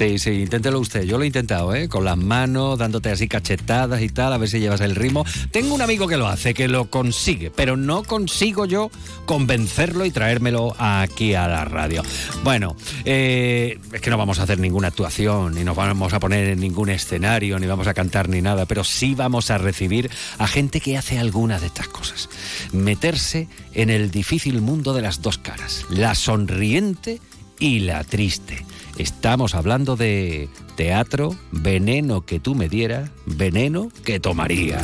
Sí, 0.00 0.18
sí, 0.18 0.30
inténtelo 0.30 0.80
usted. 0.80 1.02
Yo 1.02 1.18
lo 1.18 1.24
he 1.24 1.26
intentado, 1.26 1.74
¿eh? 1.74 1.86
Con 1.86 2.06
las 2.06 2.16
manos, 2.16 2.78
dándote 2.78 3.10
así 3.10 3.28
cachetadas 3.28 4.00
y 4.00 4.08
tal, 4.08 4.32
a 4.32 4.38
ver 4.38 4.48
si 4.48 4.58
llevas 4.58 4.80
el 4.80 4.96
ritmo. 4.96 5.26
Tengo 5.50 5.74
un 5.74 5.82
amigo 5.82 6.08
que 6.08 6.16
lo 6.16 6.26
hace, 6.26 6.54
que 6.54 6.68
lo 6.68 6.88
consigue, 6.88 7.50
pero 7.50 7.76
no 7.76 8.02
consigo 8.02 8.64
yo 8.64 8.90
convencerlo 9.26 10.06
y 10.06 10.10
traérmelo 10.10 10.74
aquí 10.78 11.34
a 11.34 11.46
la 11.48 11.66
radio. 11.66 12.02
Bueno, 12.42 12.76
eh, 13.04 13.78
es 13.92 14.00
que 14.00 14.08
no 14.08 14.16
vamos 14.16 14.38
a 14.38 14.44
hacer 14.44 14.58
ninguna 14.58 14.88
actuación, 14.88 15.54
ni 15.54 15.64
nos 15.64 15.76
vamos 15.76 16.14
a 16.14 16.18
poner 16.18 16.48
en 16.48 16.60
ningún 16.60 16.88
escenario, 16.88 17.58
ni 17.58 17.66
vamos 17.66 17.86
a 17.86 17.92
cantar 17.92 18.30
ni 18.30 18.40
nada, 18.40 18.64
pero 18.64 18.84
sí 18.84 19.14
vamos 19.14 19.50
a 19.50 19.58
recibir 19.58 20.10
a 20.38 20.46
gente 20.46 20.80
que 20.80 20.96
hace 20.96 21.18
alguna 21.18 21.60
de 21.60 21.66
estas 21.66 21.88
cosas. 21.88 22.30
Meterse 22.72 23.48
en 23.74 23.90
el 23.90 24.10
difícil 24.10 24.62
mundo 24.62 24.94
de 24.94 25.02
las 25.02 25.20
dos 25.20 25.36
caras, 25.36 25.84
la 25.90 26.14
sonriente 26.14 27.20
y 27.58 27.80
la 27.80 28.02
triste. 28.02 28.64
Estamos 29.00 29.54
hablando 29.54 29.96
de 29.96 30.50
teatro, 30.76 31.34
veneno 31.52 32.20
que 32.26 32.38
tú 32.38 32.54
me 32.54 32.68
dieras, 32.68 33.10
veneno 33.24 33.88
que 34.04 34.20
tomaría. 34.20 34.78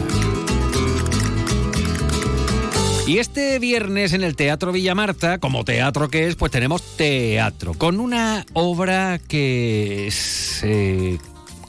Y 3.06 3.18
este 3.18 3.58
viernes 3.58 4.14
en 4.14 4.24
el 4.24 4.34
Teatro 4.34 4.72
Villa 4.72 4.94
Marta, 4.94 5.36
como 5.36 5.66
teatro 5.66 6.08
que 6.08 6.28
es, 6.28 6.34
pues 6.34 6.50
tenemos 6.50 6.96
teatro, 6.96 7.74
con 7.74 8.00
una 8.00 8.46
obra 8.54 9.18
que 9.18 10.08
se 10.10 11.18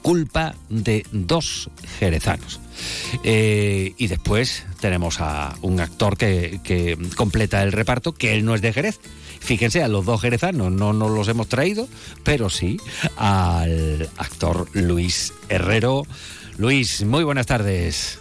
culpa 0.08 0.56
de 0.70 1.06
dos 1.12 1.70
jerezanos. 2.00 2.62
Eh, 3.26 3.94
y 3.98 4.08
después 4.08 4.66
tenemos 4.80 5.20
a 5.20 5.54
un 5.62 5.82
actor 5.82 6.16
que, 6.16 6.62
que 6.64 6.98
completa 7.18 7.62
el 7.62 7.74
reparto, 7.74 8.14
que 8.14 8.34
él 8.34 8.46
no 8.46 8.56
es 8.56 8.62
de 8.62 8.72
Jerez. 8.72 9.02
Fíjense, 9.42 9.84
a 9.84 9.90
los 9.90 10.06
dos 10.06 10.22
jerezanos 10.22 10.72
no 10.72 10.94
nos 10.94 11.12
los 11.12 11.28
hemos 11.28 11.50
traído, 11.50 11.90
pero 12.24 12.50
sí 12.50 12.80
al 13.18 14.10
actor 14.16 14.70
Luis 14.72 15.34
Herrero. 15.50 16.04
Luis, 16.58 17.04
muy 17.04 17.26
buenas 17.26 17.48
tardes. 17.48 18.18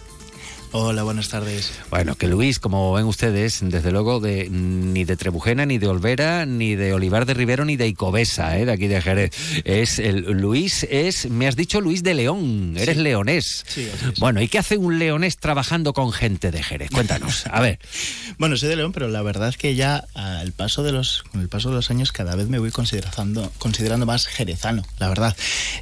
Hola, 0.73 1.03
buenas 1.03 1.29
tardes. 1.29 1.71
Bueno, 1.89 2.15
que 2.15 2.27
Luis, 2.27 2.59
como 2.59 2.91
ven 2.91 3.05
ustedes, 3.05 3.59
desde 3.61 3.91
luego 3.91 4.19
de 4.19 4.49
ni 4.49 5.05
de 5.05 5.15
Trebujena, 5.15 5.65
ni 5.65 5.77
de 5.77 5.87
Olvera, 5.87 6.45
ni 6.45 6.75
de 6.75 6.93
Olivar 6.93 7.25
de 7.25 7.33
Rivero, 7.33 7.63
ni 7.63 7.77
de 7.77 7.87
Icobesa, 7.87 8.57
¿eh? 8.57 8.65
de 8.65 8.73
aquí 8.73 8.87
de 8.87 9.01
Jerez. 9.01 9.31
Es 9.63 9.97
el 9.97 10.23
Luis 10.23 10.85
es, 10.89 11.29
me 11.29 11.47
has 11.47 11.55
dicho 11.55 11.79
Luis 11.79 12.03
de 12.03 12.13
León, 12.13 12.75
eres 12.77 12.97
leonés. 12.97 13.63
Sí. 13.67 13.89
Bueno, 14.19 14.41
¿y 14.41 14.49
qué 14.49 14.59
hace 14.59 14.77
un 14.77 14.99
leonés 14.99 15.37
trabajando 15.37 15.93
con 15.93 16.11
gente 16.11 16.51
de 16.51 16.61
Jerez? 16.61 16.91
Cuéntanos, 16.91 17.45
a 17.47 17.61
ver. 17.61 17.79
Bueno, 18.37 18.55
soy 18.55 18.69
de 18.69 18.75
León, 18.75 18.91
pero 18.91 19.07
la 19.07 19.23
verdad 19.23 19.49
es 19.49 19.57
que 19.57 19.73
ya 19.73 20.05
al 20.13 20.51
paso 20.51 20.83
de 20.83 20.91
los, 20.91 21.23
con 21.31 21.41
el 21.41 21.49
paso 21.49 21.69
de 21.69 21.75
los 21.75 21.89
años 21.89 22.11
cada 22.11 22.35
vez 22.35 22.47
me 22.49 22.59
voy 22.59 22.69
considerando, 22.69 23.51
considerando 23.57 24.05
más 24.05 24.27
jerezano, 24.27 24.83
la 24.99 25.09
verdad. 25.09 25.35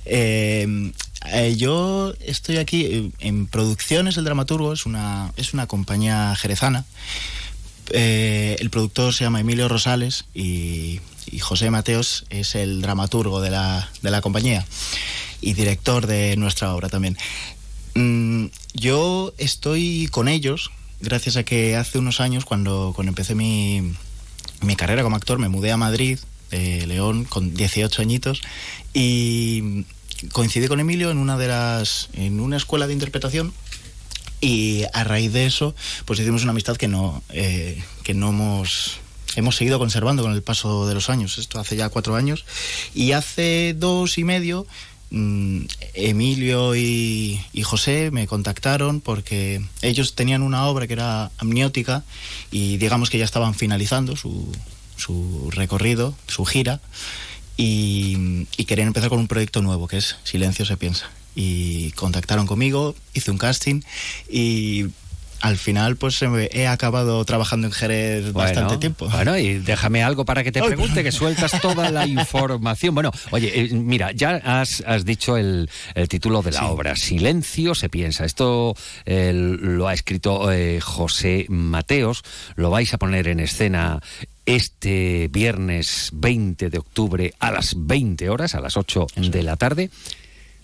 Eh, 0.05 0.93
eh, 1.31 1.55
yo 1.55 2.13
estoy 2.19 2.57
aquí 2.57 2.85
eh, 2.85 3.11
en 3.19 3.47
Producciones, 3.47 4.17
el 4.17 4.25
dramaturgo, 4.25 4.73
es 4.73 4.85
una, 4.85 5.31
es 5.37 5.53
una 5.53 5.67
compañía 5.67 6.35
jerezana. 6.35 6.85
Eh, 7.91 8.55
el 8.59 8.69
productor 8.69 9.13
se 9.13 9.23
llama 9.23 9.39
Emilio 9.39 9.67
Rosales 9.67 10.25
y, 10.33 10.99
José 11.41 11.69
Mateos 11.69 12.25
es 12.29 12.55
el 12.55 12.81
dramaturgo 12.81 13.41
de 13.41 13.49
la, 13.49 13.89
de 14.01 14.09
la 14.09 14.21
compañía 14.21 14.65
y 15.41 15.51
director 15.51 16.07
de 16.07 16.37
nuestra 16.37 16.73
obra 16.73 16.87
también. 16.87 17.17
Mm, 17.93 18.45
yo 18.73 19.33
estoy 19.37 20.07
con 20.11 20.29
ellos 20.29 20.71
gracias 21.01 21.35
a 21.35 21.43
que 21.43 21.75
hace 21.75 21.99
unos 21.99 22.21
años, 22.21 22.45
cuando, 22.45 22.93
cuando 22.95 23.09
empecé 23.09 23.35
mi, 23.35 23.93
mi 24.61 24.77
carrera 24.77 25.03
como 25.03 25.17
actor, 25.17 25.37
me 25.37 25.49
mudé 25.49 25.73
a 25.73 25.77
Madrid, 25.77 26.19
León, 26.51 27.25
con 27.25 27.53
18 27.53 28.01
añitos, 28.01 28.41
y 28.93 29.83
coincidí 30.31 30.67
con 30.67 30.79
Emilio 30.79 31.11
en 31.11 31.17
una 31.17 31.37
de 31.37 31.47
las. 31.47 32.09
en 32.13 32.39
una 32.39 32.57
escuela 32.57 32.87
de 32.87 32.93
interpretación. 32.93 33.53
Y 34.41 34.83
a 34.93 35.03
raíz 35.03 35.33
de 35.33 35.45
eso, 35.45 35.75
pues 36.05 36.19
hicimos 36.19 36.43
una 36.43 36.51
amistad 36.51 36.75
que 36.75 36.87
no, 36.87 37.23
eh, 37.29 37.81
que 38.03 38.13
no 38.13 38.29
hemos, 38.29 38.99
hemos 39.35 39.55
seguido 39.55 39.79
conservando 39.79 40.23
con 40.23 40.33
el 40.33 40.43
paso 40.43 40.87
de 40.87 40.93
los 40.93 41.09
años. 41.09 41.37
Esto 41.37 41.59
hace 41.59 41.75
ya 41.75 41.89
cuatro 41.89 42.15
años. 42.15 42.45
Y 42.93 43.13
hace 43.13 43.73
dos 43.75 44.17
y 44.17 44.23
medio, 44.23 44.67
mm, 45.09 45.61
Emilio 45.93 46.75
y, 46.75 47.41
y 47.53 47.63
José 47.63 48.11
me 48.11 48.27
contactaron 48.27 48.99
porque 48.99 49.65
ellos 49.81 50.15
tenían 50.15 50.43
una 50.43 50.65
obra 50.65 50.85
que 50.85 50.93
era 50.93 51.31
amniótica 51.37 52.03
y 52.51 52.77
digamos 52.77 53.09
que 53.09 53.17
ya 53.17 53.25
estaban 53.25 53.55
finalizando 53.55 54.15
su, 54.15 54.51
su 54.97 55.49
recorrido, 55.51 56.15
su 56.27 56.45
gira, 56.45 56.81
y, 57.57 58.47
y 58.57 58.65
querían 58.65 58.87
empezar 58.87 59.09
con 59.09 59.19
un 59.19 59.27
proyecto 59.27 59.61
nuevo 59.61 59.87
que 59.87 59.97
es 59.97 60.17
Silencio 60.23 60.65
se 60.65 60.77
piensa. 60.77 61.09
Y 61.35 61.91
contactaron 61.91 62.47
conmigo, 62.47 62.95
hice 63.13 63.31
un 63.31 63.37
casting 63.37 63.81
y 64.29 64.85
al 65.41 65.57
final 65.57 65.95
pues 65.95 66.21
he 66.23 66.67
acabado 66.67 67.23
trabajando 67.25 67.67
en 67.67 67.73
Jerez 67.73 68.33
bastante 68.33 68.77
tiempo. 68.77 69.07
Bueno, 69.09 69.37
y 69.37 69.59
déjame 69.59 70.03
algo 70.03 70.25
para 70.25 70.43
que 70.43 70.51
te 70.51 70.61
pregunte, 70.61 71.03
que 71.03 71.11
sueltas 71.11 71.59
toda 71.61 71.91
la 71.91 72.07
información. 72.07 72.95
Bueno, 72.95 73.11
oye, 73.31 73.51
eh, 73.53 73.69
mira, 73.73 74.11
ya 74.11 74.41
has, 74.43 74.81
has 74.87 75.05
dicho 75.05 75.37
el, 75.37 75.69
el 75.93 76.07
título 76.07 76.41
de 76.41 76.51
la 76.51 76.65
obra, 76.65 76.95
Silencio 76.95 77.75
se 77.75 77.89
piensa. 77.89 78.25
Esto 78.25 78.75
eh, 79.05 79.33
lo 79.33 79.87
ha 79.87 79.93
escrito 79.93 80.51
eh, 80.51 80.79
José 80.81 81.45
Mateos, 81.49 82.23
lo 82.55 82.69
vais 82.69 82.91
a 82.93 82.97
poner 82.97 83.27
en 83.27 83.39
escena 83.39 84.01
este 84.45 85.27
viernes 85.31 86.09
20 86.13 86.69
de 86.69 86.77
octubre 86.77 87.33
a 87.39 87.51
las 87.51 87.73
20 87.77 88.29
horas, 88.29 88.55
a 88.55 88.61
las 88.61 88.77
8 88.77 89.07
de 89.15 89.43
la 89.43 89.55
tarde. 89.57 89.89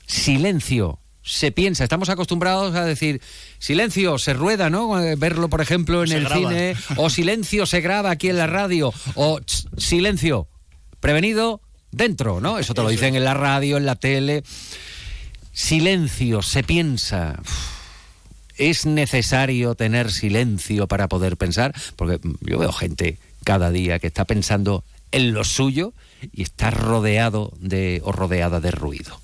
Silencio 0.05 0.99
se 1.23 1.51
piensa, 1.51 1.83
estamos 1.83 2.09
acostumbrados 2.09 2.75
a 2.75 2.83
decir 2.83 3.21
silencio 3.59 4.17
se 4.17 4.33
rueda, 4.33 4.69
¿no? 4.69 4.99
Eh, 5.01 5.15
Verlo, 5.15 5.49
por 5.49 5.61
ejemplo, 5.61 6.01
en 6.01 6.09
Se 6.09 6.17
el 6.17 6.23
graba. 6.25 6.37
cine, 6.49 6.75
o 6.97 7.09
silencio 7.09 7.65
se 7.65 7.81
graba 7.81 8.09
aquí 8.11 8.29
en 8.29 8.37
la 8.37 8.47
radio, 8.47 8.93
o 9.15 9.39
ch, 9.39 9.67
silencio 9.77 10.47
prevenido 10.99 11.61
dentro, 11.91 12.41
¿no? 12.41 12.57
Eso 12.57 12.73
te 12.73 12.81
lo 12.81 12.89
dicen 12.89 13.15
en 13.15 13.23
la 13.23 13.33
radio, 13.35 13.77
en 13.77 13.85
la 13.85 13.95
tele. 13.95 14.43
Silencio 15.53 16.41
se 16.41 16.63
piensa. 16.63 17.37
Uf, 17.41 17.81
¿Es 18.57 18.85
necesario 18.85 19.75
tener 19.75 20.11
silencio 20.11 20.87
para 20.87 21.07
poder 21.07 21.37
pensar? 21.37 21.73
Porque 21.95 22.19
yo 22.41 22.59
veo 22.59 22.71
gente 22.71 23.17
cada 23.43 23.71
día 23.71 23.99
que 23.99 24.07
está 24.07 24.25
pensando 24.25 24.83
en 25.11 25.33
lo 25.33 25.43
suyo 25.43 25.93
y 26.31 26.41
está 26.43 26.71
rodeado 26.71 27.53
de 27.59 28.01
o 28.03 28.11
rodeada 28.11 28.59
de 28.59 28.71
ruido. 28.71 29.19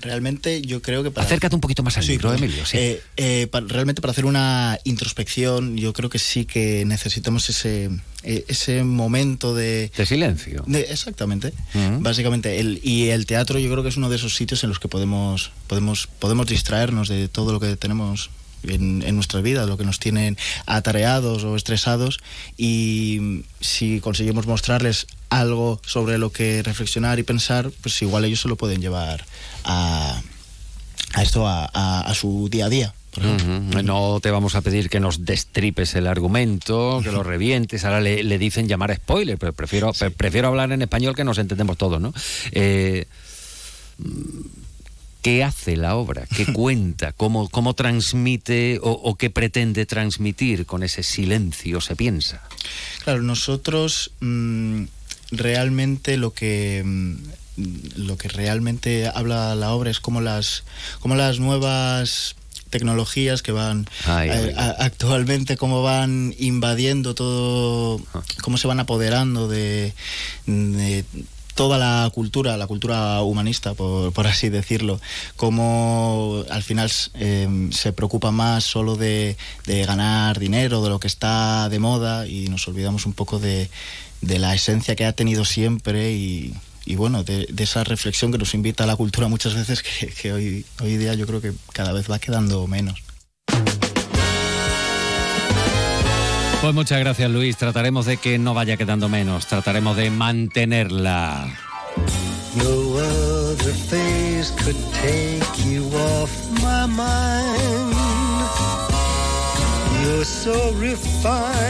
Realmente 0.00 0.62
yo 0.62 0.80
creo 0.80 1.02
que 1.02 1.10
para... 1.10 1.26
Acércate 1.26 1.56
un 1.56 1.60
poquito 1.60 1.82
más 1.82 1.96
al 1.98 2.04
Sí. 2.04 2.18
Emilio. 2.22 2.64
sí. 2.64 2.78
Eh, 2.78 3.02
eh, 3.16 3.48
realmente 3.66 4.00
para 4.00 4.12
hacer 4.12 4.26
una 4.26 4.78
introspección 4.84 5.76
yo 5.76 5.92
creo 5.92 6.08
que 6.08 6.20
sí 6.20 6.44
que 6.44 6.84
necesitamos 6.84 7.50
ese, 7.50 7.90
eh, 8.22 8.44
ese 8.46 8.84
momento 8.84 9.56
de... 9.56 9.90
De 9.96 10.06
silencio. 10.06 10.62
de- 10.68 10.82
exactamente. 10.82 11.48
Ujú. 11.74 11.98
Básicamente. 12.00 12.60
El, 12.60 12.78
y 12.84 13.08
el 13.08 13.26
teatro 13.26 13.58
yo 13.58 13.68
creo 13.72 13.82
que 13.82 13.88
es 13.88 13.96
uno 13.96 14.08
de 14.08 14.16
esos 14.16 14.36
sitios 14.36 14.62
en 14.62 14.68
los 14.70 14.78
que 14.78 14.86
podemos, 14.86 15.50
podemos, 15.66 16.06
podemos 16.20 16.46
distraernos 16.46 17.08
de 17.08 17.26
todo 17.28 17.52
lo 17.52 17.58
que 17.58 17.76
tenemos 17.76 18.30
en, 18.64 19.02
en 19.02 19.14
nuestra 19.14 19.40
vida, 19.40 19.66
lo 19.66 19.76
que 19.76 19.84
nos 19.84 19.98
tienen 19.98 20.36
atareados 20.66 21.44
o 21.44 21.56
estresados 21.56 22.20
y 22.56 23.42
si 23.60 24.00
conseguimos 24.00 24.46
mostrarles 24.46 25.06
algo 25.30 25.80
sobre 25.84 26.18
lo 26.18 26.30
que 26.32 26.62
reflexionar 26.62 27.18
y 27.18 27.22
pensar, 27.22 27.70
pues 27.82 28.00
igual 28.02 28.24
ellos 28.24 28.40
se 28.40 28.48
lo 28.48 28.56
pueden 28.56 28.80
llevar 28.80 29.24
a, 29.64 30.20
a 31.14 31.22
esto, 31.22 31.46
a, 31.46 31.70
a- 31.72 32.00
a 32.00 32.14
su 32.14 32.48
día 32.50 32.66
a 32.66 32.68
día. 32.68 32.94
No 33.82 34.20
te 34.22 34.30
vamos 34.30 34.54
a 34.54 34.60
pedir 34.60 34.88
que 34.90 35.00
nos 35.00 35.24
destripes 35.24 35.94
el 35.96 36.06
argumento, 36.06 37.00
que 37.02 37.10
lo 37.10 37.22
revientes. 37.24 37.84
Ahora 37.84 38.00
le, 38.00 38.22
le 38.22 38.38
dicen 38.38 38.68
llamar 38.68 38.94
spoiler, 38.94 39.38
pero 39.38 39.52
prefiero, 39.52 39.92
pre- 39.92 40.10
prefiero 40.12 40.48
hablar 40.48 40.70
en 40.72 40.82
español 40.82 41.16
que 41.16 41.24
nos 41.24 41.38
entendemos 41.38 41.76
todos, 41.76 42.00
¿no? 42.00 42.12
Eh, 42.52 43.06
¿Qué 45.28 45.44
hace 45.44 45.76
la 45.76 45.94
obra? 45.96 46.24
¿Qué 46.34 46.46
cuenta? 46.54 47.12
¿Cómo, 47.12 47.50
cómo 47.50 47.74
transmite 47.74 48.80
o, 48.82 48.92
o 48.92 49.16
qué 49.16 49.28
pretende 49.28 49.84
transmitir 49.84 50.64
con 50.64 50.82
ese 50.82 51.02
silencio 51.02 51.82
se 51.82 51.94
piensa? 51.96 52.40
Claro, 53.04 53.20
nosotros 53.22 54.10
mm, 54.20 54.84
realmente 55.32 56.16
lo 56.16 56.32
que 56.32 56.82
mm, 56.82 57.16
lo 57.96 58.16
que 58.16 58.28
realmente 58.28 59.06
habla 59.14 59.54
la 59.54 59.72
obra 59.74 59.90
es 59.90 60.00
como 60.00 60.22
las 60.22 60.64
como 61.00 61.14
las 61.14 61.40
nuevas 61.40 62.34
tecnologías 62.70 63.42
que 63.42 63.52
van 63.52 63.86
Ay, 64.06 64.30
eh, 64.32 64.54
a- 64.56 64.76
actualmente 64.82 65.58
cómo 65.58 65.82
van 65.82 66.34
invadiendo 66.38 67.14
todo 67.14 68.00
cómo 68.40 68.56
se 68.56 68.66
van 68.66 68.80
apoderando 68.80 69.46
de, 69.48 69.92
de 70.46 71.04
toda 71.58 71.76
la 71.76 72.08
cultura, 72.14 72.56
la 72.56 72.68
cultura 72.68 73.20
humanista, 73.22 73.74
por, 73.74 74.26
así 74.28 74.48
decirlo, 74.48 75.00
como 75.34 76.44
al 76.50 76.62
final 76.62 76.88
eh, 77.14 77.68
se 77.72 77.92
preocupa 77.92 78.30
más 78.30 78.62
solo 78.62 78.94
de, 78.94 79.36
ganar 79.66 80.38
dinero, 80.38 80.84
de 80.84 80.90
lo 80.90 81.00
que 81.00 81.08
está 81.08 81.68
de 81.68 81.80
moda 81.80 82.28
y 82.28 82.46
nos 82.46 82.68
olvidamos 82.68 83.06
un 83.06 83.12
poco 83.12 83.40
de, 83.40 83.68
la 84.22 84.54
esencia 84.54 84.94
que 84.94 85.04
ha 85.04 85.12
tenido 85.12 85.44
siempre 85.44 86.12
y, 86.12 86.54
bueno, 86.94 87.24
de, 87.24 87.48
de 87.50 87.64
esa 87.64 87.82
reflexión 87.82 88.30
que 88.30 88.38
nos 88.38 88.54
invita 88.54 88.84
a 88.84 88.86
la 88.86 88.94
cultura 88.94 89.26
muchas 89.26 89.54
veces 89.56 89.82
que, 89.82 90.06
que 90.06 90.32
hoy, 90.32 90.64
hoy 90.80 90.96
día 90.96 91.14
yo 91.14 91.26
creo 91.26 91.40
que 91.40 91.52
cada 91.72 91.92
vez 91.92 92.08
va 92.08 92.20
quedando 92.20 92.68
menos. 92.68 93.07
Pues 96.60 96.74
muchas 96.74 96.98
gracias 96.98 97.30
Luis, 97.30 97.56
trataremos 97.56 98.06
de 98.06 98.16
que 98.16 98.38
no 98.38 98.52
vaya 98.52 98.76
quedando 98.76 99.08
menos, 99.08 99.46
trataremos 99.46 99.96
de 99.96 100.10
mantenerla. 100.10 101.46
No 102.56 102.98
other 102.98 103.74
could 104.64 104.76
take 104.94 105.70
you 105.70 105.88
off 105.94 106.30
my 106.60 106.86
mind. 106.86 107.97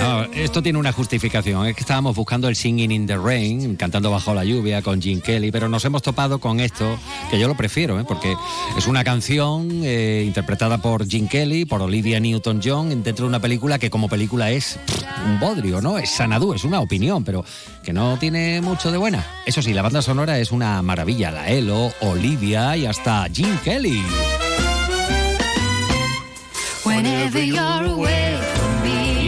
Ah, 0.00 0.28
esto 0.32 0.62
tiene 0.62 0.78
una 0.78 0.92
justificación. 0.92 1.66
Es 1.66 1.74
que 1.74 1.80
estábamos 1.80 2.14
buscando 2.14 2.48
el 2.48 2.54
Singing 2.54 2.92
in 2.92 3.06
the 3.06 3.16
Rain, 3.16 3.74
cantando 3.74 4.12
bajo 4.12 4.32
la 4.32 4.44
lluvia 4.44 4.80
con 4.80 5.02
Gene 5.02 5.20
Kelly, 5.20 5.50
pero 5.50 5.68
nos 5.68 5.84
hemos 5.84 6.02
topado 6.02 6.38
con 6.38 6.60
esto, 6.60 6.98
que 7.30 7.38
yo 7.38 7.48
lo 7.48 7.56
prefiero, 7.56 7.98
¿eh? 7.98 8.04
porque 8.06 8.36
es 8.76 8.86
una 8.86 9.02
canción 9.02 9.68
eh, 9.82 10.22
interpretada 10.24 10.78
por 10.78 11.08
Gene 11.08 11.28
Kelly, 11.28 11.64
por 11.64 11.82
Olivia 11.82 12.20
Newton-John, 12.20 13.02
dentro 13.02 13.24
de 13.24 13.28
una 13.28 13.40
película 13.40 13.80
que 13.80 13.90
como 13.90 14.08
película 14.08 14.52
es 14.52 14.78
un 15.26 15.40
bodrio, 15.40 15.80
¿no? 15.80 15.98
Es 15.98 16.10
sanadú, 16.10 16.54
es 16.54 16.62
una 16.62 16.80
opinión, 16.80 17.24
pero 17.24 17.44
que 17.82 17.92
no 17.92 18.18
tiene 18.18 18.60
mucho 18.60 18.92
de 18.92 18.98
buena. 18.98 19.26
Eso 19.46 19.62
sí, 19.62 19.72
la 19.72 19.82
banda 19.82 20.00
sonora 20.00 20.38
es 20.38 20.52
una 20.52 20.80
maravilla. 20.82 21.32
La 21.32 21.48
Elo, 21.48 21.92
Olivia 22.02 22.76
y 22.76 22.86
hasta 22.86 23.26
Gene 23.32 23.58
Kelly. 23.64 24.00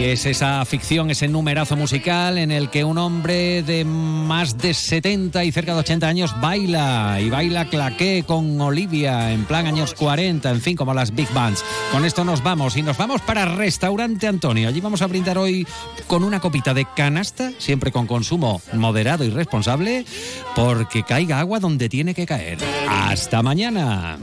Y 0.01 0.05
es 0.05 0.25
esa 0.25 0.65
ficción, 0.65 1.11
ese 1.11 1.27
numerazo 1.27 1.75
musical 1.75 2.39
en 2.39 2.49
el 2.49 2.71
que 2.71 2.83
un 2.83 2.97
hombre 2.97 3.61
de 3.61 3.85
más 3.85 4.57
de 4.57 4.73
70 4.73 5.43
y 5.43 5.51
cerca 5.51 5.75
de 5.75 5.81
80 5.81 6.07
años 6.07 6.33
baila 6.41 7.19
y 7.21 7.29
baila 7.29 7.65
claqué 7.65 8.23
con 8.25 8.59
Olivia 8.59 9.31
en 9.31 9.45
plan 9.45 9.67
años 9.67 9.93
40, 9.93 10.49
en 10.49 10.59
fin, 10.59 10.75
como 10.75 10.95
las 10.95 11.13
big 11.13 11.31
bands. 11.33 11.63
Con 11.91 12.03
esto 12.03 12.23
nos 12.23 12.41
vamos 12.41 12.77
y 12.77 12.81
nos 12.81 12.97
vamos 12.97 13.21
para 13.21 13.45
Restaurante 13.45 14.27
Antonio. 14.27 14.69
Allí 14.69 14.81
vamos 14.81 15.03
a 15.03 15.07
brindar 15.07 15.37
hoy 15.37 15.67
con 16.07 16.23
una 16.23 16.39
copita 16.39 16.73
de 16.73 16.87
canasta, 16.95 17.51
siempre 17.59 17.91
con 17.91 18.07
consumo 18.07 18.59
moderado 18.73 19.23
y 19.23 19.29
responsable, 19.29 20.03
porque 20.55 21.03
caiga 21.03 21.39
agua 21.39 21.59
donde 21.59 21.89
tiene 21.89 22.15
que 22.15 22.25
caer. 22.25 22.57
Hasta 22.89 23.43
mañana. 23.43 24.17